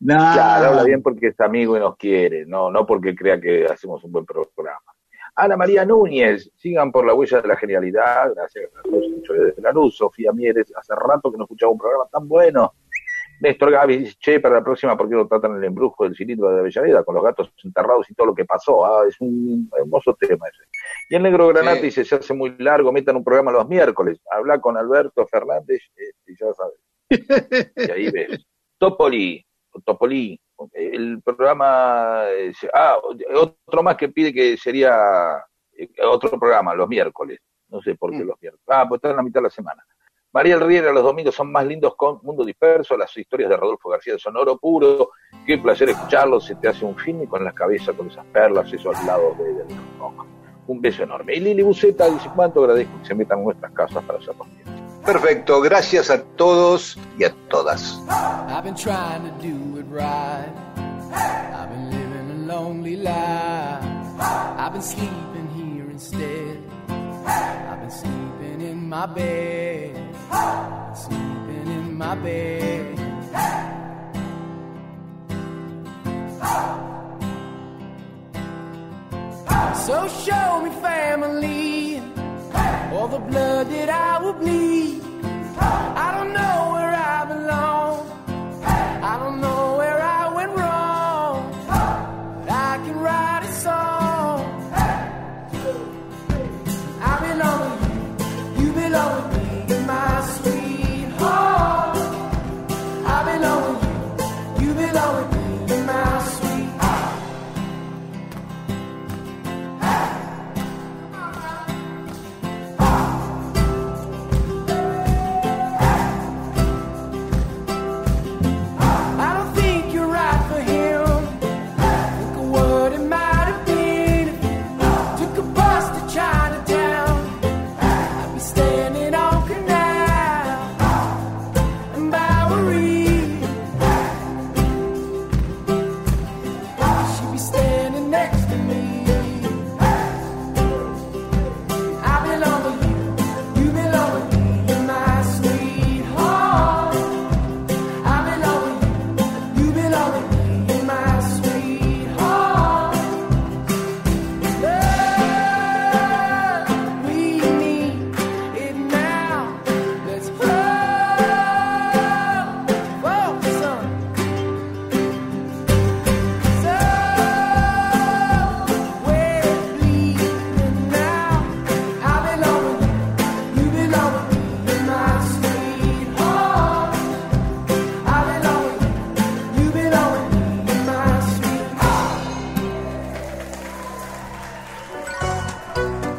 grande, 0.00 0.32
Claro, 0.34 0.66
habla 0.68 0.84
bien 0.84 1.02
porque 1.02 1.28
es 1.28 1.40
amigo 1.40 1.76
y 1.76 1.80
nos 1.80 1.96
quiere, 1.96 2.46
no, 2.46 2.70
no 2.70 2.86
porque 2.86 3.14
crea 3.14 3.40
que 3.40 3.66
hacemos 3.66 4.02
un 4.04 4.12
buen 4.12 4.24
programa. 4.24 4.80
Ana 5.36 5.56
María 5.56 5.84
Núñez, 5.84 6.50
sigan 6.56 6.90
por 6.90 7.06
la 7.06 7.14
huella 7.14 7.40
de 7.40 7.46
la 7.46 7.56
genialidad, 7.56 8.34
gracias 8.34 8.70
a 8.76 8.82
todos 8.82 9.04
desde 9.28 9.62
la 9.62 9.70
luz, 9.70 9.96
Sofía 9.96 10.32
Mieres, 10.32 10.72
hace 10.76 10.94
rato 10.96 11.30
que 11.30 11.38
no 11.38 11.44
escuchaba 11.44 11.70
un 11.70 11.78
programa 11.78 12.06
tan 12.10 12.26
bueno. 12.26 12.72
Néstor 13.40 13.70
Gaby 13.70 14.14
che, 14.18 14.40
para 14.40 14.56
la 14.56 14.64
próxima, 14.64 14.96
¿por 14.96 15.08
qué 15.08 15.14
no 15.14 15.28
tratan 15.28 15.56
el 15.56 15.64
embrujo 15.64 16.04
del 16.04 16.16
cilindro 16.16 16.50
de 16.50 16.58
Avellaneda 16.58 17.04
con 17.04 17.14
los 17.14 17.22
gatos 17.22 17.52
enterrados 17.62 18.10
y 18.10 18.14
todo 18.14 18.28
lo 18.28 18.34
que 18.34 18.44
pasó? 18.44 18.84
Ah, 18.84 19.04
es 19.06 19.14
un 19.20 19.70
hermoso 19.78 20.14
tema 20.14 20.48
ese. 20.48 20.64
Y 21.08 21.14
el 21.14 21.22
negro 21.22 21.46
Granate 21.48 21.82
dice, 21.82 22.04
se 22.04 22.16
hace 22.16 22.34
muy 22.34 22.56
largo, 22.58 22.90
metan 22.90 23.16
un 23.16 23.22
programa 23.22 23.52
los 23.52 23.68
miércoles. 23.68 24.20
Habla 24.30 24.60
con 24.60 24.76
Alberto 24.76 25.24
Fernández 25.28 25.82
este, 25.94 26.32
y 26.32 26.36
ya 26.36 26.52
sabes. 26.52 26.80
Y 27.88 27.90
ahí 27.90 28.10
ves. 28.10 28.44
Topoli, 28.76 29.44
Topolí, 29.88 30.38
el 30.74 31.22
programa, 31.22 32.24
ah, 32.74 32.98
otro 33.34 33.82
más 33.82 33.96
que 33.96 34.10
pide 34.10 34.34
que 34.34 34.54
sería 34.58 35.42
eh, 35.72 35.88
otro 36.06 36.38
programa, 36.38 36.74
los 36.74 36.86
miércoles, 36.86 37.38
no 37.68 37.80
sé 37.80 37.94
por 37.94 38.10
qué 38.10 38.18
los 38.18 38.36
miércoles, 38.38 38.66
ah, 38.68 38.84
pues 38.86 38.98
está 38.98 39.08
en 39.08 39.16
la 39.16 39.22
mitad 39.22 39.40
de 39.40 39.44
la 39.44 39.50
semana. 39.50 39.82
María 40.30 40.56
El 40.56 40.60
Riera, 40.60 40.92
los 40.92 41.02
domingos 41.02 41.34
son 41.34 41.50
más 41.50 41.64
lindos 41.64 41.96
con 41.96 42.18
Mundo 42.22 42.44
Disperso, 42.44 42.98
las 42.98 43.16
historias 43.16 43.48
de 43.48 43.56
Rodolfo 43.56 43.88
García 43.88 44.12
de 44.12 44.18
Sonoro 44.18 44.58
Puro, 44.58 45.12
qué 45.46 45.56
placer 45.56 45.88
escucharlos, 45.88 46.44
se 46.44 46.56
te 46.56 46.68
hace 46.68 46.84
un 46.84 46.96
film 46.96 47.24
con 47.24 47.42
las 47.42 47.54
cabezas, 47.54 47.96
con 47.96 48.08
esas 48.08 48.26
perlas, 48.26 48.70
eso 48.70 48.90
al 48.94 49.06
lado 49.06 49.34
de, 49.38 49.54
del 49.54 49.66
Un 50.66 50.82
beso 50.82 51.02
enorme. 51.02 51.34
Y 51.34 51.40
Lili 51.40 51.62
Buceta 51.62 52.10
dice, 52.10 52.28
cuánto 52.36 52.60
agradezco 52.60 52.92
que 53.00 53.06
se 53.06 53.14
metan 53.14 53.38
en 53.38 53.46
nuestras 53.46 53.72
casas 53.72 54.04
para 54.04 54.18
hacernos 54.18 54.46
bien. 54.54 54.87
Perfecto, 55.04 55.60
gracias 55.62 56.10
a 56.10 56.22
todos 56.22 56.98
y 57.18 57.24
a 57.24 57.32
todas. 57.48 57.98
I've 58.08 58.62
been 58.64 58.74
trying 58.74 59.22
to 59.22 59.30
do 59.40 59.78
it 59.78 59.86
right. 59.88 60.52
I've 61.12 61.70
been 61.70 61.90
living 61.90 62.30
a 62.30 62.52
lonely 62.52 62.96
life. 62.96 63.82
I've 64.20 64.72
been 64.72 64.82
sleeping 64.82 65.48
here 65.54 65.90
instead. 65.90 66.58
I've 66.88 67.80
been 67.80 67.90
sleeping 67.90 68.60
in 68.60 68.88
my 68.88 69.06
bed. 69.06 69.96
Sleeping 70.94 71.68
in 71.68 71.96
my 71.96 72.14
bed. 72.16 72.98
So 79.86 80.06
show 80.06 80.60
me 80.60 80.70
family 80.82 82.02
all 82.92 83.08
the 83.08 83.18
blood 83.18 83.70
that 83.70 83.88
I 83.88 84.22
will 84.22 84.32
bleed. 84.32 85.02
I 85.60 86.08
don't 86.16 86.32
know 86.32 86.56
where 86.74 86.94
I 86.94 87.24
belong. 87.32 87.94
I 89.10 89.18
don't 89.18 89.40
know 89.40 89.67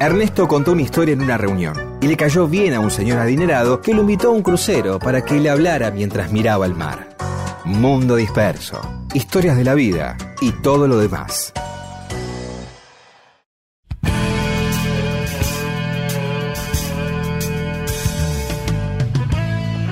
Ernesto 0.09 0.47
contó 0.47 0.71
una 0.71 0.81
historia 0.81 1.13
en 1.13 1.21
una 1.21 1.37
reunión 1.37 1.99
y 2.01 2.07
le 2.07 2.17
cayó 2.17 2.47
bien 2.47 2.73
a 2.73 2.79
un 2.79 2.89
señor 2.89 3.19
adinerado 3.19 3.79
que 3.79 3.93
lo 3.93 4.01
invitó 4.01 4.29
a 4.29 4.31
un 4.31 4.41
crucero 4.41 4.97
para 4.97 5.21
que 5.21 5.39
le 5.39 5.51
hablara 5.51 5.91
mientras 5.91 6.31
miraba 6.31 6.65
el 6.65 6.73
mar. 6.73 7.15
Mundo 7.63 8.15
disperso, 8.15 8.81
historias 9.13 9.55
de 9.55 9.63
la 9.63 9.75
vida 9.75 10.17
y 10.41 10.51
todo 10.51 10.87
lo 10.87 10.97
demás. 10.97 11.53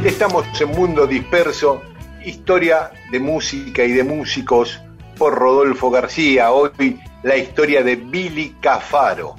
Estamos 0.04 0.46
en 0.60 0.72
Mundo 0.72 1.06
Disperso, 1.06 1.84
historia 2.26 2.90
de 3.12 3.20
música 3.20 3.84
y 3.84 3.92
de 3.92 4.04
músicos 4.04 4.82
por 5.16 5.36
Rodolfo 5.36 5.92
García. 5.92 6.52
Hoy 6.52 7.00
la 7.22 7.38
historia 7.38 7.84
de 7.84 7.98
Billy 7.98 8.56
Cafaro. 8.60 9.36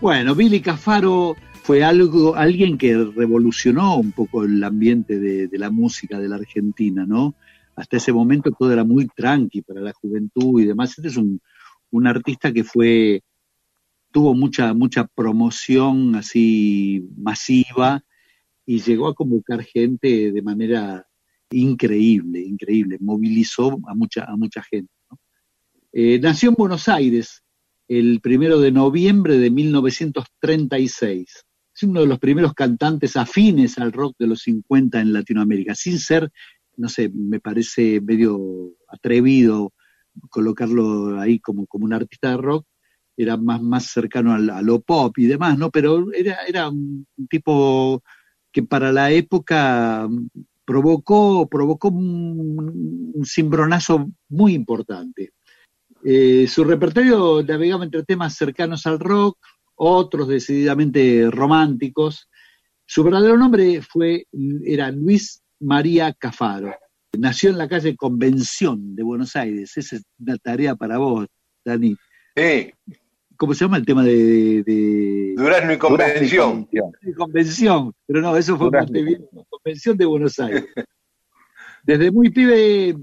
Bueno, 0.00 0.36
Billy 0.36 0.60
Cafaro 0.60 1.34
fue 1.64 1.82
algo, 1.82 2.36
alguien 2.36 2.78
que 2.78 2.94
revolucionó 2.96 3.98
un 3.98 4.12
poco 4.12 4.44
el 4.44 4.62
ambiente 4.62 5.18
de, 5.18 5.58
la 5.58 5.70
música 5.70 6.20
de 6.20 6.28
la 6.28 6.36
Argentina, 6.36 7.04
¿no? 7.04 7.34
Hasta 7.74 7.96
ese 7.96 8.12
momento 8.12 8.52
todo 8.52 8.72
era 8.72 8.84
muy 8.84 9.08
tranqui 9.08 9.62
para 9.62 9.80
la 9.80 9.92
juventud 9.92 10.60
y 10.60 10.66
demás. 10.66 10.90
Este 10.90 11.08
es 11.08 11.16
un, 11.16 11.40
artista 12.06 12.52
que 12.52 12.62
fue, 12.62 13.22
tuvo 14.12 14.34
mucha, 14.34 14.72
mucha 14.72 15.04
promoción 15.04 16.14
así 16.14 17.04
masiva 17.16 18.00
y 18.64 18.80
llegó 18.80 19.08
a 19.08 19.14
convocar 19.14 19.64
gente 19.64 20.30
de 20.30 20.42
manera 20.42 21.08
increíble, 21.50 22.40
increíble, 22.40 22.98
movilizó 23.00 23.76
a 23.88 23.94
mucha, 23.94 24.24
a 24.24 24.36
mucha 24.36 24.62
gente. 24.62 24.92
Eh, 25.92 26.20
nació 26.20 26.50
en 26.50 26.54
Buenos 26.54 26.88
Aires 26.88 27.42
el 27.88 28.20
primero 28.20 28.60
de 28.60 28.70
noviembre 28.70 29.38
de 29.38 29.50
1936. 29.50 31.44
Es 31.74 31.82
uno 31.82 32.00
de 32.00 32.06
los 32.06 32.18
primeros 32.18 32.54
cantantes 32.54 33.16
afines 33.16 33.78
al 33.78 33.92
rock 33.92 34.16
de 34.18 34.26
los 34.26 34.42
50 34.42 35.00
en 35.00 35.12
Latinoamérica, 35.12 35.74
sin 35.74 35.98
ser, 35.98 36.30
no 36.76 36.88
sé, 36.88 37.08
me 37.08 37.40
parece 37.40 38.00
medio 38.00 38.74
atrevido 38.88 39.72
colocarlo 40.30 41.18
ahí 41.20 41.38
como, 41.38 41.66
como 41.66 41.84
un 41.84 41.92
artista 41.92 42.30
de 42.30 42.36
rock, 42.36 42.66
era 43.16 43.36
más, 43.36 43.60
más 43.62 43.86
cercano 43.86 44.32
a, 44.32 44.62
lo 44.62 44.80
pop 44.80 45.16
y 45.18 45.26
demás, 45.26 45.58
¿no? 45.58 45.70
Pero 45.70 46.12
era, 46.12 46.38
era 46.46 46.68
un 46.68 47.06
tipo 47.28 48.02
que 48.52 48.62
para 48.62 48.92
la 48.92 49.10
época 49.10 50.08
provocó, 50.64 51.48
provocó 51.48 51.88
un, 51.88 53.22
cimbronazo 53.24 54.10
muy 54.28 54.54
importante. 54.54 55.32
Eh, 56.10 56.46
su 56.46 56.64
repertorio 56.64 57.42
navegaba 57.42 57.84
entre 57.84 58.02
temas 58.02 58.34
cercanos 58.34 58.86
al 58.86 58.98
rock, 58.98 59.36
otros 59.74 60.26
decididamente 60.26 61.28
románticos. 61.30 62.30
Su 62.86 63.04
verdadero 63.04 63.36
nombre 63.36 63.82
fue, 63.82 64.24
era 64.64 64.90
Luis 64.90 65.42
María 65.60 66.14
Cafaro. 66.14 66.74
Nació 67.18 67.50
en 67.50 67.58
la 67.58 67.68
calle 67.68 67.94
Convención 67.94 68.96
de 68.96 69.02
Buenos 69.02 69.36
Aires. 69.36 69.76
Esa 69.76 69.96
es 69.96 70.02
una 70.18 70.38
tarea 70.38 70.74
para 70.76 70.96
vos, 70.96 71.26
Dani. 71.62 71.94
Sí. 72.34 72.72
¿Cómo 73.36 73.52
se 73.52 73.66
llama 73.66 73.76
el 73.76 73.84
tema 73.84 74.02
de, 74.02 74.62
de... 74.62 75.34
Durazno 75.36 75.74
y 75.74 75.76
Convención? 75.76 76.66
convención, 77.18 77.92
pero 78.06 78.22
no, 78.22 78.34
eso 78.34 78.56
fue 78.56 78.70
Convención 79.50 79.98
de 79.98 80.06
Buenos 80.06 80.38
Aires. 80.38 80.64
Desde 81.82 82.10
muy 82.10 82.30
pibe 82.30 82.96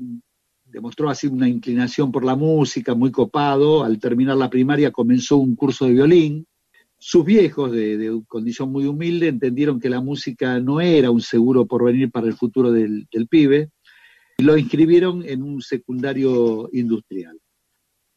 demostró 0.76 1.10
así 1.10 1.28
una 1.28 1.48
inclinación 1.48 2.12
por 2.12 2.26
la 2.26 2.36
música, 2.36 2.94
muy 2.94 3.10
copado. 3.10 3.86
Al 3.86 3.98
terminar 3.98 4.36
la 4.36 4.50
primaria 4.50 4.92
comenzó 4.92 5.38
un 5.38 5.56
curso 5.56 5.86
de 5.86 5.94
violín. 5.94 6.46
Sus 7.00 7.24
viejos, 7.24 7.72
de, 7.72 8.22
condición 8.28 8.74
muy 8.74 8.86
humilde, 8.86 9.30
entendieron 9.30 9.80
que 9.80 9.90
la 9.90 10.02
música 10.02 10.60
no 10.60 10.82
era 10.82 11.12
un 11.12 11.22
seguro 11.22 11.66
porvenir 11.66 12.12
para 12.12 12.28
el 12.28 12.34
futuro 12.34 12.74
del, 12.74 13.08
del 13.10 13.28
pibe 13.30 13.70
y 14.38 14.44
lo 14.44 14.58
inscribieron 14.58 15.24
en 15.26 15.44
un 15.44 15.62
secundario 15.62 16.70
industrial. 16.74 17.40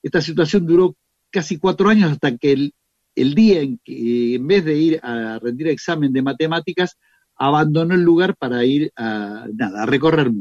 Esta 0.03 0.21
situación 0.21 0.67
duró 0.67 0.97
casi 1.31 1.59
cuatro 1.59 1.89
años 1.89 2.11
hasta 2.11 2.37
que 2.37 2.73
el, 3.15 3.35
día 3.35 3.61
en 3.61 3.79
que, 3.85 4.35
en 4.35 4.47
vez 4.49 4.65
de 4.65 4.77
ir 4.77 5.01
a 5.01 5.39
rendir 5.39 5.69
examen 5.69 6.13
de 6.13 6.23
matemáticas, 6.23 6.99
abandonó 7.37 7.95
el 7.95 8.03
lugar 8.03 8.37
para 8.37 8.65
ir 8.65 8.91
a, 8.97 9.47
nada, 9.55 9.85
a 9.85 9.87
recorrer. 9.87 10.33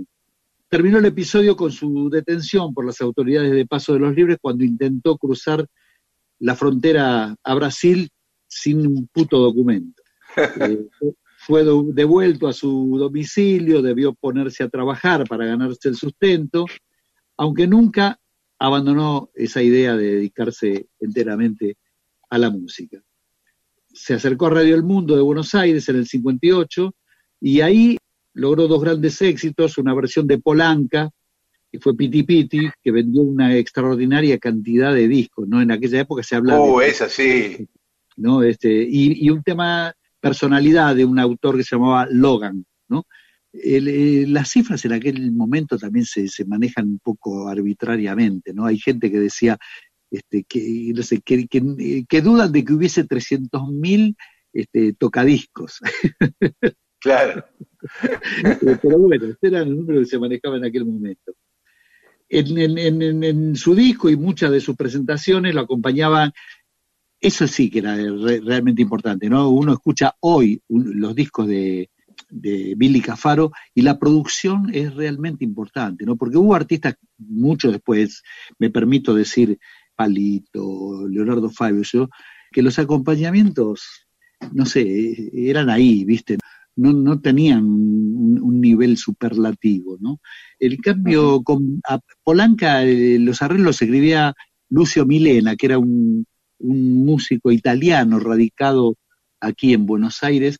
Terminó 0.69 0.98
el 0.98 1.06
episodio 1.06 1.56
con 1.56 1.72
su 1.72 2.10
detención 2.10 2.73
por 2.73 2.85
las 2.85 2.99
autoridades 2.99 3.52
de 3.52 3.65
Paso 3.65 3.94
de 3.94 3.99
los 3.99 4.15
Libres 4.15 4.38
cuando 4.41 4.65
intentó 4.65 5.18
cruzar 5.18 5.65
la 6.39 6.56
frontera 6.56 7.35
a 7.41 7.56
Brasil 7.56 8.10
sin 8.48 8.85
un 8.85 9.07
puto 9.07 9.39
documento. 9.39 10.02
Eh, 10.38 10.88
fue 11.39 11.64
devuelto 11.94 12.48
a 12.48 12.53
su 12.53 12.95
domicilio, 12.99 13.81
debió 13.81 14.14
ponerse 14.14 14.64
a 14.64 14.69
trabajar 14.69 15.23
para 15.27 15.45
ganarse 15.45 15.89
el 15.89 15.95
sustento, 15.95 16.65
aunque 17.38 17.65
nunca 17.65 18.19
abandonó 18.60 19.31
esa 19.34 19.64
idea 19.64 19.95
de 19.95 20.15
dedicarse 20.15 20.89
enteramente 20.99 21.77
a 22.30 22.38
la 22.38 22.49
música. 22.49 23.02
Se 23.88 24.14
acercó 24.14 24.48
a 24.48 24.52
Radio 24.52 24.76
El 24.76 24.84
Mundo 24.84 25.15
de 25.15 25.22
Buenos 25.22 25.56
Aires 25.56 25.88
en 25.89 25.95
el 25.95 26.07
58 26.07 26.94
y 27.41 27.61
ahí 27.61 27.98
logró 28.38 28.68
dos 28.68 28.81
grandes 28.81 29.22
éxitos, 29.22 29.77
una 29.77 29.93
versión 29.93 30.27
de 30.27 30.38
Polanca, 30.39 31.09
que 31.72 31.80
fue 31.80 31.95
Piti 31.95 32.23
Piti, 32.23 32.69
que 32.81 32.91
vendió 32.91 33.23
una 33.23 33.55
extraordinaria 33.55 34.38
cantidad 34.38 34.93
de 34.93 35.07
discos, 35.07 35.47
¿no? 35.47 35.61
En 35.61 35.72
aquella 35.72 36.01
época 36.01 36.23
se 36.23 36.35
hablaba... 36.35 36.61
Oh, 36.61 36.81
es 36.81 37.01
así. 37.01 37.68
¿no? 38.15 38.43
Este, 38.43 38.69
y, 38.72 39.26
y 39.26 39.30
un 39.30 39.43
tema 39.43 39.93
personalidad 40.19 40.95
de 40.95 41.05
un 41.05 41.19
autor 41.19 41.57
que 41.57 41.64
se 41.64 41.76
llamaba 41.76 42.07
Logan, 42.09 42.65
¿no? 42.89 43.05
Eh, 43.53 44.26
las 44.27 44.51
cifras 44.51 44.84
en 44.85 44.93
aquel 44.93 45.31
momento 45.31 45.77
también 45.77 46.05
se, 46.05 46.27
manejan 46.45 46.88
un 46.88 46.99
poco 46.99 47.47
arbitrariamente, 47.47 48.53
¿no? 48.53 48.65
Hay 48.65 48.77
gente 48.77 49.11
que 49.11 49.19
decía 49.19 49.57
este, 50.11 50.43
que, 50.43 50.91
no 50.93 51.03
sé, 51.03 51.22
que, 51.22 51.47
que, 51.47 52.22
dudan 52.22 52.51
de 52.51 52.64
que 52.64 52.73
hubiese 52.73 53.05
300.000 53.05 54.15
este, 54.53 54.93
tocadiscos. 54.93 55.80
Claro. 56.99 57.45
Eh, 58.03 58.78
pero 58.82 58.98
bueno, 58.98 59.28
este 59.28 59.48
era 59.48 59.61
el 59.61 59.76
número 59.76 59.99
que 59.99 60.06
se 60.06 60.19
manejaba 60.19 60.57
en 60.57 60.65
aquel 60.65 60.86
momento. 60.86 61.34
En, 62.28 63.56
su 63.56 63.74
disco 63.74 64.10
y 64.10 64.18
muchas 64.18 64.52
de 64.52 64.60
sus 64.60 64.76
presentaciones 64.76 65.56
lo 65.56 65.61
acompañaban, 65.61 66.34
eso 67.22 67.48
sí 67.48 67.69
que 67.69 67.80
era 67.80 67.95
realmente 67.95 68.82
importante, 68.82 69.30
¿no? 69.30 69.49
Uno 69.49 69.74
escucha 69.74 70.15
hoy 70.19 70.61
los 70.68 71.15
discos 71.15 71.48
de, 71.48 71.90
de 72.30 72.74
Billy 72.76 73.02
Cafaro 73.02 73.52
y 73.74 73.82
la 73.82 73.98
producción 73.98 74.69
es 74.74 74.94
realmente 74.94 75.45
importante, 75.45 76.06
¿no? 76.06 76.15
Porque 76.15 76.38
hubo 76.38 76.56
artistas 76.56 76.95
mucho 77.18 77.72
después, 77.72 78.24
me 78.60 78.69
permito 78.69 79.14
decir, 79.14 79.57
Palito, 79.95 81.07
Leonardo 81.07 81.49
Fabio, 81.49 81.84
que 82.52 82.61
los 82.61 82.78
acompañamientos, 82.80 84.07
no 84.52 84.65
sé, 84.65 85.32
eran 85.34 85.69
ahí, 85.69 86.06
¿viste? 86.06 86.38
No, 86.78 86.94
no 86.94 87.20
tenían 87.20 87.66
un, 87.66 88.62
nivel 88.62 88.98
superlativo, 88.98 89.98
¿no? 89.99 90.20
El 90.60 90.80
cambio, 90.80 91.44
con 91.44 91.80
Polanca, 92.24 92.84
eh, 92.84 93.20
los 93.20 93.41
arreglos 93.41 93.82
escribía 93.82 94.34
Lucio 94.70 95.06
Milena, 95.06 95.56
que 95.56 95.68
era 95.68 95.78
un, 95.78 96.26
un 96.60 97.06
músico 97.06 97.52
italiano 97.52 98.20
radicado 98.20 98.95
aquí 99.40 99.74
en 99.74 99.86
Buenos 99.86 100.24
Aires, 100.24 100.58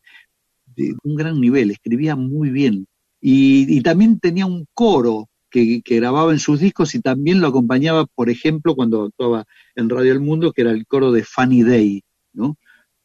de 0.76 0.96
un 1.04 1.16
gran 1.16 1.42
nivel, 1.42 1.72
escribía 1.72 2.16
muy 2.16 2.50
bien. 2.50 2.88
Y, 3.20 3.82
también 3.82 4.20
tenía 4.20 4.46
un 4.46 4.66
coro 4.74 5.28
que, 5.50 5.82
grababa 5.84 6.32
en 6.32 6.40
sus 6.40 6.60
discos 6.60 6.94
y 6.94 7.02
también 7.02 7.42
lo 7.42 7.48
acompañaba, 7.48 8.06
por 8.06 8.30
ejemplo, 8.30 8.76
cuando 8.76 9.06
actuaba 9.06 9.46
en 9.76 9.90
Radio 9.90 10.14
El 10.14 10.20
Mundo, 10.20 10.54
que 10.54 10.62
era 10.62 10.72
el 10.72 10.86
coro 10.86 11.12
de 11.12 11.24
Funny 11.24 11.64
Day. 11.64 12.04
¿no? 12.34 12.58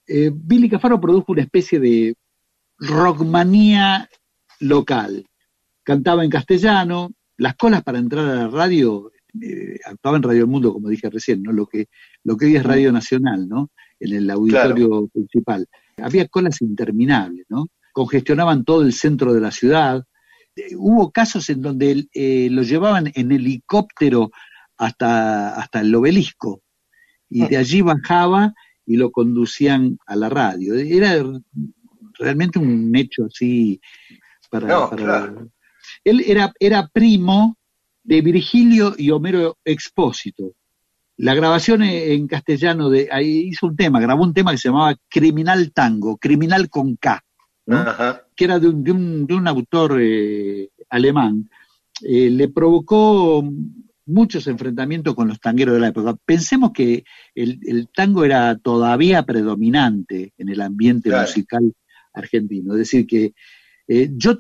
Eh, 0.07 0.31
Billy 0.35 0.69
Cafaro 0.69 1.01
produjo 1.01 1.33
una 1.33 1.43
especie 1.43 1.81
de 1.81 2.15
rockmanía 2.83 4.09
local. 4.61 5.27
Cantaba 5.83 6.25
en 6.25 6.31
castellano, 6.31 7.11
las 7.37 7.57
colas 7.57 7.83
para 7.83 7.99
entrar 7.99 8.27
a 8.27 8.35
la 8.35 8.49
radio, 8.49 9.11
eh, 9.41 9.79
actuaba 9.85 10.17
en 10.19 10.23
Radio 10.23 10.41
El 10.43 10.49
Mundo, 10.49 10.73
como 10.73 10.89
dije 10.89 11.11
recién, 11.11 11.43
¿no? 11.43 11.53
lo, 11.53 11.67
que, 11.67 11.87
lo 12.25 12.37
que 12.37 12.47
hoy 12.47 12.57
es 12.57 12.63
Radio 12.63 12.93
Nacional, 12.93 13.49
¿no? 13.49 13.71
en 13.99 14.15
el 14.15 14.31
auditorio 14.31 15.09
principal 15.09 15.67
había 16.03 16.29
colas 16.29 16.61
interminables, 16.63 17.47
¿no? 17.49 17.69
Congestionaban 17.93 18.65
todo 18.65 18.83
el 18.83 18.93
centro 18.93 19.35
de 19.35 19.41
la 19.41 19.51
ciudad. 19.51 20.05
Eh, 20.57 20.75
hubo 20.77 21.11
casos 21.11 21.49
en 21.51 21.63
donde 21.63 22.07
eh, 22.13 22.49
lo 22.51 22.63
llevaban 22.63 23.11
en 23.15 23.33
helicóptero 23.33 24.31
hasta, 24.77 25.55
hasta 25.55 25.81
el 25.81 25.95
obelisco 25.95 26.63
y 27.29 27.47
de 27.47 27.57
allí 27.57 27.81
bajaba 27.81 28.53
y 28.85 28.97
lo 28.97 29.11
conducían 29.11 29.97
a 30.07 30.17
la 30.17 30.29
radio. 30.29 30.75
Era 30.75 31.23
realmente 32.23 32.59
un 32.59 32.95
hecho 32.95 33.27
así 33.27 33.81
para... 34.51 34.91
Él 36.05 36.23
era, 36.27 36.53
era 36.59 36.89
primo 36.89 37.57
de 38.05 38.21
Virgilio 38.21 38.95
y 38.97 39.11
Homero 39.11 39.59
Expósito. 39.65 40.53
la 41.17 41.35
grabación 41.35 41.83
en 41.83 42.27
castellano, 42.27 42.91
de, 42.91 43.09
ahí 43.11 43.49
hizo 43.49 43.67
un 43.67 43.77
tema, 43.77 44.01
grabó 44.01 44.25
un 44.25 44.35
tema 44.35 44.53
que 44.53 44.59
se 44.59 44.69
llamaba 44.69 44.97
Criminal 45.09 45.73
Tango, 45.73 46.17
Criminal 46.17 46.69
con 46.69 46.97
K, 46.97 47.23
que 48.35 48.45
era 48.45 48.59
de 48.59 48.69
un, 48.69 48.83
de 48.83 48.93
un, 48.93 49.27
de 49.27 49.35
un 49.35 49.47
autor 49.47 49.99
eh, 50.01 50.71
alemán. 50.89 51.49
Eh, 52.03 52.31
le 52.31 52.49
provocó 52.49 53.45
muchos 54.07 54.47
enfrentamientos 54.49 55.15
con 55.15 55.29
los 55.29 55.41
tangueros 55.41 55.75
de 55.75 55.81
la 55.81 55.89
época. 55.89 56.17
Pensemos 56.25 56.73
que 56.73 57.05
el, 57.35 57.89
tango 57.95 58.25
era 58.25 58.57
todavía 58.59 59.23
predominante 59.23 60.33
en 60.37 60.49
el 60.49 60.61
ambiente 60.61 61.11
musical 61.11 61.73
argentino. 62.13 62.75
Es 62.75 62.79
decir, 62.81 63.07
que 63.07 63.33
eh, 63.89 64.11
yo, 64.15 64.39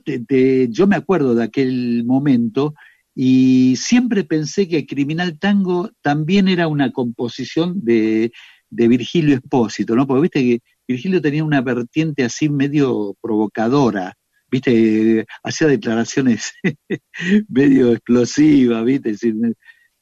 yo 0.69 0.86
me 0.86 0.97
acuerdo 0.97 1.35
de 1.35 1.44
aquel 1.44 2.05
momento 2.05 2.74
y 3.15 3.77
siempre 3.77 4.24
pensé 4.24 4.69
que 4.69 4.86
Criminal 4.86 5.39
Tango 5.39 5.90
también 6.01 6.49
era 6.49 6.69
una 6.69 6.93
composición 6.93 7.85
de, 7.85 8.32
de 8.70 8.89
Virgilio 8.89 9.35
Espósito, 9.35 9.94
¿no? 9.94 10.07
Porque 10.07 10.23
viste 10.23 10.40
que 10.40 10.61
Virgilio 10.89 11.20
tenía 11.20 11.44
una 11.44 11.61
vertiente 11.61 12.24
así 12.24 12.49
medio 12.49 13.15
provocadora, 13.20 14.15
viste, 14.51 15.27
hacía 15.43 15.66
declaraciones 15.66 16.53
medio 17.49 17.93
explosivas, 17.93 18.85
viste, 18.85 19.15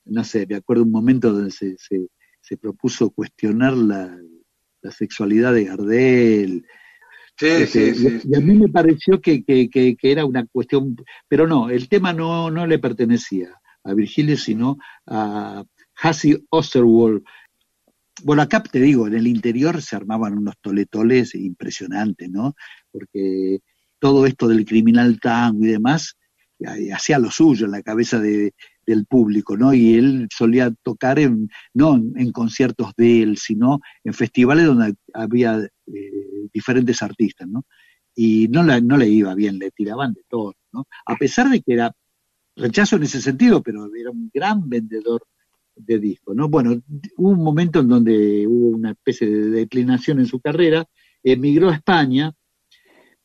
no 0.04 0.24
sé, 0.24 0.46
me 0.48 0.56
acuerdo 0.56 0.84
un 0.84 0.90
momento 0.90 1.32
donde 1.32 1.50
se, 1.50 1.76
se, 1.78 2.56
propuso 2.56 3.10
cuestionar 3.10 3.74
la, 3.74 4.18
la, 4.82 4.90
sexualidad 4.90 5.54
de 5.54 5.64
Gardel. 5.64 6.66
Sí, 7.36 7.46
este, 7.46 7.94
sí, 7.94 8.20
sí, 8.20 8.28
y 8.30 8.36
a 8.36 8.40
mí 8.40 8.54
me 8.54 8.68
pareció 8.68 9.20
que, 9.20 9.42
que, 9.42 9.68
que, 9.70 9.96
era 10.02 10.24
una 10.24 10.46
cuestión, 10.46 10.96
pero 11.26 11.46
no, 11.46 11.70
el 11.70 11.88
tema 11.88 12.12
no, 12.12 12.50
no 12.50 12.66
le 12.66 12.78
pertenecía 12.78 13.48
a 13.84 13.94
Virgilio, 13.94 14.36
sino 14.36 14.78
a 15.06 15.64
Hassie 15.96 16.42
Osterwald. 16.50 17.22
Bueno, 18.22 18.42
acá 18.42 18.62
te 18.62 18.80
digo, 18.80 19.06
en 19.06 19.14
el 19.14 19.26
interior 19.26 19.80
se 19.80 19.96
armaban 19.96 20.36
unos 20.36 20.54
toletoles 20.60 21.34
impresionantes, 21.34 22.28
¿no? 22.28 22.54
Porque 22.90 23.60
todo 23.98 24.26
esto 24.26 24.48
del 24.48 24.66
criminal 24.66 25.18
tango 25.20 25.64
y 25.64 25.68
demás, 25.68 26.16
eh, 26.58 26.92
hacía 26.92 27.18
lo 27.18 27.30
suyo 27.30 27.66
en 27.66 27.72
la 27.72 27.82
cabeza 27.82 28.18
de, 28.18 28.52
del 28.86 29.06
público, 29.06 29.56
¿no? 29.56 29.72
Y 29.72 29.94
él 29.94 30.28
solía 30.36 30.72
tocar 30.82 31.18
en, 31.18 31.48
no 31.72 31.94
en, 31.94 32.32
conciertos 32.32 32.92
de 32.96 33.22
él, 33.22 33.38
sino 33.38 33.80
en 34.04 34.12
festivales 34.12 34.66
donde 34.66 34.94
había 35.14 35.58
eh, 35.58 35.70
diferentes 36.52 37.02
artistas, 37.02 37.48
¿no? 37.48 37.64
Y 38.14 38.48
no, 38.48 38.62
no 38.62 38.96
le 38.96 39.08
iba 39.08 39.34
bien, 39.34 39.58
le 39.58 39.70
tiraban 39.70 40.12
de 40.12 40.22
todo, 40.28 40.54
¿no? 40.72 40.86
A 41.06 41.16
pesar 41.16 41.48
de 41.48 41.60
que 41.60 41.72
era 41.74 41.92
rechazo 42.56 42.96
en 42.96 43.04
ese 43.04 43.20
sentido, 43.20 43.62
pero 43.62 43.88
era 43.94 44.10
un 44.10 44.30
gran 44.32 44.68
vendedor 44.68 45.22
de 45.76 45.98
discos, 45.98 46.36
¿no? 46.36 46.48
Bueno, 46.48 46.82
hubo 47.16 47.30
un 47.30 47.42
momento 47.42 47.80
en 47.80 47.88
donde 47.88 48.46
hubo 48.46 48.76
una 48.76 48.90
especie 48.92 49.28
de 49.28 49.50
declinación 49.50 50.18
en 50.18 50.26
su 50.26 50.40
carrera, 50.40 50.86
emigró 51.22 51.70
a 51.70 51.74
España, 51.74 52.32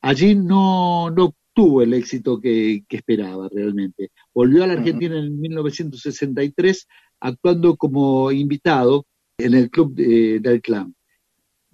allí 0.01 0.35
no, 0.35 1.09
no 1.09 1.35
tuvo 1.53 1.81
el 1.81 1.93
éxito 1.93 2.39
que, 2.39 2.83
esperaba 2.89 3.49
realmente. 3.51 4.11
Volvió 4.33 4.63
a 4.63 4.67
la 4.67 4.73
Argentina 4.73 5.17
en 5.17 5.39
1963 5.39 6.87
actuando 7.21 7.77
como 7.77 8.31
invitado 8.31 9.05
en 9.37 9.53
el 9.53 9.69
club 9.69 9.95
del 9.95 10.61
clan. 10.61 10.94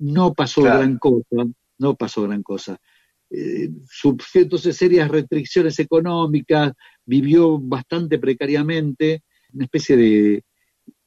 No 0.02 0.34
pasó 0.34 0.64
gran 0.64 0.98
cosa, 0.98 1.46
no 1.78 1.96
pasó 1.96 2.24
gran 2.24 2.42
cosa. 2.42 2.78
Eh, 3.30 3.70
sujetos 3.88 4.64
de 4.64 4.74
serias 4.74 5.10
restricciones 5.10 5.78
económicas, 5.78 6.74
vivió 7.06 7.60
bastante 7.60 8.18
precariamente, 8.18 9.22
una 9.54 9.66
especie 9.66 9.96
de 9.96 10.44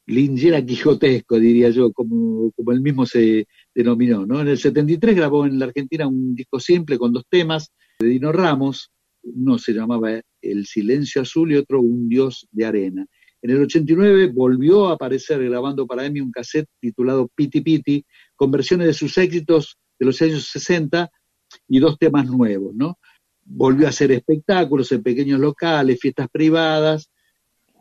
lingera 0.07 0.65
quijotesco, 0.65 1.37
diría 1.39 1.69
yo, 1.71 1.91
como, 1.91 2.51
como 2.51 2.71
él 2.71 2.79
mismo 2.79 3.05
se 3.05 3.47
denominó. 3.73 4.25
¿no? 4.25 4.39
En 4.39 4.47
el 4.47 4.57
73 4.57 5.13
grabó 5.13 5.45
en 5.45 5.59
la 5.59 5.65
Argentina 5.65 6.07
un 6.07 6.33
disco 6.33 6.59
simple 6.59 6.97
con 6.97 7.11
dos 7.11 7.25
temas 7.29 7.73
de 7.99 8.07
Dino 8.07 8.31
Ramos, 8.31 8.91
uno 9.23 9.57
se 9.57 9.73
llamaba 9.73 10.21
El 10.41 10.65
Silencio 10.65 11.21
Azul 11.21 11.51
y 11.51 11.57
otro 11.57 11.81
Un 11.81 12.07
Dios 12.07 12.47
de 12.51 12.65
Arena. 12.65 13.05
En 13.45 13.51
el 13.51 13.61
89 13.61 14.31
volvió 14.33 14.87
a 14.87 14.93
aparecer 14.93 15.43
grabando 15.43 15.85
para 15.85 16.03
Emi 16.03 16.19
un 16.19 16.31
cassette 16.31 16.67
titulado 16.79 17.29
Piti 17.35 17.61
Piti, 17.61 18.03
con 18.35 18.51
versiones 18.51 18.87
de 18.87 18.93
sus 18.93 19.17
éxitos 19.17 19.77
de 19.97 20.05
los 20.05 20.21
años 20.21 20.47
60 20.49 21.09
y 21.67 21.79
dos 21.79 21.97
temas 21.97 22.25
nuevos, 22.25 22.73
¿no? 22.75 22.99
Volvió 23.43 23.85
a 23.85 23.89
hacer 23.89 24.11
espectáculos 24.11 24.91
en 24.91 25.03
pequeños 25.03 25.39
locales, 25.39 25.99
fiestas 25.99 26.27
privadas, 26.29 27.09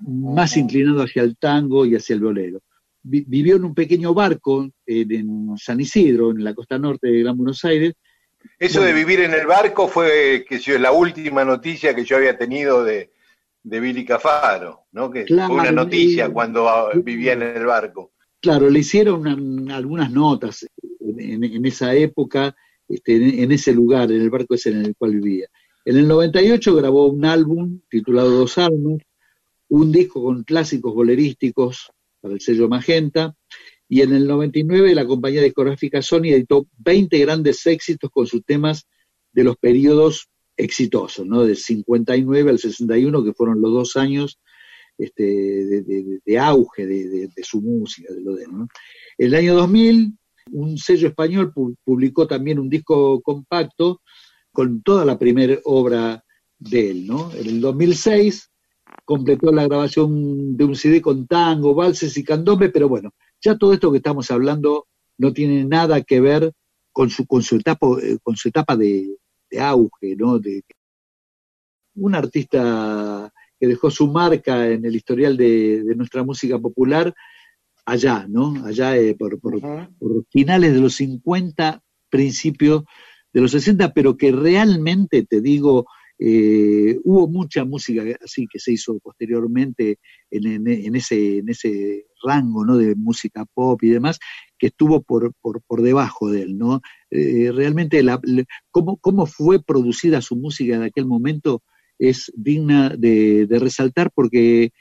más 0.01 0.57
inclinado 0.57 1.03
hacia 1.03 1.23
el 1.23 1.37
tango 1.37 1.87
y 1.87 1.97
hacia 1.97 2.15
el 2.15 2.21
bolero. 2.21 2.61
vivió 3.03 3.57
en 3.57 3.65
un 3.65 3.75
pequeño 3.75 4.15
barco 4.15 4.69
en, 4.87 5.57
San 5.57 5.81
Isidro, 5.81 6.31
en 6.31 6.45
la 6.45 6.55
costa 6.55 6.79
norte 6.79 7.09
de 7.09 7.21
Gran 7.21 7.37
Buenos 7.37 7.65
Aires. 7.65 7.95
Eso 8.59 8.83
de 8.83 8.93
vivir 8.93 9.21
en 9.21 9.33
el 9.33 9.47
barco 9.47 9.89
fue 9.89 10.45
que 10.47 10.59
yo, 10.59 10.79
la 10.79 10.93
última 10.93 11.45
noticia 11.45 11.95
que 11.95 12.05
yo 12.05 12.17
había 12.17 12.37
tenido 12.37 12.85
de, 12.85 13.11
de 13.63 13.81
Billy 13.81 14.05
Cafaro, 14.05 14.87
¿no? 14.93 15.11
Que 15.11 15.27
fue 15.27 15.47
una 15.47 15.73
noticia 15.73 16.29
cuando 16.31 16.91
vivía 17.03 17.33
en 17.33 17.43
el 17.43 17.65
barco. 17.65 18.13
Claro, 18.45 18.69
le 18.69 18.81
hicieron 18.81 19.71
algunas 19.71 20.11
notas 20.11 20.67
en, 21.01 21.65
esa 21.65 21.95
época, 21.95 22.55
este, 22.87 23.43
en, 23.43 23.51
ese 23.53 23.73
lugar, 23.73 24.13
en 24.13 24.21
el 24.21 24.29
barco 24.29 24.55
ese 24.55 24.69
en 24.69 24.85
el 24.85 24.95
cual 24.97 25.13
vivía. 25.13 25.49
En 25.87 25.97
el 25.97 26.07
98 26.07 26.75
grabó 26.77 27.07
un 27.07 27.25
álbum 27.25 27.81
titulado 27.89 28.29
Dos 28.29 28.59
Almas, 28.59 28.99
un 29.69 29.91
disco 29.91 30.23
con 30.23 30.45
clásicos 30.45 30.93
bolerísticos 30.93 31.91
para 32.21 32.35
el 32.35 32.43
sello 32.43 32.69
Magenta, 32.69 33.35
y 33.89 34.03
en 34.03 34.13
el 34.13 34.27
99 34.27 34.95
la 34.95 35.07
compañía 35.07 35.41
discográfica 35.41 36.03
Sony 36.03 36.35
editó 36.35 36.67
20 36.77 37.19
grandes 37.21 37.65
éxitos 37.65 38.11
con 38.11 38.27
sus 38.27 38.45
temas 38.45 38.87
de 39.33 39.45
los 39.45 39.57
periodos 39.57 40.29
exitosos, 40.59 41.27
¿no? 41.27 41.45
Del 41.45 41.57
59 41.57 42.51
al 42.51 42.59
61, 42.59 43.25
que 43.25 43.33
fueron 43.33 43.63
los 43.63 43.73
dos 43.73 43.97
años 43.97 44.39
este, 44.97 45.23
de, 45.23 46.39
auge 46.39 46.87
de, 46.87 47.31
su 47.43 47.61
música, 47.61 48.13
de 48.13 48.21
lo 48.21 48.35
de 48.35 48.47
¿no? 48.47 48.69
El 49.19 49.35
año 49.35 49.55
2000, 49.55 50.17
un 50.53 50.79
sello 50.79 51.09
español 51.09 51.53
publicó 51.85 52.27
también 52.27 52.59
un 52.59 52.69
disco 52.69 53.21
compacto 53.23 54.01
con 54.53 54.83
toda 54.83 55.05
la 55.05 55.19
primera 55.19 55.59
obra 55.65 56.23
de 56.59 56.91
él, 56.91 57.07
¿no? 57.07 57.33
En 57.35 57.47
el 57.47 57.61
2006 57.61 58.51
completó 59.05 59.53
la 59.53 59.65
grabación 59.65 60.57
de 60.57 60.65
un 60.65 60.77
CD 60.77 61.03
con 61.03 61.27
tango, 61.27 61.75
valses 61.75 62.17
y 62.17 62.25
candombe, 62.25 62.69
pero 62.69 62.89
bueno, 62.89 63.11
ya 63.41 63.57
todo 63.57 63.73
esto 63.73 63.91
que 63.91 63.99
estamos 63.99 64.31
hablando 64.31 64.87
no 65.19 65.33
tiene 65.33 65.65
nada 65.65 66.03
que 66.03 66.21
ver 66.21 66.53
con 66.93 67.11
su, 67.11 67.27
con 67.27 67.43
su 67.43 67.57
etapa, 67.57 67.87
eh, 68.03 68.19
con 68.23 68.37
su 68.37 68.49
etapa 68.49 68.77
de, 68.77 69.17
auge, 69.59 70.17
¿no? 70.17 70.39
De, 70.39 70.63
un 71.97 72.15
artista 72.15 73.33
que 73.65 73.69
dejó 73.69 73.91
su 73.91 74.09
marca 74.09 74.69
en 74.69 74.85
el 74.85 74.95
historial 74.95 75.39
de, 75.39 75.95
nuestra 75.97 76.23
música 76.23 76.59
popular 76.59 77.15
allá, 77.87 78.27
¿no? 78.29 78.63
Allá 78.67 78.95
eh, 78.97 79.15
por, 79.15 79.41
por, 79.41 79.59
finales 80.31 80.75
de 80.75 80.81
los 80.81 80.95
50, 80.97 81.83
principios 82.11 82.85
de 83.33 83.41
los 83.41 83.53
60, 83.53 83.95
pero 83.95 84.19
que 84.19 84.33
realmente, 84.33 85.25
te 85.25 85.41
digo, 85.41 85.87
eh, 86.19 86.99
hubo 87.05 87.27
mucha 87.27 87.65
música 87.65 88.03
así 88.23 88.47
que 88.47 88.59
se 88.61 88.73
hizo 88.73 88.99
posteriormente 89.01 89.99
en, 90.31 90.69
en, 90.69 90.95
ese, 90.95 91.39
en 91.39 91.49
ese 91.49 92.05
rango 92.23 92.67
¿no? 92.67 92.77
de 92.77 92.95
música 92.95 93.47
pop 93.55 93.83
y 93.83 93.89
demás, 93.89 94.19
que 94.59 94.67
estuvo 94.67 95.03
por, 95.03 95.33
por, 95.41 95.63
por 95.63 95.81
debajo 95.81 96.31
de 96.31 96.43
él. 96.43 96.59
¿no? 96.59 96.83
Eh, 97.11 97.51
realmente 97.51 98.03
la, 98.03 98.21
cómo, 98.71 98.99
cómo, 98.99 99.25
fue 99.25 99.63
producida 99.63 100.21
su 100.21 100.37
música 100.37 100.77
en 100.77 100.83
aquel 100.83 101.07
momento 101.07 101.63
es 101.99 102.33
digna 102.35 102.91
de, 102.91 103.47
de, 103.47 103.59
resaltar 103.59 104.11
porque 104.15 104.73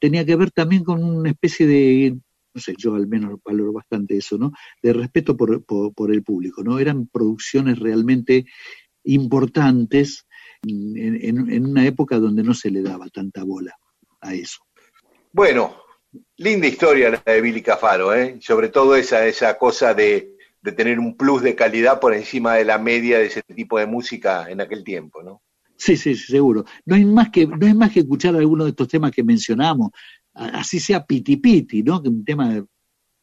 tenía 0.00 0.24
que 0.24 0.36
ver 0.36 0.50
también 0.50 0.84
con 0.84 1.02
una 1.02 1.30
especie 1.30 1.66
de, 1.66 2.16
no 2.54 2.60
sé, 2.60 2.74
yo 2.76 2.94
al 2.94 3.06
menos 3.06 3.38
valoro 3.44 3.72
bastante 3.72 4.16
eso, 4.16 4.36
¿no? 4.38 4.52
De 4.82 4.92
respeto 4.92 5.36
por, 5.36 5.64
por, 5.64 6.12
el 6.12 6.22
público, 6.22 6.62
¿no? 6.62 6.78
Eran 6.78 7.06
producciones 7.06 7.78
realmente 7.78 8.46
importantes 9.04 10.26
en, 10.62 11.64
una 11.64 11.86
época 11.86 12.18
donde 12.18 12.42
no 12.42 12.54
se 12.54 12.70
le 12.70 12.82
daba 12.82 13.08
tanta 13.08 13.44
bola 13.44 13.76
a 14.20 14.34
eso. 14.34 14.58
Bueno, 15.32 15.76
linda 16.36 16.66
historia 16.66 17.10
la 17.10 17.22
de 17.24 17.40
Billy 17.40 17.62
Cafaro, 17.62 18.14
¿eh? 18.14 18.38
sobre 18.40 18.68
todo 18.68 18.96
esa, 18.96 19.26
esa 19.26 19.56
cosa 19.56 19.94
de, 19.94 20.36
tener 20.76 20.98
un 20.98 21.16
plus 21.16 21.42
de 21.42 21.54
calidad 21.54 22.00
por 22.00 22.12
encima 22.12 22.56
de 22.56 22.64
la 22.64 22.78
media 22.78 23.18
de 23.18 23.26
ese 23.26 23.42
tipo 23.42 23.78
de 23.78 23.86
música 23.86 24.50
en 24.50 24.60
aquel 24.60 24.84
tiempo, 24.84 25.22
¿no? 25.22 25.40
Sí, 25.80 25.96
sí, 25.96 26.14
seguro. 26.14 26.66
No 26.84 26.94
hay 26.94 27.06
más 27.06 27.30
que, 27.30 27.46
no 27.46 27.66
es 27.66 27.74
más 27.74 27.90
que 27.90 28.00
escuchar 28.00 28.36
algunos 28.36 28.66
de 28.66 28.70
estos 28.70 28.86
temas 28.86 29.12
que 29.12 29.24
mencionamos, 29.24 29.90
así 30.34 30.78
sea 30.78 31.06
piti 31.06 31.38
piti, 31.38 31.82
¿no? 31.82 32.02
Que 32.02 32.10
un 32.10 32.22
tema 32.22 32.62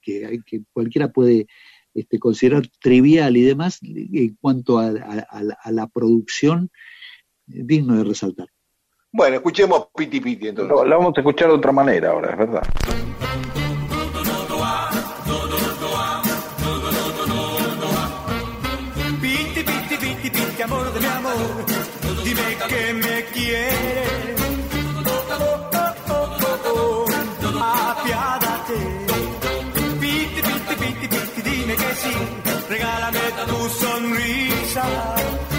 que, 0.01 0.39
que 0.43 0.63
cualquiera 0.73 1.11
puede 1.11 1.45
este, 1.93 2.17
considerar 2.17 2.63
trivial 2.79 3.38
y 3.38 3.43
demás 3.43 3.77
en 3.84 4.35
cuanto 4.41 4.79
a 4.79 4.91
la 5.71 5.88
producción 5.88 6.71
digno 7.45 7.95
de 7.95 8.03
resaltar. 8.03 8.47
Bueno, 9.11 9.35
escuchemos 9.35 9.88
Piti 9.95 10.19
Piti 10.19 10.47
entonces. 10.47 10.89
la 10.89 10.97
vamos 10.97 11.13
a 11.15 11.21
escuchar 11.21 11.49
de 11.49 11.55
otra 11.55 11.71
manera 11.71 12.09
ahora, 12.09 12.31
es 12.31 12.38
verdad. 12.38 12.63
Dime 22.38 22.57
que 22.68 22.93
me 22.93 23.26
oh, 26.65 27.05
apiádate. 27.91 28.80
Piti, 29.99 30.41
piti, 30.47 30.76
piti, 30.76 31.07
piti, 31.07 31.41
dime 31.41 31.76
que 31.76 31.95
sí, 31.95 32.14
regálame 32.69 33.26
tu 33.47 33.69
sonrisa. 33.69 35.56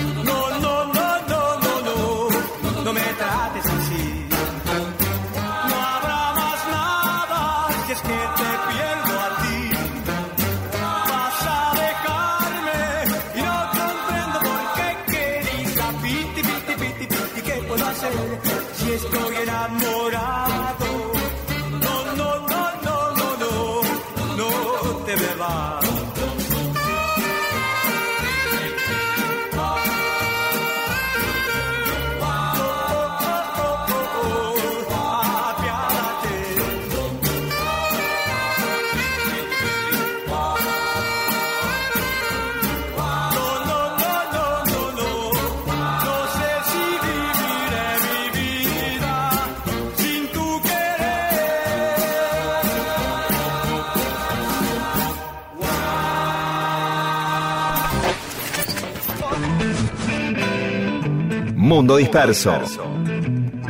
Mundo 61.69 61.97
disperso. 61.97 62.53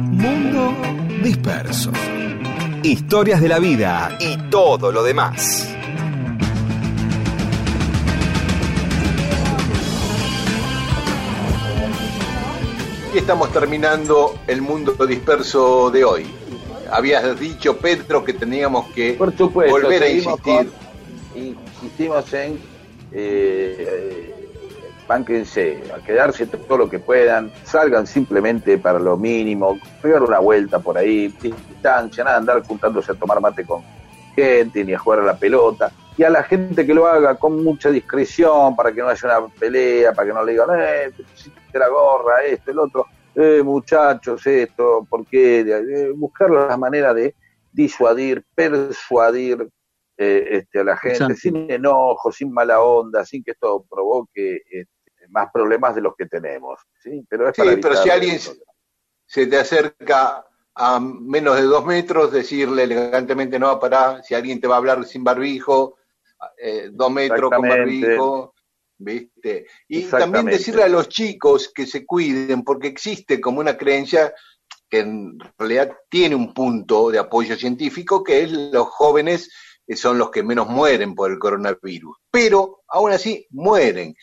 Mundo 0.00 0.72
disperso. 1.22 1.90
Historias 2.82 3.40
de 3.40 3.48
la 3.48 3.58
vida 3.58 4.16
y 4.20 4.36
todo 4.50 4.92
lo 4.92 5.02
demás. 5.02 5.66
Y 13.14 13.18
estamos 13.18 13.50
terminando 13.52 14.38
el 14.46 14.60
mundo 14.60 14.92
disperso 15.06 15.90
de 15.90 16.04
hoy. 16.04 16.26
Habías 16.90 17.38
dicho, 17.38 17.76
Pedro, 17.78 18.24
que 18.24 18.34
teníamos 18.34 18.88
que 18.92 19.14
Por 19.14 19.34
supuesto, 19.36 19.72
volver 19.80 20.02
a 20.02 20.08
insistir. 20.08 20.40
con- 20.42 20.70
insistimos 21.34 22.32
en 22.34 22.52
eh, 23.12 23.76
eh, 23.78 24.34
bánquense, 25.08 25.82
a 25.92 26.04
quedarse 26.04 26.46
todo 26.46 26.78
lo 26.78 26.90
que 26.90 26.98
puedan, 26.98 27.50
salgan 27.64 28.06
simplemente 28.06 28.76
para 28.76 28.98
lo 28.98 29.16
mínimo, 29.16 29.78
pegar 30.02 30.22
una 30.22 30.38
vuelta 30.38 30.78
por 30.78 30.98
ahí, 30.98 31.34
sin 31.40 31.54
distancia, 31.68 32.22
nada, 32.22 32.36
andar 32.36 32.62
juntándose 32.62 33.12
a 33.12 33.14
tomar 33.14 33.40
mate 33.40 33.64
con 33.64 33.82
gente, 34.36 34.84
ni 34.84 34.92
a 34.92 34.98
jugar 34.98 35.20
a 35.20 35.24
la 35.24 35.36
pelota, 35.36 35.90
y 36.16 36.22
a 36.22 36.30
la 36.30 36.42
gente 36.42 36.86
que 36.86 36.94
lo 36.94 37.06
haga 37.06 37.36
con 37.36 37.64
mucha 37.64 37.90
discreción, 37.90 38.76
para 38.76 38.92
que 38.92 39.00
no 39.00 39.08
haya 39.08 39.38
una 39.40 39.48
pelea, 39.48 40.12
para 40.12 40.28
que 40.28 40.34
no 40.34 40.44
le 40.44 40.52
digan, 40.52 40.68
eh, 40.78 41.10
te 41.72 41.78
la 41.78 41.88
gorra, 41.88 42.44
esto, 42.44 42.70
el 42.70 42.78
otro, 42.78 43.06
eh, 43.34 43.62
muchachos, 43.64 44.46
esto, 44.46 45.06
¿por 45.08 45.24
qué? 45.26 45.60
Eh, 45.60 46.12
buscar 46.14 46.50
la 46.50 46.76
manera 46.76 47.14
de 47.14 47.34
disuadir, 47.72 48.44
persuadir 48.54 49.68
eh, 50.16 50.48
este, 50.50 50.80
a 50.80 50.84
la 50.84 50.96
gente, 50.96 51.18
Exacto. 51.18 51.36
sin 51.36 51.70
enojo, 51.70 52.32
sin 52.32 52.52
mala 52.52 52.80
onda, 52.82 53.24
sin 53.24 53.44
que 53.44 53.52
esto 53.52 53.84
provoque 53.88 54.62
este, 54.68 54.97
más 55.28 55.50
problemas 55.52 55.94
de 55.94 56.02
los 56.02 56.14
que 56.16 56.26
tenemos. 56.26 56.80
¿sí? 57.02 57.24
Pero 57.28 57.48
es 57.48 57.56
Sí, 57.56 57.62
para 57.62 57.76
pero 57.80 57.96
si 57.96 58.10
alguien 58.10 58.38
se 59.26 59.46
te 59.46 59.58
acerca 59.58 60.44
a 60.74 61.00
menos 61.00 61.56
de 61.56 61.62
dos 61.62 61.84
metros, 61.84 62.32
decirle 62.32 62.84
elegantemente 62.84 63.58
no 63.58 63.78
para. 63.80 64.22
Si 64.22 64.34
alguien 64.34 64.60
te 64.60 64.68
va 64.68 64.76
a 64.76 64.78
hablar 64.78 65.04
sin 65.04 65.24
barbijo, 65.24 65.96
eh, 66.56 66.90
dos 66.92 67.10
metros 67.10 67.50
con 67.50 67.68
barbijo, 67.68 68.54
¿viste? 68.98 69.66
Y 69.88 70.04
también 70.04 70.46
decirle 70.46 70.84
a 70.84 70.88
los 70.88 71.08
chicos 71.08 71.72
que 71.74 71.84
se 71.84 72.06
cuiden, 72.06 72.62
porque 72.62 72.88
existe 72.88 73.40
como 73.40 73.60
una 73.60 73.76
creencia 73.76 74.32
que 74.88 75.00
en 75.00 75.38
realidad 75.58 75.96
tiene 76.08 76.34
un 76.34 76.54
punto 76.54 77.10
de 77.10 77.18
apoyo 77.18 77.56
científico, 77.56 78.22
que 78.22 78.42
es 78.42 78.52
los 78.52 78.86
jóvenes 78.86 79.50
eh, 79.86 79.96
son 79.96 80.18
los 80.18 80.30
que 80.30 80.42
menos 80.42 80.68
mueren 80.68 81.14
por 81.14 81.30
el 81.30 81.38
coronavirus. 81.38 82.16
Pero 82.30 82.82
aún 82.88 83.12
así 83.12 83.46
mueren. 83.50 84.14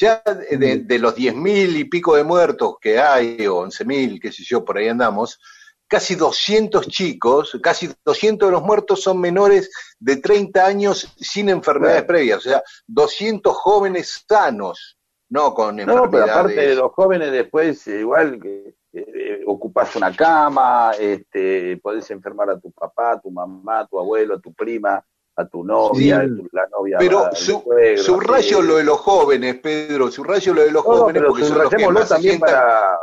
Ya 0.00 0.22
de, 0.24 0.78
de- 0.84 0.98
los 0.98 1.14
10.000 1.16 1.76
y 1.76 1.84
pico 1.84 2.14
de 2.16 2.22
muertos 2.24 2.76
que 2.80 2.98
hay, 3.00 3.46
o 3.46 3.56
11.000, 3.66 4.20
qué 4.20 4.30
sé 4.30 4.44
yo, 4.44 4.64
por 4.64 4.78
ahí 4.78 4.88
andamos, 4.88 5.40
casi 5.88 6.14
200 6.14 6.86
chicos, 6.86 7.58
casi 7.62 7.90
200 8.04 8.48
de 8.48 8.52
los 8.52 8.62
muertos 8.62 9.02
son 9.02 9.20
menores 9.20 9.70
de 9.98 10.16
30 10.18 10.64
años 10.64 11.12
sin 11.16 11.48
enfermedades 11.48 12.04
previas, 12.04 12.38
o 12.38 12.48
sea, 12.48 12.62
200 12.86 13.56
jóvenes 13.56 14.24
sanos, 14.28 14.96
no 15.30 15.52
con 15.52 15.76
No, 15.76 15.84
pero 15.84 15.94
enfermedades. 15.94 16.30
aparte 16.30 16.60
de 16.68 16.74
los 16.76 16.92
jóvenes 16.92 17.32
después, 17.32 17.86
eh, 17.88 18.00
igual 18.00 18.38
que 18.40 18.74
eh, 18.92 19.42
ocupás 19.46 19.94
una 19.96 20.14
cama, 20.14 20.92
este, 20.98 21.76
podés 21.78 22.10
enfermar 22.10 22.50
a 22.50 22.58
tu 22.60 22.70
papá, 22.70 23.20
tu 23.20 23.30
mamá, 23.30 23.86
tu 23.86 23.98
abuelo, 23.98 24.36
a 24.36 24.40
tu 24.40 24.52
prima, 24.54 25.04
a 25.38 25.46
tu 25.46 25.62
novia, 25.64 26.22
Sí. 26.22 26.36
tu- 26.36 26.48
la 26.52 26.66
novia. 26.68 26.96
Pero 26.98 27.28
su- 27.32 27.60
suegro, 27.62 28.02
subrayo 28.02 28.58
así. 28.58 28.66
lo 28.68 28.76
de 28.76 28.84
los 28.84 28.98
jóvenes, 28.98 29.56
Pedro, 29.60 30.10
subrayo 30.10 30.52
lo 30.54 30.62
de 30.62 30.72
los 30.72 30.84
No, 30.84 30.90
jóvenes 30.90 31.22
pero 31.22 31.28
porque 31.32 31.44
son 31.44 31.58
los 31.58 31.70
que 31.70 31.88
más 31.88 32.08
también 32.08 32.38
sientan- 32.38 32.50
para, 32.60 32.98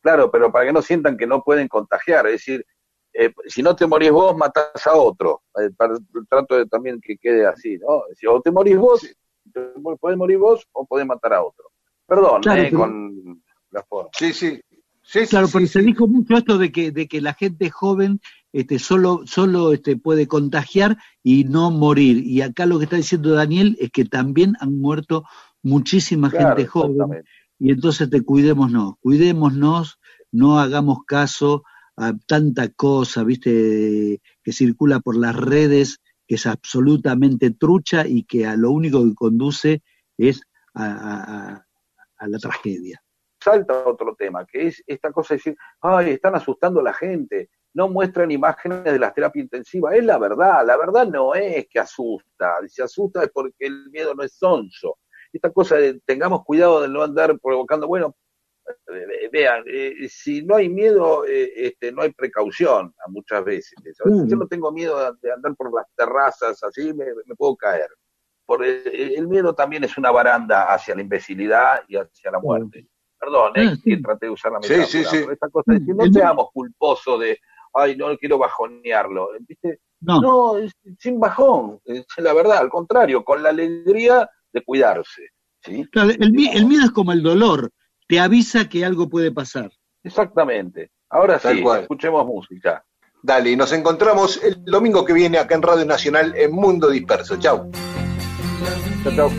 claro, 0.00 0.30
pero 0.30 0.52
para 0.52 0.66
que 0.66 0.72
no 0.72 0.80
sientan 0.82 1.16
que 1.16 1.26
no 1.26 1.42
pueden 1.42 1.66
contagiar, 1.66 2.26
es 2.26 2.32
decir, 2.34 2.64
eh, 3.12 3.32
si 3.46 3.62
no 3.62 3.74
te 3.74 3.86
morís 3.88 4.12
vos, 4.12 4.36
matás 4.36 4.86
a 4.86 4.94
otro. 4.94 5.42
Eh, 5.60 5.70
para- 5.76 5.96
trato 6.28 6.56
de 6.56 6.66
también 6.66 7.00
que 7.02 7.18
quede 7.18 7.44
así, 7.46 7.76
¿no? 7.78 8.04
Si 8.14 8.26
o 8.28 8.40
te 8.40 8.52
morís 8.52 8.78
vos, 8.78 9.04
podés 10.00 10.16
morir 10.16 10.38
vos 10.38 10.64
o 10.72 10.86
podés 10.86 11.04
matar 11.06 11.34
a 11.34 11.42
otro. 11.42 11.64
Perdón, 12.06 12.42
Claro, 12.42 12.60
eh, 12.62 12.66
pero- 12.66 12.78
con 12.78 13.42
la 13.72 13.82
forma. 13.82 14.10
Sí, 14.16 14.32
sí. 14.32 14.60
Sí, 15.12 15.26
Claro, 15.26 15.48
sí, 15.48 15.54
pero 15.54 15.66
sí, 15.66 15.72
se 15.72 15.82
dijo 15.82 16.06
mucho 16.06 16.36
esto 16.36 16.56
de 16.56 16.70
que, 16.70 16.92
de 16.92 17.08
que 17.08 17.20
la 17.20 17.34
gente 17.34 17.68
joven 17.68 18.20
este, 18.52 18.78
solo, 18.78 19.22
solo 19.26 19.72
este, 19.72 19.96
puede 19.96 20.28
contagiar 20.28 20.98
y 21.24 21.42
no 21.42 21.72
morir. 21.72 22.18
Y 22.24 22.42
acá 22.42 22.64
lo 22.64 22.78
que 22.78 22.84
está 22.84 22.94
diciendo 22.94 23.32
Daniel 23.32 23.76
es 23.80 23.90
que 23.90 24.04
también 24.04 24.54
han 24.60 24.78
muerto 24.78 25.24
muchísima 25.64 26.30
Claro, 26.30 26.50
gente 26.50 26.66
joven. 26.66 27.24
Y 27.58 27.72
entonces 27.72 28.08
te 28.08 28.22
cuidémonos, 28.22 28.94
cuidémonos, 29.00 29.98
no 30.30 30.60
hagamos 30.60 30.98
caso 31.04 31.64
a 31.96 32.12
tanta 32.28 32.68
cosa, 32.68 33.24
viste, 33.24 34.22
que 34.44 34.52
circula 34.52 35.00
por 35.00 35.16
las 35.16 35.34
redes, 35.34 35.98
que 36.28 36.36
es 36.36 36.46
absolutamente 36.46 37.50
trucha 37.50 38.06
y 38.06 38.22
que 38.22 38.46
a 38.46 38.54
lo 38.56 38.70
único 38.70 39.04
que 39.04 39.14
conduce 39.14 39.82
es 40.16 40.40
a- 40.72 41.64
a 42.16 42.28
la 42.28 42.38
tragedia. 42.38 43.02
Salta 43.42 43.86
otro 43.86 44.14
tema, 44.16 44.44
que 44.46 44.66
es 44.68 44.82
esta 44.86 45.10
cosa 45.12 45.34
de 45.34 45.38
decir, 45.38 45.56
ay, 45.80 46.10
están 46.10 46.34
asustando 46.34 46.80
a 46.80 46.82
la 46.84 46.92
gente, 46.92 47.50
no 47.74 47.88
muestran 47.88 48.30
imágenes 48.30 48.84
de 48.84 48.98
las 48.98 49.14
terapias 49.14 49.44
intensivas. 49.44 49.94
Es 49.94 50.04
la 50.04 50.18
verdad, 50.18 50.66
la 50.66 50.76
verdad 50.76 51.06
no 51.06 51.34
es 51.34 51.66
que 51.68 51.78
asusta, 51.78 52.56
si 52.68 52.82
asusta 52.82 53.22
es 53.24 53.30
porque 53.32 53.66
el 53.66 53.90
miedo 53.90 54.14
no 54.14 54.22
es 54.22 54.34
sonso. 54.34 54.98
Esta 55.32 55.50
cosa 55.52 55.76
de 55.76 56.00
tengamos 56.04 56.44
cuidado 56.44 56.82
de 56.82 56.88
no 56.88 57.02
andar 57.02 57.38
provocando, 57.38 57.86
bueno, 57.86 58.16
eh, 58.92 59.28
vean, 59.32 59.64
eh, 59.66 60.08
si 60.08 60.42
no 60.42 60.56
hay 60.56 60.68
miedo, 60.68 61.24
eh, 61.26 61.52
este, 61.56 61.92
no 61.92 62.02
hay 62.02 62.12
precaución 62.12 62.92
a 63.04 63.08
muchas 63.10 63.44
veces. 63.44 63.72
Veces 63.82 64.04
Mm. 64.04 64.26
Yo 64.28 64.36
no 64.36 64.46
tengo 64.48 64.70
miedo 64.72 64.98
de- 64.98 65.18
de 65.22 65.32
andar 65.32 65.54
por 65.56 65.72
las 65.72 65.86
terrazas, 65.96 66.62
así 66.62 66.92
me, 66.92 67.04
me 67.26 67.34
puedo 67.36 67.56
caer. 67.56 67.88
Por 68.46 68.64
el, 68.64 68.82
el 68.86 69.28
miedo 69.28 69.54
también 69.54 69.84
es 69.84 69.96
una 69.96 70.10
baranda 70.10 70.72
hacia 70.72 70.94
la 70.96 71.02
imbecilidad 71.02 71.82
y 71.88 71.96
hacia 71.96 72.30
la 72.32 72.38
muerte. 72.40 72.88
Perdón, 73.20 73.52
eh, 73.56 73.68
Ah, 73.72 73.76
sí. 73.76 73.82
que 73.96 73.96
traté 74.02 74.26
de 74.26 74.32
usar 74.32 74.52
la 74.52 74.58
metáfora, 74.60 74.86
sí, 74.86 75.04
sí. 75.04 75.16
esta 75.30 75.48
cosa 75.50 75.72
de 75.72 75.78
decir, 75.80 75.94
no 75.94 76.04
seamos 76.10 76.46
culposos 76.54 77.20
de, 77.20 77.38
ay, 77.74 77.94
no 77.96 78.16
quiero 78.16 78.38
bajonearlo. 78.38 79.28
¿Viste? 79.46 79.80
No, 80.00 80.20
No, 80.22 80.56
es 80.58 80.72
sin 80.98 81.20
bajón, 81.20 81.78
es 81.84 82.06
la 82.16 82.32
verdad, 82.32 82.58
al 82.58 82.70
contrario, 82.70 83.22
con 83.22 83.42
la 83.42 83.50
alegría 83.50 84.28
de 84.52 84.62
cuidarse. 84.64 85.28
¿sí? 85.62 85.84
Claro, 85.92 86.10
el, 86.18 86.32
mi- 86.32 86.48
el 86.48 86.64
miedo 86.64 86.84
es 86.84 86.90
como 86.90 87.12
el 87.12 87.22
dolor, 87.22 87.70
te 88.08 88.18
avisa 88.18 88.68
que 88.68 88.84
algo 88.84 89.08
puede 89.10 89.30
pasar. 89.30 89.70
Exactamente. 90.02 90.90
Ahora 91.10 91.38
Tal 91.38 91.56
sí, 91.56 91.62
cual. 91.62 91.82
escuchemos 91.82 92.24
música. 92.24 92.82
Dale, 93.22 93.50
y 93.50 93.56
nos 93.56 93.70
encontramos 93.72 94.42
el 94.42 94.64
domingo 94.64 95.04
que 95.04 95.12
viene 95.12 95.36
acá 95.36 95.54
en 95.54 95.60
Radio 95.62 95.84
Nacional 95.84 96.32
en 96.36 96.52
Mundo 96.52 96.88
Disperso. 96.88 97.36
Chau. 97.38 97.70
Chao, 99.04 99.12
chao. 99.14 99.30